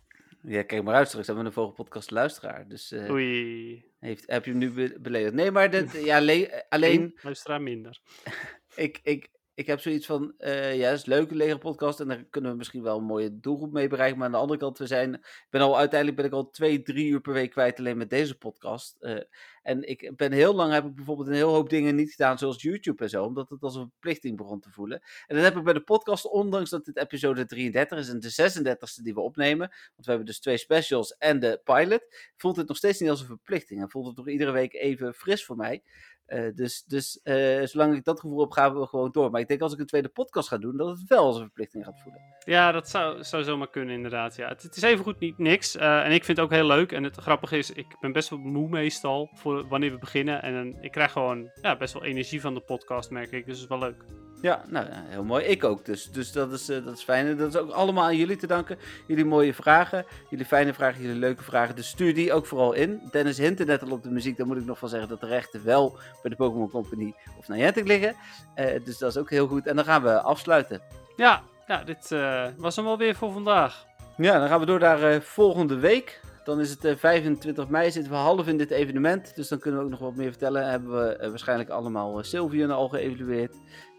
Ja, 0.47 0.63
kijk 0.63 0.83
maar 0.83 0.95
uit, 0.95 1.07
straks 1.07 1.25
hebben 1.27 1.43
we 1.43 1.49
een 1.49 1.55
vogelpodcast 1.55 2.11
luisteraar. 2.11 2.67
Dus 2.67 2.91
eh, 2.91 3.11
Oei. 3.11 3.85
heeft, 3.99 4.23
heb 4.27 4.45
je 4.45 4.51
hem 4.51 4.59
nu 4.59 4.71
be- 4.71 4.97
beledigd? 4.99 5.33
Nee, 5.33 5.51
maar 5.51 5.69
dat, 5.71 5.91
ja, 6.11 6.19
le- 6.21 6.63
alleen, 6.69 7.01
Eén 7.01 7.17
luisteraar 7.21 7.61
minder. 7.61 8.01
ik, 8.75 8.99
ik, 9.03 9.29
ik 9.55 9.67
heb 9.67 9.79
zoiets 9.79 10.05
van, 10.05 10.33
eh, 10.37 10.77
ja, 10.77 10.89
het 10.89 10.99
is 10.99 11.05
leuke 11.05 11.35
Lego 11.35 11.57
podcast 11.57 11.99
en 11.99 12.07
daar 12.07 12.23
kunnen 12.23 12.51
we 12.51 12.57
misschien 12.57 12.83
wel 12.83 12.97
een 12.97 13.03
mooie 13.03 13.39
doelgroep 13.39 13.71
mee 13.71 13.87
bereiken. 13.87 14.17
Maar 14.17 14.25
aan 14.25 14.33
de 14.33 14.39
andere 14.39 14.59
kant, 14.59 14.77
we 14.77 14.87
zijn, 14.87 15.23
ben 15.49 15.61
al, 15.61 15.77
uiteindelijk 15.77 16.21
ben 16.21 16.29
ik 16.29 16.33
al 16.33 16.49
twee, 16.49 16.81
drie 16.81 17.07
uur 17.07 17.21
per 17.21 17.33
week 17.33 17.51
kwijt 17.51 17.79
alleen 17.79 17.97
met 17.97 18.09
deze 18.09 18.37
podcast. 18.37 18.95
Eh, 18.99 19.21
en 19.63 19.89
ik 19.89 20.11
ben 20.15 20.31
heel 20.31 20.55
lang, 20.55 20.73
heb 20.73 20.85
ik 20.85 20.95
bijvoorbeeld 20.95 21.27
een 21.27 21.33
heel 21.33 21.53
hoop 21.53 21.69
dingen 21.69 21.95
niet 21.95 22.11
gedaan, 22.11 22.37
zoals 22.37 22.61
YouTube 22.61 23.03
en 23.03 23.09
zo, 23.09 23.23
omdat 23.23 23.49
het 23.49 23.61
als 23.61 23.75
een 23.75 23.89
verplichting 23.89 24.37
begon 24.37 24.59
te 24.59 24.71
voelen. 24.71 25.01
En 25.27 25.35
dat 25.35 25.43
heb 25.43 25.55
ik 25.55 25.63
bij 25.63 25.73
de 25.73 25.83
podcast, 25.83 26.29
ondanks 26.29 26.69
dat 26.69 26.85
dit 26.85 26.97
episode 26.97 27.45
33 27.45 27.99
is 27.99 28.09
en 28.09 28.19
de 28.19 28.31
36e 28.31 29.03
die 29.03 29.13
we 29.13 29.19
opnemen, 29.19 29.67
want 29.67 30.05
we 30.05 30.09
hebben 30.09 30.25
dus 30.25 30.39
twee 30.39 30.57
specials 30.57 31.17
en 31.17 31.39
de 31.39 31.61
pilot, 31.63 32.31
voelt 32.35 32.55
het 32.55 32.67
nog 32.67 32.77
steeds 32.77 32.99
niet 32.99 33.09
als 33.09 33.21
een 33.21 33.27
verplichting. 33.27 33.81
En 33.81 33.89
voelt 33.89 34.07
het 34.07 34.17
nog 34.17 34.27
iedere 34.27 34.51
week 34.51 34.73
even 34.73 35.13
fris 35.13 35.45
voor 35.45 35.55
mij. 35.55 35.83
Eh, 36.25 36.55
dus 36.55 36.83
dus 36.83 37.21
eh, 37.23 37.63
zolang 37.63 37.95
ik 37.95 38.03
dat 38.03 38.19
gevoel 38.19 38.39
heb, 38.39 38.51
gaan 38.51 38.79
we 38.79 38.87
gewoon 38.87 39.11
door. 39.11 39.31
Maar 39.31 39.41
ik 39.41 39.47
denk 39.47 39.61
als 39.61 39.73
ik 39.73 39.79
een 39.79 39.85
tweede 39.85 40.07
podcast 40.09 40.47
ga 40.47 40.57
doen, 40.57 40.77
dat 40.77 40.87
het 40.87 41.07
wel 41.07 41.25
als 41.25 41.35
een 41.35 41.41
verplichting 41.41 41.85
gaat 41.85 42.01
voelen. 42.01 42.21
Ja, 42.45 42.71
dat 42.71 42.89
zou, 42.89 43.23
zou 43.23 43.43
zomaar 43.43 43.69
kunnen 43.69 43.95
inderdaad. 43.95 44.35
Ja. 44.35 44.47
Het, 44.47 44.75
is 44.75 44.81
even 44.81 45.03
goed 45.03 45.19
niet 45.19 45.37
niks. 45.37 45.75
eh, 45.75 46.05
en 46.05 46.11
ik 46.11 46.23
vind 46.23 46.37
het 46.37 46.45
ook 46.45 46.51
heel 46.51 46.67
leuk. 46.67 46.91
En 46.91 47.03
het 47.03 47.15
grappige 47.15 47.57
is, 47.57 47.71
ik 47.71 47.97
ben 47.99 48.11
best 48.11 48.29
wel 48.29 48.39
moe 48.39 48.69
meestal 48.69 49.29
voor 49.33 49.67
wanneer 49.67 49.91
we 49.91 49.97
beginnen. 49.97 50.41
En 50.41 50.77
ik 50.81 50.91
krijg 50.91 51.11
gewoon 51.11 51.51
ja, 51.61 51.77
best 51.77 51.93
wel 51.93 52.03
energie 52.03 52.41
van 52.41 52.53
de 52.53 52.61
podcast, 52.61 53.09
merk 53.09 53.31
ik. 53.31 53.45
Dus 53.45 53.59
het 53.59 53.71
is 53.71 53.77
wel 53.77 53.89
leuk. 53.89 54.05
Ja, 54.41 54.63
nou, 54.67 54.85
heel 54.91 55.23
mooi. 55.23 55.45
Ik 55.45 55.63
ook 55.63 55.85
dus. 55.85 56.11
Dus 56.11 56.31
dat 56.31 56.51
is, 56.51 56.69
eh, 56.69 56.85
dat 56.85 56.97
is 56.97 57.03
fijn. 57.03 57.27
En 57.27 57.37
dat 57.37 57.47
is 57.47 57.59
ook 57.59 57.71
allemaal 57.71 58.03
aan 58.03 58.17
jullie 58.17 58.35
te 58.35 58.47
danken. 58.47 58.77
Jullie 59.07 59.25
mooie 59.25 59.53
vragen, 59.53 60.05
jullie 60.29 60.45
fijne 60.45 60.73
vragen, 60.73 61.01
jullie 61.01 61.19
leuke 61.19 61.43
vragen. 61.43 61.75
Dus 61.75 61.87
stuur 61.87 62.13
die 62.13 62.33
ook 62.33 62.45
vooral 62.45 62.73
in. 62.73 63.01
Dennis 63.11 63.37
hintte 63.37 63.63
net 63.63 63.83
al 63.83 63.91
op 63.91 64.03
de 64.03 64.09
muziek. 64.09 64.37
Daar 64.37 64.47
moet 64.47 64.57
ik 64.57 64.65
nog 64.65 64.79
van 64.79 64.89
zeggen 64.89 65.09
dat 65.09 65.19
de 65.19 65.27
rechten 65.27 65.63
wel 65.63 65.97
bij 66.21 66.31
de 66.31 66.35
Pokémon 66.35 66.69
Company 66.69 67.13
of 67.37 67.47
Niantic 67.47 67.87
liggen. 67.87 68.15
Eh, 68.55 68.83
dus 68.83 68.97
dat 68.97 69.09
is 69.09 69.17
ook 69.17 69.29
heel 69.29 69.47
goed. 69.47 69.67
En 69.67 69.75
dan 69.75 69.85
gaan 69.85 70.03
we 70.03 70.21
afsluiten. 70.21 70.81
Ja, 71.15 71.41
ja 71.67 71.83
dit 71.83 72.11
eh, 72.11 72.47
was 72.57 72.75
hem 72.75 72.87
alweer 72.87 73.15
voor 73.15 73.31
vandaag. 73.31 73.85
Ja, 74.17 74.39
dan 74.39 74.47
gaan 74.47 74.59
we 74.59 74.65
door 74.65 74.79
naar 74.79 75.21
volgende 75.21 75.75
week. 75.75 76.21
Dan 76.43 76.59
is 76.59 76.69
het 76.69 76.85
eh, 76.85 76.95
25 76.95 77.67
mei, 77.67 77.91
zitten 77.91 78.11
we 78.11 78.17
half 78.17 78.47
in 78.47 78.57
dit 78.57 78.71
evenement. 78.71 79.35
Dus 79.35 79.47
dan 79.47 79.59
kunnen 79.59 79.79
we 79.79 79.85
ook 79.85 79.91
nog 79.91 79.99
wat 79.99 80.15
meer 80.15 80.29
vertellen. 80.29 80.69
Hebben 80.69 80.91
we 80.91 81.29
waarschijnlijk 81.29 81.69
allemaal 81.69 82.23
Sylvian 82.23 82.71
al 82.71 82.89
geëvalueerd. 82.89 83.55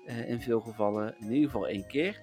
Eh, 0.06 0.28
in 0.28 0.40
veel 0.40 0.60
gevallen, 0.60 1.14
in 1.20 1.32
ieder 1.32 1.50
geval 1.50 1.68
één 1.68 1.86
keer. 1.86 2.20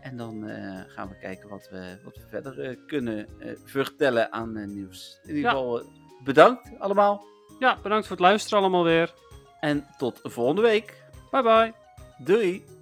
En 0.00 0.16
dan 0.16 0.48
eh, 0.48 0.80
gaan 0.86 1.08
we 1.08 1.16
kijken 1.18 1.48
wat 1.48 1.68
we, 1.70 1.98
wat 2.04 2.16
we 2.16 2.22
verder 2.28 2.60
eh, 2.60 2.76
kunnen 2.86 3.28
vertellen 3.64 4.32
aan 4.32 4.72
nieuws. 4.74 5.20
In 5.22 5.28
ieder 5.28 5.42
Ja. 5.42 5.50
geval 5.50 5.82
bedankt 6.24 6.70
allemaal. 6.78 7.24
Ja, 7.58 7.78
bedankt 7.82 8.06
voor 8.06 8.16
het 8.16 8.24
luisteren 8.24 8.58
allemaal 8.58 8.84
weer. 8.84 9.14
En 9.60 9.86
tot 9.98 10.20
volgende 10.22 10.62
week. 10.62 11.02
Bye 11.30 11.42
bye. 11.42 11.72
Doei! 12.18 12.75